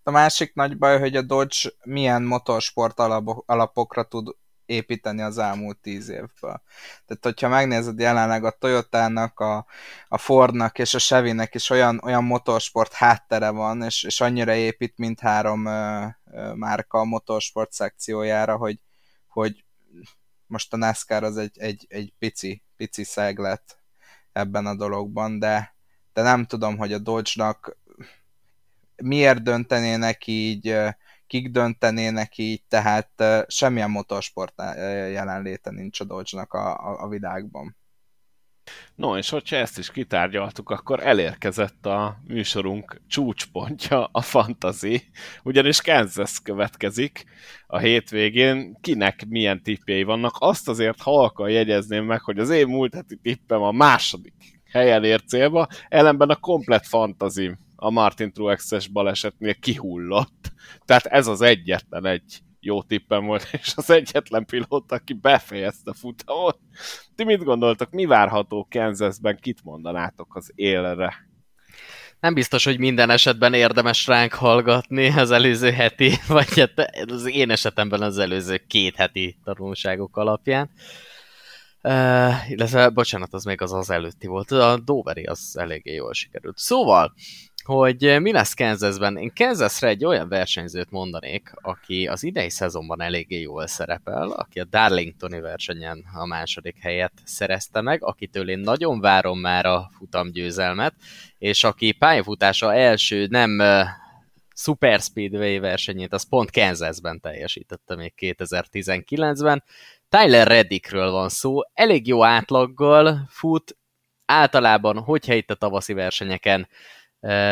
A 0.02 0.10
másik 0.10 0.54
nagy 0.54 0.78
baj, 0.78 0.98
hogy 0.98 1.16
a 1.16 1.22
Dodge 1.22 1.70
milyen 1.84 2.22
motorsport 2.22 2.98
alapokra 3.46 4.02
tud 4.02 4.36
építeni 4.66 5.22
az 5.22 5.38
elmúlt 5.38 5.78
tíz 5.78 6.08
évből. 6.08 6.62
Tehát, 7.06 7.18
hogyha 7.20 7.48
megnézed 7.48 7.98
jelenleg 7.98 8.44
a 8.44 8.50
Toyotának, 8.50 9.40
a, 9.40 9.66
a 10.08 10.18
Fordnak 10.18 10.78
és 10.78 10.94
a 10.94 10.98
Chevynek 10.98 11.54
is 11.54 11.70
olyan, 11.70 12.00
olyan 12.04 12.24
motorsport 12.24 12.92
háttere 12.92 13.50
van, 13.50 13.82
és, 13.82 14.02
és 14.02 14.20
annyira 14.20 14.54
épít 14.54 14.98
mint 14.98 15.20
három 15.20 15.66
ö, 15.66 16.06
ö, 16.32 16.54
márka 16.54 16.98
a 16.98 17.04
motorsport 17.04 17.72
szekciójára, 17.72 18.56
hogy, 18.56 18.80
hogy 19.26 19.64
most 20.46 20.72
a 20.72 20.76
NASCAR 20.76 21.24
az 21.24 21.36
egy, 21.36 21.58
egy, 21.58 21.86
egy 21.88 22.12
pici, 22.18 22.62
pici 22.76 23.04
szeglet 23.04 23.78
ebben 24.32 24.66
a 24.66 24.74
dologban, 24.74 25.38
de, 25.38 25.74
de 26.12 26.22
nem 26.22 26.46
tudom, 26.46 26.76
hogy 26.76 26.92
a 26.92 26.98
Dodge-nak 26.98 27.76
miért 28.96 29.42
döntenének 29.42 30.26
így, 30.26 30.76
kik 31.26 31.50
döntenének 31.50 32.38
így, 32.38 32.62
tehát 32.68 33.10
semmilyen 33.48 33.90
motorsport 33.90 34.54
jelenléte 35.10 35.70
nincs 35.70 36.00
a 36.00 36.04
Dodge-nak 36.04 36.52
a, 36.52 36.90
a, 36.90 37.02
a 37.02 37.08
világban. 37.08 37.76
No, 38.94 39.16
és 39.16 39.28
hogyha 39.28 39.56
ezt 39.56 39.78
is 39.78 39.90
kitárgyaltuk, 39.90 40.70
akkor 40.70 41.06
elérkezett 41.06 41.86
a 41.86 42.16
műsorunk 42.26 43.00
csúcspontja, 43.08 44.08
a 44.12 44.20
fantazi, 44.20 45.02
ugyanis 45.42 45.80
Kansas 45.80 46.40
következik 46.42 47.24
a 47.66 47.78
hétvégén. 47.78 48.76
Kinek 48.80 49.26
milyen 49.28 49.62
tippjei 49.62 50.02
vannak? 50.02 50.36
Azt 50.38 50.68
azért 50.68 51.00
halkan 51.00 51.50
jegyezném 51.50 52.04
meg, 52.04 52.20
hogy 52.20 52.38
az 52.38 52.50
én 52.50 52.66
múlt 52.66 52.94
heti 52.94 53.16
tippem 53.16 53.62
a 53.62 53.72
második 53.72 54.34
helyen 54.70 55.04
ér 55.04 55.22
célba, 55.24 55.68
ellenben 55.88 56.28
a 56.28 56.36
komplet 56.36 56.86
fantazim 56.86 57.58
a 57.84 57.90
Martin 57.90 58.32
Truex-es 58.32 58.88
balesetnél 58.88 59.54
kihullott. 59.54 60.52
Tehát 60.84 61.06
ez 61.06 61.26
az 61.26 61.40
egyetlen 61.40 62.06
egy 62.06 62.38
jó 62.60 62.82
tippem 62.82 63.24
volt, 63.24 63.48
és 63.52 63.72
az 63.76 63.90
egyetlen 63.90 64.44
pilóta, 64.44 64.94
aki 64.94 65.12
befejezte 65.12 65.90
a 65.90 65.94
futamot. 65.94 66.58
Ti 67.14 67.24
mit 67.24 67.44
gondoltok, 67.44 67.90
mi 67.90 68.04
várható 68.04 68.66
Kansasben, 68.70 69.38
kit 69.40 69.64
mondanátok 69.64 70.36
az 70.36 70.52
élre? 70.54 71.14
Nem 72.20 72.34
biztos, 72.34 72.64
hogy 72.64 72.78
minden 72.78 73.10
esetben 73.10 73.54
érdemes 73.54 74.06
ránk 74.06 74.32
hallgatni 74.32 75.08
az 75.08 75.30
előző 75.30 75.70
heti, 75.70 76.12
vagy 76.28 76.58
hát 76.58 76.90
az 77.10 77.26
én 77.26 77.50
esetemben 77.50 78.02
az 78.02 78.18
előző 78.18 78.64
két 78.68 78.96
heti 78.96 79.38
tanulságok 79.44 80.16
alapján. 80.16 80.70
Uh, 81.82 82.50
illetve, 82.50 82.88
bocsánat, 82.88 83.32
az 83.32 83.44
még 83.44 83.62
az 83.62 83.72
az 83.72 83.90
előtti 83.90 84.26
volt. 84.26 84.50
A 84.50 84.78
Doveri 84.84 85.24
az 85.24 85.56
eléggé 85.58 85.94
jól 85.94 86.12
sikerült. 86.12 86.58
Szóval, 86.58 87.14
hogy 87.64 88.04
eh, 88.04 88.20
mi 88.20 88.32
lesz 88.32 88.54
Kansasben. 88.54 89.16
Én 89.16 89.32
Kansasre 89.34 89.88
egy 89.88 90.04
olyan 90.04 90.28
versenyzőt 90.28 90.90
mondanék, 90.90 91.52
aki 91.54 92.06
az 92.06 92.22
idei 92.22 92.50
szezonban 92.50 93.02
eléggé 93.02 93.40
jól 93.40 93.66
szerepel, 93.66 94.30
aki 94.30 94.60
a 94.60 94.64
Darlingtoni 94.64 95.40
versenyen 95.40 96.04
a 96.14 96.26
második 96.26 96.78
helyet 96.80 97.12
szerezte 97.24 97.80
meg, 97.80 98.04
akitől 98.04 98.50
én 98.50 98.58
nagyon 98.58 99.00
várom 99.00 99.40
már 99.40 99.66
a 99.66 99.90
futamgyőzelmet, 99.96 100.94
és 101.38 101.64
aki 101.64 101.92
pályafutása 101.92 102.74
első 102.74 103.26
nem 103.30 103.58
uh, 103.58 103.86
Super 104.54 105.00
Speedway 105.00 105.60
versenyét, 105.60 106.12
az 106.12 106.28
pont 106.28 106.50
Kansasben 106.50 107.20
teljesítette 107.20 107.96
még 107.96 108.12
2019-ben. 108.16 109.64
Tyler 110.08 110.46
Reddickről 110.46 111.10
van 111.10 111.28
szó, 111.28 111.58
elég 111.72 112.06
jó 112.06 112.24
átlaggal 112.24 113.28
fut, 113.28 113.76
általában, 114.26 114.98
hogyha 114.98 115.34
itt 115.34 115.50
a 115.50 115.54
tavaszi 115.54 115.92
versenyeken 115.92 116.68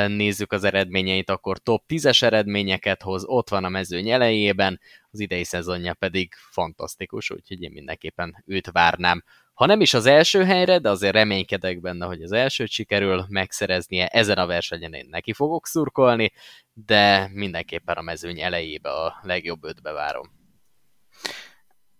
nézzük 0.06 0.52
az 0.52 0.64
eredményeit, 0.64 1.30
akkor 1.30 1.58
top 1.58 1.84
10-es 1.88 2.22
eredményeket 2.22 3.02
hoz, 3.02 3.24
ott 3.24 3.48
van 3.48 3.64
a 3.64 3.68
mezőny 3.68 4.10
elejében, 4.10 4.80
az 5.10 5.20
idei 5.20 5.44
szezonja 5.44 5.94
pedig 5.94 6.32
fantasztikus, 6.50 7.30
úgyhogy 7.30 7.62
én 7.62 7.70
mindenképpen 7.72 8.42
őt 8.46 8.70
várnám. 8.70 9.24
Ha 9.54 9.66
nem 9.66 9.80
is 9.80 9.94
az 9.94 10.06
első 10.06 10.44
helyre, 10.44 10.78
de 10.78 10.90
azért 10.90 11.14
reménykedek 11.14 11.80
benne, 11.80 12.06
hogy 12.06 12.22
az 12.22 12.32
elsőt 12.32 12.70
sikerül 12.70 13.24
megszereznie, 13.28 14.06
ezen 14.06 14.38
a 14.38 14.46
versenyen 14.46 14.92
én 14.92 15.06
neki 15.10 15.32
fogok 15.32 15.66
szurkolni, 15.66 16.32
de 16.72 17.30
mindenképpen 17.32 17.96
a 17.96 18.02
mezőny 18.02 18.40
elejébe 18.40 18.90
a 18.90 19.18
legjobb 19.22 19.64
ötbe 19.64 19.92
várom. 19.92 20.30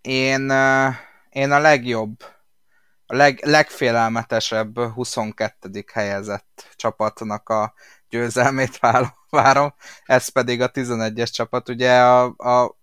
Én, 0.01 0.51
én 1.29 1.51
a 1.51 1.59
legjobb 1.59 2.17
a 3.05 3.15
leg, 3.15 3.45
legfélelmetesebb 3.45 4.79
22. 4.79 5.83
helyezett 5.93 6.73
csapatnak 6.75 7.49
a 7.49 7.73
győzelmét 8.09 8.79
várom, 9.29 9.73
ez 10.03 10.27
pedig 10.27 10.61
a 10.61 10.71
11-es 10.71 11.31
csapat. 11.31 11.69
Ugye 11.69 12.01
a, 12.01 12.23
a 12.25 12.77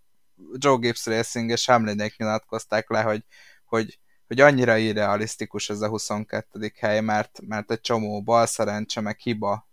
Joe 0.53 0.77
Gibbs 0.77 1.07
Racing 1.07 1.51
és 1.51 1.67
Hamlinék 1.67 2.17
nyilatkozták 2.17 2.91
le, 2.91 3.03
hogy, 3.03 3.25
hogy, 3.65 3.99
hogy 4.27 4.41
annyira 4.41 4.77
irrealisztikus 4.77 5.71
ez 5.71 5.81
a 5.81 5.89
22. 5.89 6.73
hely, 6.79 7.01
mert, 7.01 7.41
mert 7.47 7.71
egy 7.71 7.81
csomó 7.81 8.23
balszerencse, 8.23 9.01
meg 9.01 9.19
hiba 9.19 9.69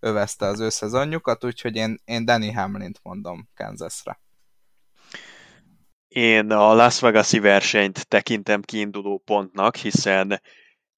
övezte 0.00 0.46
az 0.46 0.60
ő 0.60 0.68
szezonjukat, 0.68 1.44
úgyhogy 1.44 1.76
én, 1.76 2.00
én 2.04 2.24
Danny 2.24 2.54
Hamlint 2.54 3.00
mondom 3.02 3.48
Kansasra. 3.54 4.20
Én 6.08 6.50
a 6.50 6.74
Las 6.74 7.00
Vegas-i 7.00 7.38
versenyt 7.38 8.08
tekintem 8.08 8.62
kiinduló 8.62 9.18
pontnak, 9.18 9.76
hiszen 9.76 10.42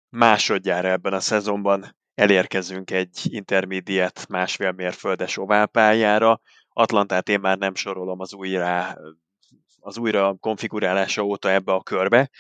másodjára 0.09 0.89
ebben 0.89 1.13
a 1.13 1.21
szezonban 1.21 1.97
elérkezünk 2.15 2.91
egy 2.91 3.21
intermediate 3.23 4.23
másfél 4.29 4.73
mérföldes 4.73 5.37
oválpályára. 5.37 6.41
Atlantát 6.69 7.29
én 7.29 7.41
már 7.41 7.59
nem 7.59 7.75
sorolom 7.75 8.21
az 8.21 8.35
újra, 8.35 8.99
az 9.81 9.99
újra 9.99 10.35
konfigurálása 10.35 11.23
óta 11.23 11.51
ebbe 11.51 11.73
a 11.73 11.83
körbe, 11.83 12.31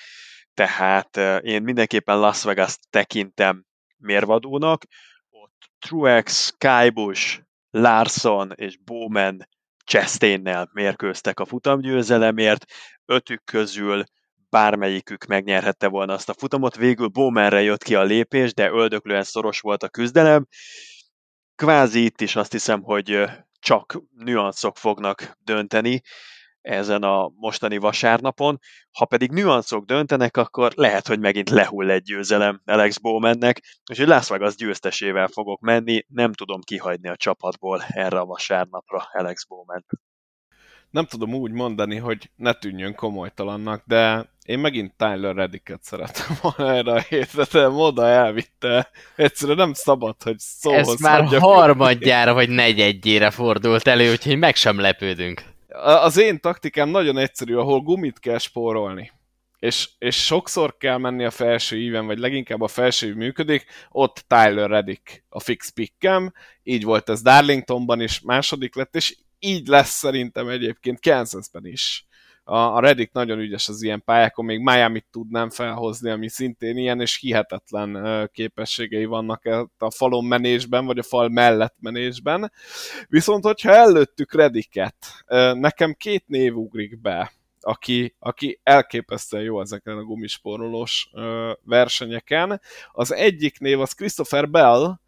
tehát 0.55 1.17
én 1.43 1.63
mindenképpen 1.63 2.19
Las 2.19 2.43
Vegas 2.43 2.79
tekintem 2.91 3.65
mérvadónak. 3.97 4.85
Ott 5.31 5.71
Truex, 5.79 6.55
Kaibush, 6.59 7.41
Larson 7.71 8.53
és 8.55 8.77
Bowman 8.77 9.49
Chastain-nel 9.91 10.69
mérkőztek 10.73 11.41
a 11.41 11.45
futamgyőzelemért, 11.45 12.65
ötük 13.05 13.45
közül 13.45 14.05
bármelyikük 14.51 15.25
megnyerhette 15.25 15.89
volna 15.89 16.12
azt 16.12 16.29
a 16.29 16.35
futamot. 16.35 16.77
Végül 16.77 17.07
Bowmanre 17.07 17.62
jött 17.62 17.83
ki 17.83 17.95
a 17.95 18.03
lépés, 18.03 18.55
de 18.55 18.69
öldöklően 18.69 19.23
szoros 19.23 19.61
volt 19.61 19.83
a 19.83 19.89
küzdelem. 19.89 20.47
Kvázi 21.55 22.05
itt 22.05 22.21
is 22.21 22.37
azt 22.37 22.53
hiszem, 22.53 22.83
hogy 22.83 23.25
csak 23.59 24.03
nüanszok 24.17 24.77
fognak 24.77 25.37
dönteni 25.39 26.01
ezen 26.62 27.03
a 27.03 27.32
mostani 27.37 27.77
vasárnapon. 27.77 28.59
Ha 28.99 29.05
pedig 29.05 29.31
nüanszok 29.31 29.85
döntenek, 29.85 30.37
akkor 30.37 30.73
lehet, 30.74 31.07
hogy 31.07 31.20
megint 31.20 31.51
lehull 31.51 31.91
egy 31.91 32.03
győzelem 32.03 32.61
Alex 32.65 32.99
Bowmannek, 32.99 33.62
úgyhogy 33.91 34.07
Las 34.07 34.28
Vegas 34.28 34.55
győztesével 34.55 35.28
fogok 35.28 35.61
menni, 35.61 36.05
nem 36.09 36.32
tudom 36.32 36.61
kihagyni 36.61 37.09
a 37.09 37.16
csapatból 37.16 37.82
erre 37.89 38.19
a 38.19 38.24
vasárnapra 38.24 39.09
Alex 39.12 39.45
Bowman. 39.45 39.85
Nem 40.91 41.05
tudom 41.05 41.35
úgy 41.35 41.53
mondani, 41.53 41.97
hogy 41.97 42.31
ne 42.37 42.53
tűnjön 42.53 42.95
komolytalannak, 42.95 43.82
de 43.87 44.31
én 44.45 44.59
megint 44.59 44.95
Tyler 44.97 45.35
Reddicket 45.35 45.82
szeretem 45.82 46.37
volna 46.43 46.73
erre 46.77 46.93
a 46.93 46.99
hétre, 46.99 47.45
de 47.53 47.69
moda 47.69 48.07
elvitte. 48.07 48.91
Egyszerűen 49.16 49.57
nem 49.57 49.73
szabad, 49.73 50.23
hogy 50.23 50.39
szóhoz 50.39 50.89
Ez 50.89 51.01
már 51.01 51.41
harmadjára 51.41 52.35
vagy 52.35 52.49
negyedjére 52.49 53.31
fordult 53.31 53.87
elő, 53.87 54.11
úgyhogy 54.11 54.39
meg 54.39 54.55
sem 54.55 54.81
lepődünk. 54.81 55.43
Az 55.79 56.17
én 56.17 56.41
taktikám 56.41 56.89
nagyon 56.89 57.19
egyszerű, 57.19 57.55
ahol 57.55 57.81
gumit 57.81 58.19
kell 58.19 58.39
spórolni. 58.39 59.13
És, 59.59 59.89
és 59.99 60.25
sokszor 60.25 60.77
kell 60.77 60.99
menni 60.99 61.25
a 61.25 61.31
felső 61.31 61.79
íven, 61.79 62.07
vagy 62.07 62.19
leginkább 62.19 62.61
a 62.61 62.69
felső 62.69 63.07
ív 63.07 63.15
működik, 63.15 63.65
ott 63.91 64.25
Tyler 64.27 64.71
Reddick 64.71 65.25
a 65.29 65.41
fix 65.41 65.69
pickem, 65.69 66.33
így 66.63 66.85
volt 66.85 67.09
ez 67.09 67.23
Darlingtonban 67.23 68.01
is, 68.01 68.21
második 68.21 68.75
lett, 68.75 68.95
és 68.95 69.17
így 69.39 69.67
lesz 69.67 69.91
szerintem 69.91 70.49
egyébként 70.49 71.01
Kansasben 71.01 71.67
is 71.67 72.09
a, 72.45 72.57
a 72.57 72.81
Reddick 72.81 73.12
nagyon 73.12 73.39
ügyes 73.39 73.69
az 73.69 73.83
ilyen 73.83 74.03
pályákon, 74.05 74.45
még 74.45 74.59
Miami-t 74.59 75.07
tudnám 75.11 75.51
felhozni, 75.51 76.11
ami 76.11 76.29
szintén 76.29 76.77
ilyen, 76.77 77.01
és 77.01 77.17
hihetetlen 77.17 78.29
képességei 78.33 79.05
vannak 79.05 79.45
a 79.79 79.91
falon 79.91 80.25
menésben, 80.25 80.87
vagy 80.87 80.99
a 80.99 81.03
fal 81.03 81.29
mellett 81.29 81.77
menésben. 81.79 82.53
Viszont, 83.09 83.45
hogyha 83.45 83.75
előttük 83.75 84.35
Reddicket, 84.35 84.97
nekem 85.53 85.93
két 85.93 86.25
név 86.27 86.57
ugrik 86.57 87.01
be, 87.01 87.33
aki, 87.61 88.15
aki 88.19 88.61
elképesztően 88.62 89.43
jó 89.43 89.61
ezeken 89.61 89.97
a 89.97 90.05
gumisporolós 90.05 91.11
versenyeken. 91.65 92.61
Az 92.93 93.12
egyik 93.12 93.59
név 93.59 93.81
az 93.81 93.93
Christopher 93.93 94.51
Bell, 94.51 94.99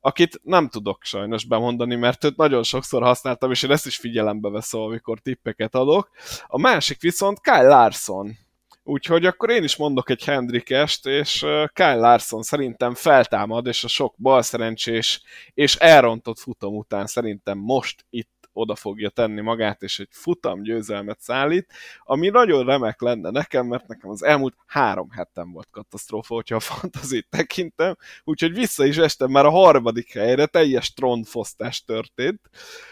akit 0.00 0.40
nem 0.42 0.68
tudok 0.68 1.04
sajnos 1.04 1.44
bemondani, 1.44 1.94
mert 1.94 2.24
őt 2.24 2.36
nagyon 2.36 2.62
sokszor 2.62 3.02
használtam, 3.02 3.50
és 3.50 3.62
én 3.62 3.70
ezt 3.70 3.86
is 3.86 3.96
figyelembe 3.96 4.48
veszem, 4.48 4.80
amikor 4.80 5.18
tippeket 5.18 5.74
adok. 5.74 6.10
A 6.46 6.58
másik 6.58 7.00
viszont 7.00 7.40
Kyle 7.40 7.62
Larson. 7.62 8.36
Úgyhogy 8.82 9.26
akkor 9.26 9.50
én 9.50 9.62
is 9.62 9.76
mondok 9.76 10.10
egy 10.10 10.24
Hendrikest, 10.24 11.06
és 11.06 11.38
Kyle 11.72 11.94
Larson 11.94 12.42
szerintem 12.42 12.94
feltámad, 12.94 13.66
és 13.66 13.84
a 13.84 13.88
sok 13.88 14.14
balszerencsés 14.18 15.22
és 15.54 15.76
elrontott 15.76 16.38
futam 16.38 16.76
után 16.76 17.06
szerintem 17.06 17.58
most 17.58 18.06
itt 18.10 18.37
oda 18.58 18.74
fogja 18.74 19.08
tenni 19.08 19.40
magát, 19.40 19.82
és 19.82 19.98
egy 19.98 20.08
futam 20.10 20.62
győzelmet 20.62 21.20
szállít, 21.20 21.72
ami 22.02 22.28
nagyon 22.28 22.64
remek 22.64 23.00
lenne 23.00 23.30
nekem, 23.30 23.66
mert 23.66 23.86
nekem 23.86 24.10
az 24.10 24.22
elmúlt 24.22 24.54
három 24.66 25.10
hetem 25.10 25.52
volt 25.52 25.68
katasztrófa, 25.70 26.34
hogyha 26.34 26.56
a 26.56 26.60
fantazit 26.60 27.26
tekintem, 27.30 27.96
úgyhogy 28.24 28.54
vissza 28.54 28.84
is 28.84 28.96
estem 28.96 29.30
már 29.30 29.44
a 29.44 29.50
harmadik 29.50 30.12
helyre, 30.12 30.46
teljes 30.46 30.92
tronfosztás 30.94 31.84
történt, 31.84 32.40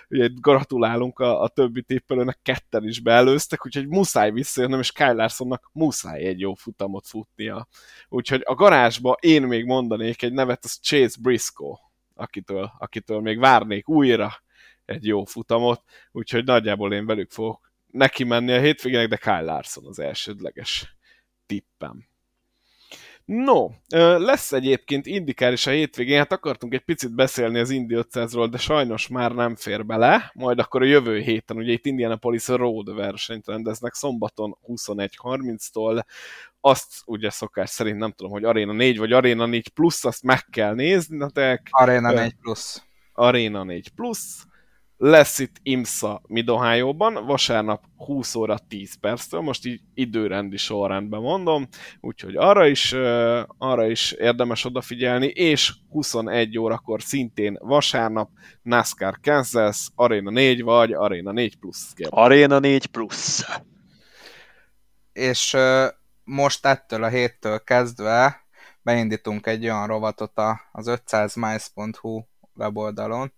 ugye 0.09 0.29
gratulálunk 0.41 1.19
a, 1.19 1.43
a 1.43 1.49
többi 1.49 1.83
tippelőnek, 1.83 2.39
ketten 2.43 2.89
is 2.89 3.01
beelőztek, 3.01 3.67
úgyhogy 3.67 3.89
muszáj 3.89 4.31
visszajönnöm, 4.31 4.81
és 4.81 4.93
Kyle 4.93 5.13
Larsonnak 5.13 5.71
muszáj 5.73 6.25
egy 6.25 6.41
jó 6.41 6.55
futamot 6.55 7.07
futnia. 7.07 7.69
Úgyhogy 8.09 8.43
a 8.45 8.55
garázsba 8.55 9.17
én 9.21 9.43
még 9.43 9.65
mondanék 9.65 10.23
egy 10.23 10.33
nevet, 10.33 10.65
az 10.65 10.79
Chase 10.83 11.17
Briscoe, 11.21 11.79
akitől, 12.15 12.73
akitől 12.79 13.21
még 13.21 13.39
várnék 13.39 13.89
újra 13.89 14.45
egy 14.87 15.07
jó 15.07 15.25
futamot, 15.25 15.83
úgyhogy 16.13 16.45
nagyjából 16.45 16.93
én 16.93 17.07
velük 17.07 17.31
fogok 17.31 17.73
neki 17.91 18.25
menni 18.25 18.53
a 18.53 18.61
hétvégének, 18.61 19.09
de 19.09 19.17
Kyle 19.17 19.41
Larson 19.41 19.87
az 19.87 19.99
elsődleges 19.99 20.97
tippem. 21.47 22.09
No, 23.25 23.69
lesz 24.19 24.53
egyébként 24.53 25.07
indikár 25.07 25.53
is 25.53 25.67
a 25.67 25.71
hétvégén, 25.71 26.19
hát 26.19 26.33
akartunk 26.33 26.75
egy 26.75 26.85
picit 26.85 27.15
beszélni 27.15 27.59
az 27.59 27.71
Indy 27.71 27.95
500-ról, 27.99 28.49
de 28.51 28.59
sajnos 28.59 29.09
már 29.09 29.33
nem 29.33 29.57
fér 29.57 29.87
bele, 29.87 30.31
majd 30.35 30.59
akkor 30.59 30.83
a 30.83 30.87
jövő 30.87 31.19
héten, 31.21 31.57
ugye 31.57 31.73
itt 31.73 31.87
Indianapolis 31.87 32.47
Road 32.47 32.95
versenyt 32.95 33.47
rendeznek 33.47 33.95
szombaton 33.95 34.59
21.30-tól, 34.67 36.05
azt 36.61 37.03
ugye 37.05 37.31
szokás 37.31 37.71
szerint 37.71 37.99
nem 37.99 38.13
tudom, 38.13 38.33
hogy 38.33 38.45
Arena 38.45 38.73
4 38.73 38.99
vagy 38.99 39.13
Arena 39.13 39.47
4 39.47 39.69
plusz, 39.69 40.05
azt 40.05 40.23
meg 40.23 40.45
kell 40.51 40.75
nézni, 40.75 41.27
de 41.33 41.63
Arena 41.71 42.13
4 42.13 42.35
plusz. 42.41 42.83
Arena 43.13 43.65
4 43.65 43.89
plusz, 43.89 44.45
lesz 44.97 45.39
itt 45.39 45.57
IMSA 45.63 46.23
mid 46.27 46.49
vasárnap 47.27 47.85
20 47.97 48.35
óra 48.35 48.59
10 48.69 48.95
perctől, 48.95 49.41
most 49.41 49.67
így 49.67 49.81
időrendi 49.95 50.57
sorrendben 50.57 51.21
mondom, 51.21 51.69
úgyhogy 52.01 52.37
arra 52.37 52.67
is, 52.67 52.93
arra 53.59 53.87
is 53.87 54.13
érdemes 54.13 54.65
odafigyelni, 54.65 55.27
és 55.27 55.73
21 55.91 56.59
órakor 56.59 57.03
szintén 57.03 57.59
vasárnap 57.61 58.31
NASCAR 58.63 59.21
Kansas, 59.21 59.89
Arena 59.95 60.31
4 60.31 60.63
vagy 60.63 60.93
Arena 60.93 61.33
4 61.33 61.57
plusz. 61.57 61.95
Arena 62.09 62.59
4 62.59 62.87
plusz. 62.87 63.47
És 65.13 65.57
most 66.25 66.67
ettől 66.67 67.03
a 67.03 67.09
héttől 67.09 67.61
kezdve 67.61 68.45
beindítunk 68.83 69.47
egy 69.47 69.65
olyan 69.65 69.87
rovatot 69.87 70.33
az 70.73 70.87
500miles.hu 70.89 72.23
weboldalon, 72.55 73.33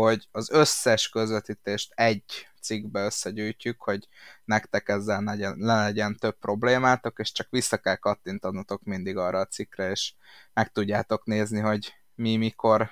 hogy 0.00 0.28
az 0.32 0.50
összes 0.50 1.08
közvetítést 1.08 1.92
egy 1.94 2.48
cikkbe 2.60 3.04
összegyűjtjük, 3.04 3.82
hogy 3.82 4.08
nektek 4.44 4.88
ezzel 4.88 5.20
ne 5.20 5.30
legyen, 5.30 5.54
ne 5.58 5.82
legyen 5.82 6.16
több 6.16 6.38
problémátok, 6.38 7.18
és 7.18 7.32
csak 7.32 7.46
vissza 7.50 7.76
kell 7.76 7.96
kattintanotok 7.96 8.82
mindig 8.82 9.16
arra 9.16 9.38
a 9.38 9.46
cikkre, 9.46 9.90
és 9.90 10.12
meg 10.52 10.72
tudjátok 10.72 11.24
nézni, 11.24 11.60
hogy 11.60 11.94
mi, 12.14 12.36
mikor, 12.36 12.90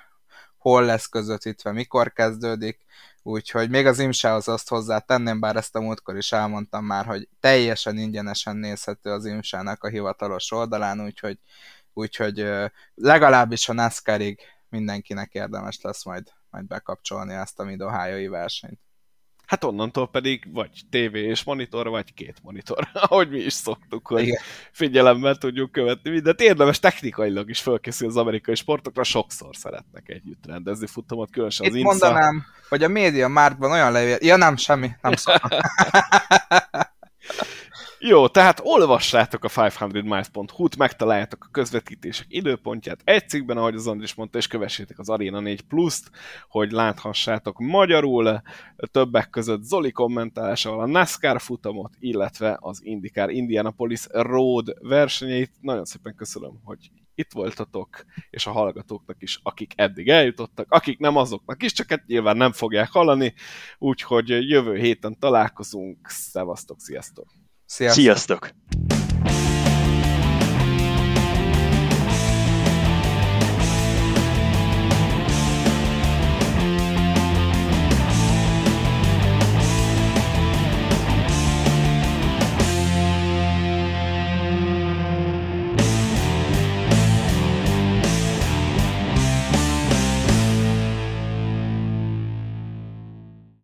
hol 0.57 0.85
lesz 0.85 1.05
közvetítve, 1.05 1.71
mikor 1.71 2.13
kezdődik, 2.13 2.79
úgyhogy 3.23 3.69
még 3.69 3.85
az 3.85 3.99
imsához 3.99 4.47
azt 4.47 4.69
hozzá 4.69 4.99
tenném, 4.99 5.39
bár 5.39 5.55
ezt 5.55 5.75
a 5.75 5.81
múltkor 5.81 6.17
is 6.17 6.31
elmondtam 6.31 6.85
már, 6.85 7.05
hogy 7.05 7.27
teljesen 7.39 7.97
ingyenesen 7.97 8.55
nézhető 8.55 9.11
az 9.11 9.25
imsának 9.25 9.83
a 9.83 9.87
hivatalos 9.89 10.51
oldalán, 10.51 11.03
úgyhogy, 11.03 11.39
úgyhogy 11.93 12.49
legalábbis 12.95 13.69
a 13.69 13.73
NASCAR-ig 13.73 14.39
mindenkinek 14.69 15.33
érdemes 15.33 15.81
lesz 15.81 16.05
majd 16.05 16.23
majd 16.53 16.67
bekapcsolni 16.67 17.33
ezt 17.33 17.59
a 17.59 17.63
Mid-Ohio-i 17.63 18.27
versenyt. 18.27 18.79
Hát 19.45 19.63
onnantól 19.63 20.07
pedig 20.09 20.53
vagy 20.53 20.69
tévé 20.89 21.21
és 21.23 21.43
monitor, 21.43 21.87
vagy 21.87 22.13
két 22.13 22.37
monitor, 22.43 22.87
ahogy 23.07 23.29
mi 23.29 23.39
is 23.39 23.53
szoktuk, 23.53 24.07
hogy 24.07 24.21
Igen. 24.21 24.41
figyelemmel 24.71 25.35
tudjuk 25.35 25.71
követni 25.71 26.09
mindent. 26.09 26.41
Érdemes 26.41 26.79
technikailag 26.79 27.49
is 27.49 27.59
felkészül 27.59 28.07
az 28.07 28.17
amerikai 28.17 28.55
sportokra, 28.55 29.03
sokszor 29.03 29.55
szeretnek 29.55 30.09
együtt 30.09 30.45
rendezni 30.45 30.87
futamot, 30.87 31.31
különösen 31.31 31.65
Itt 31.65 31.71
az 31.71 31.77
INSA. 31.77 31.89
mondanám, 31.89 32.45
hogy 32.69 32.83
a 32.83 32.87
média 32.87 33.27
márkban 33.27 33.71
olyan 33.71 33.91
levél... 33.91 34.17
Ja 34.21 34.35
nem, 34.35 34.55
semmi, 34.55 34.91
nem 35.01 35.15
szoktam. 35.15 35.59
Jó, 38.05 38.27
tehát 38.27 38.59
olvassátok 38.63 39.43
a 39.43 39.49
500miles.hu-t, 39.49 40.77
megtaláljátok 40.77 41.43
a 41.43 41.51
közvetítések 41.51 42.25
időpontját 42.29 43.01
egy 43.03 43.29
cikkben, 43.29 43.57
ahogy 43.57 43.75
az 43.75 43.87
Andris 43.87 44.13
mondta, 44.13 44.37
és 44.37 44.47
kövessétek 44.47 44.99
az 44.99 45.09
Arena 45.09 45.39
4 45.39 45.61
Plus-t, 45.61 46.11
hogy 46.47 46.71
láthassátok 46.71 47.59
magyarul, 47.59 48.41
többek 48.91 49.29
között 49.29 49.63
Zoli 49.63 49.91
kommentálásával 49.91 50.79
a 50.79 50.85
NASCAR 50.85 51.41
futamot, 51.41 51.93
illetve 51.99 52.57
az 52.59 52.79
IndyCar 52.83 53.29
Indianapolis 53.29 54.05
Road 54.09 54.73
versenyeit. 54.79 55.51
Nagyon 55.61 55.85
szépen 55.85 56.15
köszönöm, 56.15 56.59
hogy 56.63 56.91
itt 57.15 57.31
voltatok, 57.31 58.05
és 58.29 58.45
a 58.45 58.51
hallgatóknak 58.51 59.21
is, 59.21 59.39
akik 59.43 59.73
eddig 59.75 60.09
eljutottak, 60.09 60.71
akik 60.71 60.99
nem 60.99 61.15
azoknak 61.15 61.63
is, 61.63 61.71
csak 61.71 61.89
hát 61.89 62.05
nyilván 62.05 62.37
nem 62.37 62.51
fogják 62.51 62.91
hallani, 62.91 63.33
úgyhogy 63.77 64.29
jövő 64.29 64.75
héten 64.75 65.19
találkozunk, 65.19 66.09
szevasztok, 66.09 66.79
sziasztok! 66.79 67.42
Sziasztok! 67.73 68.03
Sziasztok! 68.03 68.53